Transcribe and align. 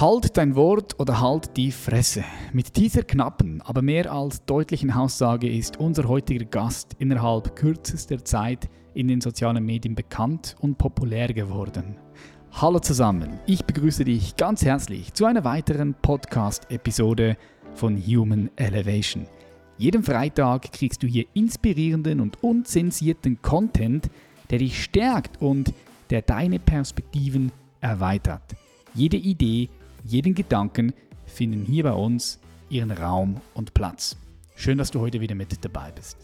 Halt 0.00 0.34
dein 0.38 0.56
Wort 0.56 0.98
oder 0.98 1.20
halt 1.20 1.58
die 1.58 1.70
Fresse. 1.70 2.24
Mit 2.54 2.78
dieser 2.78 3.02
knappen, 3.02 3.60
aber 3.60 3.82
mehr 3.82 4.10
als 4.10 4.42
deutlichen 4.46 4.90
Aussage 4.90 5.46
ist 5.46 5.76
unser 5.78 6.08
heutiger 6.08 6.46
Gast 6.46 6.96
innerhalb 6.98 7.54
kürzester 7.54 8.24
Zeit 8.24 8.70
in 8.94 9.08
den 9.08 9.20
sozialen 9.20 9.62
Medien 9.62 9.94
bekannt 9.94 10.56
und 10.60 10.78
populär 10.78 11.34
geworden. 11.34 11.98
Hallo 12.50 12.78
zusammen, 12.78 13.40
ich 13.44 13.66
begrüße 13.66 14.06
dich 14.06 14.36
ganz 14.36 14.64
herzlich 14.64 15.12
zu 15.12 15.26
einer 15.26 15.44
weiteren 15.44 15.92
Podcast-Episode 15.92 17.36
von 17.74 17.98
Human 17.98 18.48
Elevation. 18.56 19.26
Jeden 19.76 20.02
Freitag 20.02 20.72
kriegst 20.72 21.02
du 21.02 21.08
hier 21.08 21.26
inspirierenden 21.34 22.20
und 22.20 22.42
unzensierten 22.42 23.42
Content, 23.42 24.08
der 24.48 24.60
dich 24.60 24.82
stärkt 24.82 25.42
und 25.42 25.74
der 26.08 26.22
deine 26.22 26.58
Perspektiven 26.58 27.52
erweitert. 27.82 28.56
Jede 28.94 29.18
Idee, 29.18 29.68
jeden 30.04 30.34
Gedanken 30.34 30.92
finden 31.26 31.64
hier 31.64 31.84
bei 31.84 31.92
uns 31.92 32.40
ihren 32.68 32.90
Raum 32.90 33.40
und 33.54 33.74
Platz. 33.74 34.16
Schön, 34.56 34.78
dass 34.78 34.90
du 34.90 35.00
heute 35.00 35.20
wieder 35.20 35.34
mit 35.34 35.64
dabei 35.64 35.92
bist. 35.92 36.16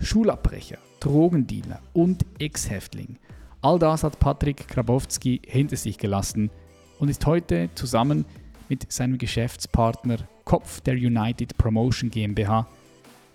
Schulabbrecher, 0.00 0.78
Drogendealer 1.00 1.80
und 1.92 2.24
Ex-Häftling. 2.38 3.18
All 3.60 3.78
das 3.78 4.04
hat 4.04 4.18
Patrick 4.18 4.68
Grabowski 4.68 5.40
hinter 5.46 5.76
sich 5.76 5.98
gelassen 5.98 6.50
und 6.98 7.08
ist 7.08 7.26
heute 7.26 7.70
zusammen 7.74 8.24
mit 8.68 8.90
seinem 8.92 9.18
Geschäftspartner 9.18 10.18
Kopf 10.44 10.80
der 10.80 10.94
United 10.94 11.56
Promotion 11.58 12.10
GmbH 12.10 12.66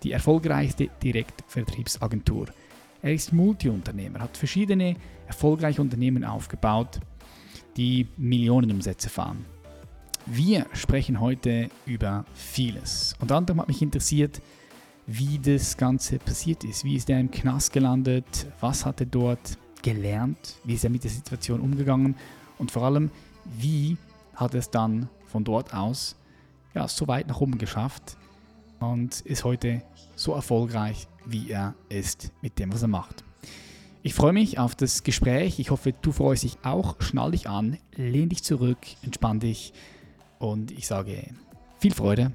die 0.02 0.12
erfolgreichste 0.12 0.88
Direktvertriebsagentur. 1.02 2.46
Er 3.02 3.14
ist 3.14 3.32
Multiunternehmer, 3.32 4.20
hat 4.20 4.36
verschiedene 4.36 4.96
erfolgreiche 5.26 5.80
Unternehmen 5.80 6.24
aufgebaut, 6.24 7.00
die 7.76 8.06
Millionenumsätze 8.16 9.08
fahren. 9.08 9.44
Wir 10.26 10.66
sprechen 10.72 11.20
heute 11.20 11.68
über 11.84 12.24
vieles. 12.32 13.14
Unter 13.20 13.36
anderem 13.36 13.60
hat 13.60 13.68
mich 13.68 13.82
interessiert, 13.82 14.40
wie 15.06 15.38
das 15.38 15.76
Ganze 15.76 16.18
passiert 16.18 16.64
ist. 16.64 16.82
Wie 16.82 16.96
ist 16.96 17.10
er 17.10 17.20
im 17.20 17.30
Knast 17.30 17.74
gelandet? 17.74 18.46
Was 18.60 18.86
hat 18.86 19.00
er 19.00 19.06
dort 19.06 19.58
gelernt? 19.82 20.56
Wie 20.64 20.74
ist 20.74 20.84
er 20.84 20.88
mit 20.88 21.04
der 21.04 21.10
Situation 21.10 21.60
umgegangen? 21.60 22.16
Und 22.56 22.70
vor 22.70 22.84
allem, 22.84 23.10
wie 23.58 23.98
hat 24.34 24.54
er 24.54 24.60
es 24.60 24.70
dann 24.70 25.10
von 25.26 25.44
dort 25.44 25.74
aus 25.74 26.16
ja, 26.74 26.88
so 26.88 27.06
weit 27.06 27.28
nach 27.28 27.40
oben 27.40 27.58
geschafft 27.58 28.16
und 28.80 29.20
ist 29.20 29.44
heute 29.44 29.82
so 30.16 30.32
erfolgreich, 30.32 31.06
wie 31.26 31.50
er 31.50 31.74
ist 31.90 32.32
mit 32.40 32.58
dem, 32.58 32.72
was 32.72 32.82
er 32.82 32.88
macht. 32.88 33.24
Ich 34.02 34.14
freue 34.14 34.32
mich 34.32 34.58
auf 34.58 34.74
das 34.74 35.02
Gespräch. 35.02 35.58
Ich 35.58 35.70
hoffe, 35.70 35.92
du 35.92 36.12
freust 36.12 36.44
dich 36.44 36.58
auch. 36.62 37.00
Schnall 37.00 37.30
dich 37.30 37.48
an, 37.48 37.78
lehn 37.94 38.28
dich 38.28 38.42
zurück, 38.42 38.78
entspann 39.02 39.40
dich 39.40 39.72
und 40.38 40.70
ich 40.70 40.86
sage 40.86 41.34
viel 41.78 41.92
Freude 41.92 42.32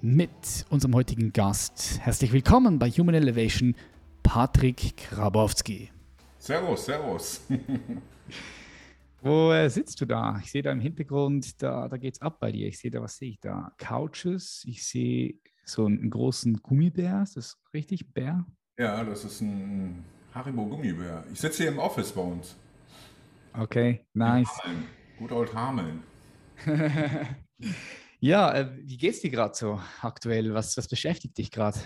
mit 0.00 0.66
unserem 0.70 0.94
heutigen 0.94 1.32
Gast. 1.32 2.00
Herzlich 2.00 2.32
willkommen 2.32 2.78
bei 2.78 2.90
Human 2.90 3.14
Elevation, 3.14 3.74
Patrick 4.22 5.08
Grabowski. 5.10 5.90
Servus, 6.38 6.84
servus. 6.84 7.40
Wo 9.22 9.52
äh, 9.52 9.68
sitzt 9.70 10.00
du 10.00 10.06
da? 10.06 10.40
Ich 10.42 10.50
sehe 10.50 10.62
da 10.62 10.72
im 10.72 10.80
Hintergrund, 10.80 11.62
da, 11.62 11.88
da 11.88 11.96
es 11.96 12.20
ab 12.20 12.40
bei 12.40 12.50
dir. 12.50 12.66
Ich 12.66 12.80
sehe 12.80 12.90
da, 12.90 13.00
was 13.00 13.16
sehe 13.16 13.30
ich 13.30 13.40
da? 13.40 13.72
Couches, 13.78 14.64
ich 14.66 14.84
sehe 14.84 15.34
so 15.64 15.86
einen, 15.86 16.00
einen 16.00 16.10
großen 16.10 16.56
Gummibär. 16.56 17.22
Ist 17.22 17.36
das 17.36 17.58
richtig? 17.72 18.12
Bär? 18.12 18.44
Ja, 18.78 19.04
das 19.04 19.24
ist 19.24 19.40
ein 19.40 20.04
Haribo 20.34 20.66
Gummibär. 20.66 21.24
Ich 21.32 21.40
sitze 21.40 21.62
hier 21.62 21.72
im 21.72 21.78
Office 21.78 22.10
bei 22.10 22.22
uns. 22.22 22.56
Okay, 23.56 24.04
nice. 24.14 24.48
Gut 25.18 25.30
old 25.30 25.54
Hameln. 25.54 26.02
ja, 28.20 28.54
äh, 28.54 28.70
wie 28.82 28.96
geht's 28.96 29.20
dir 29.20 29.30
gerade 29.30 29.54
so 29.54 29.80
aktuell? 30.00 30.54
Was, 30.54 30.76
was 30.76 30.88
beschäftigt 30.88 31.38
dich 31.38 31.50
gerade? 31.50 31.78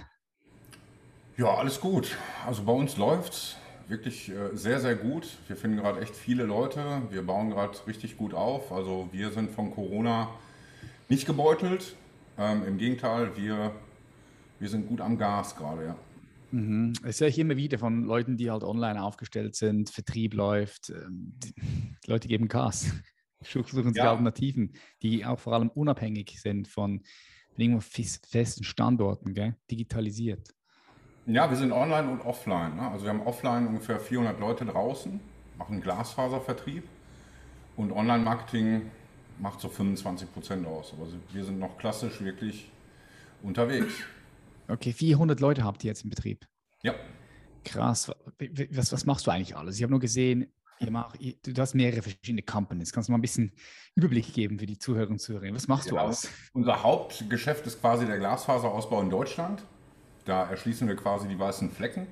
Ja, 1.36 1.54
alles 1.54 1.80
gut. 1.80 2.16
Also 2.46 2.62
bei 2.62 2.72
uns 2.72 2.96
läuft 2.96 3.58
wirklich 3.88 4.30
äh, 4.30 4.54
sehr, 4.54 4.80
sehr 4.80 4.96
gut. 4.96 5.28
Wir 5.48 5.56
finden 5.56 5.76
gerade 5.78 6.00
echt 6.00 6.14
viele 6.14 6.44
Leute. 6.44 7.02
Wir 7.10 7.22
bauen 7.22 7.50
gerade 7.50 7.76
richtig 7.86 8.16
gut 8.16 8.34
auf. 8.34 8.72
Also 8.72 9.08
wir 9.12 9.30
sind 9.30 9.50
von 9.50 9.70
Corona 9.70 10.30
nicht 11.08 11.26
gebeutelt. 11.26 11.94
Ähm, 12.38 12.64
Im 12.66 12.78
Gegenteil, 12.78 13.36
wir, 13.36 13.72
wir 14.58 14.68
sind 14.68 14.88
gut 14.88 15.00
am 15.00 15.18
Gas 15.18 15.56
gerade, 15.56 15.84
ja. 15.84 15.96
Mhm. 16.52 16.92
Das 17.02 17.20
höre 17.20 17.28
ich 17.28 17.38
immer 17.38 17.56
wieder 17.56 17.78
von 17.78 18.04
Leuten, 18.04 18.36
die 18.36 18.50
halt 18.50 18.62
online 18.62 19.02
aufgestellt 19.02 19.56
sind, 19.56 19.90
Vertrieb 19.90 20.34
läuft, 20.34 20.90
ähm, 20.90 21.34
die 21.42 21.54
Leute 22.06 22.28
geben 22.28 22.48
Gas 22.48 22.92
suchen 23.42 23.92
sich 23.92 24.02
ja. 24.02 24.10
Alternativen, 24.10 24.74
die 25.02 25.24
auch 25.24 25.38
vor 25.38 25.52
allem 25.52 25.68
unabhängig 25.70 26.40
sind 26.40 26.68
von 26.68 27.02
irgendwo 27.56 27.80
festen 27.80 28.64
Standorten, 28.64 29.34
gell? 29.34 29.56
digitalisiert. 29.70 30.54
Ja, 31.26 31.50
wir 31.50 31.56
sind 31.56 31.72
online 31.72 32.08
und 32.08 32.20
offline. 32.20 32.76
Ne? 32.76 32.88
Also 32.90 33.04
wir 33.04 33.10
haben 33.10 33.22
offline 33.22 33.66
ungefähr 33.66 33.98
400 33.98 34.38
Leute 34.38 34.64
draußen, 34.64 35.20
machen 35.58 35.80
Glasfaservertrieb 35.80 36.84
und 37.76 37.92
Online-Marketing 37.92 38.90
macht 39.38 39.60
so 39.60 39.68
25 39.68 40.32
Prozent 40.32 40.66
aus. 40.66 40.94
Also 40.98 41.16
wir 41.32 41.44
sind 41.44 41.58
noch 41.58 41.76
klassisch 41.78 42.20
wirklich 42.20 42.70
unterwegs. 43.42 43.94
Okay, 44.68 44.92
400 44.92 45.40
Leute 45.40 45.64
habt 45.64 45.84
ihr 45.84 45.88
jetzt 45.88 46.04
im 46.04 46.10
Betrieb? 46.10 46.46
Ja. 46.82 46.94
Krass. 47.64 48.12
Was, 48.70 48.92
was 48.92 49.06
machst 49.06 49.26
du 49.26 49.30
eigentlich 49.30 49.56
alles? 49.56 49.76
Ich 49.76 49.82
habe 49.82 49.90
nur 49.90 50.00
gesehen, 50.00 50.52
Ihr 50.78 50.90
macht, 50.90 51.18
du 51.20 51.60
hast 51.60 51.74
mehrere 51.74 52.02
verschiedene 52.02 52.42
Companies. 52.42 52.92
Kannst 52.92 53.08
du 53.08 53.12
mal 53.12 53.18
ein 53.18 53.22
bisschen 53.22 53.52
Überblick 53.94 54.32
geben 54.34 54.58
für 54.58 54.66
die 54.66 54.78
Zuhörer 54.78 55.10
und 55.10 55.20
Zuhörerinnen? 55.20 55.56
Was 55.56 55.68
machst 55.68 55.86
ja, 55.86 55.92
du 55.92 55.98
alles? 55.98 56.30
Unser 56.52 56.82
Hauptgeschäft 56.82 57.66
ist 57.66 57.80
quasi 57.80 58.06
der 58.06 58.18
Glasfaserausbau 58.18 59.00
in 59.00 59.10
Deutschland. 59.10 59.62
Da 60.26 60.48
erschließen 60.48 60.86
wir 60.86 60.96
quasi 60.96 61.28
die 61.28 61.38
weißen 61.38 61.70
Flecken. 61.70 62.06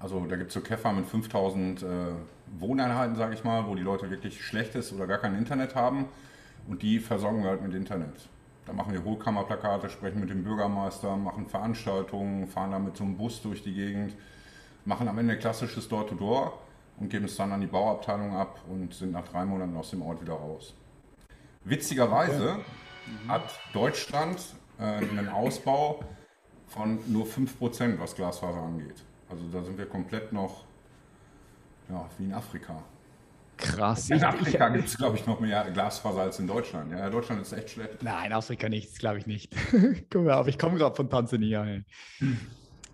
Also 0.00 0.24
da 0.26 0.34
gibt 0.34 0.48
es 0.48 0.54
so 0.54 0.60
Käfer 0.60 0.92
mit 0.92 1.06
5000 1.06 1.82
äh, 1.82 1.86
Wohneinheiten, 2.58 3.14
sage 3.14 3.34
ich 3.34 3.44
mal, 3.44 3.68
wo 3.68 3.76
die 3.76 3.82
Leute 3.82 4.10
wirklich 4.10 4.44
schlechtes 4.44 4.92
oder 4.92 5.06
gar 5.06 5.18
kein 5.18 5.36
Internet 5.36 5.76
haben. 5.76 6.06
Und 6.66 6.82
die 6.82 6.98
versorgen 6.98 7.42
wir 7.44 7.50
halt 7.50 7.62
mit 7.62 7.74
Internet. 7.74 8.28
Da 8.66 8.72
machen 8.72 8.92
wir 8.92 9.04
Hohlkammerplakate, 9.04 9.88
sprechen 9.88 10.20
mit 10.20 10.30
dem 10.30 10.42
Bürgermeister, 10.42 11.16
machen 11.16 11.46
Veranstaltungen, 11.46 12.48
fahren 12.48 12.72
dann 12.72 12.84
mit 12.84 12.96
so 12.96 13.04
einem 13.04 13.16
Bus 13.16 13.42
durch 13.42 13.62
die 13.62 13.74
Gegend, 13.74 14.14
machen 14.84 15.06
am 15.06 15.18
Ende 15.18 15.36
klassisches 15.36 15.88
Door-to-Door. 15.88 16.46
-Door 16.46 16.52
und 16.98 17.08
geben 17.08 17.24
es 17.24 17.36
dann 17.36 17.52
an 17.52 17.60
die 17.60 17.66
Bauabteilung 17.66 18.34
ab 18.36 18.60
und 18.68 18.94
sind 18.94 19.12
nach 19.12 19.26
drei 19.26 19.44
Monaten 19.44 19.76
aus 19.76 19.90
dem 19.90 20.02
Ort 20.02 20.20
wieder 20.20 20.34
raus. 20.34 20.74
Witzigerweise 21.64 22.58
mhm. 23.06 23.28
hat 23.30 23.44
Deutschland 23.72 24.40
äh, 24.78 24.84
einen 24.84 25.28
Ausbau 25.28 26.00
von 26.68 26.98
nur 27.06 27.26
5%, 27.26 27.98
was 27.98 28.14
Glasfaser 28.14 28.62
angeht. 28.62 29.04
Also 29.28 29.44
da 29.52 29.62
sind 29.62 29.78
wir 29.78 29.86
komplett 29.86 30.32
noch 30.32 30.64
ja, 31.88 32.08
wie 32.18 32.24
in 32.24 32.32
Afrika. 32.32 32.82
Krass. 33.56 34.10
In 34.10 34.24
Afrika 34.24 34.68
gibt 34.70 34.88
es, 34.88 34.96
glaube 34.96 35.16
ich, 35.16 35.26
noch 35.26 35.38
mehr 35.38 35.70
Glasfaser 35.70 36.22
als 36.22 36.38
in 36.38 36.46
Deutschland. 36.46 36.90
Ja, 36.90 37.08
Deutschland 37.10 37.42
ist 37.42 37.52
echt 37.52 37.70
schlecht. 37.70 38.02
Nein, 38.02 38.32
Afrika 38.32 38.68
nichts, 38.68 38.98
glaube 38.98 39.18
ich 39.18 39.26
nicht. 39.26 39.54
Guck 40.10 40.24
mal 40.24 40.34
auf, 40.34 40.48
ich 40.48 40.58
komme 40.58 40.78
gerade 40.78 40.96
von 40.96 41.08
Tansania. 41.08 41.64
Hm. 42.18 42.40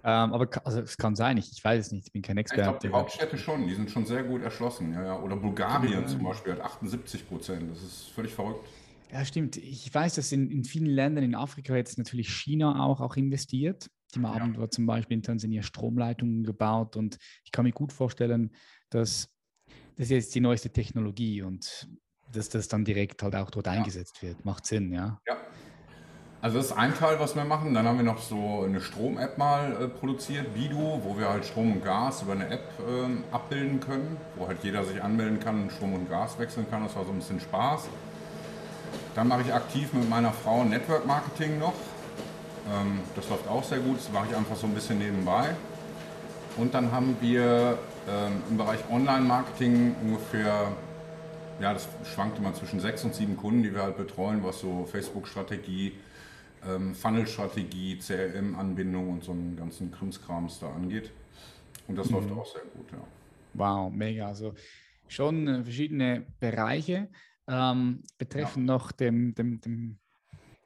Ähm, 0.09 0.33
aber 0.33 0.49
also, 0.65 0.81
es 0.81 0.97
kann 0.97 1.15
sein, 1.15 1.37
ich, 1.37 1.53
ich 1.53 1.63
weiß 1.63 1.87
es 1.87 1.93
nicht, 1.93 2.07
ich 2.07 2.13
bin 2.13 2.23
kein 2.23 2.39
Experte. 2.39 2.63
Ich 2.63 2.67
glaube, 2.67 2.79
die 2.81 2.93
Hauptstädte 2.93 3.37
schon, 3.37 3.67
die 3.67 3.75
sind 3.75 3.91
schon 3.91 4.07
sehr 4.07 4.23
gut 4.23 4.43
erschlossen. 4.43 4.95
Ja, 4.95 5.05
ja. 5.05 5.21
Oder 5.21 5.37
Bulgarien 5.37 6.09
zum 6.09 6.25
Beispiel 6.25 6.55
hat 6.55 6.63
78 6.63 7.29
Prozent, 7.29 7.71
das 7.71 7.83
ist 7.83 8.09
völlig 8.09 8.33
verrückt. 8.33 8.67
Ja, 9.13 9.23
stimmt. 9.27 9.59
Ich 9.59 9.93
weiß, 9.93 10.15
dass 10.15 10.33
in, 10.33 10.51
in 10.51 10.65
vielen 10.65 10.87
Ländern 10.87 11.25
in 11.25 11.35
Afrika 11.35 11.77
jetzt 11.77 11.99
natürlich 11.99 12.31
China 12.31 12.83
auch, 12.83 13.03
auch 13.03 13.17
investiert. 13.17 13.91
Die 14.15 14.21
haben 14.21 14.53
ja. 14.55 14.61
dort 14.61 14.73
zum 14.73 14.87
Beispiel 14.87 15.19
in 15.19 15.23
Tansania 15.23 15.63
Stromleitungen 15.63 16.43
gebaut 16.43 16.97
und 16.97 17.19
ich 17.45 17.53
kann 17.53 17.67
mir 17.67 17.73
gut 17.73 17.93
vorstellen, 17.93 18.55
dass 18.89 19.29
das 19.97 20.09
jetzt 20.09 20.35
die 20.35 20.41
neueste 20.41 20.71
Technologie 20.71 21.43
und 21.43 21.87
dass 22.33 22.49
das 22.49 22.69
dann 22.69 22.87
direkt 22.87 23.23
halt 23.23 23.37
auch 23.37 23.51
dort 23.51 23.67
ja. 23.67 23.73
eingesetzt 23.73 24.23
wird. 24.23 24.43
Macht 24.47 24.65
Sinn, 24.65 24.91
ja? 24.91 25.21
Ja, 25.27 25.37
also 26.41 26.59
das 26.59 26.67
ist 26.67 26.73
ein 26.73 26.95
Teil, 26.95 27.19
was 27.19 27.35
wir 27.35 27.45
machen. 27.45 27.75
Dann 27.75 27.87
haben 27.87 27.99
wir 27.99 28.05
noch 28.05 28.21
so 28.21 28.63
eine 28.65 28.81
Strom-App 28.81 29.39
mal 29.39 29.73
äh, 29.73 29.89
produziert, 29.89 30.55
Bidu, 30.55 31.01
wo 31.03 31.19
wir 31.19 31.29
halt 31.29 31.45
Strom 31.45 31.73
und 31.73 31.85
Gas 31.85 32.23
über 32.23 32.33
eine 32.33 32.49
App 32.49 32.71
äh, 32.79 33.35
abbilden 33.35 33.81
können, 33.81 34.17
wo 34.37 34.47
halt 34.47 34.59
jeder 34.63 34.85
sich 34.85 35.03
anmelden 35.03 35.41
kann 35.41 35.63
und 35.63 35.73
Strom 35.73 35.95
und 35.95 36.09
Gas 36.09 36.39
wechseln 36.39 36.67
kann. 36.71 36.85
Das 36.85 36.95
war 36.95 37.05
so 37.05 37.11
ein 37.11 37.19
bisschen 37.19 37.41
Spaß. 37.41 37.89
Dann 39.17 39.27
mache 39.27 39.43
ich 39.43 39.53
aktiv 39.53 39.93
mit 39.93 40.09
meiner 40.09 40.33
Frau 40.33 40.63
Network 40.63 41.07
Marketing 41.07 41.59
noch. 41.59 41.75
Ähm, 42.73 43.01
das 43.17 43.29
läuft 43.29 43.49
auch 43.49 43.65
sehr 43.65 43.79
gut. 43.79 43.99
Das 43.99 44.13
mache 44.13 44.27
ich 44.31 44.37
einfach 44.37 44.55
so 44.55 44.69
ein 44.69 44.75
bisschen 44.75 44.99
nebenbei. 44.99 45.57
Und 46.57 46.73
dann 46.73 46.93
haben 46.93 47.17
wir 47.21 47.79
ähm, 48.09 48.43
im 48.49 48.57
Bereich 48.57 48.81
Online-Marketing 48.91 49.97
ungefähr 50.03 50.69
ja, 51.61 51.73
das 51.73 51.89
schwankt 52.15 52.39
immer 52.39 52.55
zwischen 52.55 52.79
sechs 52.79 53.03
und 53.03 53.15
sieben 53.15 53.37
Kunden, 53.37 53.65
die 53.65 53.75
wir 53.75 53.83
halt 53.83 53.97
betreuen, 53.97 54.45
was 54.45 54.61
so 54.61 54.87
Facebook-Strategie, 54.91 55.93
ähm, 56.67 56.95
Funnel-Strategie, 56.95 57.99
CRM-Anbindung 57.99 59.11
und 59.11 59.25
so 59.25 59.33
einen 59.33 59.57
ganzen 59.57 59.91
Krimskrams 59.91 60.61
da 60.61 60.73
angeht. 60.73 61.11
Und 61.87 61.97
das 61.97 62.09
mhm. 62.09 62.17
läuft 62.17 62.33
auch 62.33 62.47
sehr 62.47 62.63
gut, 62.75 62.91
ja. 62.93 62.99
Wow, 63.55 63.93
mega. 63.93 64.29
Also 64.29 64.55
schon 65.07 65.49
äh, 65.49 65.63
verschiedene 65.63 66.27
Bereiche. 66.39 67.09
ähm, 67.49 68.03
betreffend 68.19 68.69
ja. 68.69 68.75
noch 68.75 68.93
dem, 68.93 69.35
dem, 69.35 69.61
dem, 69.61 69.99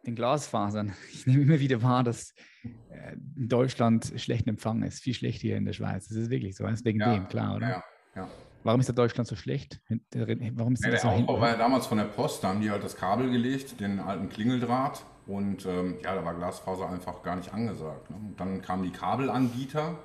den 0.04 0.16
Glasfasern. 0.16 0.92
Ich 1.12 1.26
nehme 1.26 1.42
immer 1.42 1.60
wieder 1.60 1.82
wahr, 1.82 2.02
dass 2.02 2.34
äh, 2.64 3.12
in 3.36 3.48
Deutschland 3.48 4.12
schlechten 4.16 4.50
Empfang 4.50 4.82
ist, 4.82 5.00
viel 5.00 5.14
schlechter 5.14 5.42
hier 5.42 5.56
in 5.56 5.64
der 5.64 5.72
Schweiz. 5.72 6.08
Das 6.08 6.16
ist 6.16 6.30
wirklich 6.30 6.56
so, 6.56 6.66
das 6.66 6.84
wegen 6.84 7.00
ja, 7.00 7.14
dem, 7.14 7.28
klar, 7.28 7.56
oder? 7.56 7.68
Ja, 7.68 7.84
ja. 8.16 8.28
Warum 8.64 8.80
ist 8.80 8.88
da 8.88 8.92
Deutschland 8.92 9.26
so 9.26 9.34
schlecht? 9.34 9.80
Warum 10.12 10.74
ist 10.74 10.84
ja, 10.84 10.90
der 10.90 11.00
so 11.00 11.08
Aufbau 11.08 11.40
war 11.40 11.50
ja 11.50 11.56
damals 11.56 11.86
von 11.86 11.98
der 11.98 12.04
Post, 12.04 12.44
da 12.44 12.48
haben 12.48 12.60
die 12.60 12.70
halt 12.70 12.84
das 12.84 12.96
Kabel 12.96 13.30
gelegt, 13.30 13.80
den 13.80 13.98
alten 13.98 14.28
Klingeldraht 14.28 15.04
und 15.26 15.66
ähm, 15.66 15.96
ja, 16.02 16.14
da 16.14 16.24
war 16.24 16.34
Glasfaser 16.34 16.88
einfach 16.88 17.22
gar 17.22 17.36
nicht 17.36 17.52
angesagt. 17.54 18.10
Ne? 18.10 18.16
Dann 18.36 18.60
kamen 18.62 18.82
die 18.82 18.90
Kabelanbieter, 18.90 19.96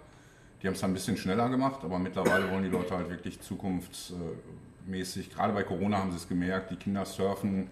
die 0.61 0.67
haben 0.67 0.75
es 0.75 0.83
ein 0.83 0.93
bisschen 0.93 1.17
schneller 1.17 1.49
gemacht, 1.49 1.81
aber 1.83 1.97
mittlerweile 1.99 2.51
wollen 2.51 2.63
die 2.63 2.69
Leute 2.69 2.95
halt 2.95 3.09
wirklich 3.09 3.41
zukunftsmäßig, 3.41 5.31
gerade 5.33 5.53
bei 5.53 5.63
Corona 5.63 5.97
haben 5.97 6.11
sie 6.11 6.17
es 6.17 6.27
gemerkt, 6.27 6.71
die 6.71 6.75
Kinder 6.75 7.05
surfen, 7.05 7.69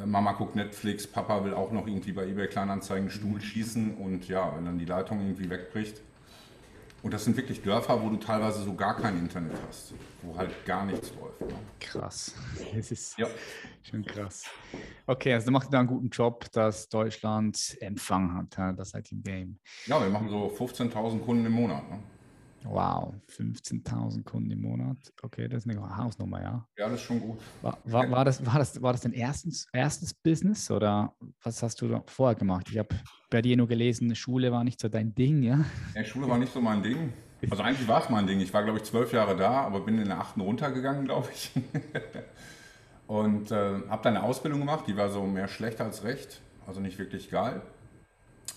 äh, 0.00 0.06
Mama 0.06 0.32
guckt 0.32 0.54
Netflix, 0.54 1.06
Papa 1.06 1.44
will 1.44 1.54
auch 1.54 1.72
noch 1.72 1.86
irgendwie 1.86 2.12
bei 2.12 2.26
eBay 2.26 2.46
Kleinanzeigen 2.46 3.10
Stuhl 3.10 3.40
schießen 3.40 3.96
und 3.96 4.28
ja, 4.28 4.54
wenn 4.56 4.64
dann 4.64 4.78
die 4.78 4.84
Leitung 4.84 5.20
irgendwie 5.20 5.50
wegbricht, 5.50 6.00
und 7.02 7.14
das 7.14 7.24
sind 7.24 7.36
wirklich 7.36 7.62
Dörfer, 7.62 8.00
wo 8.02 8.10
du 8.10 8.16
teilweise 8.16 8.62
so 8.62 8.74
gar 8.74 8.96
kein 8.96 9.18
Internet 9.18 9.52
hast, 9.66 9.94
wo 10.22 10.36
halt 10.36 10.64
gar 10.66 10.84
nichts 10.84 11.12
läuft. 11.20 11.40
Ne? 11.40 11.58
Krass. 11.78 12.34
Das 12.74 12.90
ist 12.90 13.18
ja. 13.18 13.26
schon 13.82 14.04
krass. 14.04 14.44
Okay, 15.06 15.32
also 15.32 15.46
du 15.46 15.52
machst 15.52 15.72
da 15.72 15.80
einen 15.80 15.88
guten 15.88 16.08
Job, 16.08 16.50
dass 16.52 16.88
Deutschland 16.88 17.76
Empfang 17.80 18.34
hat, 18.34 18.78
das 18.78 18.90
seid 18.90 19.10
im 19.12 19.22
Game. 19.22 19.58
Ja, 19.86 20.00
wir 20.00 20.10
machen 20.10 20.28
so 20.28 20.46
15.000 20.46 21.20
Kunden 21.20 21.46
im 21.46 21.52
Monat. 21.52 21.88
Ne? 21.90 21.98
Wow, 22.64 23.14
15.000 23.28 24.22
Kunden 24.24 24.50
im 24.50 24.60
Monat. 24.60 24.96
Okay, 25.22 25.48
das 25.48 25.64
ist 25.64 25.70
eine 25.70 25.96
Hausnummer, 25.96 26.42
ja. 26.42 26.66
Ja, 26.76 26.88
das 26.88 27.00
ist 27.00 27.02
schon 27.02 27.20
gut. 27.20 27.38
War, 27.62 27.78
war, 27.84 28.10
war 28.10 28.24
das, 28.24 28.44
war, 28.44 28.58
das, 28.58 28.80
war 28.82 28.92
das 28.92 29.02
dein 29.02 29.12
erstes, 29.12 29.66
erstes 29.72 30.12
Business 30.12 30.70
oder 30.70 31.14
was 31.42 31.62
hast 31.62 31.80
du 31.80 32.02
vorher 32.06 32.34
gemacht? 32.34 32.66
Ich 32.70 32.78
habe 32.78 32.88
bei 33.30 33.40
dir 33.42 33.56
nur 33.56 33.68
gelesen, 33.68 34.14
Schule 34.14 34.52
war 34.52 34.64
nicht 34.64 34.80
so 34.80 34.88
dein 34.88 35.14
Ding, 35.14 35.42
ja? 35.42 35.64
Ja, 35.94 36.04
Schule 36.04 36.28
war 36.28 36.38
nicht 36.38 36.52
so 36.52 36.60
mein 36.60 36.82
Ding. 36.82 37.12
Also 37.48 37.62
eigentlich 37.62 37.88
war 37.88 38.02
es 38.02 38.10
mein 38.10 38.26
Ding. 38.26 38.40
Ich 38.40 38.52
war, 38.52 38.62
glaube 38.62 38.78
ich, 38.78 38.84
zwölf 38.84 39.12
Jahre 39.12 39.36
da, 39.36 39.62
aber 39.62 39.80
bin 39.80 39.98
in 39.98 40.08
der 40.08 40.18
achten 40.18 40.40
runtergegangen, 40.40 41.06
glaube 41.06 41.28
ich. 41.32 41.52
Und 43.06 43.50
äh, 43.50 43.80
habe 43.88 44.02
dann 44.02 44.16
eine 44.16 44.22
Ausbildung 44.22 44.60
gemacht, 44.60 44.84
die 44.86 44.96
war 44.96 45.08
so 45.08 45.24
mehr 45.24 45.48
schlecht 45.48 45.80
als 45.80 46.04
recht, 46.04 46.42
also 46.66 46.80
nicht 46.80 46.98
wirklich 46.98 47.30
geil. 47.30 47.62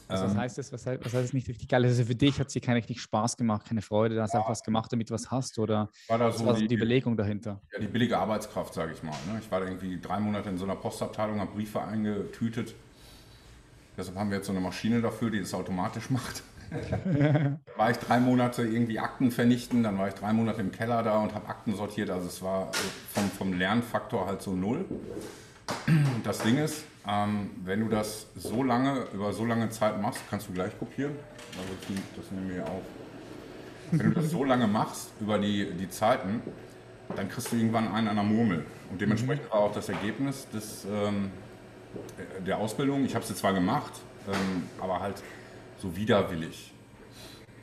Also 0.07 0.25
was 0.25 0.31
ähm. 0.33 0.39
heißt 0.39 0.57
das? 0.57 0.71
Was 0.71 0.85
heißt, 0.85 1.05
was 1.05 1.13
heißt 1.13 1.25
das 1.25 1.33
nicht 1.33 1.47
richtig 1.47 1.67
geil? 1.67 1.83
Also 1.83 2.03
für 2.03 2.15
dich 2.15 2.39
hat 2.39 2.47
es 2.47 2.53
dir 2.53 2.61
keinen 2.61 2.75
richtig 2.75 3.01
Spaß 3.01 3.37
gemacht, 3.37 3.65
keine 3.67 3.81
Freude, 3.81 4.15
da 4.15 4.23
hast 4.23 4.33
du 4.33 4.37
ja. 4.37 4.43
auch 4.43 4.49
was 4.49 4.63
gemacht, 4.63 4.91
damit 4.91 5.09
du 5.09 5.13
was 5.13 5.31
hast 5.31 5.57
oder 5.59 5.89
war 6.07 6.17
da 6.17 6.31
so 6.31 6.39
was 6.39 6.45
war 6.45 6.53
die, 6.55 6.67
die 6.67 6.77
Belegung 6.77 7.17
dahinter? 7.17 7.61
Ja, 7.71 7.79
die 7.79 7.87
billige 7.87 8.17
Arbeitskraft, 8.17 8.73
sage 8.73 8.93
ich 8.93 9.03
mal. 9.03 9.15
Ne? 9.31 9.39
Ich 9.39 9.49
war 9.51 9.59
da 9.59 9.67
irgendwie 9.67 9.99
drei 9.99 10.19
Monate 10.19 10.49
in 10.49 10.57
so 10.57 10.65
einer 10.65 10.75
Postabteilung, 10.75 11.39
habe 11.39 11.51
Briefe 11.53 11.81
eingetütet. 11.81 12.75
Deshalb 13.97 14.17
haben 14.17 14.29
wir 14.29 14.37
jetzt 14.37 14.47
so 14.47 14.53
eine 14.53 14.61
Maschine 14.61 15.01
dafür, 15.01 15.29
die 15.29 15.39
das 15.39 15.53
automatisch 15.53 16.09
macht. 16.09 16.43
war 17.77 17.91
ich 17.91 17.97
drei 17.97 18.19
Monate 18.19 18.63
irgendwie 18.63 18.97
Akten 18.97 19.31
vernichten, 19.31 19.83
dann 19.83 19.97
war 19.99 20.07
ich 20.07 20.15
drei 20.15 20.33
Monate 20.33 20.61
im 20.61 20.71
Keller 20.71 21.03
da 21.03 21.19
und 21.19 21.35
habe 21.35 21.47
Akten 21.47 21.75
sortiert. 21.75 22.09
Also 22.09 22.27
es 22.27 22.41
war 22.41 22.71
vom, 23.13 23.29
vom 23.29 23.53
Lernfaktor 23.53 24.25
halt 24.25 24.41
so 24.41 24.53
null. 24.55 24.85
Das 26.23 26.39
Ding 26.39 26.57
ist, 26.57 26.83
ähm, 27.07 27.51
wenn 27.63 27.81
du 27.81 27.89
das 27.89 28.27
so 28.35 28.63
lange, 28.63 29.07
über 29.13 29.33
so 29.33 29.45
lange 29.45 29.69
Zeit 29.69 30.01
machst, 30.01 30.21
kannst 30.29 30.47
du 30.47 30.53
gleich 30.53 30.77
kopieren. 30.79 31.13
Also 31.57 31.99
das 32.15 32.31
nehmen 32.31 32.49
wir 32.49 32.63
auf. 32.65 32.81
Wenn 33.91 34.13
du 34.13 34.21
das 34.21 34.31
so 34.31 34.43
lange 34.43 34.67
machst, 34.67 35.11
über 35.19 35.37
die, 35.37 35.71
die 35.73 35.89
Zeiten, 35.89 36.41
dann 37.15 37.29
kriegst 37.29 37.51
du 37.51 37.57
irgendwann 37.57 37.93
einen 37.93 38.07
an 38.07 38.15
der 38.15 38.23
Murmel. 38.23 38.65
Und 38.89 39.01
dementsprechend 39.01 39.51
war 39.51 39.59
auch 39.59 39.73
das 39.73 39.89
Ergebnis 39.89 40.47
des, 40.49 40.85
ähm, 40.85 41.31
der 42.45 42.57
Ausbildung. 42.57 43.05
Ich 43.05 43.15
habe 43.15 43.25
sie 43.25 43.35
zwar 43.35 43.53
gemacht, 43.53 43.93
ähm, 44.27 44.63
aber 44.81 44.99
halt 44.99 45.21
so 45.77 45.95
widerwillig. 45.95 46.73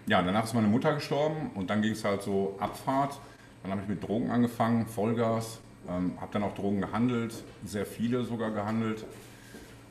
Ja, 0.06 0.22
danach 0.22 0.44
ist 0.44 0.54
meine 0.54 0.68
Mutter 0.68 0.94
gestorben 0.94 1.50
und 1.54 1.70
dann 1.70 1.82
ging 1.82 1.92
es 1.92 2.04
halt 2.04 2.22
so 2.22 2.56
Abfahrt. 2.60 3.18
Dann 3.62 3.72
habe 3.72 3.82
ich 3.82 3.88
mit 3.88 4.02
Drogen 4.06 4.30
angefangen, 4.30 4.86
Vollgas, 4.86 5.60
ähm, 5.88 6.12
habe 6.20 6.32
dann 6.32 6.42
auch 6.42 6.54
Drogen 6.54 6.80
gehandelt, 6.80 7.34
sehr 7.64 7.86
viele 7.86 8.24
sogar 8.24 8.50
gehandelt. 8.50 9.04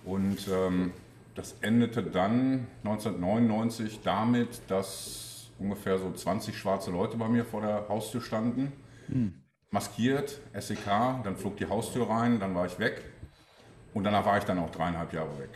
Und 0.06 0.48
ähm, 0.48 0.92
das 1.36 1.56
endete 1.62 2.04
dann 2.04 2.68
1999 2.84 4.02
damit, 4.04 4.62
dass 4.68 5.52
ungefähr 5.60 5.98
so 5.98 6.12
20 6.12 6.58
schwarze 6.58 6.92
Leute 6.92 7.18
bei 7.18 7.28
mir 7.28 7.46
vor 7.46 7.62
der 7.62 7.88
Haustür 7.90 8.22
standen. 8.22 8.72
Hm. 9.08 9.34
Maskiert, 9.72 10.40
SEK, 10.58 10.86
dann 11.24 11.36
flog 11.36 11.58
die 11.58 11.68
Haustür 11.68 12.10
rein, 12.10 12.40
dann 12.40 12.56
war 12.56 12.66
ich 12.66 12.80
weg. 12.80 13.04
Und 13.94 14.04
danach 14.04 14.26
war 14.26 14.38
ich 14.38 14.44
dann 14.44 14.58
auch 14.60 14.70
dreieinhalb 14.70 15.14
Jahre 15.14 15.38
weg. 15.40 15.50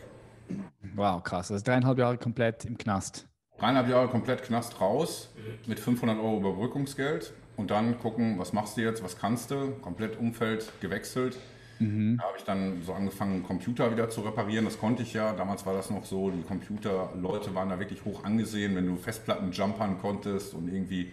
Wow, 0.94 1.22
krass. 1.22 1.50
Also 1.50 1.64
dreieinhalb 1.64 1.98
Jahre 1.98 2.18
komplett 2.18 2.64
im 2.64 2.78
Knast. 2.78 3.26
Dreieinhalb 3.58 3.88
Jahre 3.88 4.08
komplett 4.08 4.42
Knast 4.42 4.80
raus 4.80 5.30
mit 5.66 5.80
500 5.80 6.18
Euro 6.18 6.38
Überbrückungsgeld 6.38 7.32
und 7.56 7.70
dann 7.70 7.98
gucken, 7.98 8.38
was 8.38 8.52
machst 8.52 8.76
du 8.76 8.82
jetzt, 8.82 9.02
was 9.02 9.18
kannst 9.18 9.50
du. 9.50 9.72
Komplett 9.80 10.18
Umfeld 10.18 10.70
gewechselt. 10.80 11.36
Mhm. 11.78 12.18
Da 12.18 12.24
habe 12.24 12.38
ich 12.38 12.44
dann 12.44 12.82
so 12.82 12.92
angefangen, 12.92 13.42
Computer 13.42 13.90
wieder 13.90 14.08
zu 14.10 14.20
reparieren. 14.20 14.64
Das 14.64 14.78
konnte 14.78 15.02
ich 15.02 15.12
ja. 15.12 15.32
Damals 15.32 15.66
war 15.66 15.74
das 15.74 15.90
noch 15.90 16.04
so, 16.04 16.30
die 16.30 16.42
Computerleute 16.42 17.54
waren 17.54 17.68
da 17.68 17.78
wirklich 17.78 18.04
hoch 18.04 18.24
angesehen. 18.24 18.76
Wenn 18.76 18.86
du 18.86 18.96
Festplatten 18.96 19.52
jumpern 19.52 19.98
konntest 20.00 20.54
und 20.54 20.68
irgendwie 20.68 21.12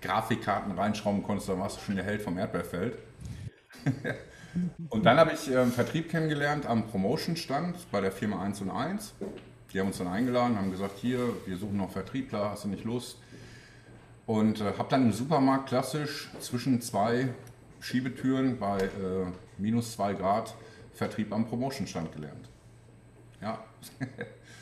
Grafikkarten 0.00 0.72
reinschrauben 0.72 1.22
konntest, 1.22 1.48
dann 1.48 1.58
warst 1.58 1.78
du 1.78 1.80
schon 1.82 1.96
der 1.96 2.04
Held 2.04 2.22
vom 2.22 2.38
Erdbeerfeld. 2.38 2.98
und 4.88 5.04
dann 5.04 5.18
habe 5.18 5.32
ich 5.32 5.50
äh, 5.50 5.66
Vertrieb 5.66 6.10
kennengelernt 6.10 6.66
am 6.66 6.86
Promotion-Stand 6.86 7.90
bei 7.90 8.00
der 8.00 8.12
Firma 8.12 8.42
1 8.42 8.60
und 8.62 8.70
1. 8.70 9.14
Die 9.72 9.80
haben 9.80 9.88
uns 9.88 9.98
dann 9.98 10.08
eingeladen, 10.08 10.56
haben 10.56 10.70
gesagt, 10.70 10.98
hier, 10.98 11.18
wir 11.44 11.56
suchen 11.56 11.76
noch 11.76 11.90
Vertriebler, 11.90 12.50
hast 12.50 12.64
du 12.64 12.68
nicht 12.68 12.84
Lust? 12.84 13.18
Und 14.26 14.60
äh, 14.60 14.72
habe 14.78 14.86
dann 14.88 15.06
im 15.06 15.12
Supermarkt 15.12 15.68
klassisch 15.68 16.30
zwischen 16.40 16.80
zwei 16.80 17.28
Schiebetüren 17.80 18.58
bei 18.58 18.78
äh, 18.78 19.26
minus 19.58 19.92
zwei 19.92 20.14
Grad 20.14 20.54
Vertrieb 20.92 21.32
am 21.32 21.46
Promotion-Stand 21.46 22.12
gelernt. 22.12 22.48
Ja. 23.40 23.64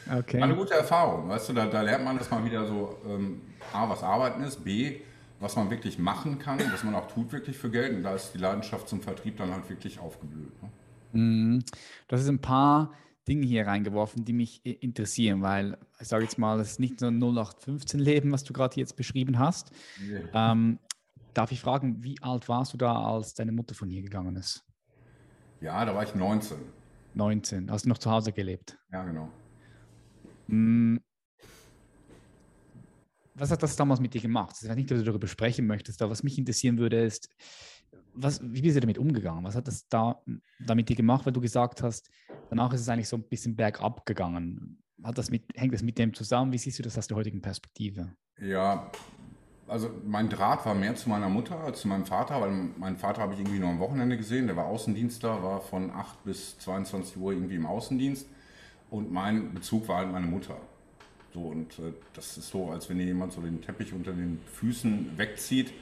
Okay. 0.06 0.38
Eine 0.42 0.54
gute 0.54 0.74
Erfahrung, 0.74 1.30
weißt 1.30 1.48
du, 1.48 1.52
da, 1.54 1.64
da 1.64 1.80
lernt 1.80 2.04
man 2.04 2.18
das 2.18 2.30
mal 2.30 2.44
wieder 2.44 2.66
so, 2.66 2.98
ähm, 3.08 3.40
A, 3.72 3.88
was 3.88 4.02
Arbeiten 4.02 4.42
ist, 4.42 4.62
B, 4.62 5.00
was 5.40 5.56
man 5.56 5.70
wirklich 5.70 5.98
machen 5.98 6.38
kann, 6.38 6.58
was 6.72 6.84
man 6.84 6.94
auch 6.94 7.08
tut 7.08 7.32
wirklich 7.32 7.56
für 7.56 7.70
Geld. 7.70 7.96
Und 7.96 8.02
da 8.02 8.14
ist 8.14 8.32
die 8.34 8.38
Leidenschaft 8.38 8.86
zum 8.86 9.00
Vertrieb 9.00 9.38
dann 9.38 9.50
halt 9.50 9.68
wirklich 9.70 9.98
aufgeblüht. 9.98 10.62
Ne? 10.62 10.70
Mhm. 11.12 11.64
Das 12.08 12.20
ist 12.20 12.28
ein 12.28 12.40
paar 12.40 12.92
Dinge 13.26 13.46
hier 13.46 13.66
reingeworfen, 13.66 14.24
die 14.24 14.34
mich 14.34 14.60
interessieren, 14.64 15.40
weil 15.40 15.78
ich 15.98 16.08
sage 16.08 16.24
jetzt 16.24 16.38
mal, 16.38 16.60
es 16.60 16.72
ist 16.72 16.80
nicht 16.80 17.00
so 17.00 17.06
ein 17.06 17.22
0815-Leben, 17.22 18.30
was 18.32 18.44
du 18.44 18.52
gerade 18.52 18.78
jetzt 18.78 18.96
beschrieben 18.96 19.38
hast. 19.38 19.70
Yeah. 20.06 20.52
Ähm, 20.52 20.78
darf 21.32 21.50
ich 21.50 21.60
fragen, 21.60 22.02
wie 22.02 22.20
alt 22.20 22.48
warst 22.48 22.74
du 22.74 22.76
da, 22.76 22.94
als 22.94 23.34
deine 23.34 23.52
Mutter 23.52 23.74
von 23.74 23.88
hier 23.88 24.02
gegangen 24.02 24.36
ist? 24.36 24.64
Ja, 25.64 25.82
da 25.82 25.94
war 25.94 26.02
ich 26.02 26.14
19. 26.14 26.58
19. 27.14 27.70
Hast 27.70 27.86
du 27.86 27.88
noch 27.88 27.96
zu 27.96 28.10
Hause 28.10 28.32
gelebt? 28.32 28.78
Ja, 28.92 29.02
genau. 29.02 29.30
Hm. 30.46 31.00
Was 33.34 33.50
hat 33.50 33.62
das 33.62 33.74
damals 33.74 33.98
mit 33.98 34.12
dir 34.12 34.20
gemacht? 34.20 34.54
Ich 34.60 34.68
weiß 34.68 34.76
nicht, 34.76 34.92
ob 34.92 34.98
du 34.98 35.04
darüber 35.04 35.26
sprechen 35.26 35.66
möchtest, 35.66 36.02
aber 36.02 36.10
was 36.10 36.22
mich 36.22 36.36
interessieren 36.36 36.76
würde, 36.76 37.02
ist, 37.02 37.30
was, 38.12 38.42
wie 38.42 38.60
bist 38.60 38.76
du 38.76 38.80
damit 38.80 38.98
umgegangen? 38.98 39.42
Was 39.42 39.56
hat 39.56 39.66
das 39.66 39.88
da 39.88 40.22
damit 40.60 40.90
dir 40.90 40.96
gemacht, 40.96 41.24
weil 41.24 41.32
du 41.32 41.40
gesagt 41.40 41.82
hast, 41.82 42.10
danach 42.50 42.74
ist 42.74 42.82
es 42.82 42.88
eigentlich 42.90 43.08
so 43.08 43.16
ein 43.16 43.26
bisschen 43.26 43.56
bergab 43.56 44.04
gegangen. 44.04 44.82
Hat 45.02 45.16
das 45.16 45.30
mit, 45.30 45.44
hängt 45.54 45.72
das 45.72 45.82
mit 45.82 45.96
dem 45.96 46.12
zusammen? 46.12 46.52
Wie 46.52 46.58
siehst 46.58 46.78
du 46.78 46.82
das 46.82 46.98
aus 46.98 47.06
der 47.06 47.16
heutigen 47.16 47.40
Perspektive? 47.40 48.14
Ja, 48.38 48.92
also 49.66 49.90
mein 50.04 50.28
Draht 50.28 50.66
war 50.66 50.74
mehr 50.74 50.94
zu 50.94 51.08
meiner 51.08 51.28
Mutter 51.28 51.58
als 51.60 51.80
zu 51.80 51.88
meinem 51.88 52.06
Vater, 52.06 52.40
weil 52.40 52.50
meinen 52.50 52.96
Vater 52.96 53.22
habe 53.22 53.34
ich 53.34 53.40
irgendwie 53.40 53.58
nur 53.58 53.70
am 53.70 53.78
Wochenende 53.78 54.16
gesehen. 54.16 54.46
Der 54.46 54.56
war 54.56 54.66
Außendienstler, 54.66 55.42
war 55.42 55.60
von 55.60 55.90
8 55.90 56.24
bis 56.24 56.58
22 56.58 57.16
Uhr 57.16 57.32
irgendwie 57.32 57.56
im 57.56 57.66
Außendienst. 57.66 58.28
Und 58.90 59.12
mein 59.12 59.54
Bezug 59.54 59.88
war 59.88 59.98
halt 59.98 60.12
meine 60.12 60.26
Mutter. 60.26 60.56
So, 61.32 61.40
und 61.40 61.78
äh, 61.78 61.92
das 62.12 62.36
ist 62.36 62.50
so, 62.50 62.70
als 62.70 62.88
wenn 62.88 62.98
dir 62.98 63.06
jemand 63.06 63.32
so 63.32 63.40
den 63.40 63.60
Teppich 63.60 63.92
unter 63.92 64.12
den 64.12 64.40
Füßen 64.52 65.16
wegzieht 65.16 65.72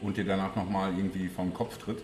und 0.00 0.16
dir 0.16 0.24
danach 0.24 0.54
nochmal 0.54 0.96
irgendwie 0.96 1.28
vom 1.28 1.52
Kopf 1.52 1.78
tritt. 1.78 2.02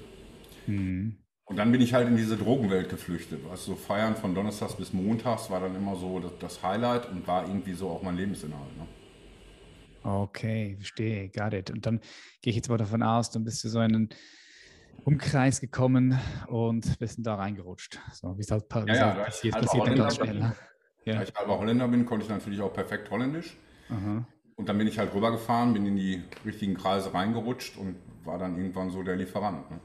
Mhm. 0.66 1.16
Und 1.44 1.56
dann 1.56 1.70
bin 1.70 1.80
ich 1.80 1.94
halt 1.94 2.08
in 2.08 2.16
diese 2.16 2.36
Drogenwelt 2.36 2.88
geflüchtet. 2.88 3.42
Also 3.48 3.72
so 3.72 3.76
Feiern 3.76 4.16
von 4.16 4.34
Donnerstags 4.34 4.74
bis 4.74 4.92
Montags 4.92 5.48
war 5.48 5.60
dann 5.60 5.76
immer 5.76 5.94
so 5.94 6.18
das, 6.18 6.32
das 6.40 6.62
Highlight 6.64 7.08
und 7.08 7.28
war 7.28 7.46
irgendwie 7.46 7.74
so 7.74 7.88
auch 7.88 8.02
mein 8.02 8.16
Lebensinhalt. 8.16 8.76
Ne? 8.76 8.86
Okay, 10.06 10.76
verstehe, 10.76 11.28
got 11.30 11.52
it. 11.52 11.68
Und 11.70 11.84
dann 11.84 11.98
gehe 12.40 12.50
ich 12.50 12.56
jetzt 12.56 12.68
mal 12.68 12.78
davon 12.78 13.02
aus, 13.02 13.32
dann 13.32 13.42
bist 13.42 13.64
du 13.64 13.68
so 13.68 13.80
in 13.80 13.94
einen 13.94 14.08
Umkreis 15.04 15.60
gekommen 15.60 16.16
und 16.46 16.96
bist 17.00 17.18
da 17.22 17.34
reingerutscht. 17.34 17.98
So, 18.12 18.38
wie 18.38 18.42
es 18.42 18.50
halt, 18.52 18.66
ja, 18.86 18.94
ja, 18.94 19.14
passiert, 19.24 19.54
passiert 19.54 19.86
dann 19.88 19.96
ganz 19.96 20.14
schnell. 20.14 20.38
Ne? 20.38 20.54
Ja. 21.04 21.14
Da 21.14 21.22
ich 21.22 21.34
halber 21.34 21.58
Holländer 21.58 21.88
bin, 21.88 22.06
konnte 22.06 22.24
ich 22.24 22.30
natürlich 22.30 22.60
auch 22.60 22.72
perfekt 22.72 23.10
Holländisch. 23.10 23.56
Aha. 23.88 24.24
Und 24.54 24.68
dann 24.68 24.78
bin 24.78 24.86
ich 24.86 24.96
halt 24.96 25.12
rübergefahren, 25.12 25.72
bin 25.72 25.84
in 25.86 25.96
die 25.96 26.22
richtigen 26.44 26.74
Kreise 26.74 27.12
reingerutscht 27.12 27.76
und 27.76 27.96
war 28.24 28.38
dann 28.38 28.56
irgendwann 28.56 28.90
so 28.90 29.02
der 29.02 29.16
Lieferant. 29.16 29.68
Ne? 29.72 29.80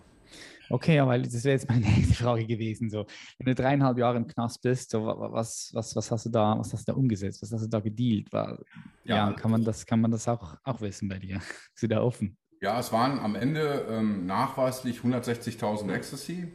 Okay, 0.71 0.95
ja, 0.95 1.07
weil 1.07 1.21
das 1.23 1.43
wäre 1.43 1.53
jetzt 1.53 1.67
meine 1.67 1.81
nächste 1.85 2.15
Frage 2.15 2.45
gewesen. 2.45 2.89
So, 2.89 3.05
wenn 3.37 3.45
du 3.45 3.55
dreieinhalb 3.55 3.97
Jahre 3.97 4.17
im 4.17 4.27
Knast 4.27 4.61
bist, 4.61 4.91
so, 4.91 5.05
was, 5.05 5.71
was, 5.73 5.95
was 5.95 6.11
hast 6.11 6.25
du 6.25 6.29
da, 6.29 6.57
was 6.57 6.73
hast 6.73 6.87
du 6.87 6.93
da 6.93 6.97
umgesetzt? 6.97 7.41
Was 7.41 7.51
hast 7.51 7.63
du 7.63 7.67
da 7.67 7.79
gedealt? 7.79 8.31
War, 8.31 8.57
ja, 9.03 9.29
ja, 9.29 9.33
kann 9.33 9.51
man 9.51 9.63
das, 9.63 9.85
kann 9.85 9.99
man 9.99 10.11
das 10.11 10.27
auch, 10.27 10.55
auch 10.63 10.81
wissen 10.81 11.09
bei 11.09 11.19
dir? 11.19 11.35
Bist 11.73 11.83
du 11.83 11.87
da 11.87 12.01
offen? 12.01 12.37
Ja, 12.61 12.79
es 12.79 12.91
waren 12.91 13.19
am 13.19 13.35
Ende 13.35 13.85
ähm, 13.89 14.25
nachweislich 14.25 14.99
160.000 14.99 15.91
Ecstasy. 15.93 16.47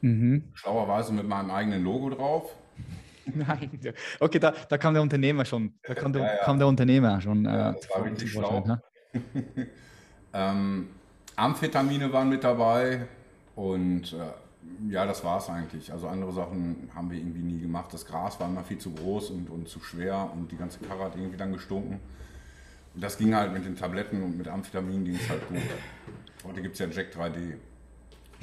Mhm. 0.00 0.44
Schlauerweise 0.54 1.12
mit 1.12 1.26
meinem 1.26 1.50
eigenen 1.50 1.82
Logo 1.82 2.10
drauf. 2.10 2.54
Nein, 3.34 3.80
okay, 4.20 4.38
da, 4.38 4.52
da 4.68 4.78
kam 4.78 4.94
der 4.94 5.02
Unternehmer 5.02 5.44
schon. 5.44 5.74
Da 5.82 5.94
kam 5.94 6.12
der, 6.12 6.22
ja, 6.22 6.34
ja. 6.36 6.44
Kam 6.44 6.58
der 6.58 6.68
Unternehmer 6.68 7.20
schon. 7.20 7.44
Äh, 7.46 7.74
das 7.74 7.88
war 7.90 8.04
richtig 8.04 8.30
schlau. 8.30 8.64
Ne? 8.66 8.82
ähm, 10.32 10.88
Amphetamine 11.36 12.12
waren 12.12 12.28
mit 12.28 12.44
dabei 12.44 13.06
und 13.56 14.12
äh, 14.12 14.90
ja, 14.90 15.06
das 15.06 15.24
war 15.24 15.38
es 15.38 15.48
eigentlich. 15.48 15.92
Also 15.92 16.08
andere 16.08 16.32
Sachen 16.32 16.90
haben 16.94 17.10
wir 17.10 17.18
irgendwie 17.18 17.42
nie 17.42 17.60
gemacht. 17.60 17.92
Das 17.92 18.06
Gras 18.06 18.38
war 18.40 18.48
immer 18.48 18.64
viel 18.64 18.78
zu 18.78 18.92
groß 18.92 19.30
und, 19.30 19.50
und 19.50 19.68
zu 19.68 19.80
schwer 19.80 20.30
und 20.34 20.50
die 20.52 20.56
ganze 20.56 20.78
Karre 20.80 21.04
hat 21.04 21.16
irgendwie 21.16 21.36
dann 21.36 21.52
gestunken. 21.52 22.00
Und 22.94 23.02
das 23.02 23.18
ging 23.18 23.34
halt 23.34 23.52
mit 23.52 23.64
den 23.64 23.76
Tabletten 23.76 24.22
und 24.22 24.38
mit 24.38 24.48
Amphetamin 24.48 25.04
ging 25.04 25.16
es 25.16 25.28
halt 25.28 25.46
gut. 25.48 25.58
Heute 26.44 26.62
gibt 26.62 26.74
es 26.74 26.80
ja 26.80 26.86
Jack 26.86 27.12
3D. 27.14 27.54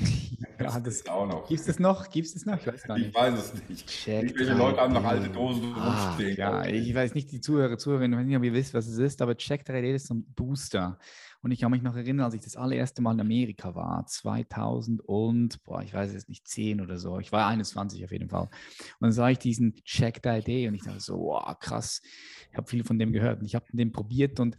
ja, 0.59 0.79
das 0.79 1.07
auch 1.07 1.27
noch. 1.27 1.47
Gibt 1.47 1.59
es 1.59 1.65
das 1.65 1.79
noch? 1.79 2.09
Gibt 2.09 2.27
es 2.27 2.45
noch? 2.45 2.59
Ich 2.59 2.67
weiß 2.67 2.83
gar 2.83 2.97
nicht. 2.97 3.09
Ich 3.09 3.15
weiß 3.15 3.33
es 3.33 3.69
nicht. 3.69 3.87
Check 3.87 4.23
Irgendwelche 4.23 4.53
Leute 4.53 4.81
haben 4.81 4.93
noch 4.93 5.03
alte 5.03 5.29
Dosen 5.29 5.73
ah, 5.75 6.09
rumstehen. 6.09 6.37
Ja, 6.37 6.65
ich 6.65 6.93
weiß 6.93 7.15
nicht, 7.15 7.31
die 7.31 7.41
Zuhörer, 7.41 7.77
Zuhörerinnen, 7.77 8.13
ich 8.13 8.19
weiß 8.19 8.27
nicht, 8.27 8.37
ob 8.37 8.43
ihr 8.43 8.53
wisst, 8.53 8.73
was 8.73 8.87
es 8.87 8.97
ist, 8.97 9.21
aber 9.21 9.35
Check 9.35 9.63
3D 9.63 9.93
ist 9.93 10.07
so 10.07 10.15
ein 10.15 10.25
Booster. 10.35 10.97
Und 11.43 11.51
ich 11.51 11.59
kann 11.59 11.71
mich 11.71 11.81
noch 11.81 11.95
erinnern, 11.95 12.25
als 12.25 12.35
ich 12.35 12.41
das 12.41 12.55
allererste 12.55 13.01
Mal 13.01 13.13
in 13.13 13.21
Amerika 13.21 13.73
war, 13.73 14.05
2000 14.05 15.01
und, 15.01 15.63
boah, 15.63 15.81
ich 15.81 15.93
weiß 15.93 16.13
jetzt 16.13 16.29
nicht, 16.29 16.47
10 16.47 16.81
oder 16.81 16.99
so. 16.99 17.19
Ich 17.19 17.31
war 17.31 17.47
21 17.47 18.03
auf 18.05 18.11
jeden 18.11 18.29
Fall. 18.29 18.43
Und 18.43 18.51
dann 18.99 19.11
sah 19.11 19.29
ich 19.29 19.39
diesen 19.39 19.73
Check 19.83 20.21
the 20.23 20.29
ID 20.29 20.67
und 20.67 20.75
ich 20.75 20.83
dachte 20.83 20.99
so, 20.99 21.17
wow, 21.17 21.57
krass. 21.59 22.01
Ich 22.51 22.57
habe 22.57 22.67
viel 22.67 22.83
von 22.83 22.99
dem 22.99 23.11
gehört. 23.11 23.39
Und 23.39 23.45
ich 23.45 23.55
habe 23.55 23.65
den 23.73 23.91
probiert 23.91 24.39
und 24.39 24.57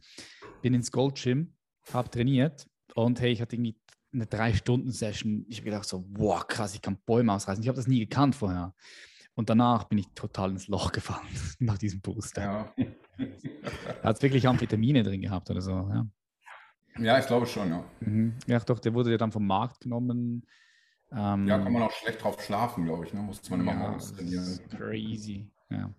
bin 0.60 0.74
ins 0.74 0.90
Gold 0.90 1.22
Gym, 1.22 1.54
habe 1.92 2.10
trainiert 2.10 2.66
und 2.94 3.20
hey, 3.20 3.32
ich 3.32 3.40
hatte 3.40 3.56
irgendwie 3.56 3.78
eine 4.12 4.26
Drei-Stunden-Session. 4.26 5.46
Ich 5.48 5.58
habe 5.58 5.66
gedacht 5.66 5.88
so, 5.88 6.04
wow, 6.10 6.46
krass, 6.46 6.74
ich 6.74 6.82
kann 6.82 6.98
Bäume 7.06 7.32
ausreißen. 7.32 7.62
Ich 7.62 7.68
habe 7.68 7.76
das 7.76 7.86
nie 7.86 8.00
gekannt 8.00 8.34
vorher. 8.34 8.74
Und 9.34 9.48
danach 9.48 9.84
bin 9.84 9.98
ich 9.98 10.08
total 10.14 10.50
ins 10.50 10.68
Loch 10.68 10.92
gefallen 10.92 11.26
nach 11.58 11.78
diesem 11.78 12.00
Booster. 12.00 12.42
Ja. 12.42 12.74
Hat 14.02 14.16
es 14.16 14.22
wirklich 14.22 14.46
Amphetamine 14.46 15.02
drin 15.02 15.22
gehabt 15.22 15.50
oder 15.50 15.62
so, 15.62 15.70
ja. 15.70 16.06
Ja, 16.98 17.18
ich 17.18 17.26
glaube 17.26 17.46
schon, 17.46 17.70
ja. 17.70 17.84
Mhm. 18.00 18.34
Ja, 18.46 18.58
doch, 18.60 18.78
der 18.78 18.92
wurde 18.92 19.10
ja 19.10 19.16
dann 19.16 19.32
vom 19.32 19.46
Markt 19.46 19.80
genommen. 19.80 20.46
Ähm, 21.10 21.46
ja, 21.46 21.58
kann 21.58 21.72
man 21.72 21.82
auch 21.82 21.92
schlecht 21.92 22.22
drauf 22.22 22.42
schlafen, 22.42 22.84
glaube 22.84 23.06
ich. 23.06 23.14
Ne? 23.14 23.20
Muss 23.20 23.48
man 23.48 23.60
immer 23.60 23.72
ja, 23.72 23.78
morgens 23.78 24.12
trainieren. 24.12 24.60
Crazy. 24.70 25.50
Ja. 25.70 25.90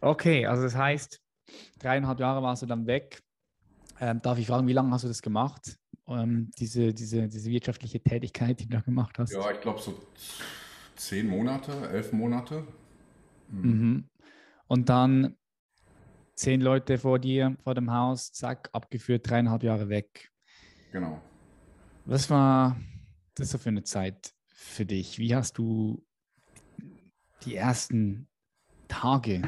Okay, 0.00 0.46
also 0.46 0.62
das 0.62 0.74
heißt, 0.74 1.20
dreieinhalb 1.78 2.20
Jahre 2.20 2.42
warst 2.42 2.62
du 2.62 2.66
dann 2.66 2.86
weg. 2.86 3.22
Ähm, 4.00 4.20
darf 4.22 4.38
ich 4.38 4.46
fragen, 4.46 4.66
wie 4.66 4.72
lange 4.72 4.90
hast 4.92 5.04
du 5.04 5.08
das 5.08 5.22
gemacht? 5.22 5.78
Ähm, 6.06 6.50
diese, 6.58 6.92
diese, 6.92 7.28
diese 7.28 7.50
wirtschaftliche 7.50 8.00
Tätigkeit, 8.00 8.60
die 8.60 8.66
du 8.66 8.76
da 8.76 8.80
gemacht 8.80 9.18
hast? 9.18 9.32
Ja, 9.32 9.50
ich 9.50 9.60
glaube 9.60 9.80
so 9.80 9.98
zehn 10.96 11.28
Monate, 11.28 11.72
elf 11.90 12.12
Monate. 12.12 12.66
Mhm. 13.48 13.70
Mhm. 13.70 14.04
Und 14.66 14.88
dann 14.88 15.36
zehn 16.34 16.60
Leute 16.60 16.98
vor 16.98 17.18
dir, 17.18 17.56
vor 17.62 17.74
dem 17.74 17.92
Haus, 17.92 18.32
zack, 18.32 18.68
abgeführt, 18.72 19.28
dreieinhalb 19.28 19.62
Jahre 19.62 19.88
weg. 19.88 20.30
Genau. 20.92 21.20
Was 22.04 22.28
war 22.28 22.76
das 23.34 23.50
so 23.50 23.58
für 23.58 23.70
eine 23.70 23.82
Zeit 23.82 24.34
für 24.46 24.84
dich? 24.84 25.18
Wie 25.18 25.34
hast 25.34 25.58
du 25.58 26.04
die 27.44 27.56
ersten 27.56 28.28
Tage, 28.88 29.42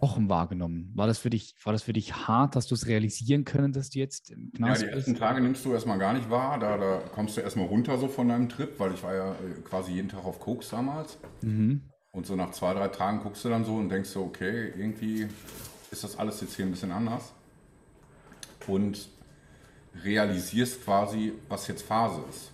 Wochen 0.00 0.28
wahrgenommen? 0.28 0.92
War 0.94 1.06
das 1.06 1.18
für 1.18 1.30
dich, 1.30 1.54
war 1.64 1.72
das 1.72 1.82
für 1.82 1.92
dich 1.92 2.14
hart? 2.14 2.56
Hast 2.56 2.70
du 2.70 2.74
es 2.74 2.86
realisieren 2.86 3.44
können, 3.44 3.72
dass 3.72 3.90
du 3.90 3.98
jetzt 3.98 4.30
im 4.30 4.52
Knast 4.52 4.82
Ja, 4.82 4.88
die 4.88 4.94
ersten 4.94 5.12
bist? 5.12 5.22
Tage 5.22 5.40
nimmst 5.40 5.64
du 5.64 5.72
erstmal 5.72 5.98
gar 5.98 6.12
nicht 6.12 6.30
wahr. 6.30 6.58
Da, 6.58 6.76
da 6.76 7.00
kommst 7.14 7.36
du 7.36 7.40
erstmal 7.40 7.66
runter 7.66 7.98
so 7.98 8.08
von 8.08 8.28
deinem 8.28 8.48
Trip, 8.48 8.78
weil 8.78 8.92
ich 8.92 9.02
war 9.02 9.14
ja 9.14 9.32
äh, 9.32 9.60
quasi 9.64 9.92
jeden 9.92 10.08
Tag 10.08 10.24
auf 10.24 10.40
Koks 10.40 10.70
damals. 10.70 11.18
Mhm. 11.42 11.82
Und 12.12 12.26
so 12.26 12.34
nach 12.34 12.52
zwei, 12.52 12.72
drei 12.72 12.88
Tagen 12.88 13.20
guckst 13.20 13.44
du 13.44 13.48
dann 13.48 13.64
so 13.64 13.76
und 13.76 13.88
denkst 13.88 14.08
so, 14.08 14.22
okay, 14.22 14.72
irgendwie 14.76 15.26
ist 15.90 16.02
das 16.02 16.18
alles 16.18 16.40
jetzt 16.40 16.56
hier 16.56 16.64
ein 16.64 16.70
bisschen 16.70 16.92
anders 16.92 17.32
und 18.66 19.08
realisierst 20.02 20.84
quasi, 20.84 21.32
was 21.48 21.68
jetzt 21.68 21.82
Phase 21.82 22.22
ist. 22.28 22.52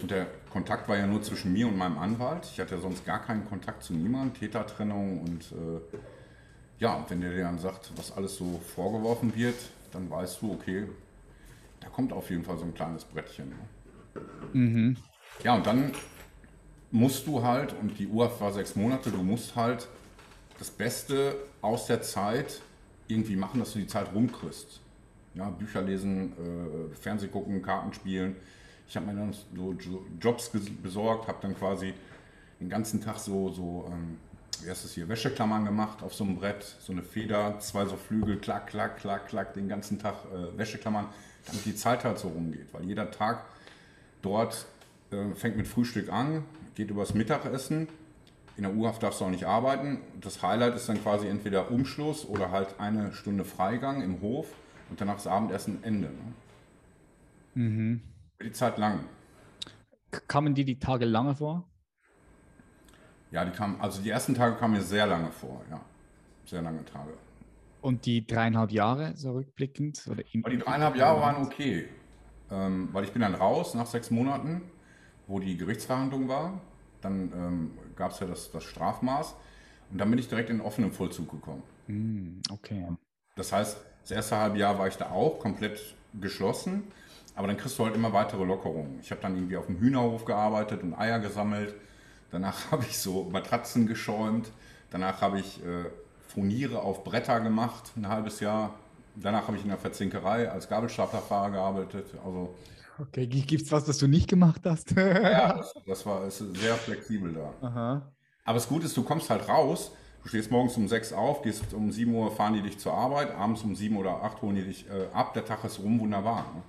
Und 0.00 0.10
der 0.10 0.26
Kontakt 0.50 0.88
war 0.88 0.96
ja 0.96 1.06
nur 1.06 1.22
zwischen 1.22 1.52
mir 1.52 1.68
und 1.68 1.76
meinem 1.76 1.98
Anwalt. 1.98 2.48
Ich 2.52 2.60
hatte 2.60 2.74
ja 2.74 2.80
sonst 2.80 3.04
gar 3.06 3.22
keinen 3.22 3.46
Kontakt 3.46 3.82
zu 3.82 3.94
niemandem, 3.94 4.34
Tätertrennung 4.34 5.20
und 5.20 5.52
äh, 5.52 5.96
ja, 6.78 7.04
wenn 7.08 7.20
der 7.20 7.30
dir 7.30 7.44
dann 7.44 7.58
sagt, 7.58 7.90
was 7.96 8.12
alles 8.12 8.36
so 8.36 8.60
vorgeworfen 8.74 9.34
wird, 9.34 9.56
dann 9.92 10.10
weißt 10.10 10.42
du, 10.42 10.52
okay, 10.52 10.86
da 11.80 11.88
kommt 11.88 12.12
auf 12.12 12.30
jeden 12.30 12.44
Fall 12.44 12.58
so 12.58 12.64
ein 12.64 12.74
kleines 12.74 13.04
Brettchen. 13.04 13.48
Ne? 13.50 14.20
Mhm. 14.52 14.96
Ja, 15.42 15.54
und 15.54 15.66
dann 15.66 15.92
musst 16.90 17.26
du 17.26 17.42
halt, 17.42 17.74
und 17.80 17.98
die 17.98 18.06
UAF 18.06 18.40
war 18.40 18.52
sechs 18.52 18.76
Monate, 18.76 19.10
du 19.10 19.22
musst 19.22 19.56
halt 19.56 19.88
das 20.58 20.70
Beste 20.70 21.36
aus 21.60 21.86
der 21.86 22.02
Zeit 22.02 22.60
irgendwie 23.08 23.36
machen, 23.36 23.60
dass 23.60 23.72
du 23.72 23.78
die 23.78 23.86
Zeit 23.86 24.12
rumkriegst. 24.14 24.80
Ja, 25.34 25.50
Bücher 25.50 25.82
lesen, 25.82 26.32
äh, 26.32 26.94
Fernseh 26.94 27.28
gucken, 27.28 27.60
Karten 27.60 27.92
spielen. 27.92 28.36
Ich 28.88 28.96
habe 28.96 29.06
mir 29.06 29.14
dann 29.14 29.34
so 29.54 29.74
Jobs 30.20 30.50
besorgt, 30.82 31.28
habe 31.28 31.38
dann 31.42 31.56
quasi 31.56 31.92
den 32.60 32.70
ganzen 32.70 33.02
Tag 33.02 33.18
so, 33.18 33.50
so 33.50 33.84
ähm, 33.92 34.18
das 34.64 34.92
hier, 34.92 35.08
Wäscheklammern 35.08 35.64
gemacht 35.64 36.02
auf 36.02 36.14
so 36.14 36.24
einem 36.24 36.36
Brett, 36.36 36.64
so 36.80 36.92
eine 36.92 37.02
Feder, 37.02 37.58
zwei 37.60 37.86
so 37.86 37.96
Flügel, 37.96 38.38
klack, 38.38 38.68
klack, 38.68 38.98
klack, 38.98 39.28
klack, 39.28 39.54
den 39.54 39.68
ganzen 39.68 39.98
Tag 39.98 40.14
äh, 40.32 40.56
Wäscheklammern, 40.56 41.06
damit 41.46 41.64
die 41.64 41.74
Zeit 41.74 42.04
halt 42.04 42.18
so 42.18 42.28
rumgeht. 42.28 42.72
Weil 42.72 42.84
jeder 42.84 43.10
Tag 43.10 43.44
dort 44.22 44.66
äh, 45.10 45.34
fängt 45.34 45.56
mit 45.56 45.66
Frühstück 45.66 46.12
an, 46.12 46.44
geht 46.74 46.90
übers 46.90 47.14
Mittagessen 47.14 47.88
in 48.56 48.62
der 48.62 48.74
U-Haft 48.74 49.02
darfst 49.02 49.20
du 49.20 49.26
auch 49.26 49.30
nicht 49.30 49.44
arbeiten. 49.44 50.00
Das 50.20 50.42
Highlight 50.42 50.76
ist 50.76 50.88
dann 50.88 51.02
quasi 51.02 51.28
entweder 51.28 51.70
Umschluss 51.70 52.24
oder 52.26 52.50
halt 52.50 52.80
eine 52.80 53.12
Stunde 53.12 53.44
Freigang 53.44 54.02
im 54.02 54.20
Hof 54.22 54.46
und 54.88 55.00
danach 55.00 55.16
das 55.16 55.26
Abendessen 55.26 55.84
Ende. 55.84 56.08
Ne? 56.08 56.32
Mhm. 57.54 58.00
Die 58.42 58.52
Zeit 58.52 58.78
lang. 58.78 59.00
Kamen 60.28 60.54
die 60.54 60.64
die 60.64 60.78
Tage 60.78 61.04
lange 61.04 61.34
vor? 61.34 61.68
Ja, 63.30 63.44
die 63.44 63.50
kamen, 63.50 63.80
also 63.80 64.00
die 64.02 64.10
ersten 64.10 64.34
Tage 64.34 64.56
kamen 64.56 64.74
mir 64.74 64.82
sehr 64.82 65.06
lange 65.06 65.30
vor, 65.30 65.62
ja. 65.70 65.80
Sehr 66.44 66.62
lange 66.62 66.84
Tage. 66.84 67.12
Und 67.80 68.06
die 68.06 68.26
dreieinhalb 68.26 68.70
Jahre, 68.70 69.16
so 69.16 69.32
rückblickend? 69.32 70.06
Oder 70.08 70.22
die 70.22 70.58
dreieinhalb 70.58 70.96
Jahre 70.96 71.20
waren 71.20 71.44
okay. 71.44 71.88
Ähm, 72.50 72.88
weil 72.92 73.04
ich 73.04 73.12
bin 73.12 73.22
dann 73.22 73.34
raus 73.34 73.74
nach 73.74 73.86
sechs 73.86 74.10
Monaten, 74.10 74.62
wo 75.26 75.40
die 75.40 75.56
Gerichtsverhandlung 75.56 76.28
war. 76.28 76.60
Dann 77.00 77.32
ähm, 77.34 77.70
gab 77.96 78.12
es 78.12 78.20
ja 78.20 78.26
das, 78.26 78.50
das 78.50 78.64
Strafmaß 78.64 79.34
und 79.90 79.98
dann 79.98 80.10
bin 80.10 80.18
ich 80.18 80.28
direkt 80.28 80.50
in 80.50 80.58
den 80.58 80.66
offenen 80.66 80.92
Vollzug 80.92 81.30
gekommen. 81.30 81.62
Mm, 81.86 82.40
okay. 82.50 82.86
Das 83.36 83.52
heißt, 83.52 83.78
das 84.02 84.10
erste 84.10 84.36
halbe 84.36 84.58
Jahr 84.58 84.78
war 84.78 84.88
ich 84.88 84.96
da 84.96 85.10
auch 85.10 85.38
komplett 85.38 85.94
geschlossen, 86.20 86.84
aber 87.34 87.48
dann 87.48 87.56
kriegst 87.56 87.78
du 87.78 87.84
halt 87.84 87.94
immer 87.94 88.12
weitere 88.12 88.44
Lockerungen. 88.44 88.98
Ich 89.00 89.10
habe 89.10 89.20
dann 89.20 89.34
irgendwie 89.34 89.56
auf 89.56 89.66
dem 89.66 89.78
Hühnerhof 89.78 90.24
gearbeitet 90.24 90.82
und 90.82 90.94
Eier 90.94 91.18
gesammelt. 91.18 91.74
Danach 92.30 92.70
habe 92.70 92.84
ich 92.84 92.98
so 92.98 93.24
Matratzen 93.24 93.86
geschäumt. 93.86 94.50
Danach 94.90 95.20
habe 95.20 95.40
ich 95.40 95.64
äh, 95.64 95.84
Furniere 96.28 96.80
auf 96.82 97.04
Bretter 97.04 97.40
gemacht, 97.40 97.92
ein 97.96 98.08
halbes 98.08 98.40
Jahr. 98.40 98.74
Danach 99.14 99.46
habe 99.48 99.56
ich 99.56 99.62
in 99.62 99.68
der 99.70 99.78
Verzinkerei 99.78 100.50
als 100.50 100.68
Gabelstaplerfahrer 100.68 101.50
gearbeitet. 101.50 102.06
Also 102.24 102.54
Okay, 102.98 103.26
gibt 103.26 103.62
es 103.62 103.72
was, 103.72 103.86
was 103.88 103.98
du 103.98 104.06
nicht 104.06 104.28
gemacht 104.28 104.62
hast? 104.64 104.92
ja, 104.92 105.52
das, 105.58 105.74
das 105.86 106.06
war 106.06 106.26
ist 106.26 106.38
sehr 106.38 106.74
flexibel 106.76 107.32
da. 107.34 107.52
Aha. 107.66 108.12
Aber 108.44 108.54
das 108.54 108.68
Gute 108.68 108.86
ist, 108.86 108.96
du 108.96 109.02
kommst 109.02 109.28
halt 109.28 109.48
raus, 109.48 109.92
du 110.22 110.28
stehst 110.28 110.50
morgens 110.50 110.76
um 110.76 110.88
6 110.88 111.12
auf, 111.12 111.42
gehst 111.42 111.74
um 111.74 111.90
7 111.92 112.14
Uhr, 112.14 112.30
fahren 112.34 112.54
die 112.54 112.62
dich 112.62 112.78
zur 112.78 112.94
Arbeit, 112.94 113.34
abends 113.34 113.62
um 113.62 113.74
7 113.74 113.96
oder 113.96 114.22
8 114.22 114.40
holen 114.42 114.56
die 114.56 114.64
dich 114.64 114.86
äh, 114.88 115.08
ab, 115.12 115.34
der 115.34 115.44
Tag 115.44 115.64
ist 115.64 115.78
rum, 115.80 116.00
wunderbar. 116.00 116.46
Ne? 116.54 116.62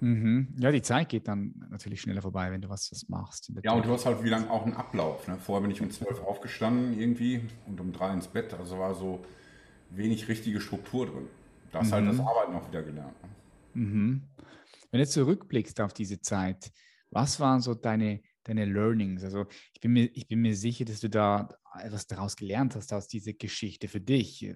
Mhm. 0.00 0.54
Ja, 0.58 0.70
die 0.70 0.82
Zeit 0.82 1.08
geht 1.08 1.26
dann 1.26 1.54
natürlich 1.70 2.00
schneller 2.00 2.22
vorbei, 2.22 2.50
wenn 2.52 2.60
du 2.60 2.68
was, 2.68 2.90
was 2.92 3.08
machst. 3.08 3.50
Ja, 3.62 3.72
und 3.72 3.84
du 3.84 3.90
hast 3.90 4.06
halt 4.06 4.22
wieder 4.22 4.50
auch 4.50 4.64
einen 4.64 4.74
Ablauf. 4.74 5.26
Ne? 5.26 5.38
Vorher 5.38 5.62
bin 5.62 5.70
ich 5.70 5.80
um 5.80 5.90
12 5.90 6.20
aufgestanden 6.22 6.98
irgendwie 6.98 7.40
und 7.66 7.80
um 7.80 7.92
3 7.92 8.14
ins 8.14 8.28
Bett. 8.28 8.54
Also 8.54 8.78
war 8.78 8.94
so 8.94 9.24
wenig 9.90 10.28
richtige 10.28 10.60
Struktur 10.60 11.06
drin. 11.06 11.26
Da 11.72 11.80
hast 11.80 11.88
mhm. 11.88 11.92
halt 11.92 12.08
das 12.08 12.20
Arbeiten 12.20 12.54
auch 12.54 12.68
wieder 12.68 12.82
gelernt. 12.82 13.14
Ne? 13.22 13.82
Mhm. 13.82 14.22
Wenn 14.90 15.00
du 15.00 15.06
zurückblickst 15.06 15.80
auf 15.80 15.92
diese 15.92 16.20
Zeit, 16.20 16.70
was 17.10 17.40
waren 17.40 17.60
so 17.60 17.74
deine, 17.74 18.20
deine 18.44 18.64
Learnings? 18.64 19.24
Also 19.24 19.46
ich 19.72 19.80
bin, 19.80 19.92
mir, 19.92 20.10
ich 20.14 20.28
bin 20.28 20.40
mir 20.40 20.54
sicher, 20.56 20.84
dass 20.84 21.00
du 21.00 21.10
da 21.10 21.48
etwas 21.80 22.06
daraus 22.06 22.36
gelernt 22.36 22.74
hast 22.76 22.92
aus 22.92 23.08
dieser 23.08 23.32
Geschichte 23.32 23.88
für 23.88 24.00
dich. 24.00 24.54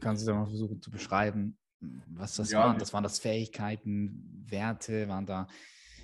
Kannst 0.00 0.22
du 0.22 0.26
da 0.26 0.34
mal 0.34 0.46
versuchen 0.46 0.82
zu 0.82 0.90
beschreiben, 0.90 1.56
was 2.06 2.36
das 2.36 2.50
ja, 2.50 2.60
waren? 2.60 2.78
Das 2.78 2.92
waren 2.92 3.02
das 3.02 3.18
Fähigkeiten, 3.18 4.44
Werte, 4.48 5.08
waren 5.08 5.26
da 5.26 5.46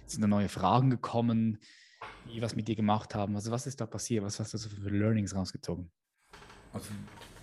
Sind 0.07 0.23
da 0.23 0.27
neue 0.27 0.49
Fragen 0.49 0.91
gekommen, 0.91 1.59
die 2.33 2.43
was 2.43 2.57
mit 2.57 2.69
dir 2.69 2.77
gemacht 2.77 3.15
haben? 3.15 3.35
Also 3.35 3.51
was 3.51 3.67
ist 3.67 3.81
da 3.81 3.87
passiert? 3.87 4.25
Was 4.25 4.41
hast 4.41 4.55
du 4.55 4.59
so 4.59 4.69
für 4.69 4.91
Learnings 4.91 5.35
rausgezogen? 5.35 5.91
Also 6.73 6.89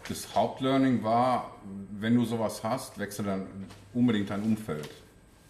das 0.08 0.36
Hauptlearning 0.36 1.04
war, 1.04 1.56
wenn 1.92 2.16
du 2.16 2.26
sowas 2.26 2.64
hast, 2.64 3.00
wechsel 3.00 3.26
dann 3.26 3.48
unbedingt 3.94 4.30
dein 4.30 4.44
Umfeld. 4.44 4.90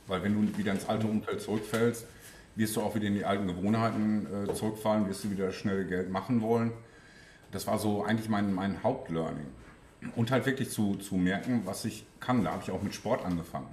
Weil 0.07 0.23
wenn 0.23 0.33
du 0.33 0.57
wieder 0.57 0.71
ins 0.71 0.87
alte 0.87 1.07
Umfeld 1.07 1.41
zurückfällst, 1.41 2.05
wirst 2.55 2.75
du 2.75 2.81
auch 2.81 2.95
wieder 2.95 3.07
in 3.07 3.15
die 3.15 3.25
alten 3.25 3.47
Gewohnheiten 3.47 4.27
äh, 4.47 4.53
zurückfallen, 4.53 5.07
wirst 5.07 5.23
du 5.23 5.31
wieder 5.31 5.51
schnell 5.51 5.85
Geld 5.85 6.09
machen 6.09 6.41
wollen. 6.41 6.71
Das 7.51 7.67
war 7.67 7.79
so 7.79 8.03
eigentlich 8.03 8.29
mein, 8.29 8.53
mein 8.53 8.81
Hauptlearning. 8.83 9.47
Und 10.15 10.31
halt 10.31 10.45
wirklich 10.45 10.69
zu, 10.69 10.95
zu 10.95 11.15
merken, 11.15 11.61
was 11.65 11.85
ich 11.85 12.05
kann. 12.19 12.43
Da 12.43 12.51
habe 12.51 12.63
ich 12.63 12.71
auch 12.71 12.81
mit 12.81 12.93
Sport 12.93 13.25
angefangen. 13.25 13.67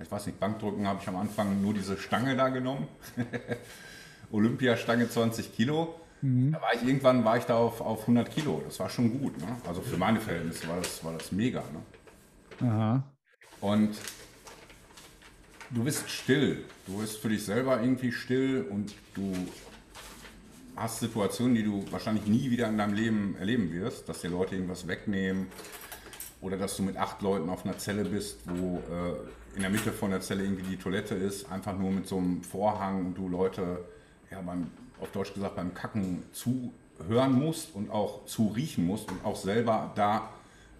Ich 0.00 0.10
weiß 0.10 0.26
nicht, 0.26 0.38
Bankdrücken 0.38 0.86
habe 0.86 1.00
ich 1.02 1.08
am 1.08 1.16
Anfang 1.16 1.60
nur 1.60 1.74
diese 1.74 1.98
Stange 1.98 2.36
da 2.36 2.48
genommen. 2.48 2.86
Olympiastange 4.32 5.08
20 5.08 5.54
Kilo. 5.54 5.94
Mhm. 6.22 6.52
Da 6.52 6.60
war 6.60 6.74
ich 6.74 6.82
irgendwann 6.82 7.24
war 7.24 7.36
ich 7.36 7.44
da 7.44 7.56
auf, 7.56 7.80
auf 7.80 8.02
100 8.02 8.30
Kilo. 8.30 8.62
Das 8.64 8.78
war 8.80 8.88
schon 8.88 9.18
gut. 9.20 9.38
Ne? 9.38 9.56
Also 9.66 9.80
für 9.80 9.96
meine 9.96 10.20
Verhältnisse 10.20 10.68
war 10.68 10.76
das, 10.76 11.04
war 11.04 11.12
das 11.14 11.32
mega. 11.32 11.62
Ne? 12.60 12.68
Aha. 12.68 13.02
Und 13.60 13.96
du 15.70 15.84
bist 15.84 16.08
still. 16.08 16.64
Du 16.86 16.98
bist 16.98 17.18
für 17.18 17.28
dich 17.28 17.44
selber 17.44 17.80
irgendwie 17.80 18.12
still 18.12 18.66
und 18.70 18.94
du 19.14 19.32
hast 20.78 21.00
Situationen, 21.00 21.54
die 21.54 21.64
du 21.64 21.84
wahrscheinlich 21.90 22.26
nie 22.26 22.50
wieder 22.50 22.68
in 22.68 22.78
deinem 22.78 22.94
Leben 22.94 23.36
erleben 23.38 23.72
wirst, 23.72 24.08
dass 24.08 24.20
dir 24.20 24.30
Leute 24.30 24.54
irgendwas 24.54 24.86
wegnehmen 24.86 25.48
oder 26.40 26.56
dass 26.56 26.76
du 26.76 26.82
mit 26.82 26.96
acht 26.96 27.20
Leuten 27.22 27.48
auf 27.50 27.64
einer 27.64 27.78
Zelle 27.78 28.04
bist, 28.04 28.40
wo 28.44 28.78
äh, 28.78 29.56
in 29.56 29.62
der 29.62 29.70
Mitte 29.70 29.92
von 29.92 30.10
der 30.10 30.20
Zelle 30.20 30.44
irgendwie 30.44 30.62
die 30.62 30.76
Toilette 30.76 31.14
ist, 31.14 31.50
einfach 31.50 31.76
nur 31.76 31.90
mit 31.90 32.06
so 32.06 32.18
einem 32.18 32.42
Vorhang 32.42 33.06
und 33.06 33.14
du 33.18 33.28
Leute, 33.28 33.84
ja, 34.30 34.40
beim, 34.40 34.70
auf 35.00 35.10
Deutsch 35.10 35.34
gesagt, 35.34 35.56
beim 35.56 35.74
Kacken 35.74 36.22
zuhören 36.32 37.32
musst 37.32 37.74
und 37.74 37.90
auch 37.90 38.24
zu 38.26 38.48
riechen 38.48 38.86
musst 38.86 39.10
und 39.10 39.24
auch 39.24 39.36
selber 39.36 39.90
da, 39.96 40.30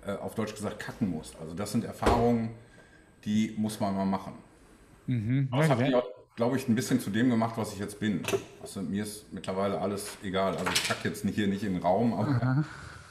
äh, 0.06 0.12
auf 0.12 0.34
Deutsch 0.34 0.54
gesagt, 0.54 0.78
kacken 0.78 1.10
musst. 1.10 1.36
Also 1.40 1.54
das 1.54 1.72
sind 1.72 1.84
Erfahrungen, 1.84 2.50
die 3.24 3.54
muss 3.56 3.80
man 3.80 3.96
mal 3.96 4.04
machen. 4.04 4.34
Mhm. 5.06 5.48
Das 5.50 5.68
hat 5.70 5.78
mich 5.80 5.94
auch, 5.94 6.06
glaube 6.38 6.56
ich, 6.56 6.68
ein 6.68 6.76
bisschen 6.76 7.00
zu 7.00 7.10
dem 7.10 7.30
gemacht, 7.30 7.54
was 7.56 7.72
ich 7.72 7.80
jetzt 7.80 7.98
bin. 7.98 8.22
Also 8.62 8.80
mir 8.80 9.02
ist 9.02 9.32
mittlerweile 9.32 9.80
alles 9.80 10.16
egal. 10.22 10.56
Also 10.56 10.70
ich 10.72 10.84
kacke 10.84 11.08
jetzt 11.08 11.26
hier 11.26 11.48
nicht 11.48 11.64
in 11.64 11.72
den 11.72 11.82
Raum, 11.82 12.14
aber 12.14 12.28
Aha. 12.28 12.64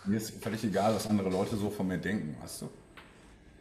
mir 0.06 0.16
ist 0.16 0.42
völlig 0.42 0.64
egal, 0.64 0.96
was 0.96 1.10
andere 1.10 1.30
Leute 1.30 1.58
so 1.58 1.70
von 1.70 1.90
mir 1.90 1.98
denken, 1.98 2.38
weißt 2.42 2.62
du? 2.62 2.70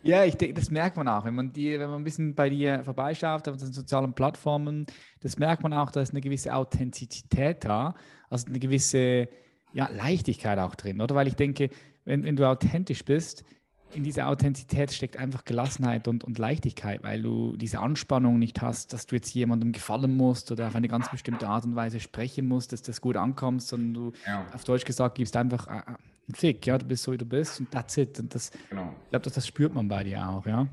Ja, 0.05 0.25
ich 0.25 0.37
denke, 0.37 0.55
das 0.55 0.71
merkt 0.71 0.97
man 0.97 1.09
auch, 1.09 1.25
wenn 1.25 1.35
man 1.35 1.53
die, 1.53 1.81
wenn 1.81 1.91
man 1.91 2.01
ein 2.01 2.05
bisschen 2.05 2.37
bei 2.37 2.49
dir 2.49 2.85
vorbeischaut 2.85 3.49
auf 3.49 3.57
den 3.57 3.73
sozialen 3.73 4.15
Plattformen, 4.15 4.87
das 5.19 5.37
merkt 5.37 5.65
man 5.65 5.73
auch, 5.73 5.91
da 5.91 6.01
ist 6.01 6.13
eine 6.13 6.21
gewisse 6.21 6.55
Authentizität 6.55 7.65
da, 7.65 7.97
also 8.31 8.47
eine 8.47 8.61
gewisse 8.61 9.29
ja, 9.73 9.89
Leichtigkeit 9.93 10.61
auch 10.61 10.77
drin, 10.77 11.01
oder? 11.01 11.17
Weil 11.17 11.27
ich 11.27 11.35
denke, 11.35 11.71
wenn, 12.05 12.23
wenn 12.23 12.37
du 12.37 12.49
authentisch 12.49 13.05
bist, 13.05 13.45
in 13.93 14.05
dieser 14.05 14.29
Authentizität 14.29 14.93
steckt 14.93 15.17
einfach 15.17 15.45
Gelassenheit 15.45 16.09
und, 16.09 16.25
und 16.25 16.39
Leichtigkeit, 16.39 17.03
weil 17.03 17.23
du 17.23 17.57
diese 17.57 17.81
Anspannung 17.81 18.39
nicht 18.39 18.61
hast, 18.61 18.93
dass 18.93 19.07
du 19.07 19.15
jetzt 19.15 19.33
jemandem 19.35 19.73
gefallen 19.73 20.17
musst 20.17 20.53
oder 20.53 20.69
auf 20.69 20.75
eine 20.75 20.89
ganz 20.89 21.11
bestimmte 21.11 21.49
Art 21.49 21.65
und 21.65 21.77
Weise 21.77 22.01
sprechen 22.01 22.47
musst, 22.49 22.73
dass 22.73 22.83
das 22.83 23.01
gut 23.01 23.17
ankommt, 23.17 23.63
sondern 23.63 23.95
du 23.95 24.13
ja. 24.27 24.45
auf 24.53 24.65
Deutsch 24.65 24.85
gesagt 24.85 25.17
gibst 25.17 25.37
einfach 25.37 25.67
äh, 25.69 25.79
äh 25.79 25.95
einen 26.29 26.35
Fick, 26.35 26.67
ja, 26.67 26.77
du 26.77 26.85
bist 26.85 27.05
so 27.05 27.13
wie 27.13 27.19
du 27.19 27.25
bist 27.25 27.61
und 27.61 27.71
that's 27.71 27.97
it. 27.97 28.19
Und 28.19 28.35
das, 28.35 28.51
genau. 28.69 28.93
ich 29.05 29.11
glaube, 29.11 29.23
das, 29.23 29.35
das 29.35 29.47
spürt 29.47 29.73
man 29.75 29.87
bei 29.87 30.03
dir 30.03 30.29
auch, 30.29 30.45
ja. 30.45 30.67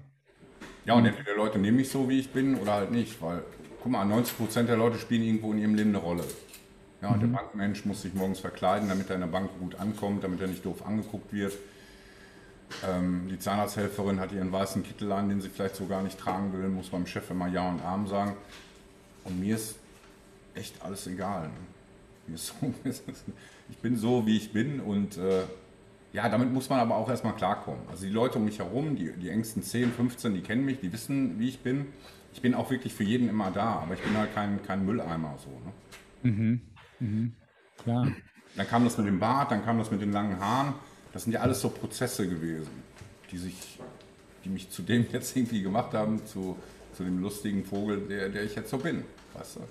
Ja, 0.85 0.95
und 0.95 1.05
entweder 1.05 1.35
Leute 1.35 1.59
nehmen 1.59 1.77
mich 1.77 1.89
so, 1.89 2.09
wie 2.09 2.19
ich 2.19 2.29
bin, 2.31 2.55
oder 2.55 2.73
halt 2.73 2.91
nicht, 2.91 3.21
weil, 3.21 3.43
guck 3.81 3.91
mal, 3.91 4.03
90 4.03 4.35
Prozent 4.35 4.69
der 4.69 4.77
Leute 4.77 4.97
spielen 4.97 5.21
irgendwo 5.21 5.53
in 5.53 5.59
ihrem 5.59 5.75
Leben 5.75 5.89
eine 5.89 5.99
Rolle. 5.99 6.23
Ja, 7.01 7.11
mhm. 7.11 7.19
der 7.19 7.27
Bankmensch 7.27 7.85
muss 7.85 8.01
sich 8.01 8.13
morgens 8.13 8.39
verkleiden, 8.39 8.89
damit 8.89 9.09
er 9.09 9.15
in 9.15 9.21
der 9.21 9.27
Bank 9.27 9.51
gut 9.59 9.75
ankommt, 9.75 10.23
damit 10.23 10.41
er 10.41 10.47
nicht 10.47 10.65
doof 10.65 10.85
angeguckt 10.85 11.31
wird. 11.31 11.53
Ähm, 12.87 13.27
die 13.29 13.39
Zahnarzthelferin 13.39 14.19
hat 14.19 14.31
ihren 14.31 14.51
weißen 14.51 14.83
Kittel 14.83 15.11
an, 15.11 15.29
den 15.29 15.41
sie 15.41 15.49
vielleicht 15.49 15.75
so 15.75 15.85
gar 15.85 16.01
nicht 16.01 16.19
tragen 16.19 16.53
will, 16.53 16.67
muss 16.69 16.89
beim 16.89 17.05
Chef 17.05 17.29
immer 17.29 17.47
Ja 17.47 17.69
und 17.69 17.81
Arm 17.81 18.07
sagen. 18.07 18.35
Und 19.23 19.39
mir 19.39 19.55
ist 19.55 19.75
echt 20.55 20.81
alles 20.83 21.07
egal. 21.07 21.49
Ne? 22.27 22.37
So, 22.37 22.53
ich 23.69 23.77
bin 23.77 23.97
so, 23.97 24.25
wie 24.25 24.37
ich 24.37 24.53
bin 24.53 24.79
und 24.79 25.17
äh, 25.17 25.43
ja, 26.13 26.29
damit 26.29 26.53
muss 26.53 26.69
man 26.69 26.79
aber 26.79 26.95
auch 26.95 27.09
erstmal 27.09 27.35
klarkommen. 27.35 27.81
Also 27.89 28.05
die 28.05 28.11
Leute 28.11 28.37
um 28.37 28.45
mich 28.45 28.59
herum, 28.59 28.95
die, 28.95 29.11
die 29.13 29.29
engsten 29.29 29.63
10, 29.63 29.91
15, 29.91 30.33
die 30.35 30.41
kennen 30.41 30.63
mich, 30.63 30.79
die 30.79 30.93
wissen, 30.93 31.39
wie 31.39 31.49
ich 31.49 31.59
bin. 31.59 31.87
Ich 32.33 32.41
bin 32.41 32.53
auch 32.53 32.69
wirklich 32.71 32.93
für 32.93 33.03
jeden 33.03 33.29
immer 33.29 33.51
da, 33.51 33.79
aber 33.79 33.95
ich 33.95 34.01
bin 34.01 34.15
halt 34.17 34.33
kein, 34.33 34.61
kein 34.63 34.85
Mülleimer 34.85 35.35
so. 35.37 35.49
Ne? 35.49 36.31
Mhm. 36.31 36.61
Mhm. 36.99 37.33
Klar. 37.81 38.07
Dann 38.55 38.67
kam 38.67 38.83
das 38.83 38.97
mit 38.97 39.07
dem 39.07 39.19
Bart, 39.19 39.51
dann 39.51 39.65
kam 39.65 39.79
das 39.79 39.89
mit 39.89 40.01
den 40.01 40.11
langen 40.11 40.39
Haaren. 40.39 40.73
Das 41.13 41.23
sind 41.23 41.31
ja 41.31 41.41
alles 41.41 41.61
so 41.61 41.69
Prozesse 41.69 42.27
gewesen, 42.27 42.67
die, 43.31 43.37
sich, 43.37 43.79
die 44.43 44.49
mich 44.49 44.69
zu 44.69 44.81
dem 44.81 45.05
jetzt 45.11 45.35
irgendwie 45.37 45.61
gemacht 45.61 45.93
haben, 45.93 46.25
zu, 46.25 46.57
zu 46.93 47.03
dem 47.03 47.19
lustigen 47.19 47.63
Vogel, 47.63 48.07
der, 48.07 48.29
der 48.29 48.43
ich 48.43 48.55
jetzt 48.55 48.71
so 48.71 48.77
bin. 48.77 49.03
Weißt 49.33 49.57
du? 49.57 49.61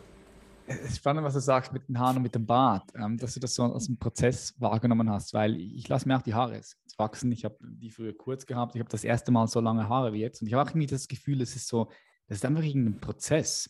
Es 0.67 0.91
ist 0.91 0.97
spannend, 0.99 1.25
was 1.25 1.35
du 1.35 1.41
sagst 1.41 1.73
mit 1.73 1.89
den 1.89 1.99
Haaren 1.99 2.19
und 2.19 2.23
mit 2.23 2.35
dem 2.37 2.47
Bart, 2.47 2.89
ähm, 2.95 3.19
dass 3.19 3.35
du 3.35 3.41
das 3.41 3.55
so 3.55 3.65
als 3.65 3.89
einen 3.89 3.99
Prozess 3.99 4.55
wahrgenommen 4.59 5.11
hast, 5.11 5.35
weil 5.35 5.57
ich 5.57 5.89
lasse 5.89 6.07
mir 6.07 6.17
auch 6.17 6.23
die 6.23 6.35
Haare 6.35 6.61
wachsen. 6.97 7.33
Ich 7.33 7.45
habe 7.45 7.57
die 7.61 7.91
früher 7.91 8.17
kurz 8.17 8.47
gehabt. 8.47 8.77
Ich 8.77 8.81
habe 8.81 8.91
das 8.91 9.03
erste 9.03 9.33
Mal 9.33 9.49
so 9.49 9.61
lange 9.61 9.89
Haare 9.89 10.13
wie 10.13 10.21
jetzt 10.21 10.41
und 10.41 10.47
ich 10.47 10.55
habe 10.55 10.63
auch 10.63 10.71
irgendwie 10.71 10.87
das 10.87 11.09
Gefühl, 11.09 11.41
es 11.41 11.57
ist 11.57 11.67
so, 11.67 11.91
das 12.29 12.39
ist 12.39 12.45
einfach 12.45 12.63
irgendein 12.63 13.01
Prozess 13.01 13.69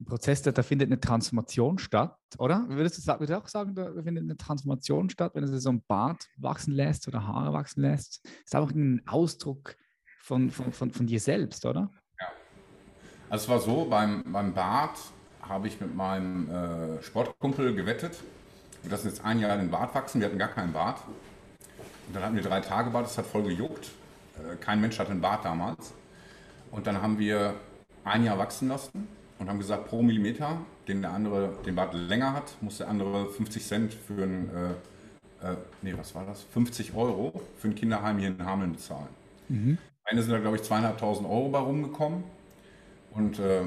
ein 0.00 0.04
Prozess, 0.04 0.42
da, 0.42 0.52
da, 0.52 0.62
findet 0.62 0.88
eine 0.88 1.00
Transformation 1.00 1.78
statt, 1.78 2.16
oder? 2.38 2.64
Würdest 2.68 2.98
du, 2.98 3.12
würdest 3.12 3.30
du 3.30 3.38
auch 3.38 3.48
sagen, 3.48 3.74
da 3.74 3.92
findet 4.02 4.24
eine 4.24 4.36
Transformation 4.36 5.10
statt, 5.10 5.32
wenn 5.34 5.46
du 5.46 5.60
so 5.60 5.70
ein 5.70 5.82
Bart 5.86 6.26
wachsen 6.36 6.74
lässt 6.74 7.08
oder 7.08 7.26
Haare 7.26 7.52
wachsen 7.52 7.82
lässt? 7.82 8.24
Ist 8.44 8.54
einfach 8.54 8.74
ein 8.74 9.02
Ausdruck 9.06 9.76
von, 10.20 10.50
von, 10.50 10.72
von, 10.72 10.90
von 10.90 11.06
dir 11.06 11.20
selbst, 11.20 11.64
oder? 11.64 11.90
Ja. 12.20 12.26
Also 13.30 13.44
es 13.44 13.48
war 13.48 13.60
so, 13.60 13.86
beim, 13.86 14.24
beim 14.32 14.52
Bart 14.52 14.98
habe 15.42 15.68
ich 15.68 15.80
mit 15.80 15.94
meinem 15.94 16.50
äh, 16.50 17.02
Sportkumpel 17.02 17.74
gewettet. 17.74 18.18
Wir 18.82 18.90
lassen 18.90 19.08
jetzt 19.08 19.24
ein 19.24 19.40
Jahr 19.40 19.56
den 19.56 19.70
Bart 19.70 19.94
wachsen. 19.94 20.20
Wir 20.20 20.28
hatten 20.28 20.38
gar 20.38 20.48
keinen 20.48 20.72
Bart. 20.72 21.00
Und 22.06 22.14
dann 22.14 22.22
hatten 22.22 22.36
wir 22.36 22.42
drei 22.42 22.60
Tage 22.60 22.90
Bart, 22.90 23.06
das 23.06 23.18
hat 23.18 23.26
voll 23.26 23.44
gejuckt. 23.44 23.90
Äh, 24.36 24.56
kein 24.56 24.80
Mensch 24.80 24.98
hatte 24.98 25.12
einen 25.12 25.20
Bart 25.20 25.44
damals. 25.44 25.92
Und 26.70 26.86
dann 26.86 27.00
haben 27.00 27.18
wir 27.18 27.54
ein 28.04 28.24
Jahr 28.24 28.38
wachsen 28.38 28.68
lassen 28.68 29.08
und 29.38 29.48
haben 29.48 29.58
gesagt, 29.58 29.86
pro 29.88 30.02
Millimeter, 30.02 30.58
den 30.88 31.02
der 31.02 31.12
andere 31.12 31.52
den 31.64 31.74
Bart 31.74 31.94
länger 31.94 32.32
hat, 32.32 32.56
muss 32.60 32.78
der 32.78 32.88
andere 32.88 33.26
50 33.26 33.64
Cent 33.64 33.94
für 33.94 34.22
ein, 34.22 34.50
äh, 35.42 35.52
äh, 35.52 35.56
nee, 35.82 35.94
was 35.96 36.14
war 36.14 36.24
das? 36.24 36.42
50 36.42 36.94
Euro 36.94 37.40
für 37.58 37.68
ein 37.68 37.74
Kinderheim 37.74 38.18
hier 38.18 38.28
in 38.28 38.44
Hameln 38.44 38.72
bezahlen. 38.72 39.08
Mhm. 39.48 39.78
Eine 40.04 40.22
sind 40.22 40.32
da, 40.32 40.38
glaube 40.38 40.56
ich, 40.56 40.62
zweieinhalbtausend 40.62 41.28
Euro 41.28 41.48
bei 41.48 41.58
rumgekommen. 41.58 42.24
Und 43.10 43.38
äh, 43.38 43.62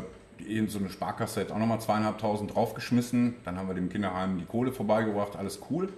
eben 0.48 0.70
so 0.70 0.80
eine 0.80 0.90
Sparkasse 0.90 1.42
hat 1.42 1.52
auch 1.52 1.58
nochmal 1.58 1.82
zweieinhalbtausend 1.82 2.56
draufgeschmissen. 2.56 3.36
Dann 3.44 3.58
haben 3.58 3.68
wir 3.68 3.76
dem 3.76 3.90
Kinderheim 3.90 4.38
die 4.38 4.46
Kohle 4.46 4.72
vorbeigebracht, 4.72 5.36
alles 5.36 5.60
cool. 5.70 5.90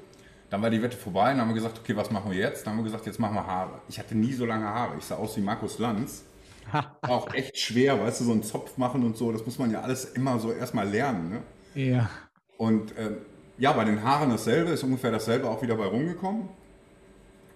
Dann 0.50 0.62
war 0.62 0.70
die 0.70 0.82
Wette 0.82 0.98
vorbei 0.98 1.32
und 1.32 1.38
dann 1.38 1.42
haben 1.42 1.50
wir 1.50 1.56
gesagt, 1.56 1.80
okay, 1.80 1.96
was 1.96 2.12
machen 2.12 2.32
wir 2.32 2.38
jetzt? 2.38 2.66
Dann 2.66 2.74
haben 2.74 2.80
wir 2.80 2.86
gesagt, 2.86 3.06
jetzt 3.06 3.20
machen 3.20 3.36
wir 3.36 3.46
Haare. 3.46 3.82
Ich 3.88 4.00
hatte 4.00 4.16
nie 4.16 4.34
so 4.34 4.46
lange 4.46 4.66
Haare. 4.66 4.96
Ich 4.98 5.06
sah 5.06 5.16
aus 5.16 5.38
wie 5.38 5.42
Markus 5.42 5.80
Lanz. 5.80 6.26
Auch 7.02 7.34
echt 7.34 7.58
schwer, 7.58 8.00
weißt 8.00 8.22
du, 8.22 8.26
so 8.26 8.32
einen 8.32 8.44
Zopf 8.44 8.78
machen 8.78 9.04
und 9.04 9.18
so, 9.18 9.32
das 9.32 9.46
muss 9.46 9.60
man 9.60 9.72
ja 9.72 9.82
alles 9.82 10.06
immer 10.06 10.40
so 10.40 10.52
erstmal 10.52 10.88
lernen. 10.88 11.30
Ne? 11.30 11.42
Ja. 11.76 12.10
Und 12.58 12.96
äh, 12.98 13.12
ja, 13.58 13.74
bei 13.74 13.84
den 13.84 14.04
Haaren 14.04 14.30
dasselbe, 14.30 14.72
ist 14.72 14.84
ungefähr 14.84 15.12
dasselbe 15.12 15.50
auch 15.50 15.62
wieder 15.62 15.76
bei 15.76 15.86
rumgekommen. 15.86 16.50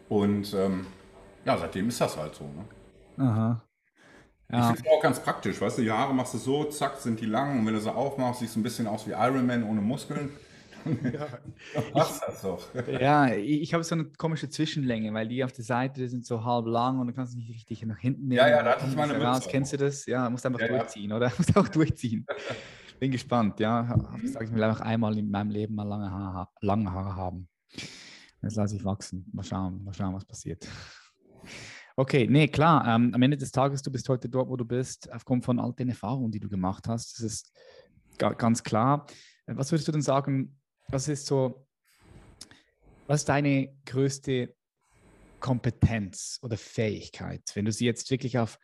Und 0.10 0.54
ähm, 0.54 0.86
ja, 1.46 1.58
seitdem 1.58 1.90
ist 1.90 2.00
das 2.02 2.18
halt 2.18 2.36
so. 2.36 2.44
Ne? 2.44 3.26
Aha. 3.26 3.62
Ja. 4.52 4.60
Ich 4.60 4.78
finde 4.78 4.90
es 4.90 4.98
auch 4.98 5.02
ganz 5.02 5.20
praktisch, 5.20 5.60
weißt 5.60 5.80
du, 5.80 5.82
die 5.82 5.92
Haare 5.92 6.14
machst 6.14 6.36
du 6.36 6.38
so, 6.38 6.66
zack, 6.66 6.98
sind 6.98 7.20
die 7.20 7.26
lang 7.26 7.60
und 7.60 7.66
wenn 7.66 7.74
du 7.74 7.82
sie 7.82 7.94
aufmachst, 7.94 8.42
siehst 8.42 8.56
du 8.56 8.60
ein 8.60 8.64
bisschen 8.64 8.86
aus 8.86 9.08
wie 9.08 9.12
Iron 9.12 9.48
Man 9.48 9.64
ohne 9.64 9.82
Muskeln. 9.82 10.30
Ja, 10.86 11.28
passt 11.94 12.24
das 12.28 12.42
doch. 12.42 12.64
Ja, 12.88 13.34
ich 13.34 13.74
habe 13.74 13.84
so 13.84 13.96
eine 13.96 14.06
komische 14.06 14.50
Zwischenlänge, 14.50 15.14
weil 15.14 15.28
die 15.28 15.44
auf 15.44 15.52
der 15.52 15.64
Seite 15.64 16.08
sind 16.08 16.26
so 16.26 16.44
halb 16.44 16.68
lang 16.68 17.00
und 17.00 17.08
du 17.08 17.14
kannst 17.14 17.36
nicht 17.36 17.50
richtig 17.50 17.84
nach 17.86 17.98
hinten 17.98 18.28
nehmen. 18.28 18.38
Ja, 18.38 18.48
ja, 18.48 18.64
da 18.64 18.72
hatte 18.72 18.86
ich 18.88 18.96
meine 18.96 19.22
raus. 19.22 19.48
Kennst 19.48 19.74
du 19.74 19.78
das? 19.78 20.06
Ja, 20.06 20.30
musst 20.30 20.46
einfach 20.46 20.62
ja, 20.62 20.68
durchziehen, 20.68 21.10
ja. 21.10 21.18
oder? 21.18 21.32
Musst 21.38 21.56
auch 21.58 21.68
durchziehen. 21.68 22.26
Bin 23.00 23.12
gespannt, 23.12 23.60
ja. 23.60 23.96
Ich 24.24 24.32
sage, 24.32 24.46
ich 24.46 24.54
will 24.54 24.64
einfach 24.64 24.82
einmal 24.82 25.18
in 25.18 25.30
meinem 25.30 25.50
Leben 25.50 25.76
mal 25.76 25.84
lange 25.84 26.10
Haare, 26.10 26.48
lange 26.62 26.92
Haare 26.92 27.16
haben. 27.16 27.50
Jetzt 28.42 28.56
lasse 28.56 28.76
ich 28.78 28.86
wachsen. 28.86 29.26
Mal 29.34 29.44
schauen, 29.44 29.84
mal 29.84 29.94
schauen, 29.94 30.14
was 30.14 30.24
passiert. 30.24 30.66
Okay, 31.98 32.28
nee, 32.30 32.48
klar. 32.48 32.86
Ähm, 32.88 33.14
am 33.14 33.22
Ende 33.22 33.38
des 33.38 33.52
Tages, 33.52 33.82
du 33.82 33.92
bist 33.92 34.08
heute 34.08 34.30
dort, 34.30 34.50
wo 34.50 34.56
du 34.56 34.66
bist, 34.66 35.12
aufgrund 35.12 35.44
von 35.44 35.60
all 35.60 35.74
den 35.74 35.90
Erfahrungen, 35.90 36.32
die 36.32 36.40
du 36.40 36.48
gemacht 36.48 36.88
hast. 36.88 37.20
Das 37.20 37.26
ist 37.26 37.52
ganz 38.18 38.64
klar. 38.64 39.08
Was 39.48 39.72
würdest 39.72 39.88
du 39.88 39.92
denn 39.92 40.02
sagen, 40.02 40.58
was 40.90 41.08
ist 41.08 41.26
so, 41.26 41.68
was 43.08 43.22
ist 43.22 43.30
deine 43.30 43.76
größte 43.86 44.56
Kompetenz 45.40 46.40
oder 46.42 46.58
Fähigkeit, 46.58 47.44
wenn 47.54 47.66
du 47.66 47.72
sie 47.72 47.86
jetzt 47.86 48.10
wirklich 48.10 48.38
auf 48.40 48.60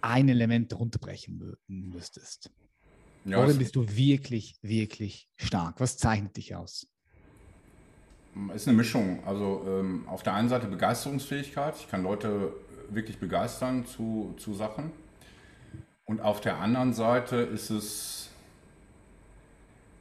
ein 0.00 0.28
Element 0.28 0.72
runterbrechen 0.72 1.56
müsstest? 1.66 2.50
Ja, 3.24 3.42
Oder 3.42 3.54
bist 3.54 3.76
du 3.76 3.86
wirklich, 3.88 4.56
wirklich 4.62 5.28
stark? 5.36 5.80
Was 5.80 5.98
zeichnet 5.98 6.36
dich 6.36 6.54
aus? 6.54 6.88
Ist 8.54 8.68
eine 8.68 8.76
Mischung. 8.76 9.22
Also 9.26 9.64
ähm, 9.66 10.08
auf 10.08 10.22
der 10.22 10.34
einen 10.34 10.48
Seite 10.48 10.66
Begeisterungsfähigkeit. 10.68 11.76
Ich 11.76 11.90
kann 11.90 12.02
Leute 12.02 12.52
wirklich 12.88 13.18
begeistern 13.18 13.84
zu, 13.84 14.34
zu 14.38 14.54
Sachen. 14.54 14.92
Und 16.04 16.20
auf 16.20 16.40
der 16.40 16.56
anderen 16.56 16.94
Seite 16.94 17.36
ist 17.36 17.68
es, 17.70 18.27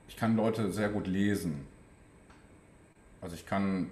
ich 0.07 0.15
kann 0.15 0.35
Leute 0.35 0.71
sehr 0.71 0.89
gut 0.89 1.07
lesen. 1.07 1.65
Also 3.21 3.35
ich 3.35 3.45
kann, 3.45 3.89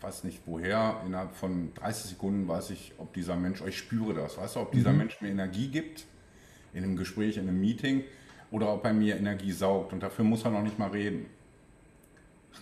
weiß 0.00 0.24
nicht 0.24 0.40
woher, 0.46 1.02
innerhalb 1.06 1.34
von 1.34 1.74
30 1.74 2.10
Sekunden 2.10 2.48
weiß 2.48 2.70
ich, 2.70 2.92
ob 2.98 3.12
dieser 3.12 3.36
Mensch, 3.36 3.62
ich 3.66 3.78
spüre 3.78 4.14
das, 4.14 4.38
weißt 4.38 4.56
du, 4.56 4.60
ob 4.60 4.72
dieser 4.72 4.92
mhm. 4.92 4.98
Mensch 4.98 5.20
mir 5.20 5.28
Energie 5.28 5.68
gibt 5.68 6.06
in 6.72 6.84
einem 6.84 6.96
Gespräch, 6.96 7.36
in 7.36 7.48
einem 7.48 7.60
Meeting 7.60 8.04
oder 8.50 8.72
ob 8.72 8.84
er 8.84 8.92
mir 8.92 9.16
Energie 9.16 9.52
saugt. 9.52 9.92
Und 9.92 10.02
dafür 10.02 10.24
muss 10.24 10.44
er 10.44 10.50
noch 10.50 10.62
nicht 10.62 10.78
mal 10.78 10.90
reden. 10.90 11.26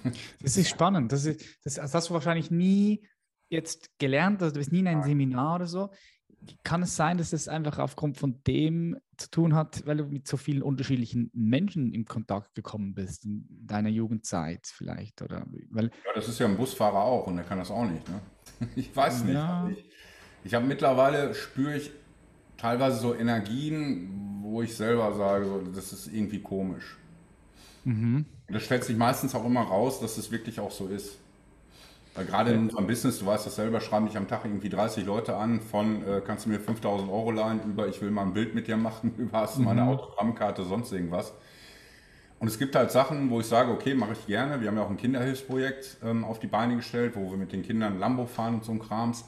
Das 0.42 0.56
ist 0.56 0.68
spannend. 0.68 1.12
Das, 1.12 1.24
ist, 1.24 1.44
das, 1.64 1.74
das 1.74 1.94
hast 1.94 2.10
du 2.10 2.14
wahrscheinlich 2.14 2.50
nie 2.50 3.06
jetzt 3.48 3.90
gelernt, 3.98 4.42
also 4.42 4.54
du 4.54 4.58
bist 4.58 4.72
nie 4.72 4.80
in 4.80 4.88
einem 4.88 5.02
Seminar 5.02 5.56
oder 5.56 5.66
so. 5.66 5.90
Kann 6.64 6.82
es 6.82 6.96
sein, 6.96 7.18
dass 7.18 7.32
es 7.32 7.48
einfach 7.48 7.78
aufgrund 7.78 8.16
von 8.16 8.42
dem 8.46 8.96
zu 9.16 9.30
tun 9.30 9.54
hat, 9.54 9.86
weil 9.86 9.98
du 9.98 10.04
mit 10.04 10.28
so 10.28 10.36
vielen 10.36 10.62
unterschiedlichen 10.62 11.30
Menschen 11.32 11.92
in 11.92 12.04
Kontakt 12.04 12.54
gekommen 12.54 12.94
bist 12.94 13.24
in 13.24 13.46
deiner 13.48 13.88
Jugendzeit 13.88 14.66
vielleicht? 14.66 15.22
Oder 15.22 15.46
weil 15.70 15.86
ja, 15.86 16.12
das 16.14 16.28
ist 16.28 16.38
ja 16.38 16.46
ein 16.46 16.56
Busfahrer 16.56 17.02
auch 17.02 17.26
und 17.26 17.36
der 17.36 17.44
kann 17.44 17.58
das 17.58 17.70
auch 17.70 17.84
nicht. 17.84 18.08
Ne? 18.08 18.20
Ich 18.76 18.94
weiß 18.94 19.24
nicht. 19.24 19.34
Ja. 19.34 19.68
Ich, 19.68 19.84
ich 20.44 20.54
habe 20.54 20.66
mittlerweile, 20.66 21.34
spüre 21.34 21.76
ich 21.76 21.90
teilweise 22.56 22.98
so 22.98 23.14
Energien, 23.14 24.40
wo 24.42 24.62
ich 24.62 24.74
selber 24.74 25.12
sage, 25.14 25.46
so, 25.46 25.60
das 25.60 25.92
ist 25.92 26.06
irgendwie 26.12 26.40
komisch. 26.40 26.96
Mhm. 27.84 28.26
Und 28.48 28.54
das 28.54 28.62
stellt 28.62 28.84
sich 28.84 28.96
meistens 28.96 29.34
auch 29.34 29.44
immer 29.44 29.62
raus, 29.62 30.00
dass 30.00 30.18
es 30.18 30.30
wirklich 30.30 30.60
auch 30.60 30.70
so 30.70 30.88
ist. 30.88 31.18
Weil 32.16 32.24
gerade 32.24 32.52
in 32.52 32.60
unserem 32.60 32.86
Business, 32.86 33.18
du 33.18 33.26
weißt 33.26 33.46
das 33.46 33.56
selber, 33.56 33.80
schreiben 33.80 34.06
mich 34.06 34.16
am 34.16 34.26
Tag 34.26 34.44
irgendwie 34.44 34.70
30 34.70 35.04
Leute 35.04 35.36
an, 35.36 35.60
von 35.60 36.02
äh, 36.06 36.22
kannst 36.26 36.46
du 36.46 36.50
mir 36.50 36.58
5000 36.58 37.10
Euro 37.10 37.30
leihen, 37.30 37.60
über 37.64 37.86
ich 37.88 38.00
will 38.00 38.10
mal 38.10 38.22
ein 38.22 38.32
Bild 38.32 38.54
mit 38.54 38.66
dir 38.66 38.78
machen, 38.78 39.14
über 39.18 39.40
hast 39.40 39.56
du 39.56 39.60
mhm. 39.60 39.66
meine 39.66 39.84
Autogrammkarte, 39.84 40.64
sonst 40.64 40.92
irgendwas. 40.92 41.34
Und 42.38 42.48
es 42.48 42.58
gibt 42.58 42.74
halt 42.74 42.90
Sachen, 42.90 43.30
wo 43.30 43.40
ich 43.40 43.46
sage, 43.46 43.70
okay, 43.70 43.94
mache 43.94 44.12
ich 44.12 44.26
gerne. 44.26 44.60
Wir 44.60 44.68
haben 44.68 44.76
ja 44.76 44.82
auch 44.82 44.90
ein 44.90 44.96
Kinderhilfsprojekt 44.96 45.98
ähm, 46.04 46.24
auf 46.24 46.38
die 46.38 46.46
Beine 46.46 46.76
gestellt, 46.76 47.12
wo 47.16 47.30
wir 47.30 47.38
mit 47.38 47.52
den 47.52 47.62
Kindern 47.62 47.98
Lambo 47.98 48.26
fahren 48.26 48.56
und 48.56 48.64
so 48.64 48.72
ein 48.72 48.78
Krams. 48.78 49.24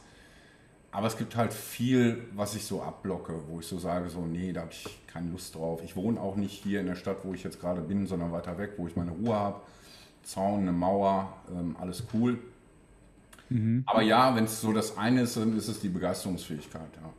Aber 0.91 1.07
es 1.07 1.17
gibt 1.17 1.37
halt 1.37 1.53
viel, 1.53 2.25
was 2.35 2.55
ich 2.55 2.65
so 2.65 2.83
abblocke, 2.83 3.43
wo 3.49 3.61
ich 3.61 3.67
so 3.67 3.79
sage, 3.79 4.09
so, 4.09 4.21
nee, 4.21 4.53
da 4.53 4.63
habe 4.63 4.73
ich 4.73 4.99
keine 5.07 5.31
Lust 5.31 5.55
drauf. 5.55 5.83
Ich 5.85 5.97
wohne 5.97 6.21
auch 6.21 6.37
nicht 6.37 6.63
hier 6.63 6.81
in 6.81 6.87
der 6.87 6.97
Stadt, 6.97 7.19
wo 7.25 7.35
ich 7.35 7.45
jetzt 7.45 7.61
gerade 7.61 7.83
bin, 7.83 8.07
sondern 8.07 8.33
weiter 8.33 8.57
weg, 8.59 8.73
wo 8.79 8.87
ich 8.87 8.97
meine 8.97 9.11
Ruhe 9.11 9.35
habe. 9.35 9.61
Zaun, 10.23 10.61
eine 10.61 10.73
Mauer, 10.73 11.33
ähm, 11.51 11.77
alles 11.79 12.05
cool. 12.13 12.39
Mhm. 13.49 13.83
Aber 13.87 14.03
ja, 14.03 14.35
wenn 14.35 14.45
es 14.45 14.61
so 14.61 14.73
das 14.73 14.97
eine 14.97 15.23
ist, 15.23 15.37
dann 15.37 15.57
ist 15.57 15.69
es 15.69 15.81
die 15.81 15.89
Begeisterungsfähigkeit, 15.89 16.91
ja. 16.97 17.13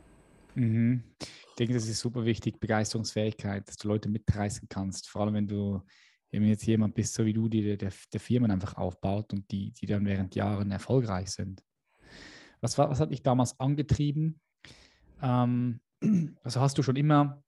Mhm. 0.54 1.02
Ich 1.20 1.54
denke, 1.58 1.74
das 1.74 1.88
ist 1.88 2.00
super 2.00 2.24
wichtig, 2.24 2.58
Begeisterungsfähigkeit, 2.58 3.68
dass 3.68 3.76
du 3.76 3.88
Leute 3.88 4.08
mitreißen 4.08 4.68
kannst. 4.68 5.08
Vor 5.08 5.22
allem, 5.22 5.34
wenn 5.34 5.46
du 5.46 5.82
wenn 6.30 6.44
jetzt 6.44 6.66
jemand 6.66 6.94
bist, 6.94 7.14
so 7.14 7.24
wie 7.24 7.32
du, 7.32 7.48
die 7.48 7.76
der, 7.76 7.90
der 8.12 8.20
Firmen 8.20 8.50
einfach 8.50 8.76
aufbaut 8.76 9.32
und 9.32 9.50
die, 9.50 9.72
die 9.72 9.86
dann 9.86 10.06
während 10.06 10.34
Jahren 10.34 10.70
erfolgreich 10.70 11.30
sind. 11.30 11.62
Was, 12.60 12.78
war, 12.78 12.90
was 12.90 13.00
hat 13.00 13.10
dich 13.10 13.22
damals 13.22 13.58
angetrieben? 13.58 14.40
Ähm, 15.22 15.80
also 16.42 16.60
hast 16.60 16.78
du 16.78 16.82
schon 16.82 16.96
immer 16.96 17.42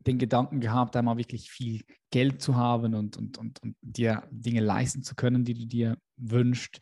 den 0.00 0.18
Gedanken 0.18 0.60
gehabt, 0.60 0.96
einmal 0.96 1.16
wirklich 1.16 1.50
viel 1.50 1.82
Geld 2.10 2.40
zu 2.40 2.56
haben 2.56 2.94
und, 2.94 3.16
und, 3.16 3.38
und, 3.38 3.62
und 3.62 3.76
dir 3.82 4.22
Dinge 4.30 4.60
leisten 4.60 5.02
zu 5.02 5.14
können, 5.14 5.44
die 5.44 5.54
du 5.54 5.66
dir 5.66 5.98
wünschst? 6.16 6.78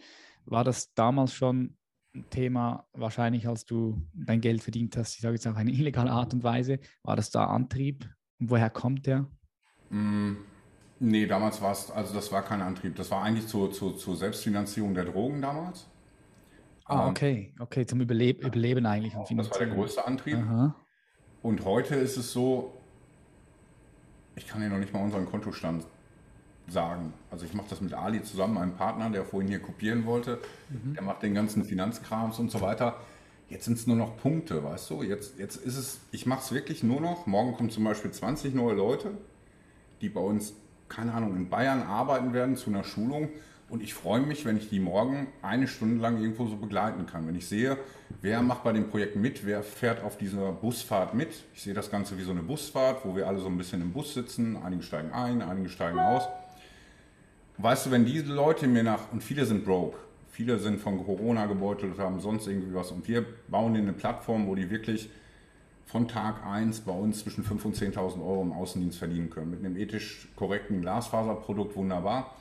War 0.46 0.64
das 0.64 0.92
damals 0.94 1.32
schon 1.32 1.76
ein 2.14 2.28
Thema, 2.30 2.86
wahrscheinlich 2.92 3.48
als 3.48 3.64
du 3.64 4.00
dein 4.14 4.40
Geld 4.40 4.62
verdient 4.62 4.96
hast, 4.96 5.14
ich 5.16 5.20
sage 5.20 5.34
jetzt 5.34 5.46
auf 5.46 5.56
eine 5.56 5.72
illegale 5.72 6.10
Art 6.10 6.32
und 6.32 6.44
Weise, 6.44 6.78
war 7.02 7.16
das 7.16 7.30
da 7.30 7.46
Antrieb? 7.46 8.08
Und 8.38 8.50
woher 8.50 8.70
kommt 8.70 9.06
der? 9.06 9.26
Mm, 9.90 10.34
nee, 11.00 11.26
damals 11.26 11.60
war 11.60 11.72
es, 11.72 11.90
also 11.90 12.14
das 12.14 12.30
war 12.30 12.42
kein 12.42 12.62
Antrieb. 12.62 12.96
Das 12.96 13.10
war 13.10 13.22
eigentlich 13.22 13.46
zur, 13.46 13.72
zur, 13.72 13.96
zur 13.96 14.16
Selbstfinanzierung 14.16 14.94
der 14.94 15.04
Drogen 15.04 15.42
damals. 15.42 15.88
Ah, 16.84 17.04
ähm, 17.04 17.10
okay, 17.10 17.54
okay, 17.58 17.86
zum 17.86 18.00
Überleb 18.00 18.44
Überleben 18.44 18.86
eigentlich. 18.86 19.16
Und 19.16 19.36
das 19.36 19.50
war 19.50 19.58
der 19.58 19.68
größte 19.68 20.06
Antrieb. 20.06 20.36
Aha. 20.36 20.74
Und 21.42 21.64
heute 21.64 21.94
ist 21.94 22.16
es 22.16 22.32
so, 22.32 22.80
ich 24.36 24.46
kann 24.46 24.60
dir 24.60 24.68
noch 24.68 24.78
nicht 24.78 24.92
mal 24.92 25.02
unseren 25.02 25.26
Kontostand 25.26 25.86
sagen. 26.68 27.12
Also 27.30 27.44
ich 27.44 27.54
mache 27.54 27.66
das 27.70 27.80
mit 27.80 27.94
Ali 27.94 28.22
zusammen, 28.22 28.54
meinem 28.54 28.74
Partner, 28.74 29.10
der 29.10 29.24
vorhin 29.24 29.48
hier 29.48 29.60
kopieren 29.60 30.06
wollte. 30.06 30.38
Mhm. 30.70 30.94
Der 30.94 31.02
macht 31.02 31.22
den 31.22 31.34
ganzen 31.34 31.64
Finanzkrams 31.64 32.38
und 32.38 32.50
so 32.50 32.60
weiter. 32.60 32.96
Jetzt 33.48 33.66
sind 33.66 33.78
es 33.78 33.86
nur 33.86 33.96
noch 33.96 34.16
Punkte, 34.16 34.64
weißt 34.64 34.90
du? 34.90 35.02
Jetzt, 35.02 35.38
jetzt 35.38 35.56
ist 35.56 35.76
es, 35.76 36.00
ich 36.10 36.26
mache 36.26 36.40
es 36.40 36.52
wirklich 36.52 36.82
nur 36.82 37.00
noch. 37.00 37.26
Morgen 37.26 37.54
kommen 37.54 37.70
zum 37.70 37.84
Beispiel 37.84 38.10
20 38.10 38.54
neue 38.54 38.74
Leute, 38.74 39.10
die 40.00 40.08
bei 40.08 40.20
uns, 40.20 40.54
keine 40.88 41.12
Ahnung, 41.12 41.36
in 41.36 41.50
Bayern 41.50 41.82
arbeiten 41.82 42.32
werden 42.32 42.56
zu 42.56 42.70
einer 42.70 42.84
Schulung. 42.84 43.28
Und 43.68 43.82
ich 43.82 43.94
freue 43.94 44.20
mich, 44.20 44.44
wenn 44.44 44.56
ich 44.56 44.68
die 44.68 44.78
morgen 44.78 45.26
eine 45.42 45.66
Stunde 45.68 46.00
lang 46.00 46.20
irgendwo 46.20 46.46
so 46.46 46.56
begleiten 46.56 47.06
kann. 47.06 47.26
Wenn 47.26 47.34
ich 47.34 47.46
sehe, 47.46 47.78
wer 48.20 48.42
macht 48.42 48.62
bei 48.62 48.72
dem 48.72 48.88
Projekt 48.88 49.16
mit, 49.16 49.46
wer 49.46 49.62
fährt 49.62 50.02
auf 50.02 50.16
dieser 50.16 50.52
Busfahrt 50.52 51.14
mit. 51.14 51.44
Ich 51.54 51.62
sehe 51.62 51.74
das 51.74 51.90
Ganze 51.90 52.18
wie 52.18 52.22
so 52.22 52.30
eine 52.30 52.42
Busfahrt, 52.42 53.04
wo 53.04 53.16
wir 53.16 53.26
alle 53.26 53.38
so 53.38 53.46
ein 53.46 53.56
bisschen 53.56 53.82
im 53.82 53.92
Bus 53.92 54.14
sitzen. 54.14 54.56
Einige 54.62 54.82
steigen 54.82 55.12
ein, 55.12 55.42
einige 55.42 55.68
steigen 55.68 55.98
aus. 55.98 56.24
Weißt 57.58 57.86
du, 57.86 57.90
wenn 57.92 58.04
diese 58.04 58.32
Leute 58.32 58.66
mir 58.66 58.82
nach, 58.82 59.12
und 59.12 59.22
viele 59.22 59.46
sind 59.46 59.64
broke, 59.64 59.96
viele 60.30 60.58
sind 60.58 60.80
von 60.80 61.04
Corona 61.04 61.46
gebeutelt 61.46 61.98
haben 61.98 62.18
sonst 62.18 62.48
irgendwie 62.48 62.74
was, 62.74 62.90
und 62.90 63.06
wir 63.06 63.24
bauen 63.48 63.74
ihnen 63.76 63.88
eine 63.88 63.92
Plattform, 63.92 64.48
wo 64.48 64.56
die 64.56 64.70
wirklich 64.70 65.08
von 65.86 66.08
Tag 66.08 66.44
1 66.44 66.80
bei 66.80 66.92
uns 66.92 67.20
zwischen 67.20 67.44
5.000 67.44 67.64
und 67.64 67.76
10.000 67.76 68.26
Euro 68.26 68.42
im 68.42 68.52
Außendienst 68.52 68.98
verdienen 68.98 69.30
können. 69.30 69.52
Mit 69.52 69.60
einem 69.60 69.76
ethisch 69.76 70.28
korrekten 70.34 70.80
Glasfaserprodukt 70.80 71.76
wunderbar. 71.76 72.34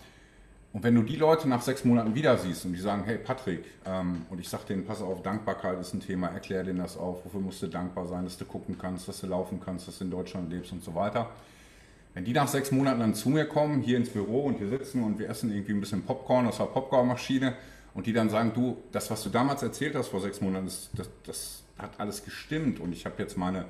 Und 0.71 0.82
wenn 0.82 0.95
du 0.95 1.04
die 1.04 1.17
Leute 1.17 1.47
nach 1.47 1.62
sechs 1.62 1.86
Monaten 1.86 2.15
wieder 2.15 2.36
siehst 2.39 2.65
und 2.65 2.73
die 2.73 2.80
sagen, 2.80 3.04
hey 3.04 3.19
Patrick, 3.19 3.65
ähm, 3.86 4.26
und 4.32 4.39
ich 4.39 4.49
sag 4.49 4.65
denen, 4.65 4.86
pass 4.86 5.04
auf, 5.04 5.21
Dankbarkeit 5.21 5.80
ist 5.80 5.93
ein 5.93 5.99
Thema, 5.99 6.30
erklär 6.30 6.63
denen 6.63 6.80
das 6.80 6.97
auf, 6.97 7.23
wofür 7.26 7.41
musst 7.41 7.62
du 7.62 7.67
dankbar 7.67 8.08
sein, 8.08 8.23
dass 8.23 8.39
du 8.39 8.45
gucken 8.45 8.80
kannst, 8.80 9.08
dass 9.08 9.21
du 9.21 9.28
laufen 9.28 9.60
kannst, 9.63 9.88
dass 9.88 9.99
du 9.99 10.06
in 10.06 10.10
Deutschland 10.10 10.52
lebst 10.52 10.71
und 10.71 10.84
so 10.84 10.95
weiter 10.95 11.30
wenn 12.13 12.26
die 12.26 12.34
nach 12.34 12.47
sechs 12.47 12.71
Monaten 12.71 12.99
dann 12.99 13.15
zu 13.15 13.30
mir 13.30 13.45
kommen, 13.45 13.82
hier 13.82 13.97
ins 13.97 14.10
Büro 14.10 14.43
und 14.43 14.60
wir 14.60 14.69
sitzen 14.69 15.04
und 15.04 15.19
wir 15.19 15.30
essen 15.30 15.52
irgendwie 15.52 15.73
ein 15.73 15.80
bisschen 15.80 16.04
Popcorn 16.04 16.47
aus 16.47 16.58
der 16.58 16.65
Popcornmaschine 16.65 17.56
und 17.93 18.06
die 18.06 18.13
dann 18.13 18.30
sagen, 18.30 18.52
du, 18.54 18.78
das, 18.91 19.10
was 19.10 19.23
du 19.23 19.30
damals 19.30 19.63
erzählt 19.63 19.95
hast 19.95 20.10
vor 20.10 20.21
sechs 20.21 20.41
Monaten, 20.41 20.65
das, 20.65 20.89
das, 20.95 21.10
das 21.26 21.63
hat 21.78 21.99
alles 21.99 22.23
gestimmt 22.23 22.80
und 22.80 22.93
ich 22.93 23.06
habe 23.06 23.15
jetzt 23.17 23.38
meine 23.38 23.65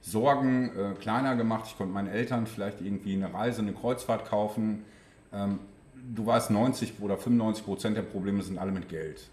Sorgen 0.00 0.70
äh, 0.76 0.94
kleiner 0.94 1.36
gemacht. 1.36 1.64
Ich 1.66 1.76
konnte 1.76 1.92
meinen 1.92 2.08
Eltern 2.08 2.46
vielleicht 2.46 2.80
irgendwie 2.80 3.14
eine 3.14 3.32
Reise, 3.34 3.62
eine 3.62 3.72
Kreuzfahrt 3.72 4.28
kaufen. 4.28 4.84
Ähm, 5.32 5.58
du 6.14 6.24
weißt, 6.24 6.50
90 6.50 6.94
oder 7.00 7.16
95 7.16 7.64
Prozent 7.64 7.96
der 7.96 8.02
Probleme 8.02 8.42
sind 8.42 8.58
alle 8.58 8.72
mit 8.72 8.88
Geld. 8.88 9.28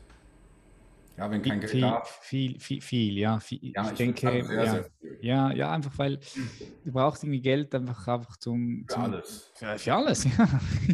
Ja, 1.18 1.32
wenn 1.32 1.42
kein 1.42 1.62
Geld 1.62 1.72
viel, 1.72 1.82
da 1.82 2.04
viel, 2.22 2.60
viel, 2.60 2.82
viel, 2.82 3.18
ja. 3.18 3.40
Viel, 3.40 3.60
ja 3.64 3.84
ich, 3.86 3.92
ich 3.92 3.98
denke, 3.98 4.44
sehr, 4.46 4.66
ja, 4.66 4.72
sehr 4.72 4.86
ja, 5.22 5.52
ja, 5.54 5.72
einfach 5.72 5.98
weil 5.98 6.20
du 6.84 6.92
brauchst 6.92 7.24
irgendwie 7.24 7.42
Geld 7.42 7.74
einfach, 7.74 8.08
einfach 8.08 8.36
zum, 8.38 8.86
zum 8.90 9.02
Für 9.02 9.10
alles. 9.10 9.52
Für, 9.56 9.78
für 9.78 9.94
alles, 9.94 10.24
ja. 10.26 10.32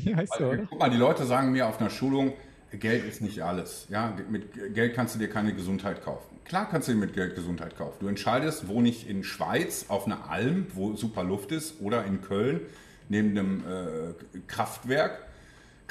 ja 0.03 0.17
weißt 0.17 0.39
du, 0.39 0.67
guck 0.69 0.79
mal, 0.79 0.89
die 0.89 0.97
Leute 0.97 1.25
sagen 1.25 1.51
mir 1.51 1.67
auf 1.67 1.79
einer 1.79 1.89
Schulung, 1.89 2.33
Geld 2.71 3.05
ist 3.05 3.21
nicht 3.21 3.41
alles. 3.41 3.87
Ja, 3.89 4.15
mit 4.29 4.73
Geld 4.73 4.93
kannst 4.93 5.15
du 5.15 5.19
dir 5.19 5.27
keine 5.27 5.53
Gesundheit 5.53 6.03
kaufen. 6.03 6.39
Klar 6.45 6.69
kannst 6.69 6.87
du 6.87 6.93
dir 6.93 6.99
mit 6.99 7.13
Geld 7.13 7.35
Gesundheit 7.35 7.75
kaufen. 7.75 7.97
Du 7.99 8.07
entscheidest, 8.07 8.67
wohne 8.67 8.89
ich 8.89 9.09
in 9.09 9.23
Schweiz 9.23 9.85
auf 9.89 10.05
einer 10.05 10.29
Alm, 10.29 10.67
wo 10.73 10.95
super 10.95 11.23
Luft 11.23 11.51
ist, 11.51 11.81
oder 11.81 12.05
in 12.05 12.21
Köln 12.21 12.61
neben 13.09 13.37
einem 13.37 13.63
äh, 13.67 14.39
Kraftwerk 14.47 15.27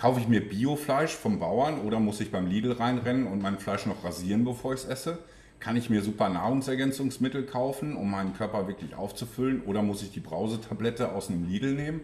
Kaufe 0.01 0.19
ich 0.19 0.29
mir 0.29 0.41
Biofleisch 0.41 1.15
vom 1.15 1.39
Bauern 1.39 1.83
oder 1.83 2.01
muss 2.01 2.23
ich 2.23 2.33
beim 2.33 2.47
Lidl 2.47 2.73
reinrennen 2.73 3.27
und 3.27 3.43
mein 3.43 3.59
Fleisch 3.59 3.85
noch 3.85 4.03
rasieren, 4.03 4.47
bevor 4.47 4.73
ich 4.73 4.81
es 4.81 4.87
esse? 4.87 5.19
Kann 5.59 5.77
ich 5.77 5.91
mir 5.91 6.01
super 6.01 6.31
Nahrungsergänzungsmittel 6.31 7.45
kaufen, 7.45 7.95
um 7.97 8.11
meinen 8.11 8.33
Körper 8.33 8.67
wirklich 8.67 8.95
aufzufüllen? 8.95 9.61
Oder 9.65 9.83
muss 9.83 10.03
ich 10.03 10.11
die 10.11 10.21
Brausetablette 10.21 11.13
aus 11.13 11.29
einem 11.29 11.47
Lidl 11.47 11.75
nehmen? 11.75 12.01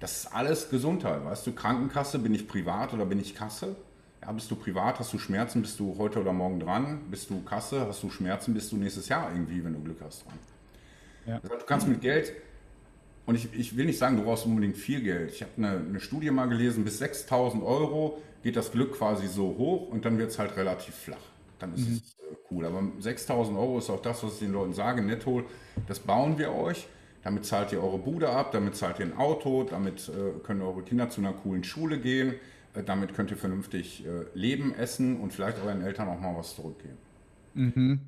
Das 0.00 0.20
ist 0.24 0.34
alles 0.34 0.70
Gesundheit. 0.70 1.22
Weißt 1.22 1.46
du, 1.46 1.52
Krankenkasse, 1.52 2.18
bin 2.18 2.34
ich 2.34 2.48
privat 2.48 2.94
oder 2.94 3.04
bin 3.04 3.20
ich 3.20 3.34
Kasse? 3.34 3.76
Ja, 4.22 4.32
bist 4.32 4.50
du 4.50 4.56
privat, 4.56 4.98
hast 4.98 5.12
du 5.12 5.18
Schmerzen, 5.18 5.60
bist 5.60 5.78
du 5.78 5.96
heute 5.98 6.22
oder 6.22 6.32
morgen 6.32 6.60
dran? 6.60 7.10
Bist 7.10 7.28
du 7.28 7.42
Kasse, 7.42 7.86
hast 7.86 8.02
du 8.02 8.08
Schmerzen, 8.08 8.54
bist 8.54 8.72
du 8.72 8.78
nächstes 8.78 9.06
Jahr 9.10 9.30
irgendwie, 9.30 9.62
wenn 9.62 9.74
du 9.74 9.80
Glück 9.80 10.00
hast, 10.02 10.24
dran. 10.24 10.38
Ja. 11.26 11.40
Du 11.40 11.66
kannst 11.66 11.86
mit 11.86 12.00
Geld 12.00 12.32
und 13.28 13.34
ich, 13.34 13.46
ich 13.52 13.76
will 13.76 13.84
nicht 13.84 13.98
sagen, 13.98 14.16
du 14.16 14.22
brauchst 14.22 14.46
unbedingt 14.46 14.78
viel 14.78 15.02
Geld. 15.02 15.32
Ich 15.32 15.42
habe 15.42 15.52
eine, 15.58 15.84
eine 15.86 16.00
Studie 16.00 16.30
mal 16.30 16.48
gelesen, 16.48 16.82
bis 16.82 16.96
6000 16.96 17.62
Euro 17.62 18.22
geht 18.42 18.56
das 18.56 18.72
Glück 18.72 18.96
quasi 18.96 19.26
so 19.26 19.54
hoch 19.58 19.90
und 19.90 20.06
dann 20.06 20.16
wird 20.16 20.30
es 20.30 20.38
halt 20.38 20.56
relativ 20.56 20.94
flach. 20.94 21.20
Dann 21.58 21.74
ist 21.74 21.86
mhm. 21.86 21.96
es 21.96 22.16
äh, 22.20 22.36
cool. 22.50 22.64
Aber 22.64 22.82
6000 22.98 23.58
Euro 23.58 23.76
ist 23.80 23.90
auch 23.90 24.00
das, 24.00 24.24
was 24.24 24.32
ich 24.32 24.38
den 24.38 24.52
Leuten 24.52 24.72
sage, 24.72 25.02
netto, 25.02 25.42
das 25.86 25.98
bauen 25.98 26.38
wir 26.38 26.54
euch. 26.54 26.88
damit 27.22 27.44
zahlt 27.44 27.70
ihr 27.70 27.82
eure 27.82 27.98
Bude 27.98 28.30
ab, 28.30 28.50
damit 28.52 28.76
zahlt 28.76 28.98
ihr 28.98 29.04
ein 29.04 29.18
Auto, 29.18 29.62
damit 29.64 30.08
äh, 30.08 30.38
können 30.42 30.62
eure 30.62 30.80
Kinder 30.80 31.10
zu 31.10 31.20
einer 31.20 31.34
coolen 31.34 31.64
Schule 31.64 31.98
gehen, 31.98 32.32
äh, 32.72 32.82
damit 32.82 33.12
könnt 33.12 33.30
ihr 33.30 33.36
vernünftig 33.36 34.06
äh, 34.06 34.24
leben, 34.32 34.72
essen 34.72 35.20
und 35.20 35.34
vielleicht 35.34 35.62
euren 35.62 35.82
Eltern 35.82 36.08
auch 36.08 36.18
mal 36.18 36.34
was 36.34 36.56
zurückgeben. 36.56 36.96
Mhm. 37.52 38.00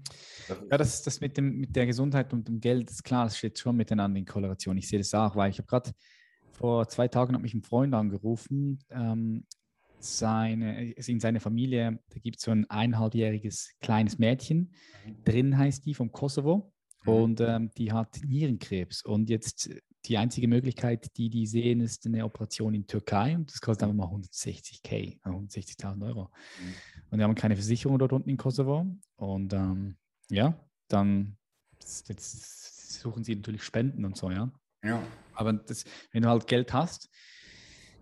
Ja, 0.71 0.79
das, 0.79 1.03
das 1.03 1.21
mit, 1.21 1.37
dem, 1.37 1.59
mit 1.59 1.75
der 1.75 1.87
Gesundheit 1.87 2.33
und 2.33 2.49
dem 2.49 2.61
Geld, 2.61 2.91
ist 2.91 3.05
klar, 3.05 3.25
das 3.25 3.39
steht 3.39 3.59
schon 3.59 3.77
miteinander 3.77 4.19
in 4.19 4.27
Korrelation. 4.27 4.77
Ich 4.77 4.89
sehe 4.89 4.99
das 4.99 5.15
auch, 5.15 5.37
weil 5.37 5.51
ich 5.51 5.59
habe 5.59 5.67
gerade 5.67 5.93
vor 6.53 6.89
zwei 6.89 7.09
Tagen 7.09 7.35
hat 7.35 7.43
mich 7.43 7.55
ein 7.55 7.63
Freund 7.63 7.95
angerufen, 7.95 8.79
ähm, 8.91 9.47
seine, 9.99 10.93
in 10.93 11.21
seiner 11.21 11.41
Familie, 11.41 12.01
da 12.09 12.19
gibt 12.21 12.37
es 12.37 12.43
so 12.43 12.51
ein 12.51 12.69
eineinhalbjähriges 12.69 13.77
kleines 13.81 14.19
Mädchen, 14.19 14.73
mhm. 15.07 15.25
drin 15.25 15.59
heißt 15.59 15.85
die 15.85 15.95
vom 15.95 16.11
Kosovo 16.13 16.73
mhm. 17.05 17.13
und 17.13 17.41
ähm, 17.41 17.71
die 17.77 17.93
hat 17.93 18.21
Nierenkrebs 18.27 19.03
und 19.05 19.31
jetzt 19.31 19.71
die 20.07 20.17
einzige 20.17 20.49
Möglichkeit, 20.49 21.17
die 21.17 21.29
die 21.29 21.47
sehen, 21.47 21.81
ist 21.81 22.07
eine 22.07 22.25
Operation 22.25 22.75
in 22.75 22.87
Türkei 22.87 23.37
und 23.37 23.51
das 23.51 23.61
kostet 23.61 23.85
einfach 23.89 23.97
mal 23.97 24.17
160k, 24.17 25.21
160.000 25.23 26.07
Euro. 26.07 26.31
Mhm. 26.61 26.75
Und 27.11 27.19
wir 27.19 27.25
haben 27.25 27.35
keine 27.35 27.57
Versicherung 27.57 27.99
dort 27.99 28.13
unten 28.13 28.31
in 28.31 28.39
Kosovo 28.39 28.87
und 29.17 29.53
ähm, 29.53 29.97
ja, 30.31 30.59
dann 30.89 31.37
jetzt 31.81 33.01
suchen 33.01 33.25
sie 33.25 33.37
natürlich 33.37 33.63
Spenden 33.63 34.05
und 34.05 34.17
so, 34.17 34.31
ja. 34.31 34.51
Ja. 34.85 35.03
Aber 35.35 35.53
das, 35.53 35.85
wenn 36.13 36.23
du 36.23 36.29
halt 36.29 36.47
Geld 36.47 36.73
hast, 36.73 37.09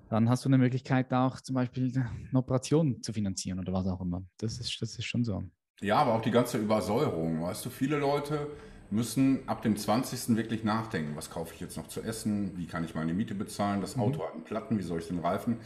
dann 0.09 0.29
hast 0.29 0.45
du 0.45 0.49
eine 0.49 0.59
Möglichkeit 0.59 1.13
auch 1.13 1.41
zum 1.41 1.55
Beispiel 1.55 1.93
eine 1.95 2.39
Operation 2.39 3.03
zu 3.03 3.13
finanzieren 3.13 3.59
oder 3.59 3.73
was 3.73 3.87
auch 3.87 4.01
immer. 4.01 4.23
Das 4.39 4.59
ist, 4.59 4.81
das 4.81 4.99
ist 4.99 5.05
schon 5.05 5.25
so. 5.25 5.43
Ja, 5.81 5.97
aber 5.99 6.15
auch 6.15 6.23
die 6.23 6.31
ganze 6.31 6.59
Übersäuerung. 6.59 7.43
Weißt 7.43 7.65
du, 7.65 7.71
viele 7.71 7.99
Leute 7.99 8.49
müssen 8.91 9.47
ab 9.47 9.63
dem 9.63 9.77
20. 9.77 10.37
wirklich 10.37 10.65
nachdenken, 10.65 11.15
was 11.15 11.31
kaufe 11.31 11.55
ich 11.55 11.61
jetzt 11.61 11.77
noch 11.77 11.89
zu 11.89 12.01
essen, 12.03 12.57
wie 12.57 12.67
kann 12.67 12.85
ich 12.85 12.95
meine 12.95 13.13
Miete 13.13 13.35
bezahlen, 13.35 13.81
das 13.81 13.97
mhm. 13.97 14.03
Auto 14.03 14.25
hat 14.25 14.33
einen 14.33 14.45
Platten, 14.45 14.79
wie 14.79 14.83
soll 14.83 15.01
ich 15.01 15.09
den 15.09 15.19
Reifen. 15.19 15.59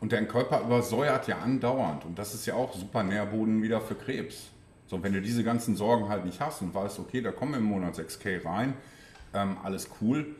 Und 0.00 0.12
dein 0.12 0.28
Körper 0.28 0.62
übersäuert 0.62 1.28
ja 1.28 1.40
andauernd. 1.40 2.06
Und 2.06 2.18
das 2.18 2.34
ist 2.34 2.46
ja 2.46 2.54
auch 2.54 2.74
super 2.74 3.02
Nährboden 3.02 3.62
wieder 3.62 3.82
für 3.82 3.94
Krebs. 3.94 4.50
So, 4.90 5.00
wenn 5.04 5.12
du 5.12 5.22
diese 5.22 5.44
ganzen 5.44 5.76
Sorgen 5.76 6.08
halt 6.08 6.24
nicht 6.24 6.40
hast 6.40 6.62
und 6.62 6.74
weißt, 6.74 6.98
okay, 6.98 7.22
da 7.22 7.30
kommen 7.30 7.54
im 7.54 7.62
Monat 7.62 7.94
6K 7.94 8.44
rein, 8.44 8.74
ähm, 9.32 9.56
alles 9.62 9.88
cool, 10.00 10.34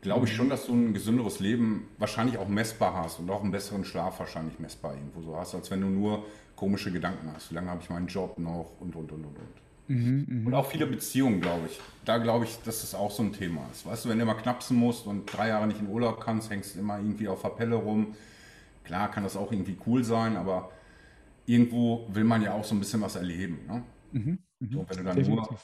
glaube 0.00 0.24
ich 0.24 0.34
schon, 0.34 0.48
dass 0.48 0.64
du 0.64 0.72
ein 0.72 0.94
gesünderes 0.94 1.38
Leben 1.38 1.86
wahrscheinlich 1.98 2.38
auch 2.38 2.48
messbar 2.48 2.94
hast 2.94 3.18
und 3.18 3.30
auch 3.30 3.42
einen 3.42 3.50
besseren 3.50 3.84
Schlaf 3.84 4.18
wahrscheinlich 4.18 4.58
messbar 4.58 4.94
irgendwo 4.94 5.20
so 5.20 5.36
hast, 5.36 5.54
als 5.54 5.70
wenn 5.70 5.82
du 5.82 5.88
nur 5.88 6.24
komische 6.56 6.90
Gedanken 6.90 7.30
hast. 7.34 7.50
Wie 7.50 7.54
lange 7.56 7.68
habe 7.68 7.82
ich 7.82 7.90
meinen 7.90 8.06
Job 8.06 8.38
noch 8.38 8.70
und, 8.80 8.96
und, 8.96 9.12
und, 9.12 9.22
und, 9.22 9.36
und. 9.36 9.94
Mhm, 9.94 10.26
mh. 10.26 10.46
Und 10.46 10.54
auch 10.54 10.70
viele 10.70 10.86
Beziehungen, 10.86 11.42
glaube 11.42 11.66
ich. 11.66 11.78
Da 12.06 12.16
glaube 12.16 12.46
ich, 12.46 12.56
dass 12.64 12.80
das 12.80 12.94
auch 12.94 13.10
so 13.10 13.22
ein 13.22 13.34
Thema 13.34 13.68
ist. 13.70 13.84
Weißt 13.84 14.06
du, 14.06 14.08
wenn 14.08 14.16
du 14.16 14.22
immer 14.22 14.34
knapsen 14.34 14.78
musst 14.78 15.06
und 15.06 15.26
drei 15.26 15.48
Jahre 15.48 15.66
nicht 15.66 15.80
in 15.80 15.88
Urlaub 15.88 16.24
kannst, 16.24 16.48
hängst 16.48 16.74
du 16.74 16.78
immer 16.78 16.96
irgendwie 16.96 17.28
auf 17.28 17.42
der 17.42 17.50
Pelle 17.50 17.76
rum. 17.76 18.14
Klar 18.84 19.10
kann 19.10 19.24
das 19.24 19.36
auch 19.36 19.52
irgendwie 19.52 19.76
cool 19.86 20.04
sein, 20.04 20.38
aber 20.38 20.70
irgendwo 21.50 22.06
will 22.12 22.24
man 22.24 22.42
ja 22.42 22.52
auch 22.52 22.64
so 22.64 22.74
ein 22.74 22.78
bisschen 22.78 23.00
was 23.00 23.16
erleben. 23.16 23.58
Ne? 23.66 23.82
Mhm, 24.12 24.38
mh. 24.60 24.68
so, 24.72 24.86
wenn 24.88 24.96
du 24.98 25.04
dann 25.04 25.16
Definitiv. 25.16 25.50
nur 25.50 25.58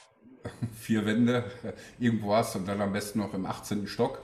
vier 0.77 1.05
Wände 1.05 1.45
irgendwo 1.99 2.35
hast 2.35 2.55
und 2.55 2.67
dann 2.67 2.81
am 2.81 2.91
besten 2.91 3.19
noch 3.19 3.33
im 3.33 3.45
18. 3.45 3.87
Stock, 3.87 4.21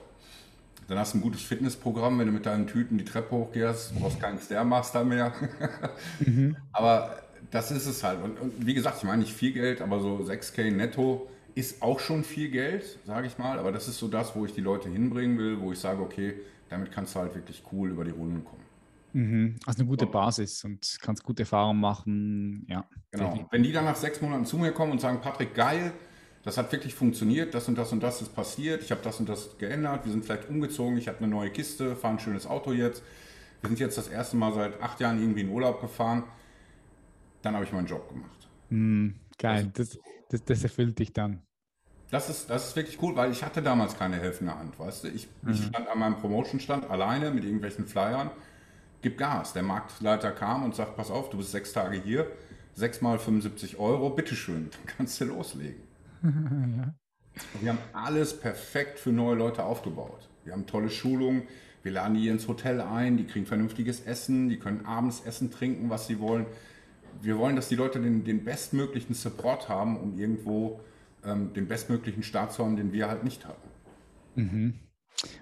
dann 0.88 0.98
hast 0.98 1.14
du 1.14 1.18
ein 1.18 1.22
gutes 1.22 1.42
Fitnessprogramm, 1.42 2.18
wenn 2.18 2.26
du 2.26 2.32
mit 2.32 2.44
deinen 2.44 2.66
Tüten 2.66 2.98
die 2.98 3.06
Treppe 3.06 3.34
hochgehst, 3.34 3.92
du 3.92 4.00
brauchst 4.00 4.20
keinen 4.20 4.38
Stairmaster 4.38 5.04
mehr. 5.04 5.32
mhm. 6.20 6.56
Aber 6.72 7.18
das 7.50 7.70
ist 7.70 7.86
es 7.86 8.04
halt. 8.04 8.22
Und, 8.22 8.38
und, 8.38 8.66
wie 8.66 8.74
gesagt, 8.74 8.98
ich 8.98 9.04
meine 9.04 9.22
nicht 9.22 9.32
viel 9.32 9.52
Geld, 9.52 9.80
aber 9.80 10.00
so 10.00 10.16
6K 10.16 10.70
netto 10.70 11.30
ist 11.54 11.80
auch 11.80 12.00
schon 12.00 12.24
viel 12.24 12.50
Geld, 12.50 12.98
sage 13.06 13.26
ich 13.26 13.38
mal. 13.38 13.58
Aber 13.58 13.72
das 13.72 13.88
ist 13.88 13.98
so 13.98 14.08
das, 14.08 14.36
wo 14.36 14.44
ich 14.44 14.52
die 14.52 14.60
Leute 14.60 14.90
hinbringen 14.90 15.38
will, 15.38 15.60
wo 15.60 15.72
ich 15.72 15.78
sage, 15.78 16.02
okay, 16.02 16.34
damit 16.68 16.92
kannst 16.92 17.14
du 17.14 17.20
halt 17.20 17.34
wirklich 17.34 17.62
cool 17.72 17.90
über 17.90 18.04
die 18.04 18.10
Runden 18.10 18.44
kommen. 18.44 18.63
Mhm. 19.14 19.56
Also 19.64 19.80
eine 19.80 19.88
gute 19.88 20.06
Basis 20.06 20.64
und 20.64 20.98
kannst 21.00 21.22
gute 21.22 21.44
Erfahrungen 21.44 21.80
machen. 21.80 22.66
Ja. 22.68 22.84
Genau. 23.12 23.46
Wenn 23.50 23.62
die 23.62 23.72
dann 23.72 23.84
nach 23.84 23.94
sechs 23.96 24.20
Monaten 24.20 24.44
zu 24.44 24.58
mir 24.58 24.72
kommen 24.72 24.90
und 24.90 25.00
sagen, 25.00 25.20
Patrick, 25.20 25.54
geil, 25.54 25.92
das 26.42 26.58
hat 26.58 26.70
wirklich 26.72 26.94
funktioniert, 26.94 27.54
das 27.54 27.68
und 27.68 27.78
das 27.78 27.92
und 27.92 28.02
das 28.02 28.20
ist 28.20 28.34
passiert, 28.34 28.82
ich 28.82 28.90
habe 28.90 29.00
das 29.02 29.20
und 29.20 29.28
das 29.28 29.56
geändert, 29.56 30.04
wir 30.04 30.12
sind 30.12 30.24
vielleicht 30.24 30.48
umgezogen, 30.48 30.98
ich 30.98 31.06
habe 31.06 31.18
eine 31.18 31.28
neue 31.28 31.50
Kiste, 31.50 31.94
fahre 31.94 32.14
ein 32.14 32.18
schönes 32.18 32.46
Auto 32.46 32.72
jetzt. 32.72 33.02
Wir 33.62 33.68
sind 33.68 33.78
jetzt 33.78 33.96
das 33.96 34.08
erste 34.08 34.36
Mal 34.36 34.52
seit 34.52 34.82
acht 34.82 35.00
Jahren 35.00 35.20
irgendwie 35.20 35.42
in 35.42 35.48
Urlaub 35.48 35.80
gefahren. 35.80 36.24
Dann 37.42 37.54
habe 37.54 37.64
ich 37.64 37.72
meinen 37.72 37.86
Job 37.86 38.08
gemacht. 38.08 38.48
Mm, 38.68 39.10
geil, 39.38 39.70
das, 39.74 39.98
das, 40.28 40.44
das, 40.44 40.64
erfüllt 40.64 40.98
dich 40.98 41.12
dann. 41.12 41.40
Das 42.10 42.28
ist, 42.28 42.50
das 42.50 42.68
ist 42.68 42.76
wirklich 42.76 43.00
cool, 43.00 43.14
weil 43.14 43.30
ich 43.30 43.44
hatte 43.44 43.62
damals 43.62 43.96
keine 43.96 44.16
helfende 44.16 44.58
Hand, 44.58 44.78
weißt 44.78 45.04
du. 45.04 45.08
Ich, 45.08 45.28
mhm. 45.42 45.52
ich 45.52 45.64
stand 45.64 45.88
an 45.88 45.98
meinem 45.98 46.16
Promotion-Stand 46.16 46.90
alleine 46.90 47.30
mit 47.30 47.44
irgendwelchen 47.44 47.86
Flyern, 47.86 48.30
gib 49.04 49.18
Gas. 49.18 49.52
Der 49.52 49.62
Marktleiter 49.62 50.32
kam 50.32 50.64
und 50.64 50.74
sagt, 50.74 50.96
pass 50.96 51.10
auf, 51.12 51.30
du 51.30 51.36
bist 51.36 51.52
sechs 51.52 51.72
Tage 51.72 52.00
hier, 52.02 52.26
sechs 52.72 53.00
mal 53.00 53.20
75 53.20 53.78
Euro, 53.78 54.10
bitteschön, 54.10 54.70
dann 54.70 54.96
kannst 54.96 55.20
du 55.20 55.26
loslegen 55.26 55.82
ja. 56.22 56.94
Wir 57.60 57.70
haben 57.70 57.80
alles 57.92 58.38
perfekt 58.38 58.98
für 58.98 59.10
neue 59.10 59.34
Leute 59.34 59.64
aufgebaut. 59.64 60.28
Wir 60.44 60.52
haben 60.52 60.66
tolle 60.66 60.88
Schulungen, 60.88 61.42
wir 61.82 61.90
laden 61.90 62.14
die 62.14 62.28
ins 62.28 62.46
Hotel 62.46 62.80
ein, 62.80 63.16
die 63.16 63.24
kriegen 63.24 63.44
vernünftiges 63.44 64.00
Essen, 64.02 64.48
die 64.48 64.58
können 64.58 64.86
abends 64.86 65.20
essen, 65.24 65.50
trinken, 65.50 65.90
was 65.90 66.06
sie 66.06 66.20
wollen. 66.20 66.46
Wir 67.20 67.36
wollen, 67.36 67.56
dass 67.56 67.68
die 67.68 67.74
Leute 67.74 68.00
den, 68.00 68.24
den 68.24 68.44
bestmöglichen 68.44 69.14
Support 69.14 69.68
haben, 69.68 69.96
um 69.96 70.16
irgendwo 70.16 70.80
ähm, 71.24 71.52
den 71.54 71.66
bestmöglichen 71.66 72.22
Start 72.22 72.52
zu 72.52 72.64
haben, 72.64 72.76
den 72.76 72.92
wir 72.92 73.08
halt 73.08 73.24
nicht 73.24 73.46
hatten. 73.46 73.68
Mhm. 74.36 74.74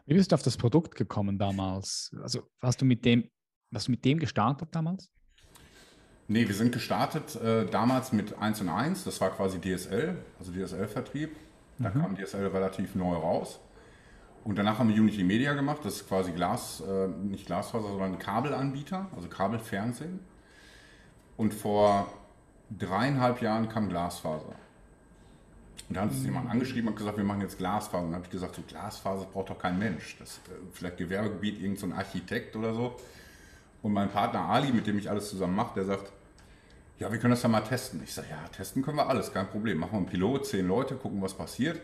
Wie 0.07 0.15
bist 0.15 0.33
du 0.33 0.35
auf 0.35 0.43
das 0.43 0.57
Produkt 0.57 0.95
gekommen 0.95 1.39
damals? 1.39 2.11
Also 2.23 2.49
hast 2.61 2.81
du 2.81 2.87
mit 2.87 3.05
dem, 3.05 3.29
hast 3.75 3.89
du 3.89 3.93
mit 3.93 4.05
dem 4.05 4.19
gestartet 4.19 4.69
damals? 4.73 5.11
Nee, 6.29 6.47
wir 6.47 6.55
sind 6.55 6.73
gestartet 6.73 7.37
äh, 7.37 7.67
damals 7.67 8.13
mit 8.13 8.39
1 8.39 8.61
und 8.63 8.69
1, 8.69 9.05
das 9.05 9.21
war 9.21 9.31
quasi 9.31 9.61
DSL, 9.61 10.17
also 10.39 10.53
DSL-Vertrieb. 10.53 11.37
Da 11.79 11.91
mhm. 11.91 12.01
kam 12.01 12.17
DSL 12.17 12.47
relativ 12.47 12.95
neu 12.95 13.15
raus. 13.15 13.61
Und 14.45 14.57
danach 14.57 14.79
haben 14.79 14.89
wir 14.89 15.01
Unity 15.01 15.25
Media 15.25 15.53
gemacht, 15.55 15.81
das 15.85 15.97
ist 15.97 16.09
quasi 16.09 16.33
Glas, 16.33 16.81
äh, 16.81 17.09
nicht 17.09 17.47
Glasfaser, 17.47 17.89
sondern 17.89 18.19
Kabelanbieter, 18.19 19.07
also 19.15 19.29
Kabelfernsehen. 19.29 20.21
Und 21.37 21.55
vor 21.55 22.13
dreieinhalb 22.77 23.41
Jahren 23.41 23.69
kam 23.69 23.89
Glasfaser. 23.89 24.55
Und 25.89 25.97
da 25.97 26.03
hat 26.03 26.11
uns 26.11 26.21
mhm. 26.21 26.27
jemand 26.27 26.51
angeschrieben 26.51 26.89
und 26.89 26.97
gesagt, 26.97 27.17
wir 27.17 27.25
machen 27.25 27.41
jetzt 27.41 27.59
Glasfaser. 27.59 28.05
Und 28.05 28.11
dann 28.11 28.17
habe 28.17 28.25
ich 28.25 28.31
gesagt, 28.31 28.57
so 28.57 28.63
Glasfaser 28.63 29.27
braucht 29.27 29.51
doch 29.51 29.59
kein 29.59 29.79
Mensch. 29.79 30.17
Das 30.19 30.39
äh, 30.39 30.53
vielleicht 30.73 30.97
Gewerbegebiet, 30.97 31.61
irgendein 31.61 31.91
so 31.91 31.97
Architekt 31.97 32.57
oder 32.57 32.75
so. 32.75 32.97
Und 33.83 33.93
mein 33.93 34.11
Partner 34.11 34.41
Ali, 34.41 34.73
mit 34.73 34.87
dem 34.87 34.99
ich 34.99 35.11
alles 35.11 35.29
zusammen 35.29 35.57
mache, 35.57 35.75
der 35.75 35.85
sagt, 35.85 36.13
ja, 36.99 37.11
wir 37.11 37.19
können 37.19 37.33
das 37.33 37.43
ja 37.43 37.49
mal 37.49 37.63
testen. 37.63 38.01
Ich 38.05 38.15
sage, 38.15 38.29
ja, 38.31 38.49
testen 38.49 38.83
können 38.83 38.97
wir 38.97 39.09
alles, 39.09 39.33
kein 39.33 39.49
Problem. 39.49 39.79
Machen 39.79 39.93
wir 39.93 39.99
einen 39.99 40.07
Pilot, 40.07 40.47
zehn 40.47 40.69
Leute, 40.69 40.95
gucken, 40.95 41.21
was 41.21 41.35
passiert. 41.35 41.81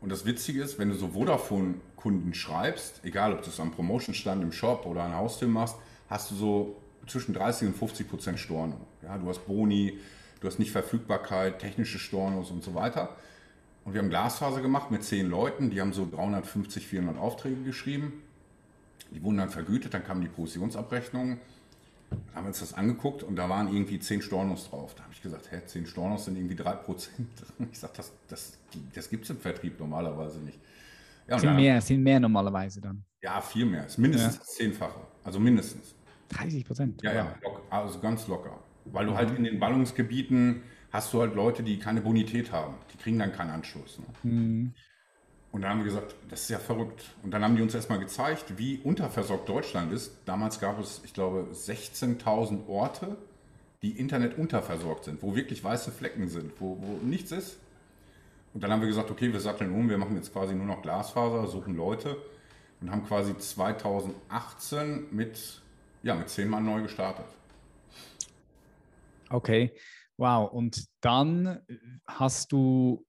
Und 0.00 0.10
das 0.10 0.24
Witzige 0.24 0.62
ist, 0.62 0.78
wenn 0.78 0.88
du 0.90 0.94
so 0.94 1.08
Vodafone-Kunden 1.08 2.34
schreibst, 2.34 3.00
egal 3.04 3.32
ob 3.32 3.42
du 3.42 3.50
es 3.50 3.60
am 3.60 3.70
Promotion-Stand 3.70 4.42
im 4.42 4.52
Shop 4.52 4.86
oder 4.86 5.02
an 5.02 5.14
Haustür 5.14 5.48
machst, 5.48 5.76
hast 6.08 6.30
du 6.30 6.34
so 6.34 6.76
zwischen 7.06 7.34
30 7.34 7.68
und 7.68 7.76
50 7.76 8.08
Prozent 8.08 8.38
Storno. 8.38 8.76
Ja, 9.02 9.18
du 9.18 9.28
hast 9.28 9.46
Boni, 9.46 9.98
du 10.40 10.46
hast 10.46 10.58
nicht 10.58 10.70
Verfügbarkeit, 10.70 11.58
technische 11.58 11.98
Stornos 11.98 12.50
und 12.50 12.62
so 12.62 12.74
weiter. 12.74 13.16
Und 13.84 13.94
wir 13.94 14.00
haben 14.00 14.10
Glasfaser 14.10 14.60
gemacht 14.60 14.90
mit 14.90 15.02
zehn 15.04 15.28
Leuten, 15.28 15.70
die 15.70 15.80
haben 15.80 15.92
so 15.92 16.06
350, 16.10 16.86
400 16.86 17.18
Aufträge 17.18 17.62
geschrieben. 17.62 18.22
Die 19.10 19.22
wurden 19.22 19.38
dann 19.38 19.50
vergütet, 19.50 19.94
dann 19.94 20.04
kamen 20.04 20.20
die 20.20 20.28
Provisionsabrechnungen. 20.28 21.38
Dann 22.10 22.34
haben 22.34 22.44
wir 22.44 22.48
uns 22.48 22.60
das 22.60 22.74
angeguckt 22.74 23.22
und 23.22 23.36
da 23.36 23.48
waren 23.48 23.72
irgendwie 23.72 23.98
10 23.98 24.22
Stornos 24.22 24.68
drauf. 24.68 24.94
Da 24.94 25.04
habe 25.04 25.12
ich 25.12 25.22
gesagt, 25.22 25.50
hä, 25.52 25.60
10 25.64 25.86
Stornos 25.86 26.24
sind 26.24 26.36
irgendwie 26.36 26.56
3 26.56 26.72
Prozent. 26.72 27.28
Ich 27.72 27.78
sage, 27.78 27.92
das, 27.96 28.12
das, 28.28 28.58
das 28.94 29.10
gibt 29.10 29.24
es 29.24 29.30
im 29.30 29.38
Vertrieb 29.38 29.78
normalerweise 29.78 30.40
nicht. 30.40 30.58
Ja, 31.28 31.38
sind, 31.38 31.54
mehr, 31.54 31.80
sind 31.80 32.02
mehr 32.02 32.18
normalerweise 32.18 32.80
dann? 32.80 33.04
Ja, 33.22 33.40
viel 33.40 33.66
mehr. 33.66 33.86
Ist 33.86 33.98
mindestens 33.98 34.36
ja. 34.36 34.42
zehnfache. 34.44 35.00
Also 35.22 35.38
mindestens. 35.38 35.94
30 36.30 36.64
Prozent? 36.64 37.02
Ja, 37.02 37.12
ja, 37.12 37.34
locker, 37.42 37.62
also 37.70 38.00
ganz 38.00 38.26
locker. 38.26 38.58
Weil 38.86 39.06
du 39.06 39.12
mhm. 39.12 39.16
halt 39.16 39.36
in 39.36 39.44
den 39.44 39.60
Ballungsgebieten 39.60 40.62
hast 40.90 41.12
du 41.12 41.20
halt 41.20 41.34
Leute, 41.34 41.62
die 41.62 41.78
keine 41.78 42.00
Bonität 42.00 42.50
haben. 42.52 42.74
Die 42.92 42.98
kriegen 42.98 43.18
dann 43.18 43.32
keinen 43.32 43.50
Anschluss. 43.50 43.98
Ne? 43.98 44.30
Mhm. 44.30 44.74
Und 45.52 45.62
dann 45.62 45.70
haben 45.70 45.78
wir 45.78 45.86
gesagt, 45.86 46.14
das 46.28 46.42
ist 46.42 46.50
ja 46.50 46.58
verrückt. 46.58 47.02
Und 47.22 47.32
dann 47.32 47.42
haben 47.42 47.56
die 47.56 47.62
uns 47.62 47.74
erstmal 47.74 47.98
gezeigt, 47.98 48.56
wie 48.56 48.78
unterversorgt 48.78 49.48
Deutschland 49.48 49.92
ist. 49.92 50.16
Damals 50.24 50.60
gab 50.60 50.78
es, 50.78 51.00
ich 51.04 51.12
glaube, 51.12 51.48
16.000 51.52 52.68
Orte, 52.68 53.16
die 53.82 53.98
Internet 53.98 54.38
unterversorgt 54.38 55.04
sind, 55.04 55.22
wo 55.22 55.34
wirklich 55.34 55.64
weiße 55.64 55.90
Flecken 55.90 56.28
sind, 56.28 56.52
wo, 56.60 56.78
wo 56.80 57.04
nichts 57.04 57.32
ist. 57.32 57.58
Und 58.52 58.62
dann 58.62 58.70
haben 58.70 58.80
wir 58.80 58.88
gesagt, 58.88 59.10
okay, 59.10 59.32
wir 59.32 59.40
satteln 59.40 59.72
um, 59.72 59.88
wir 59.88 59.98
machen 59.98 60.16
jetzt 60.16 60.32
quasi 60.32 60.54
nur 60.54 60.66
noch 60.66 60.82
Glasfaser, 60.82 61.46
suchen 61.46 61.76
Leute 61.76 62.16
und 62.80 62.90
haben 62.90 63.04
quasi 63.04 63.36
2018 63.36 65.06
mit, 65.10 65.62
ja, 66.02 66.14
mit 66.14 66.28
zehn 66.28 66.48
Mann 66.48 66.64
neu 66.64 66.82
gestartet. 66.82 67.26
Okay, 69.28 69.72
wow. 70.16 70.50
Und 70.50 70.86
dann 71.00 71.60
hast 72.06 72.52
du 72.52 73.06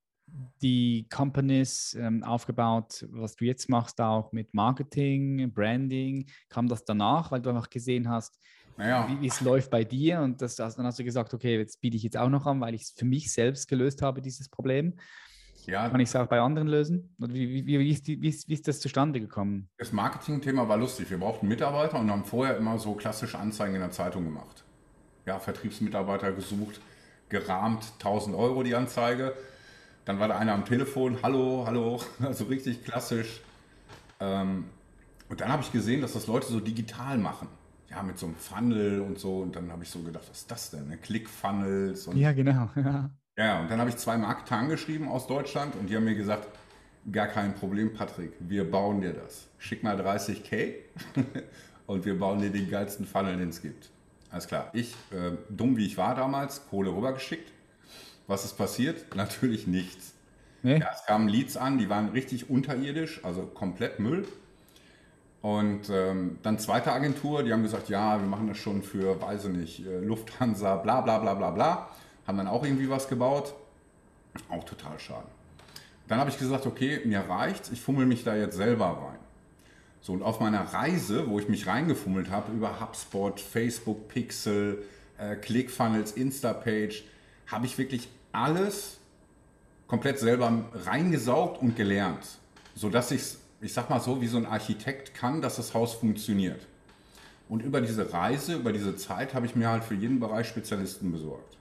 die 0.61 1.07
Companies 1.09 1.95
ähm, 1.99 2.23
aufgebaut, 2.23 3.05
was 3.11 3.35
du 3.35 3.45
jetzt 3.45 3.69
machst, 3.69 3.99
auch 3.99 4.31
mit 4.31 4.53
Marketing, 4.53 5.51
Branding? 5.53 6.25
Kam 6.49 6.67
das 6.67 6.85
danach, 6.85 7.31
weil 7.31 7.41
du 7.41 7.49
einfach 7.49 7.69
gesehen 7.69 8.09
hast, 8.09 8.39
naja. 8.77 9.07
wie 9.19 9.27
es 9.27 9.41
läuft 9.41 9.69
bei 9.69 9.83
dir? 9.83 10.21
Und 10.21 10.41
das, 10.41 10.55
dann 10.55 10.85
hast 10.85 10.99
du 10.99 11.03
gesagt, 11.03 11.33
okay, 11.33 11.57
jetzt 11.57 11.81
biete 11.81 11.97
ich 11.97 12.03
jetzt 12.03 12.17
auch 12.17 12.29
noch 12.29 12.45
an, 12.45 12.61
weil 12.61 12.73
ich 12.73 12.83
es 12.83 12.91
für 12.91 13.05
mich 13.05 13.31
selbst 13.31 13.67
gelöst 13.67 14.01
habe, 14.01 14.21
dieses 14.21 14.49
Problem. 14.49 14.95
Ja. 15.67 15.89
Kann 15.89 15.99
ich 15.99 16.09
es 16.09 16.15
auch 16.15 16.27
bei 16.27 16.39
anderen 16.39 16.67
lösen? 16.67 17.13
Wie, 17.19 17.65
wie, 17.65 17.79
wie, 17.79 17.89
ist 17.91 18.07
die, 18.07 18.27
ist, 18.27 18.49
wie 18.49 18.53
ist 18.53 18.67
das 18.67 18.79
zustande 18.79 19.19
gekommen? 19.19 19.69
Das 19.77 19.91
Marketing-Thema 19.91 20.67
war 20.67 20.77
lustig. 20.77 21.09
Wir 21.09 21.19
brauchten 21.19 21.47
Mitarbeiter 21.47 21.99
und 21.99 22.09
haben 22.09 22.25
vorher 22.25 22.57
immer 22.57 22.79
so 22.79 22.93
klassische 22.93 23.37
Anzeigen 23.37 23.75
in 23.75 23.81
der 23.81 23.91
Zeitung 23.91 24.23
gemacht. 24.23 24.63
Ja, 25.25 25.39
Vertriebsmitarbeiter 25.39 26.31
gesucht, 26.31 26.81
gerahmt, 27.29 27.93
1000 27.99 28.35
Euro 28.35 28.63
die 28.63 28.73
Anzeige. 28.73 29.35
Dann 30.05 30.19
war 30.19 30.27
da 30.27 30.37
einer 30.37 30.53
am 30.53 30.65
Telefon, 30.65 31.19
hallo, 31.21 31.63
hallo, 31.65 31.99
also 32.23 32.45
richtig 32.45 32.83
klassisch. 32.83 33.41
Ähm, 34.19 34.65
und 35.29 35.41
dann 35.41 35.49
habe 35.49 35.61
ich 35.63 35.71
gesehen, 35.71 36.01
dass 36.01 36.13
das 36.13 36.27
Leute 36.27 36.47
so 36.47 36.59
digital 36.59 37.17
machen. 37.17 37.47
Ja, 37.89 38.03
mit 38.03 38.17
so 38.17 38.25
einem 38.25 38.35
Funnel 38.35 39.01
und 39.01 39.19
so. 39.19 39.39
Und 39.39 39.55
dann 39.55 39.71
habe 39.71 39.83
ich 39.83 39.89
so 39.89 39.99
gedacht, 39.99 40.23
was 40.29 40.39
ist 40.39 40.51
das 40.51 40.71
denn? 40.71 40.87
Ne? 40.87 40.97
Click-Funnels. 40.97 42.09
Ja, 42.13 42.31
genau. 42.31 42.69
Ja. 43.37 43.61
und 43.61 43.71
dann 43.71 43.79
habe 43.79 43.89
ich 43.89 43.95
zwei 43.95 44.17
Marketer 44.17 44.57
angeschrieben 44.57 45.07
aus 45.07 45.25
Deutschland 45.25 45.75
und 45.75 45.89
die 45.89 45.95
haben 45.95 46.03
mir 46.03 46.15
gesagt, 46.15 46.47
gar 47.11 47.27
kein 47.27 47.55
Problem, 47.55 47.93
Patrick, 47.93 48.33
wir 48.39 48.69
bauen 48.69 49.01
dir 49.01 49.13
das. 49.13 49.47
Schick 49.57 49.83
mal 49.83 49.99
30k 49.99 50.73
und 51.87 52.05
wir 52.05 52.19
bauen 52.19 52.41
dir 52.41 52.51
den 52.51 52.69
geilsten 52.69 53.05
Funnel, 53.05 53.37
den 53.37 53.49
es 53.49 53.61
gibt. 53.61 53.89
Alles 54.29 54.47
klar. 54.47 54.69
Ich, 54.73 54.93
äh, 55.11 55.31
dumm 55.49 55.77
wie 55.77 55.85
ich 55.85 55.97
war 55.97 56.13
damals, 56.13 56.67
Kohle 56.69 56.93
rübergeschickt. 56.93 57.51
Was 58.27 58.45
ist 58.45 58.57
passiert? 58.57 59.05
Natürlich 59.15 59.67
nichts. 59.67 60.13
Nee? 60.63 60.79
Ja, 60.79 60.89
es 60.93 61.05
kamen 61.05 61.27
Leads 61.27 61.57
an, 61.57 61.77
die 61.77 61.89
waren 61.89 62.09
richtig 62.09 62.49
unterirdisch, 62.49 63.19
also 63.23 63.43
komplett 63.43 63.99
Müll. 63.99 64.27
Und 65.41 65.89
ähm, 65.89 66.37
dann 66.43 66.59
zweite 66.59 66.91
Agentur, 66.91 67.41
die 67.41 67.51
haben 67.51 67.63
gesagt, 67.63 67.89
ja, 67.89 68.19
wir 68.19 68.27
machen 68.27 68.47
das 68.47 68.57
schon 68.57 68.83
für, 68.83 69.19
weiß 69.19 69.45
ich 69.45 69.51
nicht, 69.51 69.87
äh, 69.87 69.99
Lufthansa, 69.99 70.75
bla 70.75 71.01
bla 71.01 71.17
bla 71.17 71.33
bla 71.33 71.49
bla. 71.49 71.89
Haben 72.27 72.37
dann 72.37 72.47
auch 72.47 72.63
irgendwie 72.63 72.89
was 72.89 73.07
gebaut. 73.07 73.55
Auch 74.49 74.63
total 74.63 74.99
schade. 74.99 75.27
Dann 76.07 76.19
habe 76.19 76.29
ich 76.29 76.37
gesagt, 76.37 76.67
okay, 76.67 77.01
mir 77.05 77.21
reicht's, 77.21 77.71
ich 77.71 77.81
fummel 77.81 78.05
mich 78.05 78.23
da 78.23 78.35
jetzt 78.35 78.55
selber 78.55 78.85
rein. 78.85 79.19
So, 80.01 80.13
und 80.13 80.23
auf 80.23 80.39
meiner 80.39 80.61
Reise, 80.61 81.27
wo 81.27 81.39
ich 81.39 81.47
mich 81.47 81.67
reingefummelt 81.67 82.29
habe, 82.29 82.51
über 82.51 82.79
HubSpot, 82.79 83.39
Facebook 83.39 84.09
Pixel, 84.09 84.83
äh, 85.17 85.35
ClickFunnels, 85.35 86.11
Instapage, 86.13 87.03
habe 87.51 87.65
ich 87.65 87.77
wirklich 87.77 88.09
alles 88.31 88.97
komplett 89.87 90.19
selber 90.19 90.65
reingesaugt 90.85 91.61
und 91.61 91.75
gelernt, 91.75 92.25
sodass 92.75 93.11
ich 93.11 93.21
ich 93.61 93.73
sag 93.73 93.89
mal 93.89 93.99
so, 93.99 94.21
wie 94.21 94.27
so 94.27 94.37
ein 94.37 94.45
Architekt 94.45 95.13
kann, 95.13 95.41
dass 95.41 95.57
das 95.57 95.73
Haus 95.73 95.93
funktioniert. 95.93 96.65
Und 97.47 97.61
über 97.61 97.79
diese 97.79 98.11
Reise, 98.11 98.55
über 98.55 98.71
diese 98.71 98.95
Zeit 98.95 99.33
habe 99.33 99.45
ich 99.45 99.55
mir 99.55 99.69
halt 99.69 99.83
für 99.83 99.93
jeden 99.93 100.19
Bereich 100.19 100.47
Spezialisten 100.47 101.11
besorgt. 101.11 101.57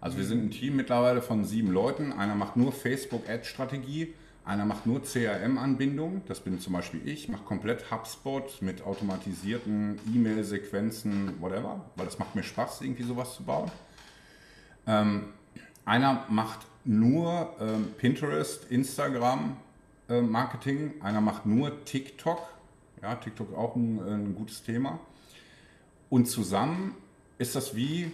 Also 0.00 0.16
wir 0.16 0.24
sind 0.24 0.44
ein 0.44 0.50
Team 0.50 0.76
mittlerweile 0.76 1.20
von 1.20 1.44
sieben 1.44 1.72
Leuten. 1.72 2.12
Einer 2.12 2.36
macht 2.36 2.56
nur 2.56 2.72
Facebook-Ad-Strategie, 2.72 4.14
einer 4.44 4.64
macht 4.64 4.86
nur 4.86 5.02
CRM-Anbindung, 5.02 6.22
das 6.26 6.40
bin 6.40 6.58
zum 6.58 6.72
Beispiel 6.72 7.06
ich, 7.06 7.28
mache 7.28 7.42
komplett 7.42 7.90
HubSpot 7.90 8.62
mit 8.62 8.82
automatisierten 8.82 9.98
E-Mail-Sequenzen, 10.14 11.34
whatever, 11.40 11.84
weil 11.96 12.06
das 12.06 12.18
macht 12.18 12.34
mir 12.34 12.44
Spaß, 12.44 12.80
irgendwie 12.80 13.02
sowas 13.02 13.34
zu 13.34 13.42
bauen. 13.42 13.70
Ähm, 14.88 15.24
einer 15.84 16.24
macht 16.30 16.60
nur 16.84 17.54
ähm, 17.60 17.88
Pinterest, 17.98 18.70
Instagram, 18.70 19.58
äh, 20.08 20.22
Marketing, 20.22 20.94
einer 21.02 21.20
macht 21.20 21.44
nur 21.44 21.84
TikTok. 21.84 22.40
Ja, 23.02 23.14
TikTok 23.14 23.56
auch 23.56 23.76
ein, 23.76 24.00
ein 24.00 24.34
gutes 24.34 24.62
Thema. 24.62 24.98
Und 26.08 26.26
zusammen 26.26 26.94
ist 27.36 27.54
das 27.54 27.76
wie, 27.76 28.10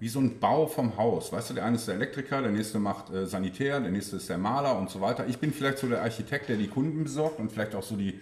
wie 0.00 0.08
so 0.08 0.18
ein 0.18 0.40
Bau 0.40 0.66
vom 0.66 0.96
Haus. 0.96 1.32
Weißt 1.32 1.50
du, 1.50 1.54
der 1.54 1.64
eine 1.64 1.76
ist 1.76 1.86
der 1.86 1.94
Elektriker, 1.94 2.42
der 2.42 2.50
nächste 2.50 2.80
macht 2.80 3.10
äh, 3.10 3.26
Sanitär, 3.26 3.80
der 3.80 3.92
nächste 3.92 4.16
ist 4.16 4.28
der 4.28 4.38
Maler 4.38 4.76
und 4.76 4.90
so 4.90 5.00
weiter. 5.00 5.28
Ich 5.28 5.38
bin 5.38 5.52
vielleicht 5.52 5.78
so 5.78 5.88
der 5.88 6.02
Architekt, 6.02 6.48
der 6.48 6.56
die 6.56 6.66
Kunden 6.66 7.04
besorgt 7.04 7.38
und 7.38 7.52
vielleicht 7.52 7.76
auch 7.76 7.84
so 7.84 7.96
die, 7.96 8.18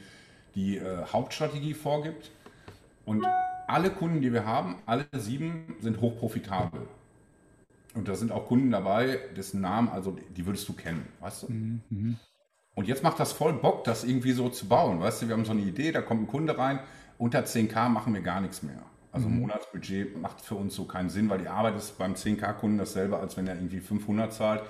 die 0.54 0.76
äh, 0.76 1.06
Hauptstrategie 1.10 1.72
vorgibt. 1.72 2.30
Und 3.06 3.24
alle 3.66 3.90
Kunden, 3.90 4.20
die 4.20 4.32
wir 4.32 4.44
haben, 4.44 4.76
alle 4.84 5.06
sieben 5.12 5.74
sind 5.80 6.00
hochprofitabel. 6.00 6.82
Und 7.94 8.09
da 8.09 8.14
sind 8.14 8.33
auch 8.33 8.46
Kunden 8.46 8.70
dabei, 8.70 9.18
dessen 9.37 9.61
Namen, 9.61 9.88
also 9.88 10.16
die 10.37 10.46
würdest 10.46 10.68
du 10.68 10.72
kennen, 10.72 11.07
weißt 11.20 11.44
du? 11.44 11.52
Mhm. 11.52 11.80
mhm. 11.90 12.16
Und 12.76 12.88
jetzt 12.88 13.04
macht 13.04 13.20
das 13.20 13.33
voll 13.33 13.52
Bock, 13.52 13.85
das 13.85 14.02
irgendwie 14.02 14.33
so 14.33 14.48
zu 14.48 14.66
bauen. 14.66 14.98
Weißt 14.98 15.22
du, 15.22 15.28
wir 15.28 15.37
haben 15.37 15.44
so 15.44 15.52
eine 15.52 15.61
Idee, 15.61 15.92
da 15.92 16.02
kommt 16.02 16.22
ein 16.22 16.26
Kunde 16.26 16.59
rein, 16.59 16.80
unter 17.18 17.44
10k 17.44 17.88
machen 17.88 18.12
wir 18.14 18.20
gar 18.20 18.40
nichts 18.40 18.64
mehr. 18.64 18.83
Also 19.12 19.28
mhm. 19.28 19.42
Monatsbudget 19.42 20.20
macht 20.20 20.40
für 20.40 20.57
uns 20.57 20.74
so 20.74 20.85
keinen 20.85 21.09
Sinn, 21.09 21.30
weil 21.30 21.38
die 21.38 21.46
Arbeit 21.46 21.76
ist 21.76 21.96
beim 21.98 22.14
10k-Kunden 22.14 22.78
dasselbe, 22.78 23.18
als 23.18 23.37
wenn 23.37 23.46
er 23.46 23.54
irgendwie 23.54 23.78
500 23.78 24.33
zahlt. 24.33 24.62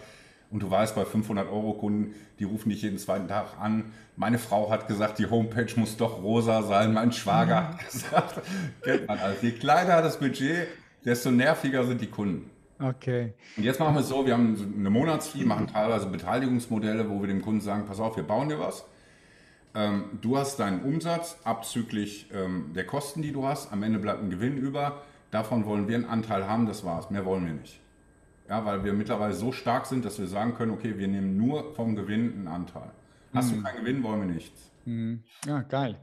Und 0.50 0.62
du 0.62 0.70
weißt, 0.70 0.94
bei 0.94 1.06
500 1.06 1.48
Euro 1.48 1.72
Kunden, 1.72 2.14
die 2.38 2.44
rufen 2.44 2.68
dich 2.68 2.82
jeden 2.82 2.98
zweiten 2.98 3.26
Tag 3.26 3.58
an. 3.58 3.92
Meine 4.16 4.38
Frau 4.38 4.70
hat 4.70 4.86
gesagt, 4.86 5.18
die 5.18 5.30
Homepage 5.30 5.72
muss 5.76 5.96
doch 5.96 6.22
rosa 6.22 6.62
sein. 6.62 6.92
Mein 6.92 7.10
Schwager 7.10 7.62
mhm. 7.62 7.66
hat 7.68 7.90
gesagt, 7.90 8.42
kennt 8.82 9.08
man 9.08 9.18
alles. 9.18 9.40
Je 9.40 9.52
kleiner 9.52 10.02
das 10.02 10.20
Budget, 10.20 10.68
desto 11.06 11.30
nerviger 11.30 11.84
sind 11.84 12.02
die 12.02 12.06
Kunden. 12.10 12.50
Okay. 12.78 13.34
Und 13.56 13.62
jetzt 13.62 13.78
machen 13.78 13.94
wir 13.94 14.00
es 14.00 14.08
so, 14.08 14.26
wir 14.26 14.34
haben 14.34 14.74
eine 14.78 14.90
Monatsfee, 14.90 15.44
machen 15.44 15.68
teilweise 15.68 16.06
Beteiligungsmodelle, 16.06 17.08
wo 17.08 17.20
wir 17.20 17.28
dem 17.28 17.42
Kunden 17.42 17.60
sagen, 17.60 17.86
pass 17.86 18.00
auf, 18.00 18.16
wir 18.16 18.24
bauen 18.24 18.48
dir 18.48 18.58
was. 18.58 18.84
Ähm, 19.74 20.04
du 20.20 20.36
hast 20.36 20.58
deinen 20.58 20.82
Umsatz 20.82 21.38
abzüglich 21.44 22.28
ähm, 22.32 22.72
der 22.74 22.86
Kosten, 22.86 23.22
die 23.22 23.32
du 23.32 23.44
hast. 23.44 23.72
Am 23.72 23.82
Ende 23.82 23.98
bleibt 23.98 24.22
ein 24.22 24.30
Gewinn 24.30 24.56
über. 24.56 25.02
Davon 25.30 25.64
wollen 25.66 25.88
wir 25.88 25.96
einen 25.96 26.04
Anteil 26.04 26.46
haben, 26.48 26.66
das 26.66 26.84
war's. 26.84 27.10
Mehr 27.10 27.24
wollen 27.24 27.46
wir 27.46 27.54
nicht. 27.54 27.80
Ja, 28.48 28.64
weil 28.64 28.84
wir 28.84 28.92
mittlerweile 28.92 29.34
so 29.34 29.52
stark 29.52 29.86
sind, 29.86 30.04
dass 30.04 30.18
wir 30.18 30.26
sagen 30.26 30.54
können, 30.54 30.70
okay, 30.72 30.98
wir 30.98 31.08
nehmen 31.08 31.36
nur 31.36 31.74
vom 31.74 31.96
Gewinn 31.96 32.32
einen 32.34 32.48
Anteil. 32.48 32.90
Hast 33.32 33.50
mhm. 33.50 33.56
du 33.56 33.62
keinen 33.62 33.80
Gewinn, 33.80 34.02
wollen 34.02 34.20
wir 34.20 34.34
nichts. 34.34 34.70
Mhm. 34.84 35.24
Ja, 35.46 35.62
geil. 35.62 35.98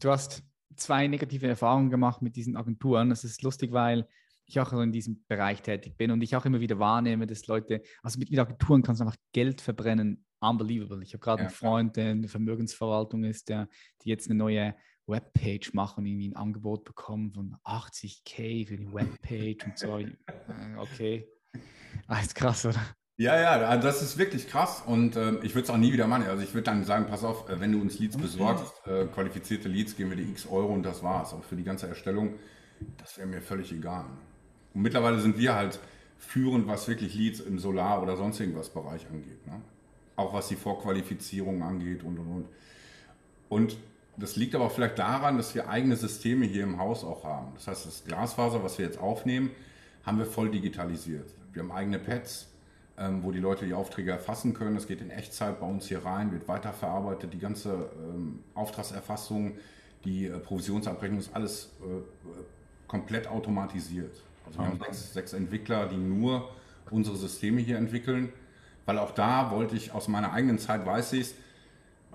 Du 0.00 0.10
hast 0.10 0.42
zwei 0.76 1.06
negative 1.06 1.46
Erfahrungen 1.46 1.90
gemacht 1.90 2.22
mit 2.22 2.36
diesen 2.36 2.56
Agenturen. 2.56 3.08
Das 3.08 3.24
ist 3.24 3.42
lustig, 3.42 3.72
weil 3.72 4.06
ich 4.48 4.60
auch 4.60 4.72
in 4.72 4.92
diesem 4.92 5.24
Bereich 5.28 5.62
tätig 5.62 5.96
bin 5.96 6.10
und 6.10 6.22
ich 6.22 6.34
auch 6.34 6.44
immer 6.44 6.60
wieder 6.60 6.78
wahrnehme, 6.78 7.26
dass 7.26 7.46
Leute, 7.46 7.82
also 8.02 8.18
mit, 8.18 8.30
mit 8.30 8.40
Agenturen 8.40 8.82
kannst 8.82 9.00
du 9.00 9.04
einfach 9.04 9.18
Geld 9.32 9.60
verbrennen, 9.60 10.24
unbelievable. 10.40 11.02
Ich 11.02 11.12
habe 11.12 11.20
gerade 11.20 11.42
ja. 11.42 11.48
einen 11.48 11.54
Freund, 11.54 11.96
der 11.96 12.12
in 12.12 12.22
der 12.22 12.30
Vermögensverwaltung 12.30 13.24
ist, 13.24 13.48
der 13.48 13.68
die 14.02 14.08
jetzt 14.08 14.28
eine 14.28 14.38
neue 14.38 14.74
Webpage 15.06 15.72
machen, 15.74 16.04
irgendwie 16.06 16.28
ein 16.28 16.36
Angebot 16.36 16.84
bekommen 16.84 17.32
von 17.32 17.56
80k 17.64 18.66
für 18.66 18.76
die 18.76 18.92
Webpage 18.92 19.64
und 19.66 19.78
so. 19.78 19.98
Äh, 19.98 20.16
okay. 20.76 21.28
Ist 22.22 22.34
krass, 22.34 22.64
oder? 22.66 22.80
Ja, 23.20 23.40
ja, 23.40 23.76
das 23.78 24.00
ist 24.00 24.16
wirklich 24.16 24.48
krass 24.48 24.82
und 24.86 25.16
äh, 25.16 25.40
ich 25.42 25.54
würde 25.54 25.64
es 25.64 25.70
auch 25.70 25.76
nie 25.76 25.92
wieder 25.92 26.06
machen. 26.06 26.24
Also 26.28 26.42
ich 26.42 26.54
würde 26.54 26.64
dann 26.64 26.84
sagen, 26.84 27.06
pass 27.06 27.24
auf, 27.24 27.48
äh, 27.48 27.58
wenn 27.58 27.72
du 27.72 27.80
uns 27.80 27.98
Leads 27.98 28.16
besorgst, 28.16 28.86
äh, 28.86 29.06
qualifizierte 29.06 29.68
Leads, 29.68 29.96
geben 29.96 30.10
wir 30.10 30.16
die 30.16 30.30
x 30.30 30.46
Euro 30.46 30.72
und 30.72 30.84
das 30.84 31.02
war's. 31.02 31.32
Auch 31.32 31.42
für 31.42 31.56
die 31.56 31.64
ganze 31.64 31.88
Erstellung, 31.88 32.34
das 32.96 33.18
wäre 33.18 33.26
mir 33.26 33.42
völlig 33.42 33.72
egal. 33.72 34.04
Und 34.78 34.82
mittlerweile 34.82 35.18
sind 35.18 35.36
wir 35.36 35.56
halt 35.56 35.80
führend, 36.18 36.68
was 36.68 36.86
wirklich 36.86 37.12
Leads 37.12 37.40
im 37.40 37.58
Solar- 37.58 38.00
oder 38.00 38.16
sonst 38.16 38.38
irgendwas 38.38 38.68
Bereich 38.68 39.08
angeht. 39.10 39.44
Ne? 39.44 39.60
Auch 40.14 40.32
was 40.32 40.46
die 40.46 40.54
Vorqualifizierung 40.54 41.64
angeht 41.64 42.04
und 42.04 42.16
und 42.16 42.28
und. 42.28 42.48
Und 43.48 43.76
das 44.16 44.36
liegt 44.36 44.54
aber 44.54 44.70
vielleicht 44.70 44.96
daran, 44.96 45.36
dass 45.36 45.52
wir 45.56 45.68
eigene 45.68 45.96
Systeme 45.96 46.46
hier 46.46 46.62
im 46.62 46.78
Haus 46.78 47.02
auch 47.02 47.24
haben. 47.24 47.54
Das 47.56 47.66
heißt, 47.66 47.86
das 47.86 48.04
Glasfaser, 48.04 48.62
was 48.62 48.78
wir 48.78 48.84
jetzt 48.84 49.00
aufnehmen, 49.00 49.50
haben 50.04 50.18
wir 50.18 50.26
voll 50.26 50.48
digitalisiert. 50.48 51.28
Wir 51.52 51.64
haben 51.64 51.72
eigene 51.72 51.98
Pads, 51.98 52.46
ähm, 52.98 53.24
wo 53.24 53.32
die 53.32 53.40
Leute 53.40 53.66
die 53.66 53.74
Aufträge 53.74 54.12
erfassen 54.12 54.54
können. 54.54 54.76
Das 54.76 54.86
geht 54.86 55.00
in 55.00 55.10
Echtzeit 55.10 55.58
bei 55.58 55.66
uns 55.66 55.88
hier 55.88 56.04
rein, 56.04 56.30
wird 56.30 56.46
weiterverarbeitet. 56.46 57.34
Die 57.34 57.40
ganze 57.40 57.90
ähm, 57.98 58.44
Auftragserfassung, 58.54 59.58
die 60.04 60.26
äh, 60.26 60.38
Provisionsabrechnung 60.38 61.18
ist 61.18 61.34
alles 61.34 61.72
äh, 61.80 62.00
komplett 62.86 63.26
automatisiert. 63.26 64.22
Also 64.48 64.58
wir 64.58 64.66
haben 64.66 64.80
sechs, 64.80 65.12
sechs 65.12 65.32
Entwickler, 65.32 65.86
die 65.86 65.96
nur 65.96 66.50
unsere 66.90 67.16
Systeme 67.16 67.60
hier 67.60 67.78
entwickeln, 67.78 68.32
weil 68.86 68.98
auch 68.98 69.12
da 69.12 69.50
wollte 69.50 69.76
ich 69.76 69.92
aus 69.92 70.08
meiner 70.08 70.32
eigenen 70.32 70.58
Zeit, 70.58 70.84
weiß 70.84 71.12
ich 71.12 71.34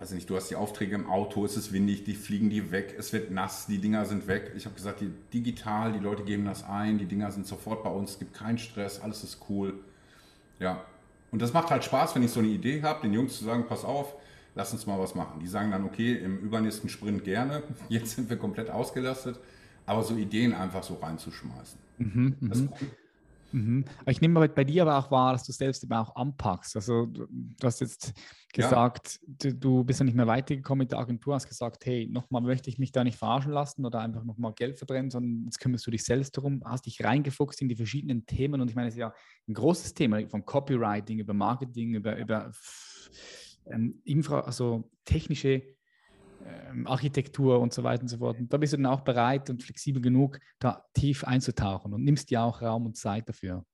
weiß 0.04 0.12
nicht, 0.12 0.30
du 0.30 0.36
hast 0.36 0.50
die 0.50 0.56
Aufträge 0.56 0.96
im 0.96 1.10
Auto, 1.10 1.46
es 1.46 1.56
ist 1.56 1.72
windig, 1.72 2.04
die 2.04 2.16
fliegen 2.16 2.50
die 2.50 2.72
weg, 2.72 2.96
es 2.98 3.14
wird 3.14 3.32
nass, 3.32 3.68
die 3.68 3.78
Dinger 3.78 4.06
sind 4.06 4.28
weg. 4.28 4.52
Ich 4.56 4.66
habe 4.66 4.76
gesagt, 4.76 5.02
die, 5.02 5.12
digital, 5.34 5.94
die 5.94 6.00
Leute 6.00 6.24
geben 6.24 6.46
das 6.46 6.64
ein, 6.68 6.98
die 6.98 7.06
Dinger 7.06 7.32
sind 7.32 7.48
sofort 7.48 7.84
bei 7.84 7.90
uns, 7.90 8.12
es 8.12 8.20
gibt 8.20 8.34
keinen 8.34 8.58
Stress, 8.58 9.00
alles 9.00 9.24
ist 9.24 9.40
cool. 9.50 9.76
Ja, 10.60 10.84
und 11.32 11.42
das 11.42 11.54
macht 11.54 11.70
halt 11.72 11.84
Spaß, 11.84 12.16
wenn 12.16 12.24
ich 12.24 12.32
so 12.32 12.40
eine 12.40 12.50
Idee 12.50 12.82
habe, 12.82 13.02
den 13.02 13.14
Jungs 13.14 13.38
zu 13.38 13.46
sagen, 13.46 13.66
pass 13.68 13.86
auf, 13.86 14.16
lass 14.56 14.74
uns 14.74 14.86
mal 14.86 15.00
was 15.00 15.16
machen. 15.16 15.40
Die 15.40 15.48
sagen 15.48 15.72
dann, 15.72 15.86
okay, 15.86 16.16
im 16.16 16.38
übernächsten 16.40 16.90
Sprint 16.90 17.24
gerne, 17.24 17.64
jetzt 17.90 18.16
sind 18.16 18.30
wir 18.30 18.38
komplett 18.38 18.70
ausgelastet, 18.70 19.40
aber 19.86 20.04
so 20.04 20.16
Ideen 20.16 20.54
einfach 20.54 20.84
so 20.84 20.96
reinzuschmeißen. 20.96 21.80
Mhm, 21.98 22.36
das 22.42 22.60
ist 22.60 22.64
mhm. 22.64 22.74
cool. 22.82 22.92
Mhm. 23.54 23.86
Ich 24.08 24.20
nehme 24.20 24.50
bei 24.50 24.64
dir 24.64 24.82
aber 24.82 24.98
auch 24.98 25.12
wahr, 25.12 25.34
dass 25.34 25.44
du 25.44 25.52
selbst 25.52 25.84
eben 25.84 25.94
auch 25.94 26.16
anpackst. 26.16 26.76
Also 26.76 27.06
du 27.06 27.28
hast 27.62 27.82
jetzt 27.82 28.14
gesagt, 28.52 29.20
ja. 29.22 29.34
du, 29.38 29.54
du, 29.54 29.84
bist 29.84 30.00
ja 30.00 30.06
nicht 30.06 30.16
mehr 30.16 30.26
weitergekommen 30.26 30.80
mit 30.80 30.92
der 30.92 30.98
Agentur, 30.98 31.36
hast 31.36 31.48
gesagt, 31.48 31.86
hey, 31.86 32.08
nochmal 32.12 32.42
möchte 32.42 32.72
ich 32.72 32.80
mich 32.80 32.92
da 32.92 33.04
nicht 33.04 33.18
verarschen 33.18 33.52
lassen 33.52 33.86
oder 33.86 34.00
einfach 34.00 34.24
nochmal 34.24 34.54
Geld 34.54 34.80
verbrennen, 34.80 35.12
sondern 35.12 35.44
jetzt 35.46 35.60
kümmerst 35.60 35.86
du 35.86 35.92
dich 35.92 36.04
selbst 36.04 36.36
darum, 36.36 36.64
hast 36.66 36.88
dich 36.88 37.04
reingefuchst 37.04 37.62
in 37.62 37.70
die 37.70 37.76
verschiedenen 37.76 38.26
Themen 38.26 38.60
und 38.60 38.70
ich 38.70 38.76
meine, 38.76 38.88
es 38.88 38.96
ist 38.96 39.00
ja 39.00 39.14
ein 39.48 39.54
großes 39.54 39.94
Thema 39.94 40.28
von 40.28 40.44
Copywriting 40.44 41.20
über 41.20 41.34
Marketing, 41.36 41.94
über, 41.94 42.18
über 42.18 42.52
ähm, 43.68 44.02
Infra, 44.04 44.42
also 44.42 44.90
technische 45.06 45.62
Architektur 46.86 47.60
und 47.60 47.74
so 47.74 47.84
weiter 47.84 48.04
und 48.04 48.08
so 48.08 48.18
fort. 48.18 48.40
Und 48.40 48.52
da 48.52 48.58
bist 48.58 48.74
du 48.74 48.78
dann 48.78 48.86
auch 48.88 49.02
bereit 49.02 49.50
und 49.50 49.64
flexibel 49.64 50.02
genug, 50.02 50.40
da 50.60 50.86
tief 50.94 51.24
einzutauchen 51.24 51.94
und 51.94 52.04
nimmst 52.04 52.30
dir 52.30 52.42
auch 52.42 52.62
Raum 52.62 52.86
und 52.86 52.98
Zeit 52.98 53.30
dafür. 53.30 53.66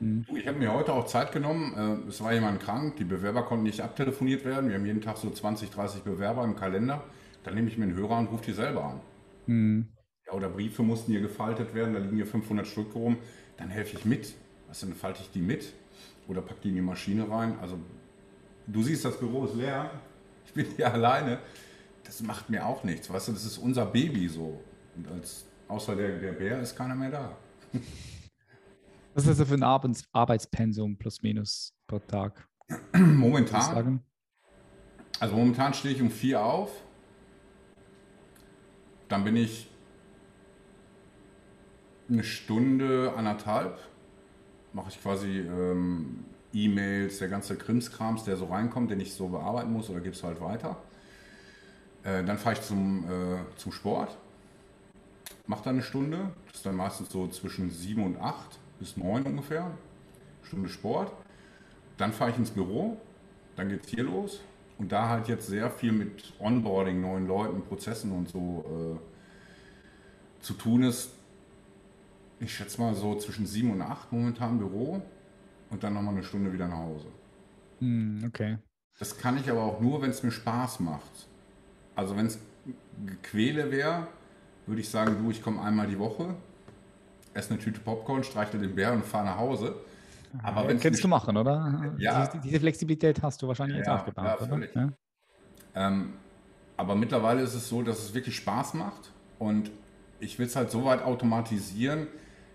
Mhm. 0.00 0.26
Ich 0.34 0.46
habe 0.46 0.58
mir 0.58 0.72
heute 0.72 0.92
auch 0.92 1.06
Zeit 1.06 1.32
genommen. 1.32 2.02
Äh, 2.04 2.08
es 2.08 2.20
war 2.22 2.32
jemand 2.32 2.60
krank, 2.60 2.96
die 2.96 3.04
Bewerber 3.04 3.42
konnten 3.42 3.64
nicht 3.64 3.80
abtelefoniert 3.80 4.44
werden. 4.44 4.68
Wir 4.68 4.76
haben 4.76 4.86
jeden 4.86 5.00
Tag 5.00 5.16
so 5.16 5.30
20, 5.30 5.70
30 5.70 6.02
Bewerber 6.02 6.44
im 6.44 6.56
Kalender. 6.56 7.04
Dann 7.44 7.54
nehme 7.54 7.68
ich 7.68 7.78
mir 7.78 7.84
einen 7.84 7.94
Hörer 7.94 8.18
und 8.18 8.26
rufe 8.26 8.44
die 8.44 8.52
selber 8.52 8.84
an. 8.84 9.00
Mhm. 9.46 9.88
Ja, 10.26 10.32
oder 10.32 10.48
Briefe 10.48 10.82
mussten 10.82 11.12
hier 11.12 11.20
gefaltet 11.20 11.74
werden, 11.74 11.94
da 11.94 12.00
liegen 12.00 12.16
hier 12.16 12.26
500 12.26 12.66
Stück 12.66 12.94
rum. 12.94 13.18
Dann 13.56 13.68
helfe 13.68 13.96
ich 13.96 14.04
mit. 14.04 14.34
Was 14.68 14.80
dann 14.80 14.94
falte 14.94 15.22
ich 15.22 15.30
die 15.30 15.40
mit 15.40 15.72
oder 16.26 16.42
packe 16.42 16.60
die 16.64 16.70
in 16.70 16.74
die 16.74 16.80
Maschine 16.80 17.30
rein. 17.30 17.56
Also 17.60 17.78
du 18.66 18.82
siehst, 18.82 19.04
das 19.04 19.18
Büro 19.18 19.44
ist 19.44 19.54
leer 19.54 19.90
ich 20.46 20.52
bin 20.52 20.66
hier 20.76 20.92
alleine, 20.92 21.38
das 22.04 22.22
macht 22.22 22.48
mir 22.48 22.64
auch 22.64 22.84
nichts. 22.84 23.10
Weißt 23.10 23.28
du, 23.28 23.32
das 23.32 23.44
ist 23.44 23.58
unser 23.58 23.86
Baby 23.86 24.28
so. 24.28 24.62
Und 24.96 25.08
als, 25.08 25.44
außer 25.68 25.94
der, 25.96 26.18
der 26.18 26.32
Bär 26.32 26.60
ist 26.60 26.76
keiner 26.76 26.94
mehr 26.94 27.10
da. 27.10 27.36
Was 29.14 29.26
ist 29.26 29.40
das 29.40 29.48
für 29.48 29.54
ein 29.54 29.62
Arbeits 29.62 30.04
Arbeitspensum 30.12 30.96
plus 30.98 31.22
minus 31.22 31.72
pro 31.86 31.98
Tag? 31.98 32.46
Momentan. 32.92 34.00
Also 35.18 35.34
momentan 35.34 35.72
stehe 35.72 35.94
ich 35.94 36.02
um 36.02 36.10
vier 36.10 36.42
auf. 36.42 36.70
Dann 39.08 39.24
bin 39.24 39.36
ich 39.36 39.70
eine 42.10 42.22
Stunde, 42.22 43.14
anderthalb. 43.16 43.78
Mache 44.74 44.90
ich 44.90 45.00
quasi 45.00 45.38
ähm, 45.40 46.26
E-Mails, 46.52 47.18
der 47.18 47.28
ganze 47.28 47.56
Krimskrams, 47.56 48.24
der 48.24 48.36
so 48.36 48.46
reinkommt, 48.46 48.90
den 48.90 49.00
ich 49.00 49.14
so 49.14 49.28
bearbeiten 49.28 49.72
muss 49.72 49.90
oder 49.90 50.00
gibst 50.00 50.22
halt 50.22 50.40
weiter. 50.40 50.76
Äh, 52.02 52.24
dann 52.24 52.38
fahre 52.38 52.54
ich 52.54 52.62
zum, 52.62 53.04
äh, 53.04 53.56
zum 53.56 53.72
Sport, 53.72 54.16
mache 55.46 55.64
dann 55.64 55.76
eine 55.76 55.82
Stunde, 55.82 56.30
das 56.46 56.56
ist 56.56 56.66
dann 56.66 56.76
meistens 56.76 57.10
so 57.10 57.28
zwischen 57.28 57.70
7 57.70 58.02
und 58.02 58.20
8 58.20 58.58
bis 58.78 58.96
9 58.96 59.24
ungefähr, 59.24 59.70
Stunde 60.42 60.68
Sport. 60.68 61.12
Dann 61.96 62.12
fahre 62.12 62.30
ich 62.30 62.36
ins 62.36 62.50
Büro, 62.50 62.98
dann 63.56 63.68
geht 63.68 63.84
es 63.84 63.90
hier 63.90 64.04
los 64.04 64.40
und 64.78 64.92
da 64.92 65.08
halt 65.08 65.28
jetzt 65.28 65.46
sehr 65.46 65.70
viel 65.70 65.92
mit 65.92 66.32
Onboarding, 66.38 67.00
neuen 67.00 67.26
Leuten, 67.26 67.62
Prozessen 67.62 68.12
und 68.12 68.28
so 68.28 69.00
äh, 69.00 70.44
zu 70.44 70.54
tun 70.54 70.82
ist. 70.82 71.10
Ich 72.38 72.54
schätze 72.54 72.80
mal 72.80 72.94
so 72.94 73.16
zwischen 73.16 73.46
7 73.46 73.70
und 73.70 73.82
8 73.82 74.12
momentan 74.12 74.58
Büro 74.58 75.02
und 75.70 75.82
dann 75.82 75.94
nochmal 75.94 76.14
eine 76.14 76.24
Stunde 76.24 76.52
wieder 76.52 76.68
nach 76.68 76.78
Hause. 76.78 77.06
Mm, 77.80 78.24
okay. 78.26 78.58
Das 78.98 79.18
kann 79.18 79.36
ich 79.36 79.50
aber 79.50 79.62
auch 79.62 79.80
nur, 79.80 80.02
wenn 80.02 80.10
es 80.10 80.22
mir 80.22 80.30
Spaß 80.30 80.80
macht. 80.80 81.28
Also 81.94 82.16
wenn 82.16 82.26
es 82.26 82.38
Quäle 83.22 83.70
wäre, 83.70 84.06
würde 84.66 84.80
ich 84.80 84.88
sagen, 84.88 85.16
du, 85.22 85.30
ich 85.30 85.42
komme 85.42 85.62
einmal 85.62 85.86
die 85.86 85.98
Woche, 85.98 86.34
esse 87.34 87.50
eine 87.50 87.58
Tüte 87.58 87.80
Popcorn, 87.80 88.24
streichle 88.24 88.58
den 88.58 88.74
Bär 88.74 88.92
und 88.92 89.04
fahre 89.04 89.26
nach 89.26 89.38
Hause. 89.38 89.76
Aber 90.42 90.62
ja, 90.62 90.68
wenn 90.68 90.80
Kennst 90.80 91.02
du 91.02 91.08
machen, 91.08 91.36
oder? 91.36 91.94
Ja. 91.98 92.26
Diese, 92.26 92.42
diese, 92.42 92.60
Flexibilität 92.60 93.22
hast 93.22 93.40
du 93.42 93.48
wahrscheinlich 93.48 93.78
jetzt 93.78 93.86
ja, 93.86 93.96
aufgebaut, 93.96 94.24
ja, 94.40 94.46
oder? 94.46 94.74
Ja. 94.74 94.92
Ähm, 95.74 96.14
aber 96.76 96.94
mittlerweile 96.94 97.42
ist 97.42 97.54
es 97.54 97.68
so, 97.68 97.82
dass 97.82 98.00
es 98.00 98.14
wirklich 98.14 98.36
Spaß 98.36 98.74
macht 98.74 99.12
und 99.38 99.70
ich 100.20 100.38
will 100.38 100.46
es 100.46 100.56
halt 100.56 100.70
so 100.70 100.84
weit 100.84 101.02
automatisieren, 101.02 102.08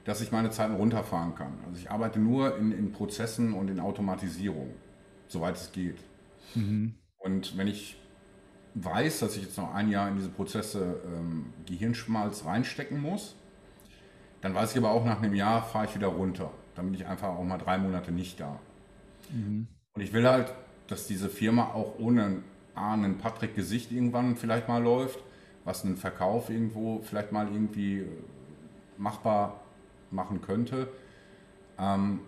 dass 0.05 0.21
ich 0.21 0.31
meine 0.31 0.49
Zeiten 0.49 0.75
runterfahren 0.75 1.35
kann. 1.35 1.53
Also 1.65 1.79
ich 1.79 1.91
arbeite 1.91 2.19
nur 2.19 2.57
in, 2.57 2.71
in 2.71 2.91
Prozessen 2.91 3.53
und 3.53 3.69
in 3.69 3.79
Automatisierung, 3.79 4.73
soweit 5.27 5.55
es 5.55 5.71
geht. 5.71 5.97
Mhm. 6.55 6.95
Und 7.19 7.57
wenn 7.57 7.67
ich 7.67 7.97
weiß, 8.73 9.19
dass 9.19 9.35
ich 9.35 9.43
jetzt 9.43 9.57
noch 9.57 9.73
ein 9.73 9.89
Jahr 9.89 10.07
in 10.09 10.15
diese 10.15 10.29
Prozesse 10.29 11.01
ähm, 11.05 11.53
Gehirnschmalz 11.65 12.45
reinstecken 12.45 13.01
muss, 13.01 13.35
dann 14.41 14.55
weiß 14.55 14.71
ich 14.71 14.77
aber 14.77 14.91
auch, 14.91 15.05
nach 15.05 15.21
einem 15.21 15.35
Jahr 15.35 15.63
fahre 15.63 15.85
ich 15.85 15.95
wieder 15.95 16.07
runter. 16.07 16.51
Dann 16.75 16.85
bin 16.85 16.95
ich 16.95 17.05
einfach 17.05 17.29
auch 17.29 17.43
mal 17.43 17.57
drei 17.57 17.77
Monate 17.77 18.11
nicht 18.11 18.39
da. 18.39 18.59
Mhm. 19.29 19.67
Und 19.93 20.01
ich 20.01 20.13
will 20.13 20.27
halt, 20.27 20.53
dass 20.87 21.05
diese 21.05 21.29
Firma 21.29 21.73
auch 21.73 21.99
ohne 21.99 22.41
einen 22.73 23.17
Patrick-Gesicht 23.17 23.91
irgendwann 23.91 24.35
vielleicht 24.35 24.67
mal 24.67 24.81
läuft, 24.81 25.19
was 25.63 25.85
einen 25.85 25.97
Verkauf 25.97 26.49
irgendwo 26.49 27.01
vielleicht 27.03 27.31
mal 27.31 27.47
irgendwie 27.47 28.05
machbar 28.97 29.60
machen 30.11 30.41
könnte. 30.41 30.89
Ähm, 31.79 32.21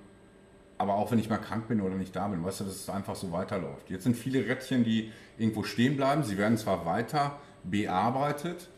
aber 0.78 0.96
auch 0.96 1.12
wenn 1.12 1.20
ich 1.20 1.30
mal 1.30 1.38
krank 1.38 1.68
bin 1.68 1.82
oder 1.82 1.96
nicht 1.96 2.16
da 2.16 2.28
bin, 2.28 2.44
weißt 2.44 2.62
du, 2.62 2.64
dass 2.66 2.76
es 2.76 2.90
einfach 2.90 3.16
so 3.16 3.32
weiterläuft. 3.32 3.90
Jetzt 3.90 4.04
sind 4.04 4.16
viele 4.16 4.46
Rädchen, 4.46 4.84
die 4.84 5.12
irgendwo 5.38 5.64
stehen 5.64 5.96
bleiben. 5.96 6.24
Sie 6.24 6.38
werden 6.38 6.58
zwar 6.58 6.86
weiter 6.86 7.40
bearbeitet, 7.64 8.70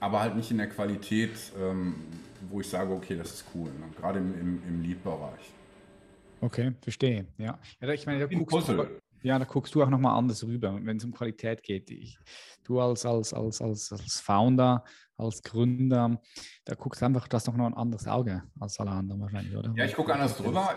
aber 0.00 0.20
halt 0.20 0.36
nicht 0.36 0.50
in 0.50 0.58
der 0.58 0.68
Qualität, 0.68 1.32
ähm, 1.58 1.94
wo 2.50 2.60
ich 2.60 2.68
sage, 2.68 2.92
okay, 2.92 3.16
das 3.16 3.32
ist 3.32 3.44
cool. 3.54 3.70
Ne? 3.70 3.86
Gerade 3.96 4.18
im, 4.18 4.38
im, 4.38 4.62
im 4.68 4.82
Lead-Bereich. 4.82 5.52
Okay, 6.40 6.72
verstehe. 6.82 7.26
Ja, 7.38 7.58
ja 7.80 7.88
ich 7.88 8.06
meine, 8.06 8.20
da 8.20 8.26
guckst, 8.26 8.68
du, 8.68 8.86
ja, 9.22 9.38
da 9.38 9.44
guckst 9.44 9.74
du 9.74 9.82
auch 9.82 9.88
nochmal 9.88 10.18
anders 10.18 10.44
rüber, 10.44 10.78
wenn 10.82 10.98
es 10.98 11.04
um 11.04 11.12
Qualität 11.12 11.62
geht. 11.62 11.90
Ich, 11.90 12.18
du 12.64 12.80
als, 12.80 13.06
als, 13.06 13.32
als, 13.32 13.62
als, 13.62 13.92
als 13.92 14.20
Founder 14.20 14.84
als 15.18 15.42
Gründer, 15.42 16.20
da 16.64 16.74
guckst 16.74 17.00
du 17.00 17.06
einfach, 17.06 17.28
das 17.28 17.46
noch 17.46 17.54
ein 17.54 17.74
anderes 17.74 18.06
Auge 18.06 18.42
als 18.60 18.78
alle 18.78 18.90
anderen 18.90 19.20
wahrscheinlich, 19.20 19.56
oder? 19.56 19.72
Ja, 19.76 19.84
ich 19.84 19.94
gucke 19.94 20.12
anders 20.12 20.36
drüber. 20.36 20.74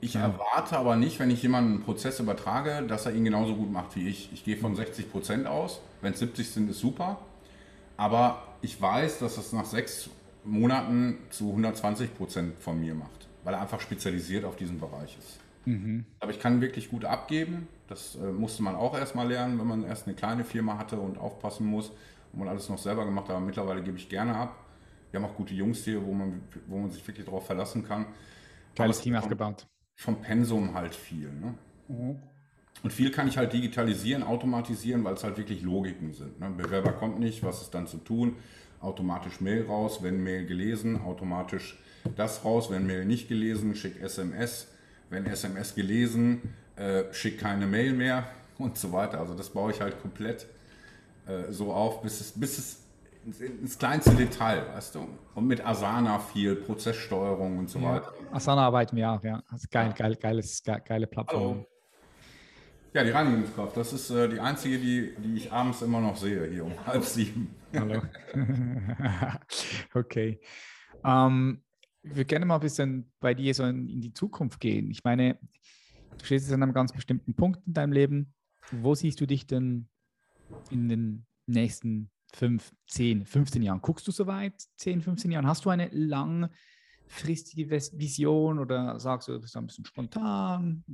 Ich 0.00 0.14
ja. 0.14 0.22
erwarte 0.22 0.76
aber 0.76 0.96
nicht, 0.96 1.18
wenn 1.20 1.30
ich 1.30 1.42
jemanden 1.42 1.74
einen 1.74 1.82
Prozess 1.82 2.20
übertrage, 2.20 2.86
dass 2.86 3.06
er 3.06 3.14
ihn 3.14 3.24
genauso 3.24 3.56
gut 3.56 3.72
macht 3.72 3.96
wie 3.96 4.08
ich. 4.08 4.30
Ich 4.32 4.44
gehe 4.44 4.56
von 4.56 4.76
60 4.76 5.10
Prozent 5.10 5.46
aus. 5.46 5.80
Wenn 6.02 6.12
es 6.12 6.18
70 6.18 6.50
sind, 6.50 6.70
ist 6.70 6.80
super. 6.80 7.18
Aber 7.96 8.42
ich 8.60 8.80
weiß, 8.80 9.20
dass 9.20 9.38
es 9.38 9.52
nach 9.52 9.64
sechs 9.64 10.10
Monaten 10.44 11.18
zu 11.30 11.48
120 11.48 12.14
Prozent 12.14 12.58
von 12.58 12.78
mir 12.78 12.94
macht, 12.94 13.26
weil 13.42 13.54
er 13.54 13.62
einfach 13.62 13.80
spezialisiert 13.80 14.44
auf 14.44 14.56
diesen 14.56 14.78
Bereich 14.78 15.16
ist. 15.18 15.38
Mhm. 15.64 16.04
Aber 16.20 16.30
ich 16.30 16.40
kann 16.40 16.60
wirklich 16.60 16.90
gut 16.90 17.04
abgeben. 17.04 17.66
Das 17.88 18.16
äh, 18.16 18.32
musste 18.32 18.62
man 18.62 18.76
auch 18.76 18.96
erstmal 18.96 19.28
lernen, 19.28 19.58
wenn 19.58 19.66
man 19.66 19.84
erst 19.84 20.06
eine 20.06 20.14
kleine 20.14 20.44
Firma 20.44 20.78
hatte 20.78 20.98
und 21.00 21.18
aufpassen 21.18 21.66
muss 21.66 21.90
man 22.38 22.48
alles 22.48 22.68
noch 22.68 22.78
selber 22.78 23.04
gemacht 23.04 23.28
hat. 23.28 23.36
Aber 23.36 23.44
mittlerweile 23.44 23.82
gebe 23.82 23.96
ich 23.96 24.08
gerne 24.08 24.34
ab. 24.34 24.56
Wir 25.10 25.20
haben 25.20 25.30
auch 25.30 25.36
gute 25.36 25.54
Jungs 25.54 25.84
hier, 25.84 26.04
wo 26.04 26.12
man, 26.12 26.42
wo 26.66 26.78
man 26.78 26.90
sich 26.90 27.06
wirklich 27.06 27.24
darauf 27.24 27.46
verlassen 27.46 27.84
kann. 27.84 28.06
Geiles 28.74 29.00
Team 29.00 29.16
aufgebaut. 29.16 29.66
Vom 29.94 30.20
Pensum 30.20 30.74
halt 30.74 30.94
viel. 30.94 31.30
Ne? 31.32 31.54
Mhm. 31.88 32.16
Und 32.82 32.92
viel 32.92 33.10
kann 33.10 33.26
ich 33.26 33.38
halt 33.38 33.52
digitalisieren, 33.52 34.22
automatisieren, 34.22 35.02
weil 35.04 35.14
es 35.14 35.24
halt 35.24 35.38
wirklich 35.38 35.62
Logiken 35.62 36.12
sind. 36.12 36.38
Ne? 36.40 36.50
Bewerber 36.50 36.92
kommt 36.92 37.18
nicht, 37.18 37.42
was 37.42 37.62
ist 37.62 37.74
dann 37.74 37.86
zu 37.86 37.98
tun? 37.98 38.36
Automatisch 38.80 39.40
Mail 39.40 39.64
raus, 39.66 40.02
wenn 40.02 40.22
Mail 40.22 40.46
gelesen, 40.46 41.00
automatisch 41.00 41.78
das 42.14 42.44
raus, 42.44 42.70
wenn 42.70 42.86
Mail 42.86 43.04
nicht 43.04 43.28
gelesen, 43.28 43.74
schick 43.74 44.00
SMS, 44.00 44.68
wenn 45.08 45.26
SMS 45.26 45.74
gelesen, 45.74 46.42
äh, 46.76 47.04
schick 47.12 47.40
keine 47.40 47.66
Mail 47.66 47.94
mehr 47.94 48.28
und 48.58 48.76
so 48.76 48.92
weiter. 48.92 49.18
Also 49.18 49.34
das 49.34 49.50
baue 49.50 49.72
ich 49.72 49.80
halt 49.80 50.00
komplett 50.00 50.46
äh, 51.26 51.52
so 51.52 51.72
auf, 51.72 52.02
bis 52.02 52.20
es, 52.20 52.32
bis 52.32 52.58
es 52.58 52.86
ins, 53.24 53.40
ins, 53.40 53.78
kleinste 53.78 54.14
Detail, 54.14 54.66
weißt 54.74 54.94
du? 54.94 55.08
Und 55.34 55.46
mit 55.46 55.64
Asana 55.64 56.18
viel, 56.18 56.56
Prozesssteuerung 56.56 57.58
und 57.58 57.68
so 57.68 57.80
ja. 57.80 57.94
weiter. 57.94 58.14
Asana 58.30 58.66
arbeiten 58.66 58.96
wir 58.96 59.10
auch, 59.10 59.22
ja. 59.22 59.42
Ist 59.54 59.70
geil, 59.70 59.92
geil, 59.96 60.16
geiles, 60.16 60.62
geile 60.62 61.06
Plattform. 61.06 61.42
Hallo. 61.42 61.66
Ja, 62.92 63.04
die 63.04 63.10
Reinigungskraft, 63.10 63.76
das 63.76 63.92
ist 63.92 64.10
äh, 64.10 64.28
die 64.28 64.40
einzige, 64.40 64.78
die, 64.78 65.14
die 65.18 65.36
ich 65.36 65.52
abends 65.52 65.82
immer 65.82 66.00
noch 66.00 66.16
sehe, 66.16 66.48
hier 66.48 66.64
um 66.64 66.72
halb 66.86 67.04
sieben. 67.04 67.54
Hallo. 67.74 68.00
okay. 69.94 70.40
Ähm, 71.04 71.62
ich 72.02 72.12
würde 72.12 72.24
gerne 72.24 72.46
mal 72.46 72.54
ein 72.54 72.60
bisschen 72.60 73.12
bei 73.20 73.34
dir 73.34 73.52
so 73.52 73.64
in, 73.64 73.88
in 73.88 74.00
die 74.00 74.12
Zukunft 74.12 74.60
gehen. 74.60 74.90
Ich 74.90 75.04
meine, 75.04 75.38
du 76.16 76.24
stehst 76.24 76.46
jetzt 76.46 76.54
an 76.54 76.62
einem 76.62 76.72
ganz 76.72 76.92
bestimmten 76.92 77.34
Punkt 77.34 77.60
in 77.66 77.74
deinem 77.74 77.92
Leben. 77.92 78.32
Wo 78.70 78.94
siehst 78.94 79.20
du 79.20 79.26
dich 79.26 79.46
denn 79.46 79.88
in 80.70 80.88
den 80.88 81.26
nächsten 81.46 82.10
fünf, 82.34 82.72
zehn, 82.86 83.24
15 83.24 83.62
Jahren? 83.62 83.80
Guckst 83.80 84.06
du 84.06 84.12
so 84.12 84.26
weit, 84.26 84.54
10, 84.76 85.02
15 85.02 85.30
Jahren? 85.30 85.46
Hast 85.46 85.64
du 85.64 85.70
eine 85.70 85.88
langfristige 85.92 87.70
Vision 87.70 88.58
oder 88.58 88.98
sagst 89.00 89.28
du, 89.28 89.32
du 89.32 89.40
bist 89.40 89.56
ein 89.56 89.66
bisschen 89.66 89.84
spontan? 89.84 90.84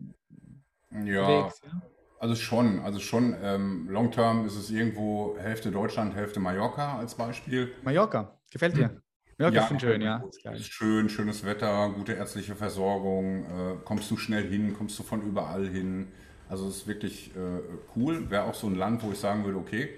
Ja, 1.05 1.47
Wegs, 1.47 1.61
ja? 1.65 1.83
also 2.19 2.35
schon. 2.35 2.81
Also 2.81 3.01
schon, 3.01 3.35
ähm, 3.43 3.89
long 3.89 4.11
term 4.11 4.47
ist 4.47 4.57
es 4.57 4.71
irgendwo 4.71 5.37
Hälfte 5.39 5.71
Deutschland, 5.71 6.15
Hälfte 6.15 6.41
Mallorca 6.41 6.99
als 6.99 7.15
Beispiel. 7.15 7.73
Mallorca, 7.83 8.39
gefällt 8.51 8.77
dir? 8.77 9.03
Ja, 9.39 9.49
ja 9.49 9.67
schon 9.67 9.81
schön, 9.81 10.01
ja. 10.03 10.23
Ist 10.53 10.73
schön, 10.73 11.09
schönes 11.09 11.45
Wetter, 11.45 11.91
gute 11.91 12.13
ärztliche 12.13 12.55
Versorgung. 12.55 13.45
Äh, 13.45 13.77
kommst 13.85 14.11
du 14.11 14.17
schnell 14.17 14.49
hin, 14.49 14.75
kommst 14.75 14.99
du 14.99 15.03
von 15.03 15.23
überall 15.23 15.67
hin. 15.67 16.13
Also 16.53 16.69
es 16.69 16.77
ist 16.77 16.87
wirklich 16.87 17.31
äh, 17.35 17.63
cool. 17.97 18.29
Wäre 18.29 18.45
auch 18.45 18.53
so 18.53 18.67
ein 18.67 18.75
Land, 18.75 19.03
wo 19.03 19.11
ich 19.11 19.19
sagen 19.19 19.43
würde, 19.43 19.57
okay, 19.57 19.89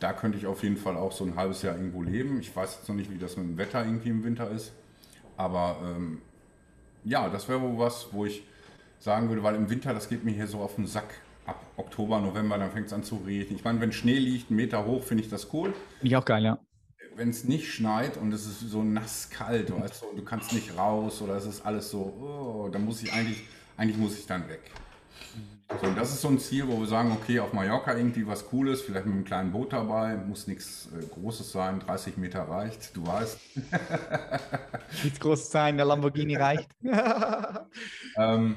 da 0.00 0.12
könnte 0.12 0.36
ich 0.36 0.44
auf 0.44 0.64
jeden 0.64 0.76
Fall 0.76 0.96
auch 0.96 1.12
so 1.12 1.24
ein 1.24 1.36
halbes 1.36 1.62
Jahr 1.62 1.76
irgendwo 1.76 2.02
leben. 2.02 2.40
Ich 2.40 2.54
weiß 2.54 2.78
jetzt 2.78 2.88
noch 2.88 2.96
nicht, 2.96 3.12
wie 3.12 3.16
das 3.16 3.36
mit 3.36 3.46
dem 3.46 3.56
Wetter 3.58 3.84
irgendwie 3.84 4.08
im 4.08 4.24
Winter 4.24 4.50
ist. 4.50 4.72
Aber 5.36 5.76
ähm, 5.84 6.20
ja, 7.04 7.28
das 7.28 7.48
wäre 7.48 7.62
wohl 7.62 7.78
was, 7.78 8.08
wo 8.10 8.26
ich 8.26 8.42
sagen 8.98 9.28
würde, 9.28 9.44
weil 9.44 9.54
im 9.54 9.70
Winter, 9.70 9.94
das 9.94 10.08
geht 10.08 10.24
mir 10.24 10.32
hier 10.32 10.48
so 10.48 10.58
auf 10.58 10.74
den 10.74 10.88
Sack. 10.88 11.14
Ab 11.46 11.64
Oktober, 11.76 12.20
November, 12.20 12.58
dann 12.58 12.72
fängt 12.72 12.88
es 12.88 12.92
an 12.92 13.04
zu 13.04 13.22
regnen. 13.24 13.54
Ich 13.54 13.62
meine, 13.62 13.80
wenn 13.80 13.92
Schnee 13.92 14.18
liegt, 14.18 14.50
einen 14.50 14.56
Meter 14.56 14.84
hoch, 14.86 15.04
finde 15.04 15.22
ich 15.22 15.30
das 15.30 15.52
cool. 15.52 15.74
Finde 16.00 16.06
ich 16.08 16.16
auch 16.16 16.24
geil, 16.24 16.42
ja. 16.42 16.58
Wenn 17.14 17.28
es 17.28 17.44
nicht 17.44 17.72
schneit 17.72 18.16
und 18.16 18.34
es 18.34 18.46
ist 18.46 18.68
so 18.68 18.82
nass 18.82 19.30
kalt, 19.30 19.70
weißt 19.70 20.02
du, 20.02 20.16
du 20.16 20.24
kannst 20.24 20.52
nicht 20.54 20.76
raus 20.76 21.22
oder 21.22 21.36
es 21.36 21.46
ist 21.46 21.64
alles 21.64 21.88
so, 21.88 22.00
oh, 22.00 22.68
dann 22.68 22.84
muss 22.84 23.00
ich 23.00 23.12
eigentlich, 23.12 23.44
eigentlich 23.76 23.96
muss 23.96 24.18
ich 24.18 24.26
dann 24.26 24.48
weg. 24.48 24.72
So, 25.80 25.86
und 25.88 25.96
das 25.96 26.10
ist 26.10 26.20
so 26.20 26.28
ein 26.28 26.38
Ziel, 26.38 26.68
wo 26.68 26.78
wir 26.78 26.86
sagen, 26.86 27.10
okay, 27.12 27.40
auf 27.40 27.52
Mallorca 27.52 27.96
irgendwie 27.96 28.26
was 28.26 28.46
Cooles, 28.46 28.82
vielleicht 28.82 29.06
mit 29.06 29.14
einem 29.14 29.24
kleinen 29.24 29.50
Boot 29.50 29.72
dabei, 29.72 30.16
muss 30.16 30.46
nichts 30.46 30.88
äh, 30.92 31.04
Großes 31.06 31.50
sein, 31.50 31.80
30 31.80 32.16
Meter 32.16 32.42
reicht, 32.42 32.94
du 32.96 33.06
weißt. 33.06 33.38
nichts 35.04 35.20
Großes 35.20 35.50
sein, 35.50 35.76
der 35.76 35.86
Lamborghini 35.86 36.36
reicht. 36.36 36.68
ähm, 38.16 38.56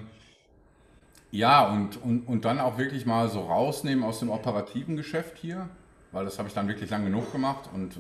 ja, 1.32 1.68
und, 1.72 2.02
und, 2.04 2.28
und 2.28 2.46
dann 2.46 2.60
auch 2.60 2.78
wirklich 2.78 3.06
mal 3.06 3.30
so 3.30 3.42
rausnehmen 3.42 4.04
aus 4.04 4.20
dem 4.20 4.30
operativen 4.30 4.96
Geschäft 4.96 5.38
hier, 5.38 5.70
weil 6.12 6.26
das 6.26 6.38
habe 6.38 6.50
ich 6.50 6.54
dann 6.54 6.68
wirklich 6.68 6.90
lang 6.90 7.04
genug 7.04 7.32
gemacht 7.32 7.70
und 7.74 7.96
äh, 7.96 8.00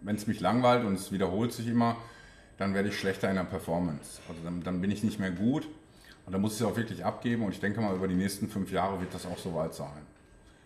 wenn 0.00 0.16
es 0.16 0.26
mich 0.26 0.40
langweilt 0.40 0.84
und 0.84 0.94
es 0.94 1.10
wiederholt 1.10 1.52
sich 1.52 1.66
immer, 1.66 1.96
dann 2.58 2.74
werde 2.74 2.88
ich 2.90 2.98
schlechter 2.98 3.28
in 3.28 3.36
der 3.36 3.44
Performance. 3.44 4.20
Also 4.28 4.40
dann, 4.42 4.62
dann 4.62 4.80
bin 4.80 4.90
ich 4.90 5.02
nicht 5.02 5.18
mehr 5.18 5.30
gut. 5.30 5.68
Und 6.26 6.32
da 6.32 6.38
muss 6.38 6.54
ich 6.54 6.60
es 6.60 6.66
auch 6.66 6.76
wirklich 6.76 7.04
abgeben 7.04 7.44
und 7.44 7.52
ich 7.52 7.60
denke 7.60 7.80
mal, 7.80 7.94
über 7.94 8.08
die 8.08 8.14
nächsten 8.14 8.48
fünf 8.48 8.72
Jahre 8.72 9.00
wird 9.00 9.14
das 9.14 9.24
auch 9.26 9.38
soweit 9.38 9.74
sein. 9.74 10.02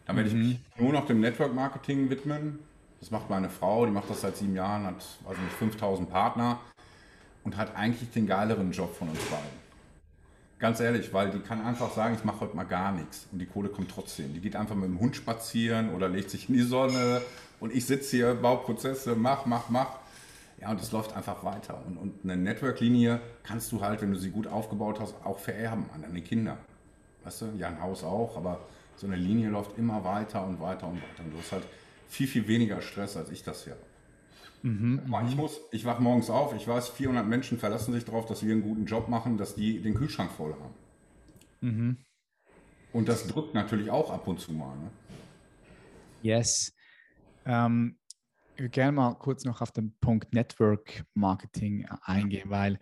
Dann 0.07 0.17
werde 0.17 0.31
mhm. 0.31 0.41
ich 0.41 0.49
mich 0.49 0.61
nur 0.79 0.93
noch 0.93 1.07
dem 1.07 1.21
Network 1.21 1.55
Marketing 1.55 2.09
widmen. 2.09 2.59
Das 2.99 3.11
macht 3.11 3.31
meine 3.31 3.51
Frau, 3.51 3.87
die 3.87 3.93
macht 3.93 4.11
das 4.11 4.23
seit 4.23 4.37
sieben 4.37 4.55
Jahren, 4.55 4.85
hat 4.85 5.05
also 5.27 5.41
nicht 5.41 5.55
5000 5.55 6.11
Partner 6.11 6.59
und 7.45 7.57
hat 7.57 7.77
eigentlich 7.77 8.11
den 8.11 8.27
geileren 8.27 8.73
Job 8.73 8.95
von 8.95 9.09
uns 9.09 9.21
beiden. 9.27 9.61
Ganz 10.59 10.81
ehrlich, 10.81 11.13
weil 11.15 11.31
die 11.31 11.39
kann 11.39 11.65
einfach 11.65 11.93
sagen, 11.95 12.15
ich 12.15 12.25
mache 12.25 12.41
heute 12.41 12.57
mal 12.57 12.65
gar 12.65 12.93
nichts 12.93 13.27
und 13.33 13.39
die 13.39 13.47
Kohle 13.47 13.71
kommt 13.71 13.91
trotzdem. 13.91 14.35
Die 14.35 14.41
geht 14.41 14.57
einfach 14.57 14.75
mit 14.75 14.85
dem 14.85 15.01
Hund 15.01 15.17
spazieren 15.17 15.95
oder 15.95 16.09
legt 16.09 16.31
sich 16.31 16.49
in 16.49 16.55
die 16.55 16.63
Sonne 16.63 17.23
und 17.61 17.73
ich 17.73 17.87
sitze 17.87 18.17
hier, 18.17 18.35
baue 18.35 18.59
Prozesse, 18.59 19.15
mach, 19.15 19.47
mach, 19.47 19.69
mach. 19.71 19.99
Ja, 20.61 20.71
und 20.71 20.81
es 20.81 20.93
läuft 20.93 21.17
einfach 21.17 21.43
weiter. 21.43 21.83
Und, 21.87 21.97
und 21.97 22.15
eine 22.23 22.37
Network-Linie 22.37 23.21
kannst 23.43 23.73
du 23.73 23.81
halt, 23.81 24.03
wenn 24.03 24.13
du 24.13 24.19
sie 24.19 24.31
gut 24.31 24.47
aufgebaut 24.47 25.01
hast, 25.01 25.15
auch 25.25 25.39
vererben 25.39 25.87
an 25.95 26.03
deine 26.03 26.21
Kinder. 26.21 26.59
Weißt 27.25 27.43
du, 27.43 27.47
ja, 27.57 27.69
ein 27.69 27.81
Haus 27.81 28.05
auch, 28.05 28.37
aber 28.37 28.61
so 28.97 29.07
eine 29.07 29.17
Linie 29.17 29.49
läuft 29.49 29.79
immer 29.79 30.05
weiter 30.05 30.45
und 30.47 30.61
weiter 30.61 30.87
und 30.89 30.97
weiter. 30.97 31.25
Und 31.25 31.33
du 31.33 31.39
hast 31.39 31.53
halt 31.53 31.65
viel, 32.09 32.27
viel 32.27 32.47
weniger 32.47 32.83
Stress, 32.83 33.17
als 33.17 33.31
ich 33.31 33.43
das 33.43 33.65
hier 33.65 33.73
habe. 33.73 33.85
Mhm, 34.63 35.03
ich 35.27 35.37
muss, 35.37 35.61
ich 35.73 35.87
wache 35.87 36.03
morgens 36.03 36.29
auf, 36.29 36.55
ich 36.55 36.69
weiß, 36.69 36.91
400 36.91 37.27
Menschen 37.27 37.59
verlassen 37.59 37.95
sich 37.95 38.05
darauf, 38.05 38.27
dass 38.27 38.45
wir 38.45 38.53
einen 38.53 38.63
guten 38.63 38.85
Job 38.85 39.09
machen, 39.09 39.39
dass 39.39 39.55
die 39.55 39.81
den 39.81 39.95
Kühlschrank 39.95 40.31
voll 40.31 40.53
haben. 40.53 40.75
Mhm. 41.63 41.97
Und 42.93 43.09
das 43.09 43.27
drückt 43.27 43.55
natürlich 43.55 43.91
auch 43.91 44.11
ab 44.11 44.27
und 44.27 44.39
zu 44.39 44.53
mal. 44.53 44.77
Ne? 44.77 44.91
Yes. 46.23 46.75
Ähm, 47.47 47.97
gerne 48.69 48.93
mal 48.93 49.15
kurz 49.15 49.45
noch 49.45 49.61
auf 49.61 49.73
den 49.73 49.93
Punkt 50.01 50.33
Network 50.35 51.05
Marketing 51.15 51.87
eingehen, 52.03 52.51
weil 52.51 52.79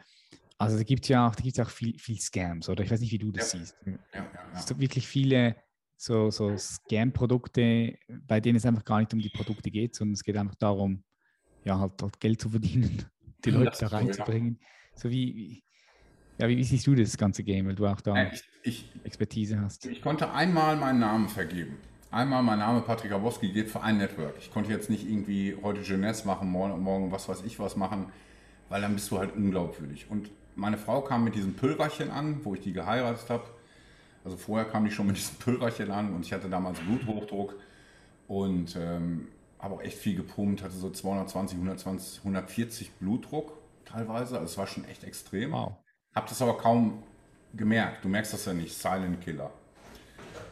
also 0.59 0.77
da 0.77 0.83
gibt 0.83 1.05
es 1.05 1.09
ja 1.09 1.29
auch, 1.29 1.37
da 1.37 1.43
gibt's 1.43 1.61
auch 1.61 1.71
viel, 1.71 1.97
viel 1.99 2.19
Scams, 2.19 2.69
oder? 2.69 2.83
Ich 2.83 2.91
weiß 2.91 3.01
nicht, 3.01 3.13
wie 3.13 3.19
du 3.19 3.31
das 3.31 3.53
ja. 3.53 3.61
siehst. 3.61 3.77
Ja, 3.87 3.93
ja, 4.13 4.29
es 4.55 4.67
gibt 4.67 4.81
wirklich 4.81 5.07
viele 5.07 5.57
so, 5.97 6.31
so 6.31 6.57
Scam-Produkte, 6.57 7.97
bei 8.09 8.41
denen 8.41 8.57
es 8.57 8.67
einfach 8.67 8.85
gar 8.85 8.99
nicht 8.99 9.13
um 9.13 9.21
die 9.21 9.31
Produkte 9.31 9.71
geht, 9.71 9.95
sondern 9.95 10.15
es 10.15 10.25
geht 10.25 10.37
einfach 10.37 10.57
darum, 10.57 11.05
ja, 11.65 11.79
halt, 11.79 12.03
halt 12.03 12.19
Geld 12.19 12.41
zu 12.41 12.51
verdienen, 12.51 13.05
die 13.45 13.51
Leute 13.51 13.77
da 13.79 13.87
reinzubringen. 13.89 14.59
So 14.95 15.11
wie, 15.11 15.35
wie 15.35 15.63
ja, 16.39 16.49
wie, 16.49 16.57
wie, 16.57 16.65
siehst 16.65 16.87
du 16.87 16.95
das 16.95 17.17
ganze 17.17 17.43
Game, 17.43 17.67
weil 17.67 17.75
du 17.75 17.87
auch 17.87 18.01
da 18.01 18.31
ich, 18.31 18.43
ich, 18.63 18.91
Expertise 19.05 19.61
hast? 19.61 19.87
Ich 19.87 20.01
konnte 20.03 20.33
einmal 20.33 20.77
meinen 20.77 21.01
Namen 21.01 21.29
vergeben. 21.29 21.79
Einmal 22.11 22.43
mein 22.43 22.59
Name 22.59 22.81
Patrick 22.81 23.13
Abowski 23.13 23.51
geht 23.51 23.69
für 23.69 23.83
ein 23.83 23.99
Network. 23.99 24.35
Ich 24.39 24.51
konnte 24.51 24.71
jetzt 24.71 24.89
nicht 24.89 25.07
irgendwie 25.07 25.57
heute 25.63 25.83
Jeunesse 25.83 26.27
machen, 26.27 26.49
morgen, 26.51 26.81
morgen 26.81 27.13
was 27.13 27.29
weiß 27.29 27.43
ich 27.45 27.59
was 27.59 27.77
machen, 27.77 28.07
weil 28.71 28.81
dann 28.81 28.95
bist 28.95 29.11
du 29.11 29.19
halt 29.19 29.37
unglaubwürdig. 29.37 30.07
Und 30.09 30.31
meine 30.57 30.79
Frau 30.79 31.03
kam 31.03 31.25
mit 31.25 31.35
diesem 31.35 31.55
Pülverchen 31.55 32.11
an, 32.11 32.41
wo 32.45 32.55
ich 32.55 32.61
die 32.61 32.73
geheiratet 32.73 33.29
habe. 33.29 33.45
Also 34.25 34.39
vorher 34.39 34.67
kam 34.67 34.87
die 34.87 34.91
schon 34.91 35.07
mit 35.07 35.19
diesem 35.19 35.37
Pülverchen 35.37 35.91
an 35.91 36.15
und 36.15 36.25
ich 36.25 36.33
hatte 36.33 36.49
damals 36.49 36.79
Bluthochdruck 36.81 37.57
und 38.27 38.75
ähm, 38.77 39.29
habe 39.59 39.75
auch 39.75 39.83
echt 39.83 39.99
viel 39.99 40.17
gepumpt, 40.17 40.63
hatte 40.63 40.77
so 40.77 40.91
220, 40.91 41.57
120, 41.57 42.21
140 42.21 42.93
Blutdruck 42.93 43.53
teilweise. 43.85 44.39
Also 44.39 44.51
es 44.51 44.57
war 44.57 44.67
schon 44.67 44.87
echt 44.87 45.05
extrem. 45.05 45.53
Wow. 45.53 45.75
Habe 46.15 46.27
das 46.27 46.41
aber 46.41 46.57
kaum 46.57 47.03
gemerkt. 47.53 48.03
Du 48.03 48.09
merkst 48.09 48.33
das 48.33 48.47
ja 48.47 48.55
nicht, 48.55 48.75
Silent 48.75 49.21
Killer 49.21 49.51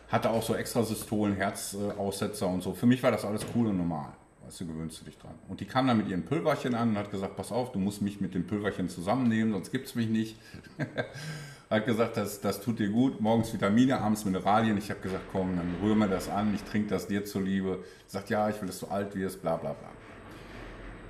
hatte 0.09 0.31
auch 0.31 0.43
so 0.43 0.55
Extrasystolen, 0.55 1.35
Herzaussetzer 1.35 2.47
und 2.47 2.63
so. 2.63 2.75
Für 2.75 2.87
mich 2.87 3.03
war 3.03 3.11
das 3.11 3.25
alles 3.25 3.45
cool 3.55 3.69
und 3.69 3.77
normal. 3.77 4.13
Weißt 4.45 4.61
du, 4.61 4.67
gewöhnst 4.67 5.01
du 5.01 5.05
dich 5.07 5.19
dran. 5.19 5.35
Und 5.49 5.59
die 5.59 5.65
kam 5.65 5.89
dann 5.89 5.97
mit 5.97 6.09
ihren 6.09 6.25
Pülverchen 6.25 6.77
an 6.77 6.91
und 6.91 6.99
hat 6.99 7.11
gesagt, 7.11 7.37
pass 7.37 7.51
auf, 7.51 7.73
du 7.73 7.81
musst 7.81 8.01
mich 8.01 8.21
mit 8.21 8.35
den 8.35 8.47
Pülverchen 8.47 8.89
zusammennehmen, 8.89 9.53
sonst 9.53 9.73
gibt 9.73 9.87
es 9.87 9.97
mich 9.97 10.09
nicht. 10.09 10.37
hat 11.71 11.85
gesagt, 11.85 12.17
das, 12.17 12.41
das 12.41 12.61
tut 12.61 12.79
dir 12.79 12.89
gut, 12.91 13.21
morgens 13.21 13.53
Vitamine, 13.53 13.99
abends 13.99 14.25
Mineralien. 14.25 14.79
Ich 14.79 14.89
habe 14.91 15.01
gesagt, 15.01 15.25
komm, 15.33 15.57
dann 15.57 15.75
rühr 15.83 15.97
mir 15.97 16.09
das 16.09 16.29
an, 16.29 16.55
ich 16.55 16.63
trinke 16.63 16.91
das 16.91 17.09
dir 17.09 17.25
zuliebe. 17.25 17.83
Sagt, 18.07 18.31
ja, 18.31 18.49
ich 18.49 18.61
will, 18.61 18.69
dass 18.69 18.79
du 18.79 18.87
alt 18.87 19.17
wirst, 19.17 19.43
bla 19.43 19.57
bla 19.57 19.73
bla. 19.73 19.89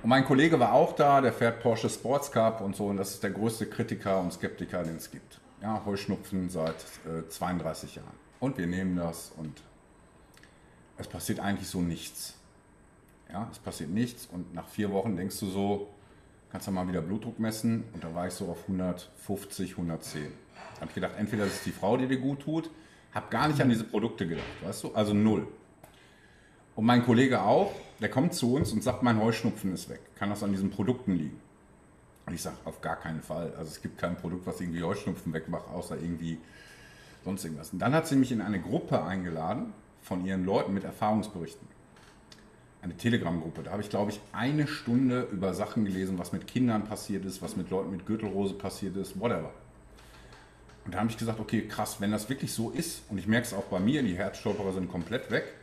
Und 0.01 0.09
mein 0.09 0.25
Kollege 0.25 0.59
war 0.59 0.73
auch 0.73 0.93
da, 0.93 1.21
der 1.21 1.33
fährt 1.33 1.59
Porsche 1.61 1.89
Sports 1.89 2.31
Cup 2.31 2.61
und 2.61 2.75
so, 2.75 2.87
und 2.87 2.97
das 2.97 3.11
ist 3.11 3.21
der 3.21 3.31
größte 3.31 3.67
Kritiker 3.67 4.19
und 4.19 4.33
Skeptiker, 4.33 4.81
den 4.81 4.95
es 4.95 5.11
gibt. 5.11 5.39
Ja, 5.61 5.83
Heuschnupfen 5.85 6.49
seit 6.49 6.75
äh, 7.05 7.27
32 7.29 7.95
Jahren 7.95 8.26
und 8.39 8.57
wir 8.57 8.67
nehmen 8.67 8.95
das 8.95 9.31
und 9.37 9.61
es 10.97 11.07
passiert 11.07 11.39
eigentlich 11.39 11.67
so 11.67 11.81
nichts. 11.81 12.35
Ja, 13.31 13.47
es 13.51 13.59
passiert 13.59 13.89
nichts 13.89 14.27
und 14.31 14.53
nach 14.53 14.67
vier 14.67 14.91
Wochen 14.91 15.15
denkst 15.15 15.39
du 15.39 15.47
so, 15.47 15.89
kannst 16.49 16.67
du 16.67 16.71
mal 16.71 16.87
wieder 16.87 17.01
Blutdruck 17.01 17.39
messen 17.39 17.83
und 17.93 18.03
da 18.03 18.13
war 18.15 18.27
ich 18.27 18.33
so 18.33 18.47
auf 18.47 18.63
150, 18.63 19.71
110. 19.71 20.23
Da 20.75 20.81
habe 20.81 20.89
ich 20.89 20.95
gedacht, 20.95 21.13
entweder 21.17 21.45
das 21.45 21.55
ist 21.55 21.65
die 21.65 21.71
Frau, 21.71 21.97
die 21.97 22.07
dir 22.07 22.19
gut 22.19 22.41
tut, 22.41 22.69
habe 23.13 23.29
gar 23.29 23.47
nicht 23.47 23.61
an 23.61 23.69
diese 23.69 23.83
Produkte 23.83 24.27
gedacht, 24.27 24.45
weißt 24.63 24.85
du, 24.85 24.93
also 24.93 25.13
null. 25.13 25.47
Und 26.75 26.85
mein 26.85 27.03
Kollege 27.03 27.41
auch, 27.41 27.73
der 27.99 28.09
kommt 28.09 28.35
zu 28.35 28.53
uns 28.53 28.71
und 28.71 28.83
sagt, 28.83 29.01
mein 29.01 29.19
Heuschnupfen 29.19 29.73
ist 29.73 29.89
weg. 29.89 29.99
Kann 30.15 30.29
das 30.29 30.43
an 30.43 30.51
diesen 30.51 30.69
Produkten 30.69 31.13
liegen? 31.13 31.39
Und 32.27 32.33
ich 32.33 32.41
sage, 32.41 32.57
auf 32.65 32.81
gar 32.81 32.97
keinen 32.97 33.21
Fall. 33.21 33.53
Also 33.57 33.71
es 33.71 33.81
gibt 33.81 33.97
kein 33.97 34.15
Produkt, 34.15 34.45
was 34.45 34.61
irgendwie 34.61 34.83
Heuschnupfen 34.83 35.33
wegmacht, 35.33 35.67
außer 35.69 35.97
irgendwie 35.97 36.37
sonst 37.27 37.43
irgendwas. 37.43 37.73
Und 37.73 37.79
dann 37.79 37.93
hat 37.93 38.07
sie 38.07 38.15
mich 38.15 38.31
in 38.31 38.41
eine 38.41 38.59
Gruppe 38.59 39.03
eingeladen 39.03 39.73
von 40.01 40.25
ihren 40.25 40.45
Leuten 40.45 40.73
mit 40.73 40.85
Erfahrungsberichten. 40.85 41.67
Eine 42.81 42.95
Telegram-Gruppe. 42.95 43.63
Da 43.63 43.71
habe 43.71 43.81
ich, 43.81 43.89
glaube 43.89 44.11
ich, 44.11 44.21
eine 44.31 44.65
Stunde 44.65 45.27
über 45.31 45.53
Sachen 45.53 45.83
gelesen, 45.83 46.17
was 46.17 46.31
mit 46.31 46.47
Kindern 46.47 46.85
passiert 46.85 47.25
ist, 47.25 47.41
was 47.41 47.57
mit 47.57 47.69
Leuten 47.69 47.91
mit 47.91 48.05
Gürtelrose 48.05 48.53
passiert 48.53 48.95
ist, 48.95 49.19
whatever. 49.19 49.51
Und 50.85 50.93
da 50.93 50.99
habe 50.99 51.09
ich 51.09 51.17
gesagt, 51.17 51.41
okay, 51.41 51.67
krass, 51.67 51.99
wenn 51.99 52.11
das 52.11 52.29
wirklich 52.29 52.53
so 52.53 52.69
ist, 52.69 53.01
und 53.09 53.17
ich 53.17 53.27
merke 53.27 53.45
es 53.45 53.53
auch 53.53 53.65
bei 53.65 53.79
mir, 53.79 54.03
die 54.03 54.15
Herzstolperer 54.15 54.71
sind 54.71 54.89
komplett 54.89 55.29
weg, 55.29 55.53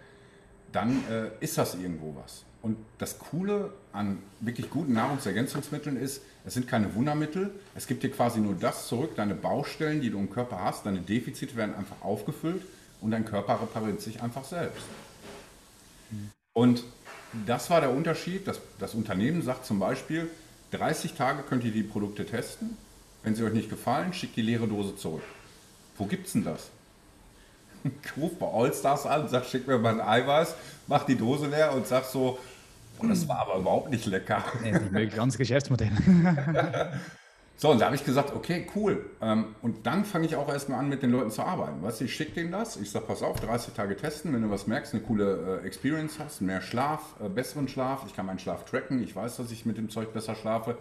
dann 0.70 1.02
äh, 1.10 1.30
ist 1.40 1.56
das 1.56 1.76
irgendwo 1.76 2.14
was. 2.22 2.44
Und 2.60 2.76
das 2.98 3.18
Coole 3.18 3.72
an 3.94 4.18
wirklich 4.40 4.70
guten 4.70 4.92
Nahrungsergänzungsmitteln 4.92 5.96
ist, 5.96 6.22
es 6.44 6.54
sind 6.54 6.68
keine 6.68 6.94
Wundermittel. 6.94 7.50
Es 7.74 7.86
gibt 7.86 8.02
dir 8.02 8.10
quasi 8.10 8.40
nur 8.40 8.54
das 8.54 8.88
zurück, 8.88 9.12
deine 9.16 9.34
Baustellen, 9.34 10.00
die 10.00 10.10
du 10.10 10.18
im 10.18 10.30
Körper 10.30 10.62
hast, 10.62 10.84
deine 10.84 11.00
Defizite 11.00 11.56
werden 11.56 11.74
einfach 11.74 12.02
aufgefüllt 12.02 12.62
und 13.00 13.12
dein 13.12 13.24
Körper 13.24 13.60
repariert 13.62 14.00
sich 14.00 14.22
einfach 14.22 14.44
selbst. 14.44 14.84
Und 16.52 16.84
das 17.46 17.70
war 17.70 17.80
der 17.80 17.90
Unterschied. 17.90 18.46
Das, 18.46 18.60
das 18.78 18.94
Unternehmen 18.94 19.42
sagt 19.42 19.64
zum 19.64 19.78
Beispiel, 19.78 20.28
30 20.72 21.14
Tage 21.14 21.42
könnt 21.42 21.64
ihr 21.64 21.72
die 21.72 21.82
Produkte 21.82 22.26
testen. 22.26 22.76
Wenn 23.22 23.34
sie 23.34 23.44
euch 23.44 23.54
nicht 23.54 23.70
gefallen, 23.70 24.12
schickt 24.12 24.36
die 24.36 24.42
leere 24.42 24.68
Dose 24.68 24.96
zurück. 24.96 25.22
Wo 25.96 26.06
gibt's 26.06 26.32
denn 26.32 26.44
das? 26.44 26.70
Ich 28.02 28.16
rufe 28.16 28.36
bei 28.36 28.46
Allstars 28.46 29.04
an, 29.04 29.28
sag, 29.28 29.44
schick 29.44 29.66
mir 29.66 29.76
mal 29.76 30.00
ein 30.00 30.00
Eiweiß, 30.00 30.54
mach 30.86 31.04
die 31.04 31.16
Dose 31.16 31.48
leer 31.48 31.74
und 31.74 31.86
sag 31.86 32.06
so, 32.06 32.38
und 32.98 33.08
das 33.08 33.28
war 33.28 33.40
aber 33.40 33.60
überhaupt 33.60 33.90
nicht 33.90 34.06
lecker. 34.06 34.42
Nee, 34.92 35.06
ganz 35.06 35.36
Geschäftsmodell. 35.36 35.90
So, 37.56 37.70
und 37.70 37.80
da 37.80 37.86
habe 37.86 37.94
ich 37.94 38.04
gesagt, 38.04 38.34
okay, 38.34 38.66
cool. 38.74 39.10
Ähm, 39.22 39.54
und 39.62 39.86
dann 39.86 40.04
fange 40.04 40.26
ich 40.26 40.34
auch 40.34 40.48
erstmal 40.48 40.80
an, 40.80 40.88
mit 40.88 41.02
den 41.02 41.12
Leuten 41.12 41.30
zu 41.30 41.42
arbeiten. 41.42 41.82
Weißt 41.82 42.00
du, 42.00 42.04
ich 42.04 42.14
schicke 42.14 42.32
denen 42.32 42.50
das. 42.50 42.76
Ich 42.76 42.90
sage, 42.90 43.06
pass 43.06 43.22
auf, 43.22 43.38
30 43.40 43.74
Tage 43.74 43.96
testen. 43.96 44.34
Wenn 44.34 44.42
du 44.42 44.50
was 44.50 44.66
merkst, 44.66 44.92
eine 44.92 45.02
coole 45.02 45.60
äh, 45.62 45.66
Experience 45.66 46.18
hast, 46.18 46.40
mehr 46.40 46.60
Schlaf, 46.60 47.14
äh, 47.24 47.28
besseren 47.28 47.68
Schlaf. 47.68 48.04
Ich 48.06 48.16
kann 48.16 48.26
meinen 48.26 48.40
Schlaf 48.40 48.64
tracken. 48.64 49.02
Ich 49.02 49.14
weiß, 49.14 49.36
dass 49.36 49.52
ich 49.52 49.64
mit 49.66 49.78
dem 49.78 49.88
Zeug 49.88 50.12
besser 50.12 50.34
schlafe. 50.34 50.76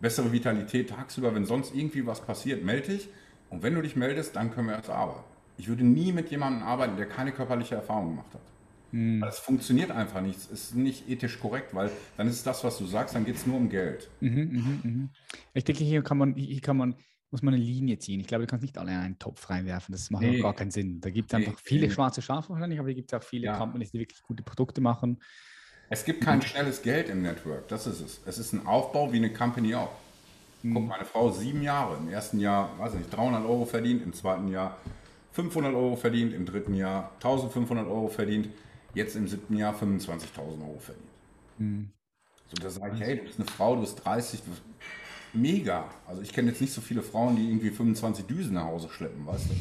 Bessere 0.00 0.30
Vitalität 0.30 0.90
tagsüber. 0.90 1.34
Wenn 1.34 1.46
sonst 1.46 1.74
irgendwie 1.74 2.06
was 2.06 2.20
passiert, 2.20 2.62
melde 2.62 2.88
dich. 2.88 3.08
Und 3.48 3.62
wenn 3.62 3.74
du 3.74 3.80
dich 3.80 3.96
meldest, 3.96 4.36
dann 4.36 4.52
können 4.52 4.68
wir 4.68 4.74
erst 4.74 4.90
arbeiten. 4.90 5.24
Ich 5.56 5.68
würde 5.68 5.84
nie 5.84 6.12
mit 6.12 6.30
jemandem 6.30 6.64
arbeiten, 6.64 6.96
der 6.96 7.06
keine 7.06 7.32
körperliche 7.32 7.76
Erfahrung 7.76 8.10
gemacht 8.10 8.34
hat. 8.34 8.53
Hm. 8.94 9.20
Das 9.20 9.40
funktioniert 9.40 9.90
einfach 9.90 10.20
nicht. 10.20 10.38
Es 10.38 10.46
ist 10.46 10.76
nicht 10.76 11.08
ethisch 11.08 11.40
korrekt, 11.40 11.74
weil 11.74 11.90
dann 12.16 12.28
ist 12.28 12.36
es 12.36 12.42
das, 12.44 12.62
was 12.62 12.78
du 12.78 12.86
sagst, 12.86 13.16
dann 13.16 13.24
geht 13.24 13.34
es 13.34 13.44
nur 13.44 13.56
um 13.56 13.68
Geld. 13.68 14.08
Mhm, 14.20 14.50
mh, 14.52 14.88
mh. 14.88 15.08
Ich 15.52 15.64
denke, 15.64 15.82
hier 15.82 16.00
kann 16.04 16.16
man, 16.16 16.36
hier 16.36 16.60
kann 16.60 16.76
man, 16.76 16.94
muss 17.32 17.42
man 17.42 17.54
eine 17.54 17.62
Linie 17.62 17.98
ziehen. 17.98 18.20
Ich 18.20 18.28
glaube, 18.28 18.44
du 18.44 18.46
kannst 18.46 18.62
nicht 18.62 18.78
alle 18.78 18.92
in 18.92 18.98
einen 18.98 19.18
Topf 19.18 19.50
reinwerfen. 19.50 19.92
Das 19.92 20.10
macht 20.10 20.22
nee. 20.22 20.40
gar 20.40 20.54
keinen 20.54 20.70
Sinn. 20.70 21.00
Da 21.00 21.10
gibt 21.10 21.32
es 21.32 21.34
einfach 21.34 21.54
nee. 21.54 21.60
viele 21.64 21.90
schwarze 21.90 22.22
Schafe 22.22 22.50
wahrscheinlich, 22.50 22.78
aber 22.78 22.86
hier 22.86 22.94
gibt 22.94 23.12
es 23.12 23.18
auch 23.18 23.24
viele 23.24 23.46
ja. 23.46 23.58
Companies, 23.58 23.90
die 23.90 23.98
wirklich 23.98 24.22
gute 24.22 24.44
Produkte 24.44 24.80
machen. 24.80 25.20
Es 25.90 26.04
gibt 26.04 26.22
kein 26.22 26.40
schnelles 26.40 26.80
Geld 26.80 27.08
im 27.08 27.22
Network, 27.22 27.66
das 27.66 27.88
ist 27.88 28.00
es. 28.00 28.20
Es 28.24 28.38
ist 28.38 28.52
ein 28.52 28.64
Aufbau 28.64 29.12
wie 29.12 29.16
eine 29.16 29.32
Company 29.32 29.74
auch. 29.74 29.90
Guck, 30.62 30.76
hm. 30.76 30.86
meine 30.86 31.04
Frau 31.04 31.32
sieben 31.32 31.62
Jahre, 31.62 31.96
im 31.96 32.08
ersten 32.08 32.38
Jahr, 32.38 32.70
weiß 32.78 32.92
ich 32.92 33.00
nicht, 33.00 33.14
300 33.14 33.44
Euro 33.44 33.64
verdient, 33.64 34.04
im 34.04 34.12
zweiten 34.12 34.46
Jahr 34.48 34.78
500 35.32 35.74
Euro 35.74 35.96
verdient, 35.96 36.32
im 36.32 36.46
dritten 36.46 36.74
Jahr 36.74 37.10
1500 37.16 37.88
Euro 37.88 38.06
verdient 38.06 38.48
jetzt 38.94 39.16
im 39.16 39.28
siebten 39.28 39.56
Jahr 39.56 39.74
25.000 39.74 40.38
Euro 40.38 40.78
verdient. 40.78 41.06
Mhm. 41.58 41.90
So, 42.48 42.62
da 42.62 42.70
sage 42.70 42.94
ich, 42.94 43.00
hey, 43.00 43.16
du 43.16 43.24
bist 43.24 43.38
eine 43.38 43.48
Frau, 43.48 43.74
du 43.74 43.80
bist 43.82 44.04
30, 44.04 44.42
du 44.42 44.50
bist 44.50 44.62
mega. 45.32 45.90
Also 46.06 46.22
ich 46.22 46.32
kenne 46.32 46.50
jetzt 46.50 46.60
nicht 46.60 46.72
so 46.72 46.80
viele 46.80 47.02
Frauen, 47.02 47.36
die 47.36 47.48
irgendwie 47.48 47.70
25 47.70 48.26
Düsen 48.26 48.54
nach 48.54 48.64
Hause 48.64 48.88
schleppen, 48.88 49.26
weißt 49.26 49.50
du? 49.50 49.54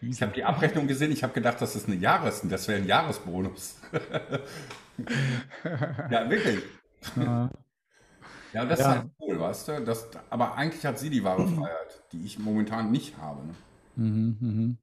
Ich 0.00 0.22
habe 0.22 0.32
die 0.32 0.44
Abrechnung 0.44 0.86
gesehen, 0.86 1.10
ich 1.10 1.22
habe 1.24 1.32
gedacht, 1.32 1.60
das 1.60 1.74
ist 1.74 1.88
eine 1.88 1.96
Jahres, 1.96 2.42
das 2.44 2.68
wäre 2.68 2.80
ein 2.80 2.86
Jahresbonus. 2.86 3.76
ja, 6.10 6.30
wirklich. 6.30 6.60
Ja, 7.16 7.50
ja 8.52 8.64
das 8.64 8.78
ja. 8.78 8.92
ist 8.92 8.98
halt 8.98 9.10
cool, 9.20 9.40
weißt 9.40 9.68
du? 9.68 9.84
Das, 9.84 10.08
aber 10.30 10.54
eigentlich 10.54 10.86
hat 10.86 10.98
sie 11.00 11.10
die 11.10 11.24
wahre 11.24 11.48
Freiheit, 11.56 12.02
die 12.12 12.24
ich 12.24 12.38
momentan 12.38 12.92
nicht 12.92 13.18
habe. 13.18 13.44
Ne? 13.44 13.54
Mhm, 13.96 14.36
mh. 14.40 14.76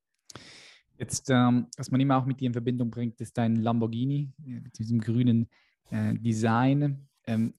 Jetzt, 0.97 1.29
ähm, 1.29 1.67
was 1.77 1.91
man 1.91 1.99
immer 1.99 2.17
auch 2.17 2.25
mit 2.25 2.39
dir 2.39 2.47
in 2.47 2.53
Verbindung 2.53 2.89
bringt, 2.89 3.19
ist 3.19 3.37
dein 3.37 3.57
Lamborghini 3.57 4.31
mit 4.37 4.77
diesem 4.77 5.01
grünen 5.01 5.49
äh, 5.91 6.13
Design. 6.15 7.07
Ähm, 7.27 7.53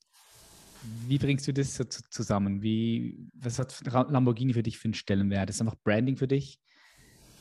wie 1.07 1.19
bringst 1.19 1.47
du 1.49 1.53
das 1.53 1.75
so 1.75 1.85
zusammen? 1.85 2.63
Wie, 2.63 3.29
was 3.35 3.59
hat 3.59 3.81
Lamborghini 3.85 4.55
für 4.55 4.63
dich 4.63 4.79
für 4.79 4.87
einen 4.87 4.95
Stellenwert? 4.95 5.51
Ist 5.51 5.61
das 5.61 5.67
einfach 5.67 5.81
Branding 5.83 6.17
für 6.17 6.29
dich, 6.29 6.61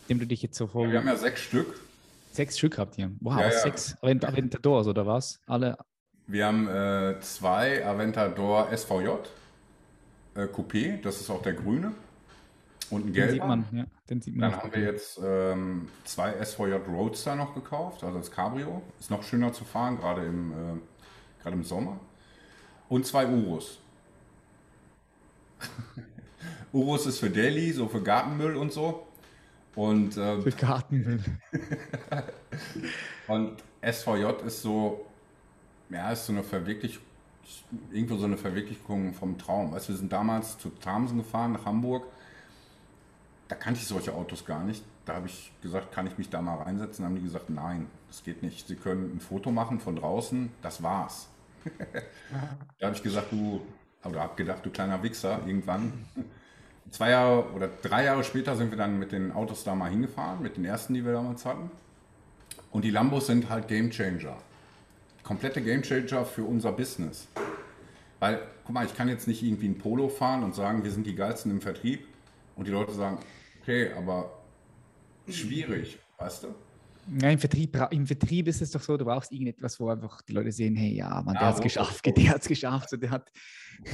dem 0.10 0.20
du 0.20 0.28
dich 0.28 0.42
jetzt 0.42 0.58
so 0.58 0.68
vor. 0.68 0.86
Ja, 0.86 0.92
wir 0.92 1.00
haben 1.00 1.08
ja 1.08 1.16
sechs 1.16 1.42
Stück. 1.42 1.80
Sechs 2.32 2.58
Stück 2.58 2.78
habt 2.78 2.98
ihr. 2.98 3.12
Wow, 3.22 3.40
ja, 3.40 3.46
ja. 3.46 3.52
sechs 3.52 3.96
Aventadors 4.02 4.88
oder 4.88 5.06
was? 5.06 5.40
Alle. 5.48 5.78
Wir 6.28 6.48
haben 6.48 6.68
äh, 6.68 7.20
zwei 7.22 7.86
Aventador 7.86 8.76
SVJ 8.76 9.10
äh, 10.36 10.48
Coupé, 10.48 11.00
das 11.02 11.22
ist 11.22 11.30
auch 11.30 11.42
der 11.42 11.54
grüne. 11.54 11.94
Und 12.90 13.08
ein 13.08 13.14
gelber. 13.14 13.32
Den 13.32 13.40
sieht 13.40 13.48
man, 13.48 13.66
ja. 13.72 13.86
Den 14.10 14.22
sieht 14.22 14.36
man 14.36 14.52
Dann 14.52 14.62
haben 14.62 14.74
wir 14.74 14.82
jetzt 14.82 15.20
ähm, 15.24 15.88
zwei 16.04 16.44
SVJ 16.44 16.74
Roadster 16.88 17.36
noch 17.36 17.54
gekauft, 17.54 18.04
also 18.04 18.18
das 18.18 18.32
Cabrio. 18.32 18.82
Ist 19.00 19.10
noch 19.10 19.24
schöner 19.24 19.54
zu 19.54 19.64
fahren, 19.64 19.98
gerade 19.98 20.26
im, 20.26 20.52
äh, 20.52 20.56
gerade 21.42 21.56
im 21.56 21.64
Sommer. 21.64 22.00
Und 22.90 23.06
zwei 23.06 23.28
Urus. 23.28 23.80
Urus 26.74 27.06
ist 27.06 27.20
für 27.20 27.30
Delhi, 27.30 27.72
so 27.72 27.88
für 27.88 28.04
Gartenmüll 28.04 28.56
und 28.56 28.72
so. 28.72 29.08
Und, 29.76 30.18
ähm, 30.18 30.44
für 30.44 30.52
Gartenmüll. 30.52 31.24
und 33.28 33.64
SVJ 33.82 34.46
ist 34.46 34.62
so, 34.62 35.06
ja, 35.90 36.12
ist 36.12 36.28
so 36.28 36.34
eine 36.34 36.44
Verwirklichung, 36.44 37.04
irgendwo 37.92 38.18
so 38.18 38.26
eine 38.26 38.38
Verwirklichung 38.38 39.14
vom 39.14 39.38
Traum. 39.38 39.72
Weißt, 39.72 39.90
wir 39.90 39.96
sind 39.96 40.14
damals 40.14 40.58
zu 40.60 40.70
Thamsen 40.70 41.18
gefahren, 41.18 41.54
nach 41.54 41.66
Hamburg 41.66 42.06
da 43.48 43.56
kannte 43.56 43.80
ich 43.80 43.88
solche 43.88 44.14
Autos 44.14 44.46
gar 44.46 44.64
nicht. 44.64 44.84
Da 45.06 45.16
habe 45.16 45.28
ich 45.28 45.52
gesagt, 45.62 45.92
kann 45.92 46.08
ich 46.08 46.18
mich 46.18 46.30
da 46.30 46.42
mal 46.42 46.56
reinsetzen? 46.56 47.04
Da 47.04 47.10
haben 47.10 47.16
die 47.16 47.22
gesagt, 47.22 47.50
nein, 47.50 47.88
das 48.08 48.24
geht 48.24 48.42
nicht. 48.42 48.68
Sie 48.68 48.76
können 48.76 49.16
ein 49.16 49.20
Foto 49.20 49.52
machen 49.52 49.80
von 49.80 49.96
draußen, 49.96 50.52
das 50.62 50.82
war's. 50.82 51.28
da 52.80 52.88
habe 52.88 52.96
ich 52.96 53.04
gesagt, 53.04 53.32
du, 53.32 53.62
oder 54.04 54.22
habe 54.22 54.36
gedacht, 54.36 54.66
du 54.66 54.70
kleiner 54.70 55.02
Wichser, 55.04 55.40
irgendwann. 55.46 55.94
Zwei 56.92 57.12
Jahre 57.12 57.52
oder 57.54 57.70
drei 57.82 58.06
Jahre 58.06 58.24
später 58.24 58.56
sind 58.56 58.72
wir 58.72 58.78
dann 58.78 58.98
mit 59.00 59.12
den 59.12 59.32
Autos 59.32 59.64
da 59.64 59.76
mal 59.76 59.90
hingefahren, 59.90 60.42
mit 60.42 60.58
den 60.58 60.66
ersten, 60.66 60.94
die 60.94 61.06
wir 61.06 61.14
damals 61.14 61.46
hatten. 61.46 61.70
Und 62.72 62.84
die 62.84 62.92
Lambos 62.92 63.28
sind 63.28 63.50
halt 63.50 63.68
Gamechanger. 63.68 64.38
Komplette 65.24 65.62
Gamechanger 65.62 66.26
für 66.26 66.44
unser 66.44 66.72
Business. 66.72 67.28
Weil, 68.20 68.42
guck 68.64 68.74
mal, 68.74 68.86
ich 68.86 68.96
kann 68.96 69.08
jetzt 69.08 69.28
nicht 69.28 69.44
irgendwie 69.44 69.68
ein 69.68 69.78
Polo 69.78 70.10
fahren 70.10 70.44
und 70.44 70.56
sagen, 70.56 70.84
wir 70.84 70.92
sind 70.92 71.06
die 71.08 71.16
geilsten 71.16 71.52
im 71.52 71.62
Vertrieb. 71.62 72.08
Und 72.56 72.68
die 72.68 72.72
Leute 72.72 72.94
sagen, 72.94 73.20
okay, 73.62 73.92
aber 73.94 74.44
schwierig, 75.28 76.00
weißt 76.18 76.44
du? 76.44 76.56
Ja, 77.22 77.30
im 77.30 77.38
Vertrieb, 77.38 77.78
im 77.92 78.08
Vertrieb 78.08 78.48
ist 78.48 78.62
es 78.62 78.72
doch 78.72 78.82
so, 78.82 78.98
du 78.98 79.06
brauchst 79.06 79.32
irgendetwas, 79.32 79.80
wo 79.80 79.90
einfach 79.90 80.22
die 80.24 80.34
Leute 80.34 80.52
sehen, 80.52 80.76
hey, 80.76 80.94
ja, 80.94 81.22
man, 81.22 81.36
ja, 81.36 81.40
der 81.40 81.48
hat 81.50 81.56
es 81.56 81.62
geschafft, 81.62 82.06
der 82.06 82.30
hat 82.30 82.42
es 82.42 82.48
geschafft. 82.48 82.90
So, 82.90 82.98
der 82.98 83.12
hat 83.12 83.32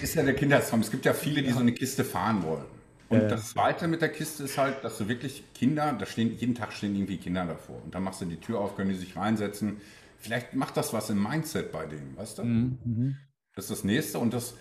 ist 0.02 0.16
ja 0.16 0.24
der 0.24 0.36
Kindertraum. 0.36 0.82
Es 0.82 0.92
gibt 0.92 1.06
ja 1.06 1.14
viele, 1.14 1.42
die 1.42 1.50
ja. 1.50 1.54
so 1.54 1.60
eine 1.60 1.74
Kiste 1.74 2.04
fahren 2.04 2.44
wollen. 2.44 2.66
Und 3.10 3.20
äh. 3.20 3.28
das 3.28 3.50
Zweite 3.50 3.88
mit 3.88 4.02
der 4.02 4.10
Kiste 4.10 4.44
ist 4.44 4.58
halt, 4.58 4.84
dass 4.84 4.98
du 4.98 5.08
wirklich 5.08 5.44
Kinder, 5.54 5.94
da 5.94 6.06
stehen, 6.06 6.38
jeden 6.38 6.56
Tag 6.56 6.72
stehen 6.72 6.96
irgendwie 6.96 7.18
Kinder 7.18 7.46
davor. 7.46 7.82
Und 7.84 7.94
dann 7.94 8.04
machst 8.04 8.22
du 8.22 8.26
die 8.26 8.38
Tür 8.38 8.60
auf, 8.60 8.76
können 8.76 8.90
die 8.90 8.96
sich 8.96 9.16
reinsetzen. 9.18 9.78
Vielleicht 10.18 10.54
macht 10.54 10.78
das 10.78 10.94
was 10.94 11.10
im 11.10 11.22
Mindset 11.22 11.72
bei 11.72 11.86
denen, 11.86 12.16
weißt 12.16 12.38
du? 12.38 12.44
Mhm. 12.44 12.78
mhm. 12.84 13.18
Das 13.54 13.66
ist 13.66 13.72
das 13.72 13.84
Nächste. 13.84 14.20
Und 14.20 14.34
das, 14.34 14.54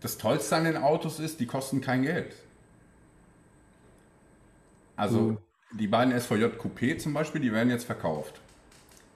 das 0.00 0.18
Tollste 0.18 0.56
an 0.56 0.64
den 0.64 0.76
Autos 0.76 1.18
ist, 1.18 1.40
die 1.40 1.46
kosten 1.46 1.80
kein 1.80 2.02
Geld. 2.02 2.34
Also 4.96 5.20
mhm. 5.20 5.38
die 5.72 5.86
beiden 5.86 6.18
SVJ 6.18 6.44
Coupé 6.44 6.98
zum 6.98 7.14
Beispiel, 7.14 7.40
die 7.40 7.52
werden 7.52 7.70
jetzt 7.70 7.84
verkauft. 7.84 8.40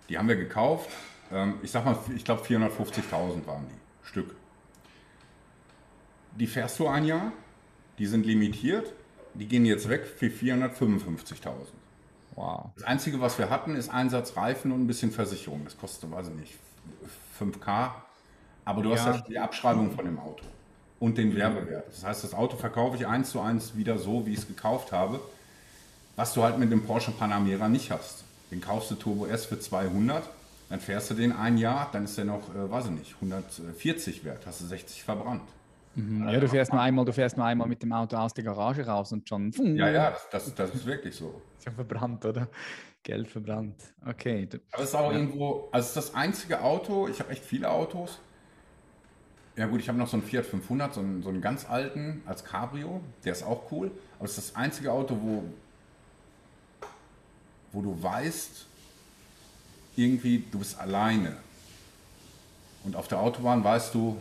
Die 0.08 0.18
haben 0.18 0.28
wir 0.28 0.36
gekauft. 0.36 0.90
Ähm, 1.32 1.54
ich 1.62 1.70
sag 1.70 1.84
mal, 1.84 1.98
ich 2.14 2.24
glaube 2.24 2.42
450.000 2.42 3.46
waren 3.46 3.66
die 3.68 4.06
Stück. 4.08 4.34
Die 6.38 6.46
fährst 6.46 6.78
du 6.78 6.86
ein 6.86 7.04
Jahr, 7.04 7.32
die 7.98 8.06
sind 8.06 8.26
limitiert, 8.26 8.92
die 9.34 9.46
gehen 9.46 9.64
jetzt 9.64 9.88
weg 9.88 10.06
für 10.06 10.26
455.000. 10.26 11.50
Wow. 12.34 12.70
Das 12.74 12.84
Einzige, 12.84 13.20
was 13.20 13.38
wir 13.38 13.48
hatten, 13.48 13.74
ist 13.74 13.88
Einsatz 13.88 14.36
Reifen 14.36 14.70
und 14.70 14.82
ein 14.82 14.86
bisschen 14.86 15.10
Versicherung. 15.10 15.64
Das 15.64 15.78
kostet, 15.78 16.10
weiß 16.10 16.28
ich 16.28 16.34
nicht, 16.34 16.54
5K. 17.40 17.90
Aber 18.66 18.82
du 18.82 18.90
ja. 18.90 18.96
hast 18.96 19.06
ja 19.06 19.24
die 19.26 19.38
Abschreibung 19.38 19.90
von 19.92 20.04
dem 20.04 20.18
Auto 20.18 20.44
und 20.98 21.16
den 21.16 21.34
Werbewert. 21.34 21.88
Das 21.88 22.04
heißt, 22.04 22.24
das 22.24 22.34
Auto 22.34 22.56
verkaufe 22.56 22.96
ich 22.96 23.06
eins 23.06 23.30
zu 23.30 23.40
eins 23.40 23.76
wieder 23.76 23.98
so, 23.98 24.26
wie 24.26 24.32
ich 24.32 24.40
es 24.40 24.48
gekauft 24.48 24.92
habe. 24.92 25.20
Was 26.16 26.32
du 26.34 26.42
halt 26.42 26.58
mit 26.58 26.72
dem 26.72 26.84
Porsche 26.84 27.12
Panamera 27.12 27.68
nicht 27.68 27.90
hast. 27.90 28.24
Den 28.50 28.60
kaufst 28.60 28.90
du 28.90 28.94
Turbo 28.94 29.26
S 29.26 29.44
für 29.44 29.58
200, 29.58 30.28
dann 30.68 30.80
fährst 30.80 31.10
du 31.10 31.14
den 31.14 31.32
ein 31.32 31.58
Jahr, 31.58 31.88
dann 31.92 32.04
ist 32.04 32.16
der 32.16 32.24
noch, 32.24 32.54
äh, 32.54 32.70
weiß 32.70 32.86
ich 32.86 32.90
nicht, 32.92 33.14
140 33.14 34.24
wert, 34.24 34.46
hast 34.46 34.60
du 34.60 34.66
60 34.66 35.02
verbrannt. 35.02 35.48
Mhm. 35.94 36.28
Ja, 36.28 36.38
du 36.38 36.48
fährst 36.48 36.72
nur 36.72 36.80
einmal, 36.80 37.04
du 37.04 37.12
fährst 37.12 37.36
nur 37.36 37.46
einmal 37.46 37.68
mit 37.68 37.82
dem 37.82 37.92
Auto 37.92 38.16
aus 38.16 38.34
der 38.34 38.44
Garage 38.44 38.86
raus 38.86 39.12
und 39.12 39.28
schon. 39.28 39.52
Ja, 39.76 39.90
ja, 39.90 40.16
das, 40.30 40.54
das 40.54 40.74
ist 40.74 40.86
wirklich 40.86 41.14
so. 41.14 41.40
Ist 41.58 41.66
ja 41.66 41.72
verbrannt, 41.72 42.24
oder? 42.24 42.48
Geld 43.02 43.28
verbrannt. 43.28 43.76
Okay. 44.04 44.48
Aber 44.72 44.82
es 44.82 44.88
ist 44.88 44.94
auch 44.94 45.12
ja. 45.12 45.18
irgendwo, 45.18 45.68
also 45.72 45.84
es 45.84 45.88
ist 45.88 45.96
das 45.96 46.14
einzige 46.14 46.60
Auto, 46.60 47.08
ich 47.08 47.20
habe 47.20 47.30
echt 47.30 47.44
viele 47.44 47.70
Autos. 47.70 48.18
Ja 49.56 49.66
gut, 49.66 49.80
ich 49.80 49.88
habe 49.88 49.96
noch 49.96 50.08
so 50.08 50.16
einen 50.16 50.26
Fiat 50.26 50.44
500, 50.44 50.94
so 50.94 51.00
einen, 51.00 51.22
so 51.22 51.28
einen 51.30 51.40
ganz 51.40 51.68
alten 51.68 52.22
als 52.26 52.44
Cabrio, 52.44 53.00
der 53.24 53.32
ist 53.32 53.42
auch 53.42 53.70
cool. 53.70 53.90
Aber 54.18 54.26
es 54.26 54.36
ist 54.36 54.50
das 54.50 54.56
einzige 54.56 54.92
Auto, 54.92 55.16
wo, 55.22 55.44
wo 57.76 57.82
du 57.82 58.02
weißt, 58.02 58.64
irgendwie, 59.96 60.42
du 60.50 60.58
bist 60.58 60.78
alleine. 60.80 61.36
Und 62.84 62.96
auf 62.96 63.06
der 63.06 63.20
Autobahn 63.20 63.62
weißt 63.62 63.94
du, 63.94 64.16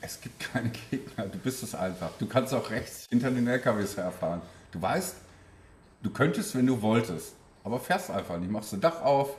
es 0.00 0.18
gibt 0.18 0.40
keine 0.40 0.70
Gegner, 0.90 1.26
du 1.26 1.36
bist 1.36 1.62
es 1.62 1.74
einfach. 1.74 2.12
Du 2.18 2.26
kannst 2.26 2.54
auch 2.54 2.70
rechts 2.70 3.06
hinter 3.10 3.30
den 3.30 3.46
LKWs 3.46 3.98
herfahren. 3.98 4.40
Du 4.72 4.80
weißt, 4.80 5.16
du 6.02 6.10
könntest, 6.10 6.54
wenn 6.56 6.66
du 6.66 6.80
wolltest, 6.80 7.34
aber 7.62 7.78
fährst 7.78 8.10
einfach 8.10 8.38
nicht. 8.38 8.50
Machst 8.50 8.72
du 8.72 8.78
Dach 8.78 9.02
auf, 9.02 9.36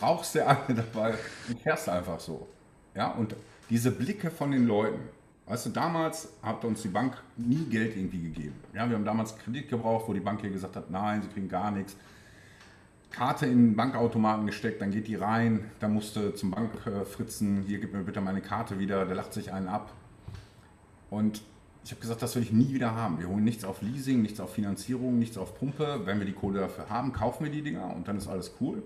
rauchst 0.00 0.36
der 0.36 0.48
eine 0.48 0.74
dabei 0.74 1.18
und 1.48 1.60
fährst 1.60 1.86
einfach 1.90 2.18
so. 2.18 2.48
Ja, 2.94 3.08
und 3.08 3.36
diese 3.68 3.90
Blicke 3.90 4.30
von 4.30 4.52
den 4.52 4.66
Leuten, 4.66 5.06
Weißt 5.48 5.64
du, 5.64 5.70
damals 5.70 6.28
hat 6.42 6.62
uns 6.64 6.82
die 6.82 6.88
Bank 6.88 7.16
nie 7.36 7.64
Geld 7.64 7.96
irgendwie 7.96 8.20
gegeben. 8.22 8.54
Ja, 8.74 8.86
wir 8.86 8.96
haben 8.96 9.06
damals 9.06 9.36
Kredit 9.38 9.68
gebraucht, 9.70 10.04
wo 10.06 10.12
die 10.12 10.20
Bank 10.20 10.42
hier 10.42 10.50
gesagt 10.50 10.76
hat, 10.76 10.90
nein, 10.90 11.22
sie 11.22 11.28
kriegen 11.28 11.48
gar 11.48 11.70
nichts. 11.70 11.96
Karte 13.10 13.46
in 13.46 13.68
den 13.68 13.76
Bankautomaten 13.76 14.44
gesteckt, 14.44 14.82
dann 14.82 14.90
geht 14.90 15.08
die 15.08 15.14
rein, 15.14 15.70
dann 15.80 15.94
musste 15.94 16.34
zum 16.34 16.50
Bankfritzen, 16.50 17.62
hier 17.62 17.78
gib 17.78 17.94
mir 17.94 18.02
bitte 18.02 18.20
meine 18.20 18.42
Karte 18.42 18.78
wieder, 18.78 19.06
der 19.06 19.16
lacht 19.16 19.32
sich 19.32 19.50
einen 19.50 19.68
ab. 19.68 19.94
Und 21.08 21.40
ich 21.82 21.92
habe 21.92 22.02
gesagt, 22.02 22.20
das 22.20 22.36
will 22.36 22.42
ich 22.42 22.52
nie 22.52 22.74
wieder 22.74 22.94
haben. 22.94 23.18
Wir 23.18 23.28
holen 23.28 23.44
nichts 23.44 23.64
auf 23.64 23.80
Leasing, 23.80 24.20
nichts 24.20 24.40
auf 24.40 24.52
Finanzierung, 24.52 25.18
nichts 25.18 25.38
auf 25.38 25.58
Pumpe. 25.58 26.02
Wenn 26.04 26.18
wir 26.18 26.26
die 26.26 26.34
Kohle 26.34 26.60
dafür 26.60 26.90
haben, 26.90 27.14
kaufen 27.14 27.44
wir 27.44 27.50
die 27.50 27.62
Dinger 27.62 27.96
und 27.96 28.06
dann 28.06 28.18
ist 28.18 28.28
alles 28.28 28.52
cool. 28.60 28.82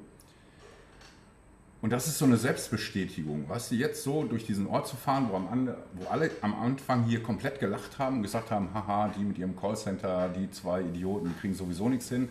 Und 1.83 1.91
das 1.91 2.07
ist 2.07 2.19
so 2.19 2.25
eine 2.25 2.37
Selbstbestätigung. 2.37 3.49
Weißt 3.49 3.73
du, 3.73 3.75
jetzt 3.75 4.05
so 4.05 4.23
durch 4.23 4.47
diesen 4.47 4.69
Ort 4.69 4.87
zu 4.87 4.97
fahren, 4.97 5.27
wo, 5.31 5.37
am, 5.37 5.69
wo 5.95 6.09
alle 6.09 6.31
am 6.41 6.55
Anfang 6.55 7.05
hier 7.05 7.23
komplett 7.23 7.59
gelacht 7.59 7.99
haben 7.99 8.19
und 8.19 8.23
gesagt 8.23 8.51
haben, 8.53 8.73
haha, 8.73 9.13
die 9.19 9.25
mit 9.25 9.37
ihrem 9.37 9.59
Callcenter, 9.59 10.29
die 10.29 10.51
zwei 10.53 10.81
Idioten, 10.81 11.29
die 11.29 11.41
kriegen 11.41 11.55
sowieso 11.55 11.89
nichts 11.89 12.09
hin. 12.09 12.29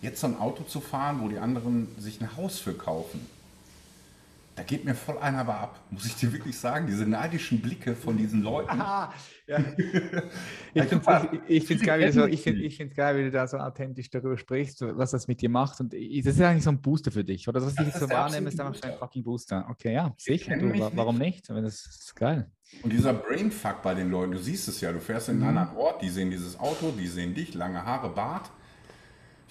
Jetzt 0.00 0.20
so 0.20 0.28
ein 0.28 0.38
Auto 0.38 0.62
zu 0.62 0.80
fahren, 0.80 1.18
wo 1.20 1.28
die 1.28 1.38
anderen 1.38 1.88
sich 1.98 2.20
ein 2.20 2.36
Haus 2.36 2.60
für 2.60 2.74
kaufen 2.74 3.20
da 4.54 4.62
geht 4.62 4.84
mir 4.84 4.94
voll 4.94 5.18
einer 5.18 5.38
aber 5.38 5.58
ab, 5.58 5.80
muss 5.90 6.04
ich 6.04 6.14
dir 6.14 6.32
wirklich 6.32 6.58
sagen. 6.58 6.86
Diese 6.86 7.06
neidischen 7.06 7.60
Blicke 7.62 7.94
von 7.94 8.18
diesen 8.18 8.42
Leuten. 8.42 8.70
Aha, 8.70 9.12
ja. 9.46 9.58
ich 10.74 11.64
finde 11.64 11.74
es 11.74 11.82
geil, 11.82 12.12
so, 12.12 12.26
ich 12.26 12.42
find, 12.42 12.58
ich 12.58 12.78
geil, 12.94 13.16
wie 13.16 13.22
du 13.24 13.30
da 13.30 13.46
so 13.46 13.56
authentisch 13.56 14.10
darüber 14.10 14.36
sprichst, 14.36 14.82
was 14.82 15.12
das 15.12 15.26
mit 15.26 15.40
dir 15.40 15.48
macht. 15.48 15.80
Und 15.80 15.94
das 15.94 16.34
ist 16.34 16.40
eigentlich 16.40 16.64
so 16.64 16.70
ein 16.70 16.82
Booster 16.82 17.10
für 17.10 17.24
dich. 17.24 17.48
Oder 17.48 17.62
was 17.62 17.78
ich 17.78 17.94
so 17.94 18.10
wahrnehme, 18.10 18.48
ist 18.48 18.60
einfach 18.60 18.80
ein 18.82 18.98
fucking 18.98 19.24
Booster. 19.24 19.66
Okay, 19.70 19.94
ja, 19.94 20.12
sicher. 20.18 20.56
Du, 20.58 20.70
warum 20.96 21.16
nicht? 21.16 21.48
Das 21.48 21.86
ist 21.86 22.14
geil. 22.14 22.50
Und 22.82 22.92
dieser 22.92 23.14
Brainfuck 23.14 23.82
bei 23.82 23.94
den 23.94 24.10
Leuten, 24.10 24.32
du 24.32 24.38
siehst 24.38 24.68
es 24.68 24.80
ja, 24.80 24.92
du 24.92 25.00
fährst 25.00 25.28
in 25.28 25.36
einen 25.36 25.52
mhm. 25.52 25.58
anderen 25.58 25.76
Ort, 25.78 26.02
die 26.02 26.08
sehen 26.08 26.30
dieses 26.30 26.58
Auto, 26.58 26.92
die 26.98 27.06
sehen 27.06 27.34
dich, 27.34 27.54
lange 27.54 27.84
Haare, 27.84 28.10
Bart. 28.10 28.50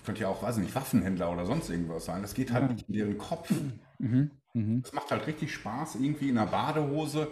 Ich 0.01 0.05
könnte 0.05 0.21
ja 0.21 0.29
auch, 0.29 0.41
weiß 0.41 0.57
nicht, 0.57 0.73
Waffenhändler 0.73 1.31
oder 1.31 1.45
sonst 1.45 1.69
irgendwas 1.69 2.05
sein. 2.05 2.23
Das 2.23 2.33
geht 2.33 2.51
halt 2.51 2.63
ja. 2.63 2.73
nicht 2.73 2.89
in 2.89 2.95
ihren 2.95 3.17
Kopf. 3.19 3.51
Mhm. 3.99 4.31
Mhm. 4.53 4.81
Es 4.83 4.93
macht 4.93 5.11
halt 5.11 5.27
richtig 5.27 5.53
Spaß, 5.53 5.95
irgendwie 5.95 6.29
in 6.29 6.39
einer 6.39 6.49
Badehose 6.49 7.27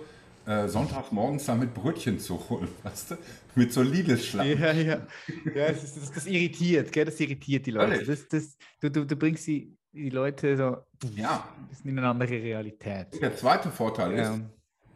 äh, 0.46 0.68
Sonntagmorgens 0.68 1.46
damit 1.46 1.74
Brötchen 1.74 2.20
zu 2.20 2.40
holen, 2.48 2.68
weißt 2.84 3.12
du? 3.12 3.18
Mit 3.56 3.74
so 3.74 3.82
Lidl-Schlangen. 3.82 4.60
Ja, 4.60 4.72
ja. 4.72 5.08
ja 5.56 5.72
das, 5.72 5.96
das, 5.96 6.12
das, 6.12 6.26
irritiert, 6.28 6.92
gell? 6.92 7.06
Das 7.06 7.20
irritiert 7.20 7.66
die 7.66 7.72
Leute. 7.72 8.06
Das, 8.06 8.28
das, 8.28 8.56
du, 8.80 8.92
du, 8.92 9.06
du 9.06 9.16
bringst 9.16 9.48
die, 9.48 9.76
die 9.92 10.12
Leute 10.12 10.56
so 10.56 10.78
ja. 11.16 11.50
in 11.84 11.98
eine 11.98 12.08
andere 12.08 12.34
Realität. 12.34 13.20
Der 13.20 13.36
zweite 13.36 13.72
Vorteil 13.72 14.16
ja. 14.16 14.36
ist, 14.36 14.42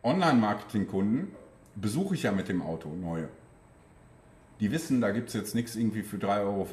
Online-Marketing-Kunden 0.04 1.32
besuche 1.76 2.14
ich 2.14 2.24
ja 2.24 2.32
mit 2.32 2.50
dem 2.50 2.62
Auto 2.62 2.90
neue. 2.90 3.30
Die 4.60 4.72
wissen, 4.72 5.02
da 5.02 5.12
gibt 5.12 5.30
es 5.30 5.34
jetzt 5.34 5.56
nichts 5.56 5.76
irgendwie 5.76 6.04
für 6.04 6.18
3,50 6.18 6.42
Euro, 6.42 6.68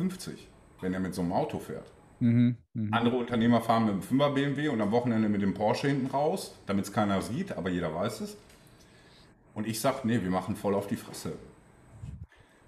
wenn 0.80 0.94
er 0.94 1.00
mit 1.00 1.14
so 1.14 1.22
einem 1.22 1.32
Auto 1.32 1.58
fährt. 1.58 1.90
Mhm, 2.20 2.56
mh. 2.74 2.96
Andere 2.96 3.16
Unternehmer 3.16 3.60
fahren 3.60 3.86
mit 3.86 3.94
dem 3.94 4.18
5er 4.20 4.34
BMW 4.34 4.68
und 4.68 4.80
am 4.80 4.90
Wochenende 4.92 5.28
mit 5.28 5.42
dem 5.42 5.54
Porsche 5.54 5.88
hinten 5.88 6.06
raus, 6.06 6.54
damit 6.66 6.84
es 6.84 6.92
keiner 6.92 7.22
sieht, 7.22 7.52
aber 7.52 7.70
jeder 7.70 7.94
weiß 7.94 8.20
es. 8.20 8.36
Und 9.54 9.66
ich 9.66 9.80
sage, 9.80 10.00
nee, 10.04 10.22
wir 10.22 10.30
machen 10.30 10.54
voll 10.54 10.74
auf 10.74 10.86
die 10.86 10.96
Fresse. 10.96 11.32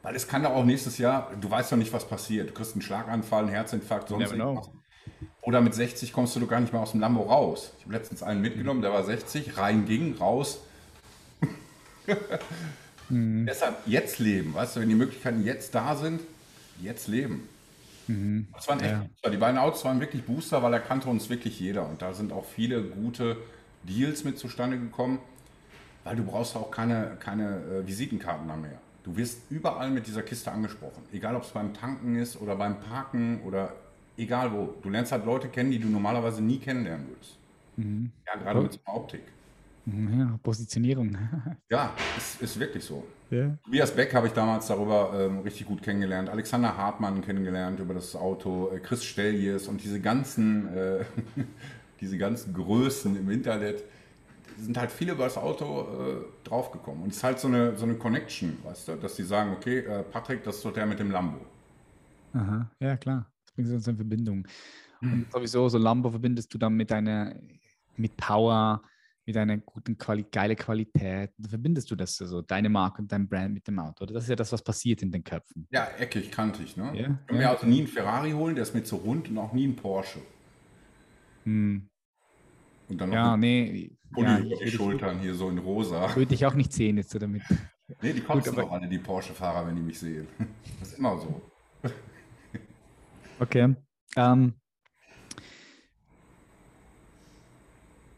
Weil 0.02 0.16
es 0.16 0.26
kann 0.26 0.42
doch 0.42 0.50
auch 0.50 0.64
nächstes 0.64 0.98
Jahr, 0.98 1.30
du 1.40 1.48
weißt 1.48 1.70
doch 1.70 1.76
nicht, 1.76 1.92
was 1.92 2.06
passiert. 2.08 2.50
Du 2.50 2.54
kriegst 2.54 2.72
einen 2.72 2.82
Schlaganfall, 2.82 3.44
einen 3.44 3.52
Herzinfarkt, 3.52 4.08
sonst 4.08 4.32
irgendwas. 4.32 4.70
Oder 5.42 5.60
mit 5.60 5.74
60 5.74 6.12
kommst 6.12 6.34
du 6.34 6.40
doch 6.40 6.48
gar 6.48 6.60
nicht 6.60 6.72
mehr 6.72 6.82
aus 6.82 6.92
dem 6.92 7.00
Lambo 7.00 7.22
raus. 7.22 7.72
Ich 7.78 7.84
habe 7.84 7.94
letztens 7.94 8.22
einen 8.22 8.40
mitgenommen, 8.40 8.82
der 8.82 8.92
war 8.92 9.04
60, 9.04 9.58
rein 9.58 9.86
ging, 9.86 10.16
raus. 10.16 10.60
mhm. 13.08 13.46
Deshalb 13.48 13.76
jetzt 13.86 14.18
leben, 14.18 14.54
weißt 14.54 14.76
du, 14.76 14.80
wenn 14.80 14.88
die 14.88 14.94
Möglichkeiten 14.94 15.44
jetzt 15.44 15.74
da 15.74 15.94
sind, 15.96 16.20
jetzt 16.80 17.06
leben. 17.06 17.48
Mhm. 18.08 18.46
Das 18.54 18.68
waren 18.68 18.80
echt 18.80 18.96
ja. 19.24 19.30
Die 19.30 19.36
beiden 19.36 19.58
Autos 19.58 19.84
waren 19.84 20.00
wirklich 20.00 20.24
Booster, 20.24 20.62
weil 20.62 20.72
da 20.72 20.78
kannte 20.78 21.08
uns 21.08 21.28
wirklich 21.30 21.58
jeder. 21.60 21.88
Und 21.88 22.02
da 22.02 22.12
sind 22.12 22.32
auch 22.32 22.44
viele 22.44 22.82
gute 22.82 23.36
Deals 23.84 24.24
mit 24.24 24.38
zustande 24.38 24.78
gekommen, 24.78 25.18
weil 26.04 26.16
du 26.16 26.24
brauchst 26.24 26.56
auch 26.56 26.70
keine, 26.70 27.16
keine 27.18 27.62
äh, 27.64 27.86
Visitenkarten 27.86 28.46
mehr. 28.46 28.78
Du 29.04 29.16
wirst 29.16 29.50
überall 29.50 29.90
mit 29.90 30.06
dieser 30.06 30.22
Kiste 30.22 30.52
angesprochen. 30.52 31.02
Egal, 31.12 31.34
ob 31.34 31.42
es 31.42 31.50
beim 31.50 31.74
Tanken 31.74 32.16
ist 32.16 32.40
oder 32.40 32.54
beim 32.54 32.78
Parken 32.80 33.40
oder 33.42 33.72
egal 34.16 34.52
wo. 34.52 34.74
Du 34.82 34.90
lernst 34.90 35.12
halt 35.12 35.24
Leute 35.26 35.48
kennen, 35.48 35.70
die 35.70 35.78
du 35.78 35.88
normalerweise 35.88 36.42
nie 36.42 36.58
kennenlernen 36.58 37.08
würdest. 37.08 37.36
Mhm. 37.76 38.12
Ja, 38.26 38.36
gerade 38.36 38.60
mit 38.60 38.72
so 38.72 38.78
einer 38.84 38.96
Optik. 38.96 39.22
Mhm, 39.84 40.20
ja, 40.20 40.38
Positionierung. 40.42 41.16
ja, 41.70 41.94
ist, 42.16 42.40
ist 42.40 42.58
wirklich 42.58 42.84
so. 42.84 43.04
Ja. 43.30 43.56
Tobias 43.64 43.90
Beck 43.94 44.14
habe 44.14 44.28
ich 44.28 44.32
damals 44.32 44.66
darüber 44.66 45.12
ähm, 45.14 45.40
richtig 45.40 45.66
gut 45.66 45.82
kennengelernt. 45.82 46.28
Alexander 46.28 46.76
Hartmann 46.76 47.22
kennengelernt 47.22 47.80
über 47.80 47.94
das 47.94 48.14
Auto. 48.14 48.70
Äh, 48.72 48.78
Chris 48.78 49.04
Stelljes 49.04 49.66
und 49.66 49.82
diese 49.82 50.00
ganzen, 50.00 50.68
äh, 50.68 51.04
diese 52.00 52.18
ganzen 52.18 52.52
Größen 52.52 53.16
im 53.16 53.30
Internet 53.30 53.82
sind 54.58 54.76
halt 54.78 54.92
viele 54.92 55.12
über 55.12 55.24
das 55.24 55.36
Auto 55.36 55.80
äh, 55.80 56.46
draufgekommen. 56.48 57.02
Und 57.02 57.10
es 57.10 57.16
ist 57.16 57.24
halt 57.24 57.40
so 57.40 57.48
eine, 57.48 57.76
so 57.76 57.84
eine 57.84 57.94
Connection, 57.94 58.58
weißt 58.62 58.88
du, 58.88 58.96
dass 58.96 59.16
sie 59.16 59.24
sagen, 59.24 59.52
okay, 59.52 59.78
äh, 59.80 60.02
Patrick, 60.02 60.44
das 60.44 60.56
ist 60.56 60.64
doch 60.64 60.72
der 60.72 60.86
mit 60.86 60.98
dem 60.98 61.10
Lambo. 61.10 61.40
Aha, 62.34 62.70
ja 62.78 62.96
klar. 62.96 63.26
Das 63.44 63.54
bringt 63.54 63.70
uns 63.70 63.88
in 63.88 63.96
Verbindung. 63.96 64.46
Und 65.00 65.10
hm. 65.10 65.26
sowieso, 65.32 65.68
so 65.68 65.78
Lambo 65.78 66.10
verbindest 66.10 66.52
du 66.54 66.58
dann 66.58 66.74
mit 66.74 66.92
einer, 66.92 67.34
mit 67.96 68.16
Power, 68.16 68.82
mit 69.24 69.36
einer 69.36 69.58
guten 69.58 69.96
Quali 69.96 70.24
geile 70.30 70.56
Qualität. 70.56 71.30
Verbindest 71.48 71.90
du 71.90 71.96
das, 71.96 72.20
also 72.20 72.42
deine 72.42 72.68
Marke 72.68 73.02
und 73.02 73.12
dein 73.12 73.28
Brand 73.28 73.54
mit 73.54 73.66
dem 73.66 73.78
Auto. 73.78 74.04
Oder 74.04 74.14
das 74.14 74.24
ist 74.24 74.30
ja 74.30 74.36
das, 74.36 74.52
was 74.52 74.62
passiert 74.62 75.02
in 75.02 75.12
den 75.12 75.22
Köpfen. 75.22 75.66
Ja, 75.70 75.88
eckig, 75.98 76.30
kantig. 76.30 76.76
Ne? 76.76 76.90
Ich 76.94 77.02
kann 77.02 77.20
ja. 77.28 77.34
mir 77.34 77.50
also 77.50 77.66
nie 77.66 77.78
einen 77.78 77.88
Ferrari 77.88 78.32
holen, 78.32 78.54
der 78.54 78.62
ist 78.62 78.74
mir 78.74 78.82
zu 78.82 78.96
rund 78.96 79.28
und 79.28 79.38
auch 79.38 79.52
nie 79.52 79.64
einen 79.64 79.76
Porsche. 79.76 80.20
Hm. 81.44 81.88
Und 82.88 83.00
dann 83.00 83.08
noch 83.10 83.16
ja, 83.16 83.36
nee. 83.36 83.96
Pulli 84.12 84.28
ja, 84.28 84.38
über 84.38 84.56
die 84.56 84.70
Schultern 84.70 85.20
hier 85.20 85.34
so 85.34 85.48
in 85.48 85.58
rosa. 85.58 86.14
Würde 86.14 86.34
ich 86.34 86.44
auch 86.44 86.54
nicht 86.54 86.72
sehen 86.72 86.98
jetzt 86.98 87.14
damit. 87.20 87.42
Nee, 88.00 88.12
die 88.12 88.20
kotzen 88.20 88.54
doch 88.54 88.70
alle, 88.70 88.88
die 88.88 88.98
Porsche-Fahrer, 88.98 89.66
wenn 89.66 89.76
die 89.76 89.82
mich 89.82 89.98
sehen. 89.98 90.26
Das 90.80 90.92
ist 90.92 90.98
immer 90.98 91.18
so. 91.18 91.40
Okay. 93.38 93.74
Ähm, 94.16 94.54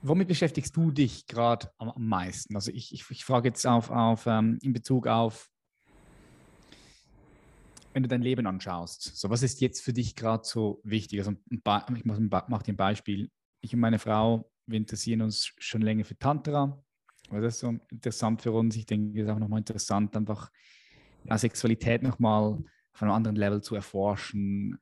womit 0.05 0.29
beschäftigst 0.29 0.77
du 0.77 0.91
dich 0.91 1.27
gerade 1.27 1.71
am, 1.79 1.91
am, 1.91 2.07
meisten? 2.07 2.55
Also 2.55 2.71
ich, 2.71 2.93
ich, 2.93 3.05
ich 3.11 3.25
frage 3.25 3.49
jetzt 3.49 3.67
auf, 3.67 3.91
auf 3.91 4.27
ähm, 4.27 4.59
in 4.63 4.73
Bezug 4.73 5.07
auf, 5.07 5.51
wenn 7.93 8.03
du 8.03 8.09
dein 8.09 8.23
Leben 8.23 8.47
anschaust, 8.47 9.17
so 9.17 9.31
was 9.31 9.43
ist 9.43 9.61
jetzt 9.61 9.83
für 9.83 9.93
dich 9.93 10.15
gerade 10.15 10.45
so 10.45 10.81
wichtig? 10.85 11.21
Also 11.21 11.33
ich 11.49 11.65
mache 11.65 12.65
dir 12.65 12.73
ein 12.73 12.77
Beispiel. 12.77 13.31
Ich 13.61 13.73
und 13.73 13.81
meine 13.81 13.99
Frau, 13.99 14.51
wir 14.67 14.77
interessieren 14.77 15.23
uns 15.23 15.53
schon 15.59 15.81
länger 15.81 16.05
für 16.05 16.19
Tantra. 16.19 16.83
Das 17.31 17.55
ist 17.55 17.61
so 17.61 17.75
interessant 17.91 18.43
für 18.43 18.53
uns. 18.53 18.77
Ich 18.77 18.87
denke, 18.87 19.19
es 19.19 19.27
ist 19.27 19.33
auch 19.33 19.39
nochmal 19.39 19.61
interessant, 19.61 20.15
einfach 20.17 20.51
ja, 21.25 21.39
Sexualität 21.39 22.03
nochmal 22.03 22.63
auf 22.93 23.03
einem 23.03 23.13
anderen 23.13 23.37
Level 23.37 23.63
zu 23.63 23.75
erforschen. 23.75 24.79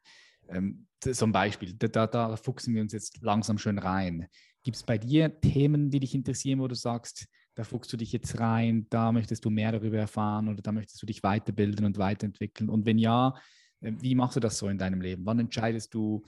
Ähm, 0.48 0.88
so 1.04 1.26
ein 1.26 1.32
Beispiel, 1.32 1.74
da, 1.74 1.88
da, 1.88 2.06
da 2.06 2.36
fuchsen 2.36 2.74
wir 2.74 2.82
uns 2.82 2.92
jetzt 2.92 3.22
langsam 3.22 3.58
schön 3.58 3.78
rein. 3.78 4.28
Gibt 4.62 4.76
es 4.76 4.82
bei 4.84 4.98
dir 4.98 5.40
Themen, 5.40 5.90
die 5.90 6.00
dich 6.00 6.14
interessieren, 6.14 6.60
wo 6.60 6.68
du 6.68 6.74
sagst, 6.74 7.26
da 7.54 7.64
fuchst 7.64 7.92
du 7.92 7.96
dich 7.96 8.12
jetzt 8.12 8.38
rein, 8.38 8.86
da 8.90 9.12
möchtest 9.12 9.44
du 9.44 9.50
mehr 9.50 9.72
darüber 9.72 9.98
erfahren 9.98 10.48
oder 10.48 10.62
da 10.62 10.72
möchtest 10.72 11.02
du 11.02 11.06
dich 11.06 11.22
weiterbilden 11.22 11.84
und 11.84 11.98
weiterentwickeln? 11.98 12.70
Und 12.70 12.86
wenn 12.86 12.98
ja, 12.98 13.34
äh, 13.80 13.92
wie 13.98 14.14
machst 14.14 14.36
du 14.36 14.40
das 14.40 14.58
so 14.58 14.68
in 14.68 14.78
deinem 14.78 15.00
Leben? 15.00 15.26
Wann 15.26 15.38
entscheidest 15.38 15.92
du, 15.94 16.22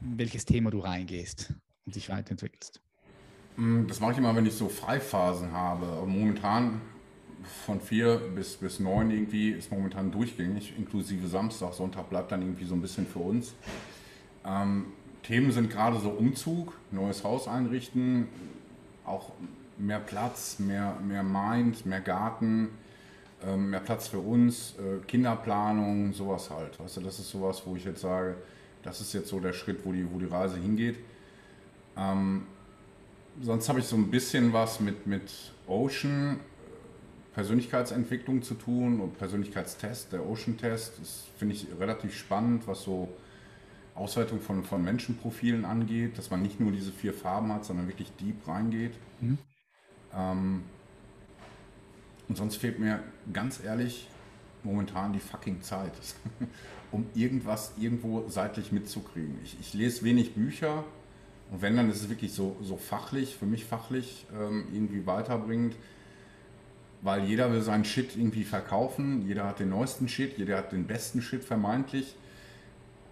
welches 0.00 0.44
Thema 0.44 0.70
du 0.70 0.80
reingehst 0.80 1.54
und 1.84 1.94
dich 1.94 2.08
weiterentwickelst? 2.08 2.80
Mm, 3.56 3.86
das 3.86 4.00
mache 4.00 4.12
ich 4.12 4.18
immer, 4.18 4.34
wenn 4.34 4.46
ich 4.46 4.54
so 4.54 4.68
Freiphasen 4.68 5.52
habe. 5.52 6.06
Momentan 6.06 6.80
von 7.64 7.80
vier 7.80 8.16
bis, 8.34 8.56
bis 8.56 8.80
neun 8.80 9.10
irgendwie 9.10 9.50
ist 9.50 9.70
momentan 9.70 10.10
durchgängig, 10.10 10.74
inklusive 10.76 11.26
Samstag. 11.28 11.74
Sonntag 11.74 12.08
bleibt 12.10 12.32
dann 12.32 12.42
irgendwie 12.42 12.64
so 12.64 12.74
ein 12.74 12.82
bisschen 12.82 13.06
für 13.06 13.20
uns. 13.20 13.54
Ähm, 14.44 14.86
Themen 15.22 15.52
sind 15.52 15.70
gerade 15.70 15.98
so 16.00 16.10
Umzug, 16.10 16.72
neues 16.90 17.24
Haus 17.24 17.46
einrichten, 17.46 18.28
auch 19.04 19.32
mehr 19.78 20.00
Platz, 20.00 20.58
mehr, 20.58 20.96
mehr 21.06 21.22
Mind, 21.22 21.86
mehr 21.86 22.00
Garten, 22.00 22.68
ähm, 23.46 23.70
mehr 23.70 23.80
Platz 23.80 24.08
für 24.08 24.18
uns, 24.18 24.74
äh, 24.78 25.04
Kinderplanung, 25.06 26.12
sowas 26.12 26.50
halt. 26.50 26.78
Weißt 26.78 26.98
du, 26.98 27.00
das 27.00 27.18
ist 27.18 27.30
sowas, 27.30 27.62
wo 27.64 27.76
ich 27.76 27.84
jetzt 27.84 28.00
sage, 28.00 28.36
das 28.82 29.00
ist 29.00 29.12
jetzt 29.12 29.28
so 29.28 29.40
der 29.40 29.52
Schritt, 29.52 29.84
wo 29.84 29.92
die, 29.92 30.06
wo 30.10 30.18
die 30.18 30.26
Reise 30.26 30.56
hingeht. 30.56 30.98
Ähm, 31.96 32.46
sonst 33.42 33.68
habe 33.68 33.80
ich 33.80 33.86
so 33.86 33.96
ein 33.96 34.10
bisschen 34.10 34.52
was 34.52 34.80
mit, 34.80 35.06
mit 35.06 35.30
Ocean, 35.66 36.36
äh, 36.36 37.34
Persönlichkeitsentwicklung 37.34 38.42
zu 38.42 38.54
tun 38.54 39.00
und 39.00 39.18
Persönlichkeitstest, 39.18 40.12
der 40.12 40.26
Ocean-Test. 40.26 40.94
Das 41.00 41.24
finde 41.38 41.54
ich 41.54 41.66
relativ 41.78 42.14
spannend, 42.14 42.66
was 42.66 42.82
so 42.82 43.08
Auswertung 43.94 44.40
von, 44.40 44.64
von 44.64 44.82
Menschenprofilen 44.82 45.64
angeht, 45.64 46.16
dass 46.18 46.30
man 46.30 46.42
nicht 46.42 46.60
nur 46.60 46.72
diese 46.72 46.92
vier 46.92 47.12
Farben 47.12 47.52
hat, 47.52 47.64
sondern 47.64 47.88
wirklich 47.88 48.10
deep 48.20 48.46
reingeht. 48.46 48.92
Mhm. 49.20 49.38
Ähm, 50.14 50.62
und 52.28 52.36
sonst 52.36 52.56
fehlt 52.56 52.78
mir 52.78 53.02
ganz 53.32 53.62
ehrlich 53.62 54.08
momentan 54.62 55.12
die 55.12 55.20
fucking 55.20 55.62
Zeit, 55.62 55.92
um 56.92 57.06
irgendwas 57.14 57.72
irgendwo 57.78 58.28
seitlich 58.28 58.72
mitzukriegen. 58.72 59.38
Ich, 59.42 59.56
ich, 59.60 59.74
lese 59.74 60.04
wenig 60.04 60.34
Bücher 60.34 60.84
und 61.50 61.62
wenn, 61.62 61.76
dann 61.76 61.90
ist 61.90 62.02
es 62.02 62.08
wirklich 62.08 62.32
so, 62.32 62.56
so 62.62 62.76
fachlich, 62.76 63.36
für 63.36 63.46
mich 63.46 63.64
fachlich 63.64 64.26
ähm, 64.38 64.66
irgendwie 64.72 65.06
weiterbringend. 65.06 65.74
weil 67.02 67.24
jeder 67.24 67.50
will 67.52 67.62
seinen 67.62 67.84
Shit 67.84 68.16
irgendwie 68.16 68.44
verkaufen, 68.44 69.26
jeder 69.26 69.46
hat 69.46 69.58
den 69.58 69.70
neuesten 69.70 70.08
Shit, 70.08 70.38
jeder 70.38 70.58
hat 70.58 70.72
den 70.72 70.86
besten 70.86 71.22
Shit 71.22 71.42
vermeintlich. 71.42 72.14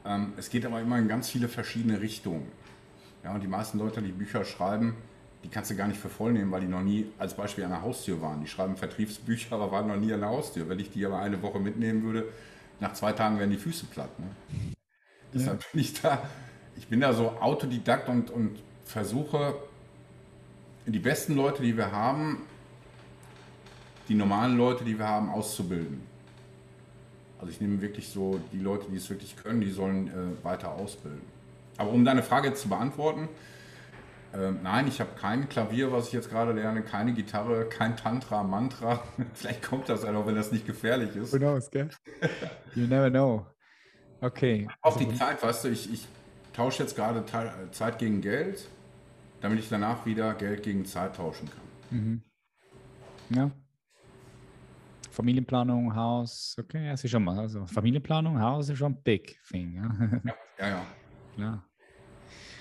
Ähm, 0.08 0.32
es 0.38 0.48
geht 0.48 0.64
aber 0.64 0.80
immer 0.80 0.98
in 0.98 1.06
ganz 1.06 1.28
viele 1.28 1.48
verschiedene 1.48 2.00
Richtungen. 2.00 2.50
Ja, 3.22 3.34
und 3.34 3.42
die 3.42 3.48
meisten 3.48 3.78
Leute, 3.78 4.00
die 4.00 4.10
Bücher 4.10 4.44
schreiben, 4.44 4.96
die 5.44 5.48
kannst 5.48 5.70
du 5.70 5.76
gar 5.76 5.86
nicht 5.86 6.00
für 6.00 6.08
voll 6.08 6.32
nehmen, 6.32 6.50
weil 6.50 6.62
die 6.62 6.66
noch 6.66 6.82
nie 6.82 7.06
als 7.18 7.34
Beispiel 7.34 7.64
an 7.64 7.70
der 7.70 7.82
Haustür 7.82 8.20
waren. 8.22 8.40
Die 8.40 8.48
schreiben 8.48 8.76
Vertriebsbücher, 8.76 9.54
aber 9.54 9.70
waren 9.70 9.86
noch 9.86 9.96
nie 9.96 10.12
an 10.12 10.20
der 10.20 10.30
Haustür. 10.30 10.68
Wenn 10.68 10.78
ich 10.78 10.90
die 10.90 11.04
aber 11.04 11.18
eine 11.18 11.40
Woche 11.42 11.60
mitnehmen 11.60 12.02
würde, 12.02 12.24
nach 12.80 12.94
zwei 12.94 13.12
Tagen 13.12 13.38
wären 13.38 13.50
die 13.50 13.58
Füße 13.58 13.86
platt. 13.86 14.18
Ne? 14.18 14.26
Deshalb 15.34 15.64
bin 15.72 15.80
ich 15.82 16.00
da, 16.00 16.22
ich 16.76 16.88
bin 16.88 17.00
da 17.00 17.12
so 17.12 17.30
Autodidakt 17.40 18.08
und, 18.08 18.30
und 18.30 18.58
versuche, 18.84 19.56
die 20.86 20.98
besten 20.98 21.36
Leute, 21.36 21.62
die 21.62 21.76
wir 21.76 21.92
haben, 21.92 22.42
die 24.08 24.14
normalen 24.14 24.56
Leute, 24.56 24.84
die 24.84 24.98
wir 24.98 25.06
haben, 25.06 25.28
auszubilden. 25.28 26.07
Also 27.40 27.52
ich 27.52 27.60
nehme 27.60 27.80
wirklich 27.80 28.08
so 28.08 28.40
die 28.52 28.58
Leute, 28.58 28.86
die 28.90 28.96
es 28.96 29.08
wirklich 29.08 29.36
können, 29.36 29.60
die 29.60 29.70
sollen 29.70 30.08
äh, 30.08 30.44
weiter 30.44 30.72
ausbilden. 30.72 31.22
Aber 31.76 31.90
um 31.90 32.04
deine 32.04 32.22
Frage 32.22 32.48
jetzt 32.48 32.62
zu 32.62 32.68
beantworten, 32.68 33.28
äh, 34.32 34.50
nein, 34.50 34.88
ich 34.88 35.00
habe 35.00 35.10
kein 35.18 35.48
Klavier, 35.48 35.92
was 35.92 36.08
ich 36.08 36.12
jetzt 36.12 36.30
gerade 36.30 36.52
lerne, 36.52 36.82
keine 36.82 37.12
Gitarre, 37.12 37.66
kein 37.66 37.96
Tantra, 37.96 38.42
Mantra. 38.42 39.02
Vielleicht 39.34 39.62
kommt 39.62 39.88
das 39.88 40.04
einfach, 40.04 40.26
wenn 40.26 40.34
das 40.34 40.52
nicht 40.52 40.66
gefährlich 40.66 41.14
ist. 41.16 41.32
Who 41.32 41.38
knows, 41.38 41.70
gell? 41.70 41.88
You 42.74 42.86
never 42.86 43.10
know. 43.10 43.46
Okay. 44.20 44.68
Auch 44.82 44.96
also, 44.96 45.08
die 45.08 45.16
Zeit, 45.16 45.42
weißt 45.42 45.64
du, 45.64 45.68
ich, 45.68 45.92
ich 45.92 46.06
tausche 46.52 46.82
jetzt 46.82 46.96
gerade 46.96 47.24
Zeit 47.70 47.98
gegen 47.98 48.20
Geld, 48.20 48.68
damit 49.40 49.60
ich 49.60 49.68
danach 49.68 50.04
wieder 50.04 50.34
Geld 50.34 50.64
gegen 50.64 50.84
Zeit 50.84 51.14
tauschen 51.16 51.48
kann. 51.48 51.98
Mhm. 51.98 52.22
Ja, 53.30 53.50
Familienplanung, 55.18 55.96
Haus, 55.96 56.54
okay, 56.60 56.90
das 56.90 57.02
ist 57.02 57.10
schon 57.10 57.24
mal. 57.24 57.40
Also 57.40 57.66
Familienplanung, 57.66 58.40
Haus 58.40 58.68
ist 58.68 58.78
schon 58.78 58.92
ein 58.92 59.02
big 59.02 59.36
thing. 59.50 59.74
Ja, 59.74 60.30
ja, 60.58 60.68
ja. 60.68 60.68
ja. 60.68 60.84
Klar. 61.34 61.64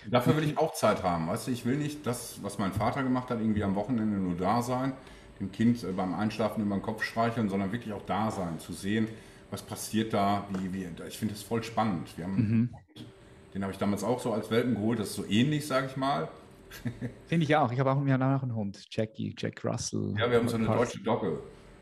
Dafür 0.09 0.37
will 0.37 0.43
ich 0.43 0.57
auch 0.57 0.73
Zeit 0.73 1.03
haben, 1.03 1.27
weißt 1.27 1.47
du, 1.47 1.51
ich 1.51 1.65
will 1.65 1.77
nicht 1.77 2.07
das, 2.07 2.39
was 2.41 2.57
mein 2.57 2.71
Vater 2.71 3.03
gemacht 3.03 3.29
hat, 3.29 3.41
irgendwie 3.41 3.63
am 3.63 3.75
Wochenende 3.75 4.17
nur 4.17 4.35
da 4.35 4.63
sein, 4.63 4.93
dem 5.39 5.51
Kind 5.51 5.83
äh, 5.83 5.91
beim 5.91 6.15
Einschlafen 6.15 6.63
über 6.63 6.75
den 6.75 6.81
Kopf 6.81 7.03
streicheln, 7.03 7.47
sondern 7.47 7.71
wirklich 7.71 7.93
auch 7.93 8.01
da 8.07 8.31
sein, 8.31 8.57
zu 8.57 8.73
sehen, 8.73 9.07
was 9.51 9.61
passiert 9.61 10.13
da, 10.13 10.47
wie, 10.49 10.73
wie 10.73 10.87
ich 11.07 11.17
finde 11.19 11.35
das 11.35 11.43
voll 11.43 11.61
spannend. 11.61 12.17
Wir 12.17 12.25
haben, 12.25 12.35
mhm. 12.35 12.69
Den 13.53 13.61
habe 13.61 13.71
ich 13.71 13.77
damals 13.77 14.03
auch 14.03 14.19
so 14.19 14.33
als 14.33 14.49
Welpen 14.49 14.73
geholt, 14.73 14.97
das 14.97 15.09
ist 15.09 15.15
so 15.15 15.25
ähnlich, 15.25 15.67
sage 15.67 15.85
ich 15.85 15.95
mal. 15.95 16.27
Finde 17.27 17.45
ich 17.45 17.55
auch. 17.55 17.71
Ich 17.71 17.79
habe 17.79 17.91
auch, 17.91 18.03
wir 18.03 18.13
haben 18.13 18.23
auch 18.23 18.41
einen 18.41 18.55
Hund, 18.55 18.83
Jackie, 18.89 19.35
Jack 19.37 19.63
Russell. 19.63 20.15
Ja, 20.17 20.31
wir 20.31 20.39
haben 20.39 20.49
so 20.49 20.55
eine 20.55 20.65
deutsche 20.65 21.01
Dogge. 21.03 21.39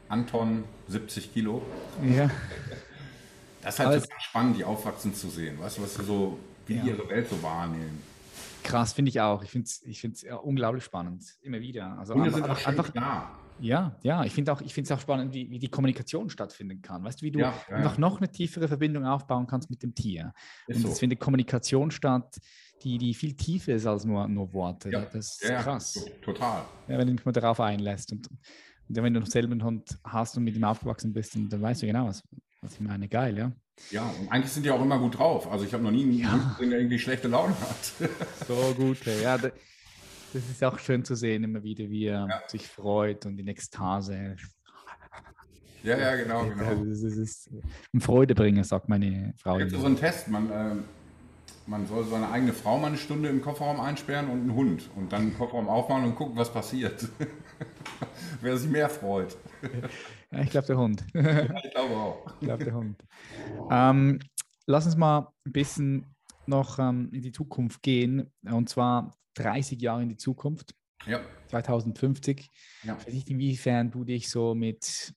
Anton, 0.10 0.64
70 0.88 1.34
Kilo. 1.34 1.62
Ja. 2.04 2.30
Das 3.62 3.80
ist 3.80 3.86
halt 3.86 4.04
total 4.04 4.22
spannend, 4.22 4.58
die 4.58 4.64
aufwachsen 4.64 5.14
zu 5.14 5.30
sehen, 5.30 5.60
weißt 5.60 5.78
du, 5.78 5.82
was 5.82 5.96
sie 5.96 6.04
so, 6.04 6.38
wie 6.68 6.76
ja. 6.76 6.84
ihre 6.84 7.10
Welt 7.10 7.28
so 7.30 7.42
wahrnehmen. 7.42 8.02
Krass, 8.64 8.94
finde 8.94 9.10
ich 9.10 9.22
auch. 9.22 9.44
Ich 9.44 9.52
finde 9.52 9.66
es 9.66 9.82
ich 9.84 10.02
find's 10.02 10.26
unglaublich 10.44 10.84
spannend, 10.84 11.24
immer 11.42 11.60
wieder. 11.60 11.98
Also 12.00 12.14
Und 12.14 12.30
sind 12.32 12.50
auch 12.50 12.66
einfach 12.66 12.90
da. 12.90 13.32
Ja, 13.60 13.96
ja, 14.02 14.24
ich 14.26 14.34
finde 14.34 14.52
auch, 14.52 14.62
ich 14.62 14.92
auch 14.92 15.00
spannend, 15.00 15.34
wie, 15.34 15.50
wie 15.50 15.60
die 15.60 15.70
Kommunikation 15.70 16.30
stattfinden 16.30 16.82
kann. 16.82 17.04
Weißt 17.04 17.22
du, 17.22 17.26
wie 17.26 17.32
du 17.32 17.40
ja, 17.40 17.54
ja, 17.70 17.78
einfach 17.78 17.98
noch 17.98 18.18
eine 18.18 18.30
tiefere 18.30 18.68
Verbindung 18.68 19.06
aufbauen 19.06 19.48
kannst 19.48 19.70
mit 19.70 19.82
dem 19.82 19.96
Tier. 19.96 20.34
Ist 20.68 20.78
Und 20.78 20.82
so. 20.84 20.90
es 20.90 21.00
findet 21.00 21.20
Kommunikation 21.20 21.90
statt, 21.92 22.38
die, 22.84 22.98
die 22.98 23.14
viel 23.14 23.34
tiefer 23.34 23.74
ist 23.76 23.86
als 23.86 24.04
nur, 24.04 24.28
nur 24.28 24.52
Worte. 24.54 24.92
Ja, 24.92 25.02
das 25.02 25.42
ist 25.42 25.42
krass. 25.42 26.06
Total. 26.22 26.66
Ja, 26.88 26.98
wenn 26.98 27.08
du 27.08 27.14
dich 27.14 27.26
mal 27.26 27.32
darauf 27.32 27.60
einlässt. 27.62 28.12
Und 28.12 28.30
wenn 28.88 29.14
du 29.14 29.20
noch 29.20 29.28
selber 29.28 29.52
einen 29.52 29.64
Hund 29.64 29.98
hast 30.04 30.38
und 30.38 30.44
mit 30.44 30.56
ihm 30.56 30.64
aufgewachsen 30.64 31.14
bist, 31.14 31.36
dann 31.36 31.62
weißt 31.62 31.82
du 31.82 31.88
genau, 31.88 32.08
was, 32.08 32.24
was 32.62 32.74
ich 32.74 32.82
meine. 32.82 33.08
Geil, 33.08 33.38
ja. 33.38 33.52
Ja, 33.92 34.10
und 34.20 34.32
eigentlich 34.32 34.52
sind 34.52 34.66
die 34.66 34.72
auch 34.72 34.82
immer 34.82 35.00
gut 35.00 35.18
drauf. 35.18 35.52
Also 35.52 35.66
ich 35.66 35.74
habe 35.74 35.84
noch 35.84 35.92
nie 35.92 36.04
einen 36.04 36.14
ja. 36.14 36.58
Der 36.60 36.80
irgendwie 36.80 37.00
schlechte 37.00 37.28
Laune 37.28 37.54
hat. 37.60 38.10
so 38.48 38.74
gut, 38.78 39.00
ja. 39.06 39.38
Das 39.38 39.54
ist 40.50 40.64
auch 40.64 40.80
schön 40.80 41.04
zu 41.04 41.16
sehen, 41.16 41.44
immer 41.44 41.64
wieder, 41.64 41.90
wie 41.90 42.06
er 42.06 42.28
ja. 42.28 42.42
sich 42.48 42.68
freut 42.68 43.26
und 43.26 43.40
in 43.40 43.48
Ekstase. 43.48 44.36
Ja, 45.84 45.98
ja, 45.98 46.16
genau, 46.16 46.46
genau. 46.46 46.84
Das 46.84 47.04
ist 47.04 47.50
ein 47.94 48.02
Freudebringer, 48.02 48.64
sagt 48.64 48.90
meine 48.90 49.34
Frau. 49.38 49.60
Es 49.60 49.70
gibt 49.70 49.80
so 49.80 49.86
einen 49.86 49.98
Test, 49.98 50.28
man, 50.30 50.50
äh, 50.50 50.76
man 51.68 51.86
soll 51.86 52.06
seine 52.06 52.30
eigene 52.32 52.54
Frau 52.54 52.80
mal 52.80 52.88
eine 52.88 52.98
Stunde 52.98 53.30
im 53.30 53.42
Kofferraum 53.42 53.80
einsperren 53.80 54.28
und 54.30 54.42
einen 54.42 54.56
Hund 54.56 54.90
und 54.96 55.14
dann 55.14 55.30
den 55.30 55.38
Kofferraum 55.38 55.70
aufmachen 55.70 56.06
und 56.06 56.16
gucken, 56.16 56.36
was 56.36 56.52
passiert. 56.52 57.08
Wer 58.42 58.58
sich 58.58 58.70
mehr 58.70 58.90
freut. 58.90 59.36
Ja, 60.32 60.42
ich 60.42 60.50
glaube, 60.50 60.68
der 60.68 60.78
Hund. 60.78 61.06
ich 61.14 61.72
glaube 61.72 61.96
auch. 61.96 62.34
Ich 62.42 62.48
glaube, 62.48 62.66
der 62.66 62.74
Hund. 62.74 63.02
Ähm, 63.72 64.20
lass 64.66 64.86
uns 64.86 64.98
mal 64.98 65.32
ein 65.46 65.52
bisschen 65.54 66.06
noch 66.46 66.78
ähm, 66.78 67.10
in 67.14 67.22
die 67.22 67.32
Zukunft 67.32 67.82
gehen, 67.82 68.34
und 68.44 68.68
zwar 68.68 69.16
30 69.36 69.80
Jahre 69.80 70.04
in 70.04 70.10
die 70.10 70.18
Zukunft. 70.18 70.76
Ja. 71.06 71.22
2050. 71.48 72.50
Ja. 72.84 72.98
Ich 73.00 73.08
weiß 73.08 73.14
nicht, 73.14 73.30
inwiefern 73.30 73.92
du 73.92 74.04
dich 74.04 74.30
so 74.30 74.56
mit 74.56 75.14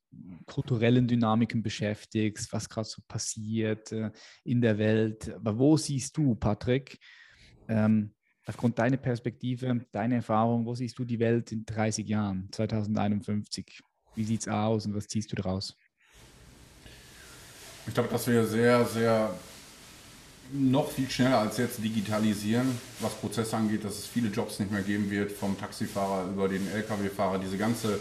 kulturellen 0.47 1.09
Dynamiken 1.09 1.63
beschäftigst, 1.63 2.53
was 2.53 2.69
gerade 2.69 2.89
so 2.89 3.03
passiert 3.09 3.91
äh, 3.93 4.11
in 4.45 4.61
der 4.61 4.79
Welt. 4.79 5.35
Aber 5.35 5.59
wo 5.59 5.77
siehst 5.77 6.17
du, 6.17 6.35
Patrick, 6.35 6.99
ähm, 7.69 8.15
aufgrund 8.49 8.79
deiner 8.79 8.97
Perspektive, 8.97 9.85
deiner 9.93 10.17
Erfahrung, 10.17 10.65
wo 10.65 10.75
siehst 10.75 10.99
du 10.99 11.05
die 11.05 11.19
Welt 11.19 11.53
in 11.53 11.65
30 11.67 12.09
Jahren, 12.09 12.49
2051? 12.51 13.83
Wie 14.15 14.25
sieht 14.25 14.41
es 14.41 14.49
aus 14.49 14.87
und 14.87 14.95
was 14.95 15.07
ziehst 15.07 15.31
du 15.31 15.37
daraus? 15.37 15.77
Ich 17.87 17.95
glaube, 17.95 18.09
dass 18.09 18.27
wir 18.27 18.45
sehr, 18.45 18.85
sehr 18.87 19.35
noch 20.51 20.91
viel 20.91 21.11
schneller 21.11 21.41
als 21.41 21.59
jetzt 21.59 21.83
digitalisieren, 21.85 22.67
was 23.01 23.15
Prozesse 23.15 23.55
angeht, 23.55 23.85
dass 23.85 23.99
es 23.99 24.07
viele 24.07 24.31
Jobs 24.31 24.59
nicht 24.59 24.73
mehr 24.73 24.83
geben 24.83 25.11
wird, 25.11 25.31
vom 25.31 25.59
Taxifahrer 25.59 26.31
über 26.31 26.49
den 26.49 26.67
Lkw-Fahrer. 26.69 27.39
Diese 27.39 27.59
ganze 27.59 28.01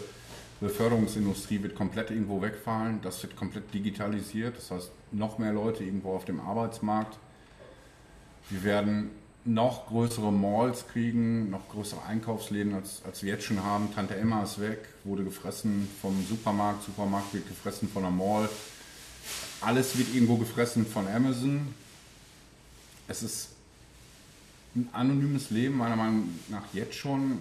Beförderungsindustrie 0.61 1.61
wird 1.61 1.75
komplett 1.75 2.09
irgendwo 2.09 2.41
wegfallen. 2.41 3.01
Das 3.01 3.21
wird 3.21 3.35
komplett 3.35 3.73
digitalisiert. 3.73 4.55
Das 4.55 4.71
heißt, 4.71 4.91
noch 5.11 5.39
mehr 5.39 5.51
Leute 5.51 5.83
irgendwo 5.83 6.13
auf 6.15 6.23
dem 6.23 6.39
Arbeitsmarkt. 6.39 7.19
Wir 8.49 8.63
werden 8.63 9.11
noch 9.47 9.87
größere 9.87 10.31
Malls 10.31 10.87
kriegen, 10.87 11.49
noch 11.49 11.69
größere 11.69 12.03
Einkaufsläden, 12.03 12.73
als, 12.73 13.01
als 13.05 13.23
wir 13.23 13.33
jetzt 13.33 13.45
schon 13.45 13.63
haben. 13.63 13.93
Tante 13.93 14.15
Emma 14.15 14.43
ist 14.43 14.59
weg, 14.59 14.79
wurde 15.03 15.23
gefressen 15.23 15.87
vom 16.01 16.25
Supermarkt, 16.27 16.83
Supermarkt 16.83 17.33
wird 17.33 17.47
gefressen 17.47 17.87
von 17.89 18.03
der 18.03 18.11
Mall. 18.11 18.49
Alles 19.61 19.97
wird 19.97 20.13
irgendwo 20.13 20.35
gefressen 20.35 20.85
von 20.85 21.07
Amazon. 21.07 21.73
Es 23.07 23.23
ist 23.23 23.49
ein 24.75 24.89
anonymes 24.91 25.49
Leben, 25.49 25.77
meiner 25.77 25.95
Meinung 25.95 26.29
nach 26.49 26.63
jetzt 26.73 26.95
schon. 26.95 27.39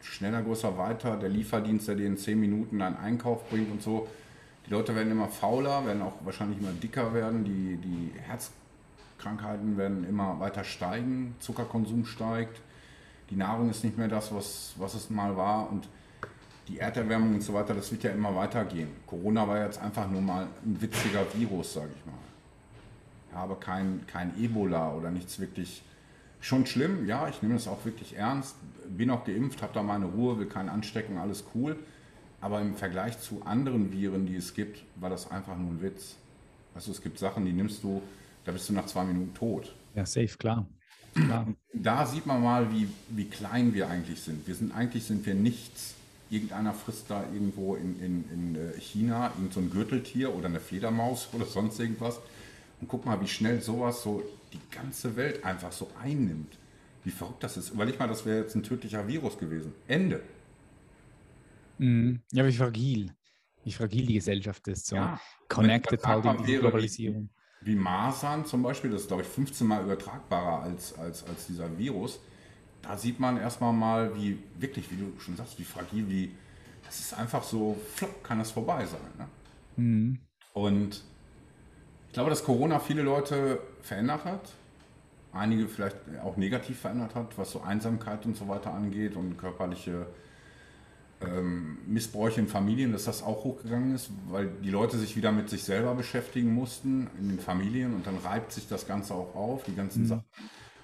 Schneller, 0.00 0.42
größer, 0.42 0.78
weiter. 0.78 1.16
Der 1.16 1.28
Lieferdienst, 1.28 1.88
der 1.88 1.96
dir 1.96 2.06
in 2.06 2.16
10 2.16 2.38
Minuten 2.40 2.78
deinen 2.78 2.96
Einkauf 2.96 3.48
bringt 3.50 3.70
und 3.70 3.82
so. 3.82 4.08
Die 4.66 4.70
Leute 4.70 4.94
werden 4.94 5.10
immer 5.10 5.28
fauler, 5.28 5.84
werden 5.86 6.02
auch 6.02 6.14
wahrscheinlich 6.24 6.58
immer 6.58 6.72
dicker 6.72 7.12
werden. 7.12 7.44
Die, 7.44 7.76
die 7.76 8.12
Herz 8.20 8.50
Krankheiten 9.22 9.76
werden 9.76 10.04
immer 10.08 10.40
weiter 10.40 10.64
steigen, 10.64 11.34
Zuckerkonsum 11.38 12.04
steigt, 12.04 12.60
die 13.30 13.36
Nahrung 13.36 13.70
ist 13.70 13.84
nicht 13.84 13.96
mehr 13.96 14.08
das, 14.08 14.34
was, 14.34 14.74
was 14.76 14.94
es 14.94 15.08
mal 15.08 15.36
war 15.36 15.70
und 15.70 15.88
die 16.68 16.78
Erderwärmung 16.78 17.34
und 17.34 17.42
so 17.42 17.54
weiter, 17.54 17.74
das 17.74 17.90
wird 17.90 18.04
ja 18.04 18.10
immer 18.10 18.34
weitergehen. 18.34 18.88
Corona 19.06 19.46
war 19.48 19.64
jetzt 19.64 19.80
einfach 19.80 20.08
nur 20.08 20.20
mal 20.20 20.46
ein 20.64 20.80
witziger 20.80 21.24
Virus, 21.34 21.74
sage 21.74 21.90
ich 21.96 22.06
mal. 22.06 22.14
Ja, 23.32 23.42
aber 23.42 23.56
kein, 23.56 24.04
kein 24.06 24.32
Ebola 24.38 24.92
oder 24.92 25.10
nichts 25.10 25.38
wirklich. 25.40 25.82
Schon 26.40 26.66
schlimm, 26.66 27.06
ja, 27.06 27.28
ich 27.28 27.40
nehme 27.40 27.54
das 27.54 27.68
auch 27.68 27.84
wirklich 27.84 28.16
ernst. 28.16 28.56
Bin 28.88 29.10
auch 29.10 29.24
geimpft, 29.24 29.62
habe 29.62 29.72
da 29.72 29.82
meine 29.82 30.06
Ruhe, 30.06 30.38
will 30.38 30.46
keinen 30.46 30.68
anstecken, 30.68 31.18
alles 31.18 31.44
cool. 31.54 31.76
Aber 32.40 32.60
im 32.60 32.74
Vergleich 32.74 33.20
zu 33.20 33.42
anderen 33.44 33.92
Viren, 33.92 34.26
die 34.26 34.36
es 34.36 34.54
gibt, 34.54 34.82
war 34.96 35.08
das 35.08 35.30
einfach 35.30 35.56
nur 35.56 35.70
ein 35.70 35.82
Witz. 35.82 36.16
Also 36.74 36.90
es 36.90 37.00
gibt 37.00 37.18
Sachen, 37.18 37.44
die 37.44 37.52
nimmst 37.52 37.84
du 37.84 38.02
da 38.44 38.52
bist 38.52 38.68
du 38.68 38.72
nach 38.72 38.86
zwei 38.86 39.04
Minuten 39.04 39.34
tot. 39.34 39.74
Ja, 39.94 40.06
safe, 40.06 40.36
klar. 40.38 40.66
klar. 41.14 41.46
Da 41.72 42.06
sieht 42.06 42.26
man 42.26 42.42
mal, 42.42 42.72
wie, 42.72 42.88
wie 43.10 43.26
klein 43.26 43.74
wir 43.74 43.88
eigentlich 43.88 44.20
sind. 44.20 44.46
Wir 44.46 44.54
sind 44.54 44.72
eigentlich 44.72 45.04
sind 45.04 45.24
wir 45.26 45.34
nichts. 45.34 45.94
Irgendeiner 46.30 46.72
frisst 46.72 47.10
da 47.10 47.24
irgendwo 47.32 47.76
in, 47.76 48.00
in, 48.00 48.24
in 48.32 48.56
äh, 48.56 48.80
China 48.80 49.32
irgend 49.36 49.52
so 49.52 49.60
ein 49.60 49.70
Gürteltier 49.70 50.34
oder 50.34 50.46
eine 50.46 50.60
Fledermaus 50.60 51.28
oder 51.32 51.44
sonst 51.44 51.78
irgendwas. 51.78 52.20
Und 52.80 52.88
guck 52.88 53.04
mal, 53.04 53.20
wie 53.20 53.28
schnell 53.28 53.60
sowas 53.60 54.02
so 54.02 54.22
die 54.52 54.60
ganze 54.70 55.14
Welt 55.16 55.44
einfach 55.44 55.72
so 55.72 55.90
einnimmt. 56.02 56.56
Wie 57.04 57.10
verrückt 57.10 57.42
das 57.42 57.56
ist. 57.56 57.70
Überleg 57.70 57.98
mal, 57.98 58.08
das 58.08 58.24
wäre 58.24 58.40
jetzt 58.40 58.54
ein 58.54 58.62
tödlicher 58.62 59.06
Virus 59.06 59.38
gewesen. 59.38 59.72
Ende. 59.86 60.22
Mhm. 61.78 62.22
Ja, 62.32 62.46
wie 62.46 62.52
fragil. 62.52 63.12
Wie 63.64 63.72
fragil 63.72 64.06
die 64.06 64.14
Gesellschaft 64.14 64.66
ist. 64.68 64.86
So 64.86 64.96
ja. 64.96 65.20
connected 65.48 66.02
halt 66.04 66.24
in 66.24 66.46
die 66.46 66.56
Globalisierung 66.56 67.28
wie 67.64 67.74
Masern 67.74 68.44
zum 68.44 68.62
Beispiel, 68.62 68.90
das 68.90 69.02
ist 69.02 69.08
glaube 69.08 69.22
ich 69.22 69.28
15 69.28 69.66
Mal 69.66 69.82
übertragbarer 69.84 70.62
als, 70.62 70.98
als, 70.98 71.26
als 71.26 71.46
dieser 71.46 71.78
Virus. 71.78 72.20
Da 72.82 72.96
sieht 72.96 73.20
man 73.20 73.36
erstmal 73.36 73.72
mal, 73.72 74.14
wie 74.16 74.38
wirklich, 74.58 74.90
wie 74.90 74.96
du 74.96 75.20
schon 75.20 75.36
sagst, 75.36 75.58
wie 75.58 75.64
fragil, 75.64 76.08
wie 76.08 76.32
das 76.84 77.00
ist 77.00 77.14
einfach 77.14 77.42
so, 77.42 77.78
flop, 77.94 78.22
kann 78.24 78.38
das 78.38 78.50
vorbei 78.50 78.84
sein. 78.84 79.00
Ne? 79.18 79.28
Mhm. 79.76 80.18
Und 80.52 81.02
ich 82.08 82.12
glaube, 82.12 82.30
dass 82.30 82.44
Corona 82.44 82.78
viele 82.80 83.02
Leute 83.02 83.60
verändert 83.80 84.24
hat. 84.24 84.52
Einige 85.32 85.66
vielleicht 85.66 85.96
auch 86.22 86.36
negativ 86.36 86.80
verändert 86.80 87.14
hat, 87.14 87.38
was 87.38 87.52
so 87.52 87.62
Einsamkeit 87.62 88.26
und 88.26 88.36
so 88.36 88.48
weiter 88.48 88.74
angeht 88.74 89.16
und 89.16 89.38
körperliche 89.38 90.06
ähm, 91.26 91.78
Missbräuche 91.86 92.40
in 92.40 92.48
Familien, 92.48 92.92
dass 92.92 93.04
das 93.04 93.22
auch 93.22 93.44
hochgegangen 93.44 93.94
ist, 93.94 94.10
weil 94.28 94.48
die 94.62 94.70
Leute 94.70 94.98
sich 94.98 95.16
wieder 95.16 95.32
mit 95.32 95.48
sich 95.48 95.64
selber 95.64 95.94
beschäftigen 95.94 96.52
mussten 96.54 97.08
in 97.18 97.28
den 97.28 97.38
Familien 97.38 97.94
und 97.94 98.06
dann 98.06 98.16
reibt 98.18 98.52
sich 98.52 98.68
das 98.68 98.86
Ganze 98.86 99.14
auch 99.14 99.34
auf, 99.34 99.64
die 99.64 99.74
ganzen 99.74 100.02
mhm. 100.02 100.06
Sachen, 100.06 100.24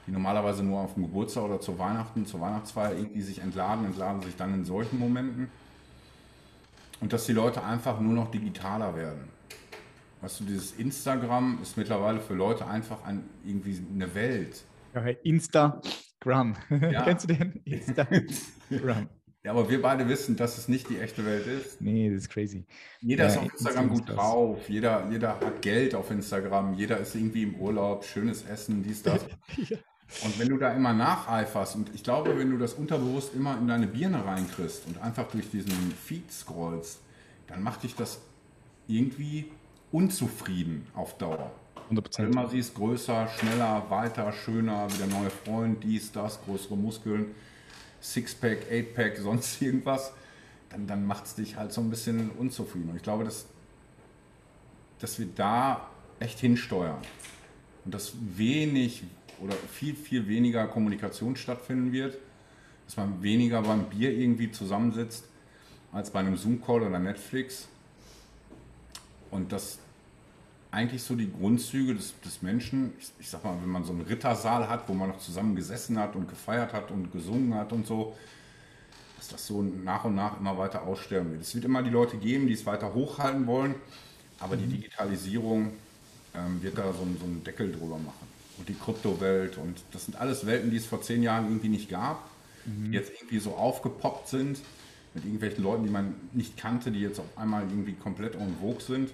die 0.07 0.12
normalerweise 0.12 0.62
nur 0.62 0.80
auf 0.80 0.95
dem 0.95 1.05
Geburtstag 1.05 1.45
oder 1.45 1.61
zur 1.61 1.78
Weihnachten, 1.78 2.26
zur 2.26 2.41
Weihnachtsfeier 2.41 2.95
irgendwie 2.95 3.22
sich 3.22 3.41
entladen, 3.41 3.84
entladen 3.84 4.22
sich 4.22 4.36
dann 4.36 4.55
in 4.55 4.64
solchen 4.64 4.99
Momenten. 4.99 5.49
Und 7.01 7.12
dass 7.12 7.26
die 7.26 7.32
Leute 7.32 7.62
einfach 7.62 8.01
nur 8.01 8.12
noch 8.12 8.30
digitaler 8.30 8.97
werden. 8.97 9.28
Weißt 10.20 10.41
du, 10.41 10.45
dieses 10.45 10.72
Instagram 10.72 11.61
ist 11.62 11.76
mittlerweile 11.76 12.20
für 12.20 12.34
Leute 12.34 12.66
einfach 12.66 13.05
ein, 13.05 13.22
irgendwie 13.45 13.80
eine 13.95 14.12
Welt. 14.14 14.64
Instagram. 15.22 16.57
Ja. 16.70 17.03
Kennst 17.05 17.28
du 17.28 17.34
den? 17.34 17.53
Instagram. 17.64 19.09
Ja, 19.49 19.55
aber 19.55 19.71
wir 19.71 19.81
beide 19.81 20.07
wissen, 20.11 20.37
dass 20.37 20.59
es 20.59 20.69
nicht 20.69 20.91
die 20.91 20.99
echte 20.99 21.25
Welt 21.25 21.47
ist. 21.47 21.81
Nee, 21.81 22.11
das 22.11 22.25
ist 22.25 22.29
crazy. 22.29 22.67
Jeder 23.01 23.25
ja, 23.25 23.31
ist 23.31 23.39
auf 23.39 23.45
Instagram 23.45 23.89
gut 23.89 24.07
drauf, 24.07 24.69
jeder, 24.69 25.09
jeder 25.11 25.41
hat 25.41 25.63
Geld 25.63 25.95
auf 25.95 26.11
Instagram, 26.11 26.75
jeder 26.75 26.99
ist 26.99 27.15
irgendwie 27.15 27.45
im 27.45 27.55
Urlaub, 27.55 28.05
schönes 28.05 28.45
Essen, 28.45 28.83
dies, 28.83 29.03
das. 29.03 29.25
ja. 29.57 29.79
Und 30.23 30.39
wenn 30.39 30.51
du 30.51 30.59
da 30.59 30.75
immer 30.75 30.93
nacheiferst, 30.93 31.77
und 31.77 31.95
ich 31.95 32.05
glaube, 32.05 32.39
wenn 32.39 32.51
du 32.51 32.59
das 32.59 32.75
unterbewusst 32.75 33.35
immer 33.35 33.57
in 33.57 33.67
deine 33.67 33.87
Birne 33.87 34.23
reinkriegst 34.23 34.83
und 34.87 35.01
einfach 35.01 35.29
durch 35.31 35.51
diesen 35.51 35.73
Feed 35.93 36.31
scrollst, 36.31 37.01
dann 37.47 37.63
macht 37.63 37.85
dich 37.85 37.95
das 37.95 38.21
irgendwie 38.87 39.47
unzufrieden 39.93 40.87
auf 40.95 41.17
Dauer. 41.17 41.53
100%. 41.91 42.19
Wenn 42.19 42.31
man 42.33 42.51
siehst, 42.51 42.75
größer, 42.75 43.27
schneller, 43.29 43.87
weiter, 43.89 44.31
schöner, 44.31 44.89
wie 44.93 44.99
der 44.99 45.07
neue 45.07 45.31
Freund, 45.31 45.83
dies, 45.83 46.13
das, 46.13 46.39
größere 46.45 46.77
Muskeln 46.77 47.35
Sixpack, 48.01 48.71
Eightpack, 48.71 49.17
sonst 49.19 49.61
irgendwas, 49.63 50.13
dann, 50.71 50.87
dann 50.87 51.07
macht 51.07 51.27
es 51.27 51.35
dich 51.35 51.57
halt 51.57 51.73
so 51.73 51.81
ein 51.81 51.91
bisschen 51.91 52.31
unzufrieden. 52.31 52.91
Und 52.91 52.97
ich 52.97 53.03
glaube, 53.03 53.25
dass, 53.25 53.47
dass 54.99 55.19
wir 55.19 55.29
da 55.35 55.89
echt 56.21 56.41
hinsteuern 56.41 56.99
und 57.85 57.95
dass 57.95 58.13
wenig 58.37 59.05
oder 59.41 59.55
viel, 59.55 59.95
viel 59.95 60.27
weniger 60.29 60.67
Kommunikation 60.67 61.37
stattfinden 61.37 61.93
wird, 61.93 62.19
dass 62.87 62.97
man 62.97 63.23
weniger 63.23 63.63
beim 63.63 63.85
Bier 63.85 64.11
irgendwie 64.11 64.51
zusammensitzt 64.51 65.25
als 65.93 66.11
bei 66.11 66.21
einem 66.21 66.37
Zoom-Call 66.37 66.83
oder 66.83 66.99
Netflix. 66.99 67.69
Und 69.31 69.53
dass 69.53 69.79
eigentlich 70.71 71.03
so 71.03 71.14
die 71.14 71.31
Grundzüge 71.31 71.95
des, 71.95 72.14
des 72.21 72.43
Menschen, 72.43 72.93
ich, 72.99 73.11
ich, 73.19 73.31
sag 73.31 73.43
mal, 73.45 73.57
wenn 73.61 73.71
man 73.71 73.85
so 73.85 73.93
einen 73.93 74.03
Rittersaal 74.03 74.69
hat, 74.69 74.89
wo 74.89 74.93
man 74.93 75.09
noch 75.09 75.19
zusammen 75.19 75.57
gesessen 75.57 75.99
hat 75.99 76.14
und 76.14 76.29
gefeiert 76.29 76.73
hat 76.73 76.91
und 76.91 77.11
gesungen 77.11 77.55
hat 77.55 77.73
und 77.73 77.87
so, 77.87 78.14
dass 79.16 79.29
das 79.29 79.47
so 79.47 79.62
nach 79.62 80.05
und 80.05 80.14
nach 80.14 80.39
immer 80.39 80.59
weiter 80.59 80.83
aussterben 80.83 81.33
wird. 81.33 81.43
Es 81.43 81.55
wird 81.55 81.64
immer 81.64 81.83
die 81.83 81.91
Leute 81.91 82.19
geben, 82.19 82.47
die 82.47 82.53
es 82.53 82.66
weiter 82.66 82.93
hochhalten 82.95 83.47
wollen, 83.47 83.75
aber 84.39 84.57
mhm. 84.57 84.61
die 84.61 84.77
Digitalisierung 84.77 85.73
ähm, 86.35 86.62
wird 86.62 86.77
da 86.77 86.93
so, 86.93 87.07
so 87.19 87.25
einen 87.25 87.43
Deckel 87.45 87.73
drüber 87.73 87.99
machen. 87.99 88.29
Und 88.59 88.69
die 88.69 88.75
Kryptowelt 88.75 89.57
und 89.57 89.83
das 89.93 90.05
sind 90.05 90.16
alles 90.16 90.45
Welten, 90.45 90.71
die 90.71 90.77
es 90.77 90.87
vor 90.87 91.01
zehn 91.01 91.23
Jahren 91.23 91.47
irgendwie 91.47 91.69
nicht 91.69 91.89
gab, 91.89 92.29
mhm. 92.66 92.91
die 92.91 92.97
jetzt 92.97 93.12
irgendwie 93.12 93.39
so 93.39 93.55
aufgepoppt 93.55 94.29
sind 94.29 94.59
mit 95.14 95.25
irgendwelchen 95.25 95.64
Leuten, 95.64 95.85
die 95.85 95.91
man 95.91 96.14
nicht 96.33 96.57
kannte, 96.57 96.91
die 96.91 97.01
jetzt 97.01 97.19
auf 97.19 97.27
einmal 97.37 97.62
irgendwie 97.62 97.95
komplett 97.95 98.35
en 98.35 98.57
vogue 98.61 98.81
sind. 98.81 99.11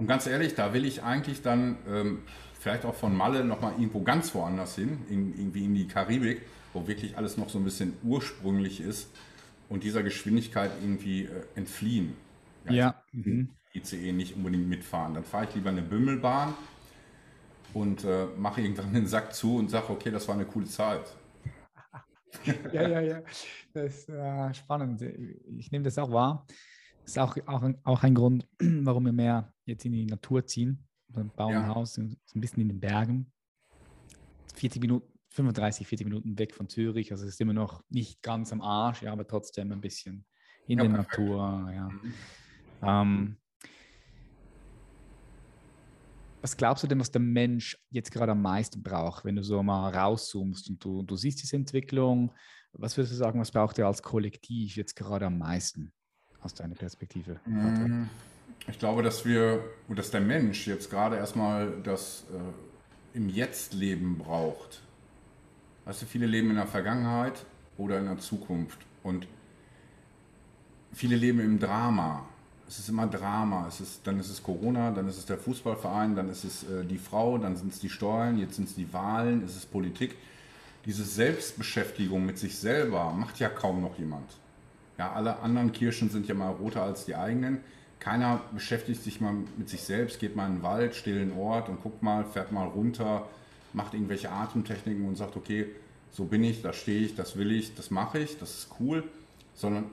Und 0.00 0.06
ganz 0.06 0.26
ehrlich, 0.26 0.54
da 0.54 0.72
will 0.72 0.86
ich 0.86 1.02
eigentlich 1.02 1.42
dann 1.42 1.76
ähm, 1.86 2.22
vielleicht 2.58 2.86
auch 2.86 2.94
von 2.94 3.14
Malle 3.14 3.44
nochmal 3.44 3.72
irgendwo 3.72 4.00
ganz 4.00 4.34
woanders 4.34 4.74
hin, 4.74 5.02
in, 5.10 5.38
irgendwie 5.38 5.66
in 5.66 5.74
die 5.74 5.86
Karibik, 5.86 6.40
wo 6.72 6.88
wirklich 6.88 7.18
alles 7.18 7.36
noch 7.36 7.50
so 7.50 7.58
ein 7.58 7.64
bisschen 7.64 7.92
ursprünglich 8.02 8.80
ist 8.80 9.10
und 9.68 9.84
dieser 9.84 10.02
Geschwindigkeit 10.02 10.70
irgendwie 10.82 11.24
äh, 11.24 11.42
entfliehen. 11.54 12.16
Ja. 12.64 12.72
ja. 12.72 13.02
Mhm. 13.12 13.50
ICE 13.74 14.12
nicht 14.12 14.36
unbedingt 14.36 14.70
mitfahren. 14.70 15.12
Dann 15.12 15.24
fahre 15.24 15.44
ich 15.44 15.54
lieber 15.54 15.68
eine 15.68 15.82
Bümmelbahn 15.82 16.54
und 17.74 18.02
äh, 18.04 18.24
mache 18.38 18.62
irgendwann 18.62 18.94
den 18.94 19.06
Sack 19.06 19.34
zu 19.34 19.56
und 19.56 19.68
sage, 19.68 19.90
okay, 19.90 20.10
das 20.10 20.26
war 20.28 20.34
eine 20.34 20.46
coole 20.46 20.66
Zeit. 20.66 21.14
ja, 22.72 22.88
ja, 22.88 23.00
ja. 23.00 23.22
Das 23.74 23.98
ist 23.98 24.08
äh, 24.08 24.54
spannend. 24.54 25.02
Ich 25.02 25.70
nehme 25.70 25.84
das 25.84 25.98
auch 25.98 26.10
wahr. 26.10 26.46
Das 27.10 27.16
ist 27.16 27.46
auch, 27.46 27.48
auch, 27.48 27.68
auch 27.82 28.02
ein 28.04 28.14
Grund, 28.14 28.46
warum 28.60 29.04
wir 29.04 29.12
mehr 29.12 29.52
jetzt 29.64 29.84
in 29.84 29.90
die 29.90 30.06
Natur 30.06 30.46
ziehen. 30.46 30.86
Wir 31.08 31.24
bauen 31.24 31.54
ja. 31.54 31.62
ein 31.62 31.68
Haus 31.68 31.98
ein 31.98 32.16
bisschen 32.34 32.62
in 32.62 32.68
den 32.68 32.78
Bergen. 32.78 33.32
40 34.54 34.80
Minuten, 34.80 35.12
35, 35.30 35.88
40 35.88 36.06
Minuten 36.06 36.38
weg 36.38 36.54
von 36.54 36.68
Zürich. 36.68 37.10
Also 37.10 37.24
es 37.24 37.30
ist 37.30 37.40
immer 37.40 37.52
noch 37.52 37.82
nicht 37.88 38.22
ganz 38.22 38.52
am 38.52 38.60
Arsch, 38.60 39.02
ja, 39.02 39.10
aber 39.10 39.26
trotzdem 39.26 39.72
ein 39.72 39.80
bisschen 39.80 40.24
in 40.68 40.78
ja, 40.78 40.84
der 40.84 40.90
perfekt. 40.90 41.18
Natur. 41.18 41.72
Ja. 41.74 41.88
Mhm. 41.88 42.14
Ähm, 42.82 43.36
was 46.40 46.56
glaubst 46.56 46.84
du 46.84 46.86
denn, 46.86 47.00
was 47.00 47.10
der 47.10 47.20
Mensch 47.20 47.76
jetzt 47.90 48.12
gerade 48.12 48.32
am 48.32 48.42
meisten 48.42 48.84
braucht, 48.84 49.24
wenn 49.24 49.34
du 49.34 49.42
so 49.42 49.60
mal 49.64 49.90
rauszoomst 49.90 50.70
und 50.70 50.84
du, 50.84 51.02
du 51.02 51.16
siehst 51.16 51.42
diese 51.42 51.56
Entwicklung? 51.56 52.32
Was 52.72 52.96
würdest 52.96 53.14
du 53.14 53.16
sagen, 53.16 53.40
was 53.40 53.50
braucht 53.50 53.80
er 53.80 53.88
als 53.88 54.00
Kollektiv 54.00 54.76
jetzt 54.76 54.94
gerade 54.94 55.26
am 55.26 55.38
meisten 55.38 55.92
aus 56.42 56.54
deiner 56.54 56.74
Perspektive? 56.74 57.40
Mhm. 57.46 58.08
Ich 58.68 58.78
glaube, 58.78 59.02
dass 59.02 59.24
wir, 59.24 59.64
dass 59.88 60.10
der 60.10 60.20
Mensch 60.20 60.66
jetzt 60.66 60.90
gerade 60.90 61.16
erstmal 61.16 61.72
das 61.82 62.24
äh, 62.32 63.16
im 63.16 63.28
Jetzt-Leben 63.28 64.18
braucht. 64.18 64.82
Weißt 65.84 66.02
du, 66.02 66.06
viele 66.06 66.26
leben 66.26 66.50
in 66.50 66.56
der 66.56 66.66
Vergangenheit 66.66 67.44
oder 67.78 67.98
in 67.98 68.04
der 68.04 68.18
Zukunft 68.18 68.78
und 69.02 69.26
viele 70.92 71.16
leben 71.16 71.40
im 71.40 71.58
Drama. 71.58 72.26
Es 72.68 72.78
ist 72.78 72.88
immer 72.88 73.06
Drama. 73.06 73.66
Es 73.66 73.80
ist, 73.80 74.06
dann 74.06 74.20
ist 74.20 74.28
es 74.28 74.42
Corona, 74.42 74.92
dann 74.92 75.08
ist 75.08 75.18
es 75.18 75.26
der 75.26 75.38
Fußballverein, 75.38 76.14
dann 76.14 76.28
ist 76.28 76.44
es 76.44 76.62
äh, 76.64 76.84
die 76.84 76.98
Frau, 76.98 77.38
dann 77.38 77.56
sind 77.56 77.72
es 77.72 77.80
die 77.80 77.88
Steuern, 77.88 78.38
jetzt 78.38 78.56
sind 78.56 78.68
es 78.68 78.74
die 78.74 78.92
Wahlen, 78.92 79.42
es 79.44 79.56
ist 79.56 79.72
Politik. 79.72 80.16
Diese 80.84 81.04
Selbstbeschäftigung 81.04 82.24
mit 82.24 82.38
sich 82.38 82.56
selber 82.56 83.12
macht 83.12 83.38
ja 83.38 83.48
kaum 83.48 83.82
noch 83.82 83.98
jemand. 83.98 84.30
Ja, 85.00 85.12
alle 85.12 85.38
anderen 85.38 85.72
Kirschen 85.72 86.10
sind 86.10 86.28
ja 86.28 86.34
mal 86.34 86.50
roter 86.50 86.82
als 86.82 87.06
die 87.06 87.16
eigenen 87.16 87.60
keiner 88.00 88.40
beschäftigt 88.52 89.04
sich 89.04 89.20
mal 89.20 89.34
mit 89.56 89.68
sich 89.68 89.82
selbst, 89.82 90.18
geht 90.18 90.34
mal 90.34 90.46
in 90.46 90.56
den 90.56 90.62
Wald, 90.62 90.94
stillen 90.94 91.36
Ort 91.36 91.68
und 91.68 91.82
guckt 91.82 92.02
mal, 92.02 92.24
fährt 92.24 92.50
mal 92.50 92.66
runter, 92.66 93.28
macht 93.74 93.94
irgendwelche 93.94 94.30
Atemtechniken 94.30 95.06
und 95.06 95.16
sagt, 95.16 95.36
okay, 95.36 95.66
so 96.10 96.24
bin 96.24 96.42
ich, 96.42 96.62
da 96.62 96.72
stehe 96.72 97.02
ich, 97.02 97.14
das 97.14 97.36
will 97.36 97.52
ich, 97.52 97.74
das 97.74 97.90
mache 97.90 98.18
ich, 98.18 98.38
das 98.38 98.50
ist 98.50 98.68
cool, 98.80 99.04
sondern 99.54 99.84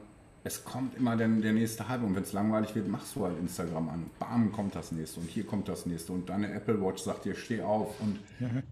es 0.46 0.64
kommt 0.64 0.96
immer 0.96 1.18
der, 1.18 1.28
der 1.28 1.52
nächste 1.52 1.90
Halbe 1.90 2.06
und 2.06 2.16
wenn 2.16 2.24
es 2.24 2.32
langweilig 2.32 2.74
wird, 2.74 2.88
machst 2.88 3.16
du 3.16 3.26
halt 3.26 3.38
Instagram 3.38 3.90
an. 3.90 4.06
Bam, 4.18 4.54
kommt 4.54 4.74
das 4.74 4.94
nächste 4.94 5.20
und 5.20 5.30
hier 5.30 5.46
kommt 5.46 5.68
das 5.68 5.86
nächste 5.86 6.14
und 6.14 6.30
deine 6.30 6.52
Apple 6.54 6.82
Watch 6.82 7.04
sagt 7.04 7.26
dir, 7.26 7.36
steh 7.36 7.62
auf 7.62 8.00
und 8.00 8.18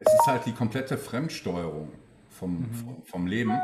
es 0.00 0.12
ist 0.12 0.26
halt 0.26 0.44
die 0.44 0.52
komplette 0.52 0.98
Fremdsteuerung 0.98 1.88
vom, 2.28 2.60
mhm. 2.60 2.74
vom, 2.74 3.02
vom 3.06 3.26
Leben 3.26 3.58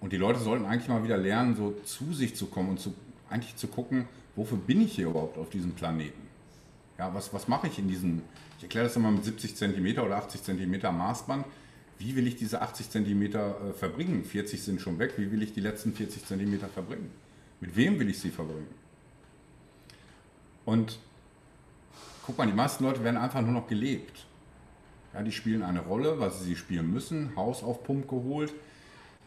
und 0.00 0.12
die 0.12 0.16
Leute 0.16 0.38
sollten 0.38 0.66
eigentlich 0.66 0.88
mal 0.88 1.02
wieder 1.04 1.16
lernen, 1.16 1.56
so 1.56 1.74
zu 1.84 2.12
sich 2.12 2.36
zu 2.36 2.46
kommen 2.46 2.70
und 2.70 2.80
zu, 2.80 2.94
eigentlich 3.30 3.56
zu 3.56 3.68
gucken, 3.68 4.06
wofür 4.34 4.58
bin 4.58 4.80
ich 4.82 4.94
hier 4.94 5.08
überhaupt 5.08 5.38
auf 5.38 5.50
diesem 5.50 5.72
Planeten? 5.72 6.26
Ja, 6.98 7.12
was, 7.14 7.32
was 7.32 7.48
mache 7.48 7.66
ich 7.66 7.78
in 7.78 7.88
diesem, 7.88 8.22
ich 8.56 8.64
erkläre 8.64 8.86
das 8.86 8.96
immer 8.96 9.10
mit 9.10 9.24
70 9.24 9.56
cm 9.56 9.98
oder 9.98 10.16
80 10.16 10.42
cm 10.42 10.96
Maßband. 10.96 11.44
Wie 11.98 12.14
will 12.14 12.26
ich 12.26 12.36
diese 12.36 12.60
80 12.60 12.90
cm 12.90 13.22
äh, 13.22 13.72
verbringen? 13.72 14.24
40 14.24 14.62
sind 14.62 14.80
schon 14.80 14.98
weg. 14.98 15.14
Wie 15.16 15.30
will 15.30 15.42
ich 15.42 15.52
die 15.52 15.60
letzten 15.60 15.94
40 15.94 16.26
cm 16.26 16.60
verbringen? 16.72 17.10
Mit 17.60 17.74
wem 17.74 17.98
will 17.98 18.08
ich 18.10 18.18
sie 18.18 18.30
verbringen? 18.30 18.68
Und 20.66 20.98
guck 22.24 22.36
mal, 22.36 22.46
die 22.46 22.52
meisten 22.52 22.84
Leute 22.84 23.02
werden 23.02 23.16
einfach 23.16 23.40
nur 23.40 23.52
noch 23.52 23.66
gelebt. 23.66 24.26
Ja, 25.14 25.22
die 25.22 25.32
spielen 25.32 25.62
eine 25.62 25.80
Rolle, 25.80 26.18
sie 26.30 26.44
sie 26.44 26.56
spielen 26.56 26.92
müssen. 26.92 27.34
Haus 27.36 27.62
auf 27.62 27.82
Pump 27.84 28.08
geholt. 28.08 28.52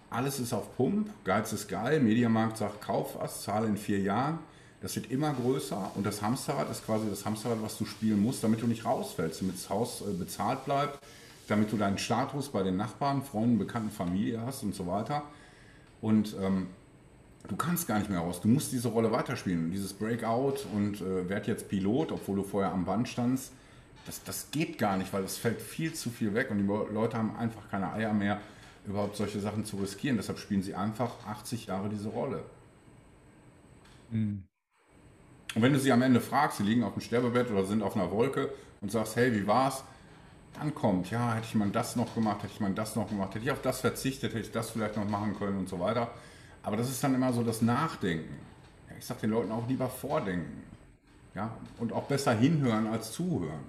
Alles 0.09 0.39
ist 0.39 0.53
auf 0.53 0.75
Pump. 0.75 1.09
Geiz 1.23 1.53
ist 1.53 1.67
geil. 1.67 1.99
Mediamarkt 1.99 2.57
sagt, 2.57 2.81
kauf 2.81 3.15
was, 3.19 3.43
zahle 3.43 3.67
in 3.67 3.77
vier 3.77 3.99
Jahren. 3.99 4.39
Das 4.81 4.95
wird 4.95 5.11
immer 5.11 5.33
größer 5.33 5.91
und 5.95 6.05
das 6.05 6.21
Hamsterrad 6.21 6.69
ist 6.71 6.85
quasi 6.85 7.09
das 7.09 7.25
Hamsterrad, 7.25 7.61
was 7.61 7.77
du 7.77 7.85
spielen 7.85 8.21
musst, 8.21 8.43
damit 8.43 8.61
du 8.61 8.67
nicht 8.67 8.85
rausfällst, 8.85 9.41
damit 9.41 9.55
das 9.55 9.69
Haus 9.69 10.01
äh, 10.01 10.13
bezahlt 10.13 10.63
bleibt, 10.63 10.99
damit 11.49 11.71
du 11.71 11.77
deinen 11.77 11.97
Status 11.97 12.47
bei 12.47 12.63
den 12.63 12.77
Nachbarn, 12.77 13.21
Freunden, 13.21 13.57
Bekannten, 13.57 13.91
Familie 13.91 14.41
hast 14.41 14.63
und 14.63 14.73
so 14.73 14.87
weiter. 14.87 15.23
Und 15.99 16.33
ähm, 16.41 16.67
du 17.49 17.57
kannst 17.57 17.87
gar 17.87 17.99
nicht 17.99 18.09
mehr 18.09 18.19
raus. 18.19 18.39
Du 18.39 18.47
musst 18.47 18.71
diese 18.71 18.87
Rolle 18.87 19.11
weiterspielen. 19.11 19.69
Dieses 19.69 19.91
Breakout 19.91 20.65
und 20.73 21.01
äh, 21.01 21.27
werd 21.27 21.47
jetzt 21.47 21.67
Pilot, 21.67 22.13
obwohl 22.13 22.37
du 22.37 22.43
vorher 22.43 22.71
am 22.71 22.85
Band 22.85 23.09
standst, 23.09 23.51
das, 24.05 24.23
das 24.23 24.49
geht 24.51 24.77
gar 24.77 24.95
nicht, 24.97 25.11
weil 25.11 25.23
es 25.23 25.37
fällt 25.37 25.61
viel 25.61 25.93
zu 25.93 26.09
viel 26.09 26.33
weg 26.33 26.51
und 26.51 26.57
die 26.57 26.63
Leute 26.65 27.17
haben 27.17 27.35
einfach 27.35 27.69
keine 27.69 27.91
Eier 27.91 28.13
mehr, 28.13 28.39
überhaupt 28.85 29.15
solche 29.15 29.39
Sachen 29.39 29.65
zu 29.65 29.77
riskieren. 29.77 30.17
Deshalb 30.17 30.39
spielen 30.39 30.63
sie 30.63 30.75
einfach 30.75 31.11
80 31.27 31.67
Jahre 31.67 31.89
diese 31.89 32.09
Rolle. 32.09 32.43
Mhm. 34.11 34.43
Und 35.55 35.61
wenn 35.61 35.73
du 35.73 35.79
sie 35.79 35.91
am 35.91 36.01
Ende 36.01 36.21
fragst, 36.21 36.57
sie 36.57 36.63
liegen 36.63 36.83
auf 36.83 36.93
dem 36.93 37.01
Sterbebett 37.01 37.49
oder 37.49 37.65
sind 37.65 37.81
auf 37.81 37.95
einer 37.95 38.11
Wolke 38.11 38.53
und 38.81 38.91
sagst, 38.91 39.15
hey, 39.15 39.33
wie 39.33 39.47
war's? 39.47 39.83
Dann 40.53 40.75
kommt, 40.75 41.09
ja, 41.09 41.33
hätte 41.35 41.47
ich 41.47 41.55
mal 41.55 41.69
das 41.69 41.95
noch 41.95 42.13
gemacht, 42.13 42.43
hätte 42.43 42.53
ich 42.53 42.59
mal 42.59 42.73
das 42.73 42.95
noch 42.95 43.07
gemacht, 43.09 43.33
hätte 43.33 43.45
ich 43.45 43.51
auf 43.51 43.61
das 43.61 43.81
verzichtet, 43.81 44.33
hätte 44.33 44.45
ich 44.45 44.51
das 44.51 44.71
vielleicht 44.71 44.97
noch 44.97 45.07
machen 45.07 45.35
können 45.37 45.57
und 45.57 45.69
so 45.69 45.79
weiter. 45.79 46.11
Aber 46.63 46.75
das 46.75 46.89
ist 46.89 47.03
dann 47.03 47.15
immer 47.15 47.33
so 47.33 47.43
das 47.43 47.61
Nachdenken. 47.61 48.35
Ja, 48.89 48.95
ich 48.97 49.05
sage 49.05 49.21
den 49.21 49.31
Leuten 49.31 49.51
auch 49.51 49.67
lieber 49.67 49.89
vordenken. 49.89 50.63
Ja, 51.35 51.55
und 51.77 51.93
auch 51.93 52.03
besser 52.03 52.33
hinhören 52.33 52.87
als 52.87 53.11
zuhören. 53.11 53.63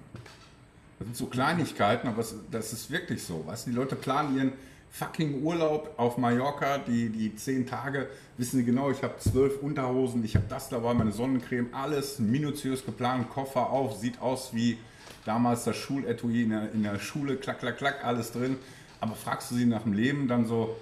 Das 0.99 1.07
sind 1.07 1.15
so 1.15 1.27
Kleinigkeiten, 1.27 2.07
aber 2.07 2.23
das 2.51 2.73
ist 2.73 2.91
wirklich 2.91 3.23
so. 3.23 3.45
Weißt 3.45 3.65
du, 3.65 3.71
die 3.71 3.75
Leute 3.75 3.95
planen 3.95 4.35
ihren 4.35 4.53
fucking 4.91 5.41
Urlaub 5.41 5.93
auf 5.97 6.17
Mallorca, 6.17 6.77
die, 6.77 7.09
die 7.09 7.35
zehn 7.35 7.65
Tage, 7.65 8.09
wissen 8.37 8.57
sie 8.57 8.65
genau, 8.65 8.91
ich 8.91 9.01
habe 9.03 9.17
zwölf 9.19 9.61
Unterhosen, 9.61 10.23
ich 10.23 10.35
habe 10.35 10.45
das 10.49 10.69
dabei, 10.69 10.93
meine 10.93 11.11
Sonnencreme, 11.11 11.73
alles 11.73 12.19
minutiös 12.19 12.85
geplant, 12.85 13.29
Koffer 13.29 13.69
auf, 13.69 13.97
sieht 13.97 14.21
aus 14.21 14.53
wie 14.53 14.77
damals 15.25 15.63
das 15.63 15.77
Schuletui 15.77 16.43
in 16.43 16.49
der, 16.49 16.71
in 16.73 16.83
der 16.83 16.99
Schule, 16.99 17.37
klack, 17.37 17.59
klack, 17.59 17.77
klack, 17.77 18.03
alles 18.03 18.31
drin. 18.31 18.57
Aber 18.99 19.15
fragst 19.15 19.49
du 19.51 19.55
sie 19.55 19.65
nach 19.65 19.83
dem 19.83 19.93
Leben 19.93 20.27
dann 20.27 20.45
so, 20.45 20.75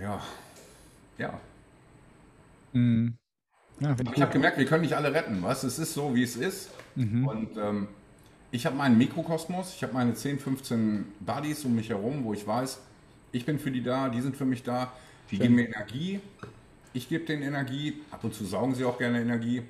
ja, 0.00 0.20
ja. 1.18 1.38
Mhm. 2.72 3.16
ja 3.78 3.94
ich, 4.00 4.12
ich 4.12 4.22
habe 4.22 4.32
gemerkt, 4.32 4.58
wir 4.58 4.66
können 4.66 4.82
nicht 4.82 4.94
alle 4.94 5.12
retten, 5.12 5.42
was? 5.42 5.62
Es 5.62 5.78
ist 5.78 5.94
so, 5.94 6.14
wie 6.14 6.22
es 6.22 6.36
ist. 6.36 6.70
Mhm. 6.96 7.28
Und 7.28 7.56
ähm, 7.56 7.88
ich 8.50 8.66
habe 8.66 8.76
meinen 8.76 8.98
Mikrokosmos, 8.98 9.74
ich 9.74 9.82
habe 9.82 9.94
meine 9.94 10.14
10, 10.14 10.38
15 10.38 11.04
Buddies 11.20 11.64
um 11.64 11.74
mich 11.74 11.90
herum, 11.90 12.24
wo 12.24 12.32
ich 12.32 12.46
weiß, 12.46 12.80
ich 13.32 13.44
bin 13.44 13.58
für 13.58 13.70
die 13.70 13.82
da, 13.82 14.08
die 14.08 14.20
sind 14.20 14.36
für 14.36 14.44
mich 14.44 14.62
da, 14.62 14.92
die 15.30 15.36
Schön. 15.36 15.42
geben 15.42 15.54
mir 15.56 15.66
Energie, 15.66 16.20
ich 16.92 17.08
gebe 17.08 17.24
denen 17.24 17.42
Energie, 17.42 18.00
ab 18.10 18.24
und 18.24 18.34
zu 18.34 18.44
saugen 18.44 18.74
sie 18.74 18.84
auch 18.84 18.98
gerne 18.98 19.20
Energie. 19.20 19.62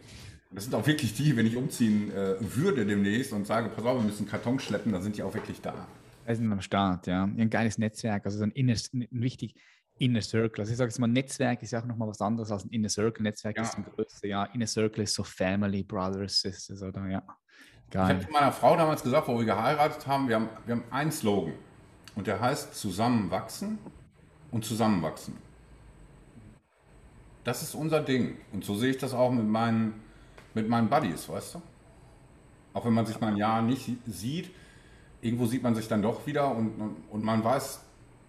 Das 0.53 0.65
sind 0.65 0.75
auch 0.75 0.87
wirklich 0.87 1.15
die, 1.15 1.37
wenn 1.37 1.47
ich 1.47 1.57
umziehen 1.57 2.13
äh, 2.13 2.37
würde 2.41 2.87
demnächst 2.87 3.33
und 3.33 3.47
sage, 3.47 3.69
pass 3.69 3.85
auf, 3.85 3.99
wir 3.99 4.05
müssen 4.05 4.27
Karton 4.27 4.61
schleppen, 4.61 4.93
dann 4.93 5.03
sind 5.03 5.17
die 5.17 5.23
auch 5.23 5.35
wirklich 5.35 5.61
da. 5.61 5.87
Die 6.29 6.35
sind 6.35 6.51
am 6.53 6.61
Start, 6.61 7.07
ja. 7.09 7.25
Ein 7.25 7.51
geiles 7.51 7.79
Netzwerk, 7.79 8.25
also 8.27 8.39
so 8.39 8.45
ein, 8.45 8.53
inner, 8.53 8.77
ein 8.93 9.09
wichtig 9.11 9.55
Inner 9.99 10.23
Circle. 10.23 10.63
Also 10.63 10.73
ich 10.73 10.79
sage 10.79 10.91
jetzt 10.91 10.99
mal, 10.99 11.07
Netzwerk 11.09 11.63
ist 11.63 11.73
ja 11.73 11.81
auch 11.81 11.87
nochmal 11.87 12.09
was 12.09 12.21
anderes 12.21 12.51
als 12.51 12.65
ein 12.65 12.71
Inner 12.71 12.89
Circle. 12.89 13.23
Netzwerk 13.23 13.57
ja. 13.57 13.63
ist 13.63 13.77
ein 13.77 13.85
größte, 13.85 14.29
ja. 14.29 14.45
Inner 14.45 14.67
Circle 14.67 15.05
ist 15.05 15.15
so 15.15 15.25
Family, 15.25 15.83
Brothers, 15.83 16.41
Sisters 16.41 16.83
oder 16.83 17.07
ja. 17.09 17.23
Geil. 17.91 18.19
Ich 18.19 18.25
habe 18.25 18.33
meiner 18.33 18.53
Frau 18.53 18.77
damals 18.77 19.03
gesagt, 19.03 19.29
wo 19.29 19.39
wir 19.39 19.45
geheiratet 19.45 20.07
haben, 20.07 20.29
wir 20.29 20.37
haben, 20.37 20.49
wir 20.65 20.77
haben 20.77 20.85
einen 20.91 21.13
Slogan. 21.13 21.55
Und 22.15 22.27
der 22.27 22.41
heißt 22.41 22.75
Zusammenwachsen 22.75 23.79
und 24.51 24.65
Zusammenwachsen. 24.65 25.37
Das 27.45 27.63
ist 27.63 27.75
unser 27.75 28.01
Ding. 28.01 28.39
Und 28.53 28.65
so 28.65 28.75
sehe 28.75 28.91
ich 28.91 28.99
das 28.99 29.15
auch 29.15 29.31
mit 29.31 29.47
meinen, 29.47 30.03
mit 30.55 30.69
meinen 30.69 30.89
Buddies, 30.89 31.29
weißt 31.29 31.57
du? 31.57 31.63
Auch 32.73 32.85
wenn 32.85 32.93
man 32.93 33.07
sich 33.07 33.21
mal 33.21 33.29
ein 33.29 33.37
Jahr 33.37 33.63
nicht 33.63 33.89
sieht, 34.07 34.51
irgendwo 35.21 35.47
sieht 35.47 35.63
man 35.63 35.75
sich 35.75 35.89
dann 35.89 36.03
doch 36.03 36.27
wieder 36.27 36.51
und, 36.51 36.81
und, 36.81 36.97
und 37.11 37.25
man 37.25 37.45
weiß, 37.45 37.81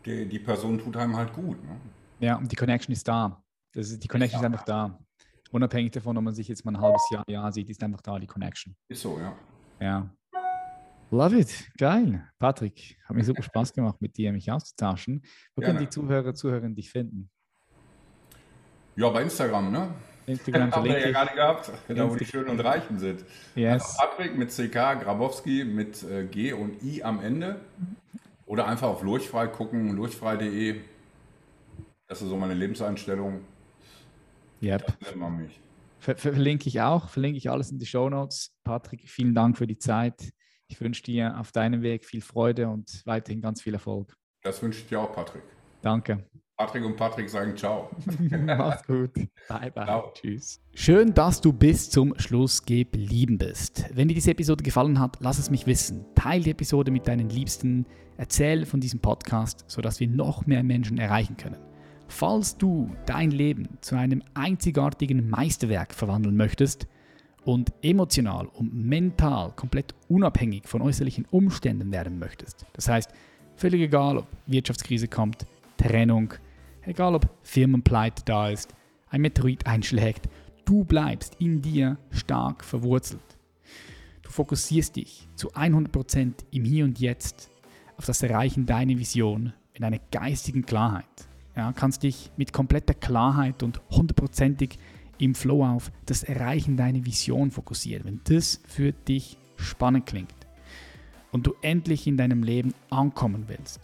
die, 0.06 0.26
die, 0.26 0.40
Person 0.40 0.80
tut 0.80 0.96
einem 0.98 1.16
halt 1.16 1.34
gut. 1.34 1.62
Ne? 1.64 1.78
Ja, 2.20 2.38
und 2.38 2.52
die 2.52 2.56
Connection 2.56 2.94
ist 2.94 3.08
da. 3.08 3.42
Das 3.74 3.90
ist, 3.90 4.04
die 4.04 4.08
Connection 4.08 4.40
ist 4.40 4.46
einfach 4.46 4.66
da. 4.66 5.00
Unabhängig 5.52 5.92
davon, 5.92 6.18
ob 6.18 6.24
man 6.24 6.34
sich 6.34 6.48
jetzt 6.48 6.66
mal 6.66 6.76
ein 6.76 6.82
halbes 6.82 7.02
Jahr, 7.12 7.24
Jahr 7.28 7.52
sieht, 7.52 7.70
ist 7.70 7.84
einfach 7.84 8.02
da 8.02 8.20
die 8.20 8.28
Connection. 8.28 8.76
Ist 8.90 9.02
so, 9.02 9.20
ja. 9.20 9.34
Ja. 9.80 10.10
Love 11.10 11.40
it. 11.40 11.70
Geil. 11.78 12.28
Patrick, 12.38 12.98
hat 13.06 13.16
mir 13.16 13.24
super 13.24 13.44
Spaß 13.44 13.74
gemacht, 13.74 14.02
mit 14.02 14.18
dir 14.18 14.32
mich 14.34 14.52
auszutauschen. 14.52 15.24
Wo 15.56 15.62
Gerne. 15.62 15.76
können 15.76 15.86
die 15.86 15.90
Zuhörer, 15.90 16.34
Zuhörerinnen 16.34 16.76
dich 16.76 16.90
finden? 16.90 17.30
Ja, 18.96 19.10
bei 19.10 19.22
Instagram, 19.22 19.72
ne? 19.72 19.94
Instagram 20.26 20.72
haben 20.76 20.86
wir 20.86 21.00
ja 21.00 21.12
gerade 21.12 21.34
gehabt, 21.34 21.72
da 21.88 22.10
wo 22.10 22.16
die 22.16 22.26
Schönen 22.26 22.50
und 22.50 22.60
Reichen 22.60 23.00
sind. 23.00 23.24
Yes. 23.56 23.84
Also 23.84 23.98
Patrick 24.00 24.38
mit 24.38 24.50
CK, 24.50 25.02
Grabowski 25.02 25.64
mit 25.64 26.04
äh, 26.04 26.26
G 26.26 26.52
und 26.52 26.84
I 26.84 27.04
am 27.04 27.22
Ende. 27.22 27.62
Oder 28.46 28.68
einfach 28.68 28.88
auf 28.88 29.04
Lurchfrei 29.04 29.48
gucken, 29.48 29.96
lurchfrei.de. 29.96 30.82
Das 32.08 32.22
ist 32.22 32.30
so 32.30 32.38
meine 32.38 32.54
Lebenseinstellung. 32.54 33.42
Yep. 34.62 34.86
Das 34.86 34.96
nennt 35.02 35.18
man 35.18 35.38
mich. 35.38 35.60
Ver 36.00 36.16
verlinke 36.16 36.68
ich 36.70 36.82
auch, 36.82 37.10
verlinke 37.10 37.38
ich 37.38 37.50
alles 37.50 37.72
in 37.72 37.80
die 37.80 37.86
Show 37.86 38.10
Notes. 38.10 38.56
Patrick, 38.64 39.10
vielen 39.10 39.34
Dank 39.34 39.58
für 39.58 39.68
die 39.68 39.78
Zeit. 39.78 40.32
Ich 40.68 40.80
wünsche 40.82 41.04
dir 41.04 41.40
auf 41.40 41.52
deinem 41.52 41.82
Weg 41.82 42.06
viel 42.06 42.22
Freude 42.22 42.68
und 42.68 43.02
weiterhin 43.06 43.42
ganz 43.42 43.62
viel 43.62 43.74
Erfolg. 43.74 44.16
Das 44.44 44.62
wünsche 44.62 44.80
ich 44.80 44.88
dir 44.88 45.00
auch, 45.00 45.12
Patrick. 45.12 45.44
Danke. 45.82 46.26
Patrick 46.58 46.84
und 46.84 46.98
Patrick 46.98 47.30
sagen 47.30 47.56
Ciao. 47.56 47.90
Mach's 48.46 48.86
gut. 48.88 49.14
Bye, 49.48 49.72
bye. 49.72 49.86
Ciao. 49.86 50.12
Tschüss. 50.14 50.60
Schön, 50.74 51.14
dass 51.14 51.40
du 51.40 51.54
bis 51.54 51.90
zum 51.90 52.18
Schluss 52.18 52.66
geblieben 52.66 53.38
bist. 53.38 53.86
Wenn 53.94 54.08
dir 54.08 54.16
diese 54.16 54.32
Episode 54.32 54.64
gefallen 54.64 55.00
hat, 55.00 55.18
lass 55.20 55.38
es 55.38 55.52
mich 55.52 55.68
wissen. 55.68 56.06
Teil 56.16 56.42
die 56.42 56.52
Episode 56.52 56.90
mit 56.90 57.08
deinen 57.08 57.30
Liebsten. 57.30 57.86
Erzähl 58.18 58.66
von 58.66 58.80
diesem 58.80 59.00
Podcast, 59.00 59.66
sodass 59.68 60.00
wir 60.00 60.08
noch 60.08 60.48
mehr 60.48 60.64
Menschen 60.64 60.98
erreichen 60.98 61.38
können. 61.38 61.67
Falls 62.08 62.58
du 62.58 62.90
dein 63.06 63.32
Leben 63.32 63.68
zu 63.82 63.96
einem 63.96 64.24
einzigartigen 64.34 65.30
Meisterwerk 65.30 65.94
verwandeln 65.94 66.36
möchtest 66.36 66.88
und 67.44 67.74
emotional 67.82 68.48
und 68.48 68.74
mental 68.74 69.52
komplett 69.56 69.94
unabhängig 70.08 70.68
von 70.68 70.82
äußerlichen 70.82 71.26
Umständen 71.32 71.92
werden 71.92 72.18
möchtest, 72.18 72.66
das 72.74 72.88
heißt, 72.88 73.12
völlig 73.56 73.82
egal, 73.82 74.18
ob 74.18 74.28
Wirtschaftskrise 74.46 75.08
kommt, 75.08 75.46
Trennung, 75.78 76.34
egal 76.84 77.16
ob 77.16 77.30
Firmenpleite 77.44 78.24
da 78.26 78.50
ist, 78.50 78.74
ein 79.10 79.22
Meteorit 79.22 79.66
einschlägt, 79.68 80.30
du 80.66 80.84
bleibst 80.84 81.36
in 81.40 81.62
dir 81.62 81.98
stark 82.12 82.64
verwurzelt. 82.64 83.22
Du 84.22 84.30
fokussierst 84.30 84.96
dich 84.96 85.28
zu 85.36 85.54
100% 85.54 86.34
im 86.52 86.66
Hier 86.66 86.86
und 86.86 87.00
Jetzt 87.00 87.50
auf 87.98 88.06
das 88.06 88.22
Erreichen 88.22 88.66
deiner 88.66 88.98
Vision 88.98 89.54
in 89.74 89.84
einer 89.84 90.00
geistigen 90.12 90.66
Klarheit. 90.66 91.27
Ja, 91.58 91.74
kannst 91.74 92.04
dich 92.04 92.30
mit 92.38 92.54
kompletter 92.54 92.94
Klarheit 92.94 93.64
und 93.64 93.82
hundertprozentig 93.90 94.78
im 95.18 95.34
Flow 95.34 95.66
auf 95.66 95.92
das 96.06 96.22
Erreichen 96.22 96.78
deiner 96.78 97.04
Vision 97.04 97.50
fokussieren, 97.50 98.06
wenn 98.06 98.22
das 98.26 98.62
für 98.68 98.92
dich 98.92 99.40
spannend 99.56 100.06
klingt 100.06 100.36
und 101.32 101.48
du 101.48 101.56
endlich 101.64 102.06
in 102.06 102.16
deinem 102.16 102.44
Leben 102.44 102.76
ankommen 102.92 103.46
willst 103.48 103.80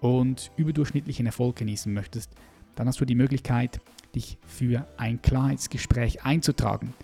und 0.00 0.50
überdurchschnittlichen 0.56 1.26
Erfolg 1.26 1.56
genießen 1.56 1.92
möchtest, 1.92 2.32
dann 2.76 2.88
hast 2.88 2.98
du 2.98 3.04
die 3.04 3.14
Möglichkeit, 3.14 3.78
dich 4.14 4.38
für 4.46 4.88
ein 4.96 5.20
Klarheitsgespräch 5.20 6.24
einzutragen. 6.24 6.94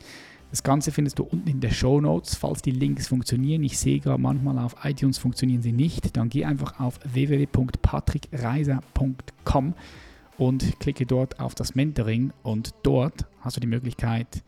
Das 0.51 0.62
Ganze 0.62 0.92
findest 0.92 1.18
du 1.18 1.24
unten 1.24 1.51
in 1.51 1.61
der 1.61 1.70
Show 1.70 2.01
Notes, 2.01 2.36
falls 2.36 2.62
die 2.62 2.70
Links 2.70 3.09
funktionieren. 3.09 3.64
Ich 3.64 3.78
sehe 3.78 4.01
gerade 4.01 4.22
manchmal 4.22 4.59
auf 4.59 4.76
iTunes 4.84 5.18
funktionieren 5.18 5.62
sie 5.62 5.72
nicht. 5.72 6.16
Dann 6.16 6.28
geh 6.28 6.44
einfach 6.44 6.78
auf 6.80 7.01
www.patrickreiser.com 7.05 9.74
und 10.38 10.80
klicke 10.80 11.07
dort 11.07 11.40
auf 11.40 11.55
das 11.55 11.74
Mentoring 11.74 12.32
und 12.42 12.74
dort 12.82 13.27
hast 13.40 13.56
du 13.56 13.60
die 13.60 13.66
Möglichkeit, 13.66 14.43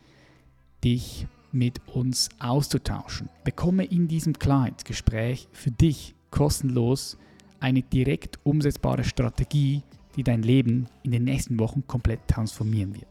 dich 0.83 1.27
mit 1.51 1.81
uns 1.87 2.29
auszutauschen. 2.39 3.29
Bekomme 3.43 3.85
in 3.85 4.07
diesem 4.07 4.37
Klarheitsgespräch 4.37 5.47
für 5.51 5.71
dich 5.71 6.13
kostenlos 6.31 7.17
eine 7.59 7.81
direkt 7.81 8.39
umsetzbare 8.43 9.03
Strategie, 9.03 9.83
die 10.15 10.23
dein 10.23 10.43
Leben 10.43 10.87
in 11.03 11.11
den 11.11 11.23
nächsten 11.23 11.59
Wochen 11.59 11.85
komplett 11.87 12.27
transformieren 12.27 12.95
wird. 12.95 13.07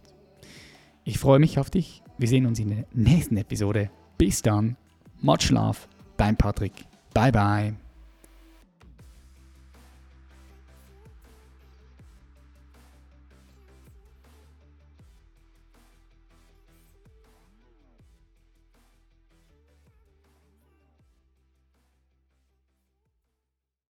Ich 1.05 1.19
freue 1.19 1.39
mich 1.39 1.59
auf 1.59 1.70
dich. 1.70 2.02
Wir 2.19 2.28
sehen 2.28 2.47
uns 2.47 2.59
in 2.59 2.70
der 2.70 2.85
nächsten 2.93 3.36
Episode. 3.36 3.90
Bis 4.19 4.43
dann. 4.43 4.77
Much 5.23 5.51
love. 5.51 5.78
Dein 6.16 6.36
Patrick. 6.36 6.73
Bye 7.15 7.32
bye. 7.32 7.88